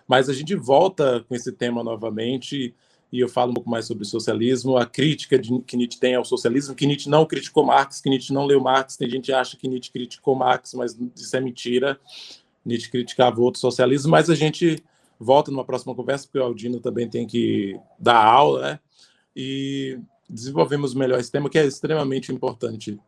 Mas 0.07 0.29
a 0.29 0.33
gente 0.33 0.55
volta 0.55 1.23
com 1.27 1.35
esse 1.35 1.51
tema 1.51 1.83
novamente 1.83 2.73
e 3.11 3.19
eu 3.19 3.27
falo 3.27 3.51
um 3.51 3.53
pouco 3.55 3.69
mais 3.69 3.85
sobre 3.85 4.05
socialismo, 4.05 4.77
a 4.77 4.85
crítica 4.85 5.37
de, 5.39 5.59
que 5.61 5.75
Nietzsche 5.75 5.99
tem 5.99 6.15
ao 6.15 6.23
socialismo, 6.23 6.75
que 6.75 6.85
Nietzsche 6.85 7.09
não 7.09 7.25
criticou 7.25 7.65
Marx, 7.65 7.99
que 7.99 8.09
Nietzsche 8.09 8.31
não 8.31 8.45
leu 8.45 8.61
Marx, 8.61 8.95
tem 8.97 9.09
gente 9.09 9.25
que 9.25 9.33
acha 9.33 9.57
que 9.57 9.67
Nietzsche 9.67 9.91
criticou 9.91 10.35
Marx, 10.35 10.73
mas 10.75 10.97
isso 11.15 11.35
é 11.35 11.41
mentira. 11.41 11.99
Nietzsche 12.63 12.89
criticava 12.89 13.41
outro 13.41 13.59
socialismo, 13.59 14.11
mas 14.11 14.29
a 14.29 14.35
gente 14.35 14.83
volta 15.19 15.49
numa 15.49 15.65
próxima 15.65 15.95
conversa, 15.95 16.25
porque 16.25 16.37
o 16.37 16.43
Aldino 16.43 16.79
também 16.79 17.09
tem 17.09 17.25
que 17.25 17.79
dar 17.97 18.23
aula, 18.23 18.61
né? 18.61 18.79
E 19.35 19.99
desenvolvemos 20.29 20.93
melhor 20.93 21.19
esse 21.19 21.31
tema, 21.31 21.49
que 21.49 21.57
é 21.57 21.65
extremamente 21.65 22.31
importante. 22.31 22.99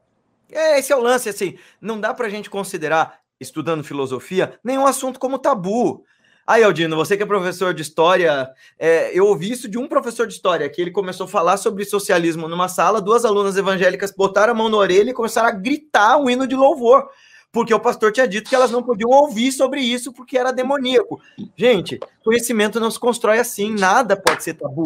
É, 0.52 0.80
esse 0.80 0.91
é 0.91 0.95
o 0.95 1.02
lance, 1.02 1.30
assim, 1.30 1.57
não 1.80 1.99
dá 1.99 2.14
para 2.14 2.28
a 2.28 2.30
gente 2.30 2.49
considerar, 2.49 3.19
estudando 3.40 3.84
filosofia, 3.84 4.60
nenhum 4.64 4.86
assunto 4.86 5.19
como 5.19 5.40
tabu. 5.40 6.03
Aí, 6.45 6.64
Aldino, 6.64 6.95
você 6.95 7.15
que 7.15 7.23
é 7.23 7.26
professor 7.26 7.73
de 7.73 7.82
história, 7.82 8.49
é, 8.78 9.18
eu 9.18 9.26
ouvi 9.26 9.52
isso 9.52 9.69
de 9.69 9.78
um 9.78 9.88
professor 9.88 10.28
de 10.28 10.34
história, 10.34 10.69
que 10.69 10.82
ele 10.82 10.91
começou 10.91 11.26
a 11.26 11.30
falar 11.30 11.57
sobre 11.57 11.86
socialismo 11.86 12.48
numa 12.48 12.68
sala, 12.68 13.02
duas 13.02 13.23
alunas 13.23 13.56
evangélicas 13.57 14.11
botaram 14.11 14.53
a 14.53 14.56
mão 14.56 14.68
na 14.68 14.78
orelha 14.78 15.11
e 15.11 15.14
começaram 15.14 15.48
a 15.48 15.52
gritar 15.52 16.18
um 16.18 16.30
hino 16.30 16.48
de 16.48 16.56
louvor, 16.56 17.07
porque 17.52 17.73
o 17.73 17.80
pastor 17.80 18.11
tinha 18.11 18.28
dito 18.28 18.49
que 18.49 18.56
elas 18.56 18.72
não 18.72 18.82
podiam 18.82 19.10
ouvir 19.10 19.52
sobre 19.52 19.82
isso 19.82 20.11
porque 20.11 20.38
era 20.38 20.52
demoníaco. 20.52 21.22
Gente, 21.56 21.99
conhecimento 22.23 22.80
não 22.80 22.90
se 22.90 22.99
constrói 22.99 23.40
assim, 23.40 23.73
nada 23.76 24.18
pode 24.18 24.44
ser 24.44 24.56
tabu. 24.56 24.84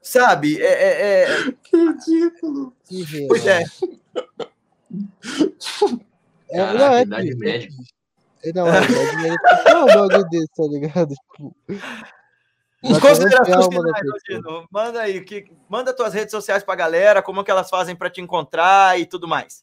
Sabe? 0.00 0.60
É, 0.62 0.66
é, 0.66 1.22
é... 1.22 1.52
Que 1.62 1.76
ridículo! 1.76 2.72
Pois 3.28 3.46
é. 3.46 3.64
É, 6.52 6.56
Caraca, 6.56 6.78
não, 6.78 6.94
é, 6.94 7.02
idade 7.02 7.36
média. 7.36 7.68
é, 8.42 8.52
não, 8.52 8.66
é, 8.66 8.82
idade 8.82 9.16
média. 9.16 9.38
Não 9.66 9.72
é 9.72 9.82
um 9.82 9.86
bagulho 9.86 10.28
desse, 10.30 10.48
tá 10.48 10.62
ligado? 10.64 11.14
Tipo, 11.14 11.56
Os 12.82 12.98
considerações 12.98 13.66
finais. 13.66 14.64
Manda 14.70 15.00
aí, 15.00 15.20
que, 15.20 15.44
manda 15.68 15.94
tuas 15.94 16.12
redes 16.12 16.30
sociais 16.30 16.64
pra 16.64 16.74
galera, 16.74 17.22
como 17.22 17.44
que 17.44 17.50
elas 17.50 17.70
fazem 17.70 17.94
para 17.94 18.10
te 18.10 18.20
encontrar 18.20 18.98
e 18.98 19.06
tudo 19.06 19.28
mais. 19.28 19.62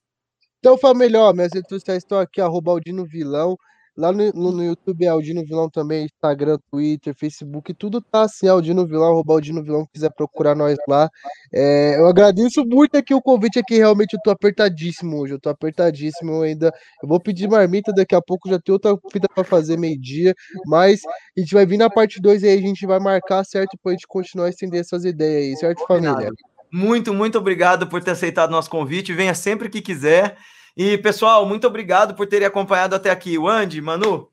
Então, 0.59 0.77
família, 0.77 1.19
ó, 1.19 1.33
minhas 1.33 1.53
redes 1.53 1.69
sociais 1.69 2.03
estão 2.03 2.19
aqui, 2.19 2.39
arroba 2.39 2.71
Aldino 2.71 3.05
Vilão. 3.05 3.57
Lá 3.97 4.11
no, 4.11 4.31
no, 4.51 4.63
YouTube 4.63 5.03
é 5.03 5.07
Aldino 5.07 5.43
Vilão 5.43 5.67
também, 5.69 6.05
Instagram, 6.05 6.59
Twitter, 6.69 7.15
Facebook, 7.15 7.73
tudo 7.73 7.99
tá 7.99 8.21
assim, 8.21 8.47
Aldino 8.47 8.85
Vilão, 8.85 9.07
arroba 9.07 9.33
Aldino 9.33 9.63
Vilão, 9.63 9.87
quiser 9.91 10.11
procurar 10.11 10.53
nós 10.53 10.77
lá. 10.87 11.09
É, 11.51 11.99
eu 11.99 12.05
agradeço 12.05 12.63
muito 12.63 12.95
aqui 12.95 13.15
o 13.15 13.21
convite 13.21 13.57
aqui, 13.57 13.75
realmente 13.77 14.13
eu 14.13 14.19
tô 14.23 14.29
apertadíssimo 14.29 15.17
hoje, 15.19 15.33
eu 15.33 15.39
tô 15.39 15.49
apertadíssimo 15.49 16.43
ainda. 16.43 16.71
Eu 17.01 17.09
vou 17.09 17.19
pedir 17.19 17.49
marmita, 17.49 17.91
daqui 17.91 18.13
a 18.13 18.21
pouco 18.21 18.47
já 18.47 18.59
tem 18.59 18.71
outra 18.71 18.95
fita 19.11 19.27
para 19.33 19.43
fazer 19.43 19.77
meio-dia, 19.77 20.35
mas 20.67 21.01
a 21.35 21.39
gente 21.39 21.55
vai 21.55 21.65
vir 21.65 21.77
na 21.77 21.89
parte 21.89 22.21
2 22.21 22.43
e 22.43 22.47
aí 22.49 22.59
a 22.59 22.61
gente 22.61 22.85
vai 22.85 22.99
marcar, 22.99 23.43
certo? 23.43 23.75
Pra 23.81 23.93
gente 23.93 24.05
continuar 24.07 24.45
a 24.45 24.49
estender 24.49 24.81
essas 24.81 25.05
ideias 25.05 25.43
aí, 25.43 25.57
certo, 25.57 25.87
família? 25.87 26.29
Muito, 26.71 27.13
muito 27.13 27.37
obrigado 27.37 27.87
por 27.87 28.03
ter 28.03 28.11
aceitado 28.11 28.51
nosso 28.51 28.69
convite. 28.69 29.13
Venha 29.13 29.33
sempre 29.33 29.69
que 29.69 29.81
quiser. 29.81 30.37
E, 30.77 30.95
pessoal, 30.99 31.43
muito 31.43 31.65
obrigado 31.65 32.13
por 32.13 32.27
terem 32.27 32.47
acompanhado 32.47 32.93
até 32.93 33.09
aqui. 33.09 33.35
O 33.35 33.47
Andy, 33.47 33.81
Manu. 33.81 34.29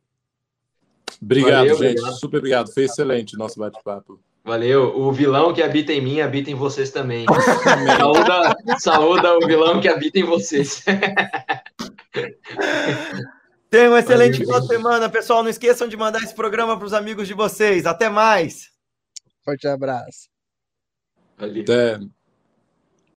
Obrigado, 1.21 1.53
Valeu, 1.53 1.79
gente. 1.79 1.99
Obrigado. 1.99 2.21
Super 2.21 2.37
obrigado. 2.37 2.71
Foi 2.71 2.85
excelente 2.85 3.35
o 3.35 3.39
nosso 3.39 3.59
bate-papo. 3.59 4.21
Valeu. 4.45 4.95
O 4.95 5.11
vilão 5.11 5.55
que 5.55 5.63
habita 5.63 5.91
em 5.91 6.03
mim 6.03 6.21
habita 6.21 6.51
em 6.51 6.55
vocês 6.55 6.91
também. 6.91 7.25
saúda, 7.97 8.55
saúda 8.79 9.39
o 9.39 9.47
vilão 9.47 9.81
que 9.81 9.89
habita 9.89 10.19
em 10.19 10.25
vocês. 10.25 10.85
Tenha 13.71 13.91
um 13.91 13.97
excelente 13.97 14.37
final 14.41 14.61
de 14.61 14.67
semana, 14.67 15.09
pessoal. 15.09 15.43
Não 15.43 15.49
esqueçam 15.49 15.89
de 15.89 15.97
mandar 15.97 16.23
esse 16.23 16.35
programa 16.35 16.77
para 16.77 16.85
os 16.85 16.93
amigos 16.93 17.27
de 17.27 17.33
vocês. 17.33 17.87
Até 17.87 18.11
mais. 18.11 18.71
Forte 19.43 19.67
abraço. 19.67 20.29
Até. 21.39 21.99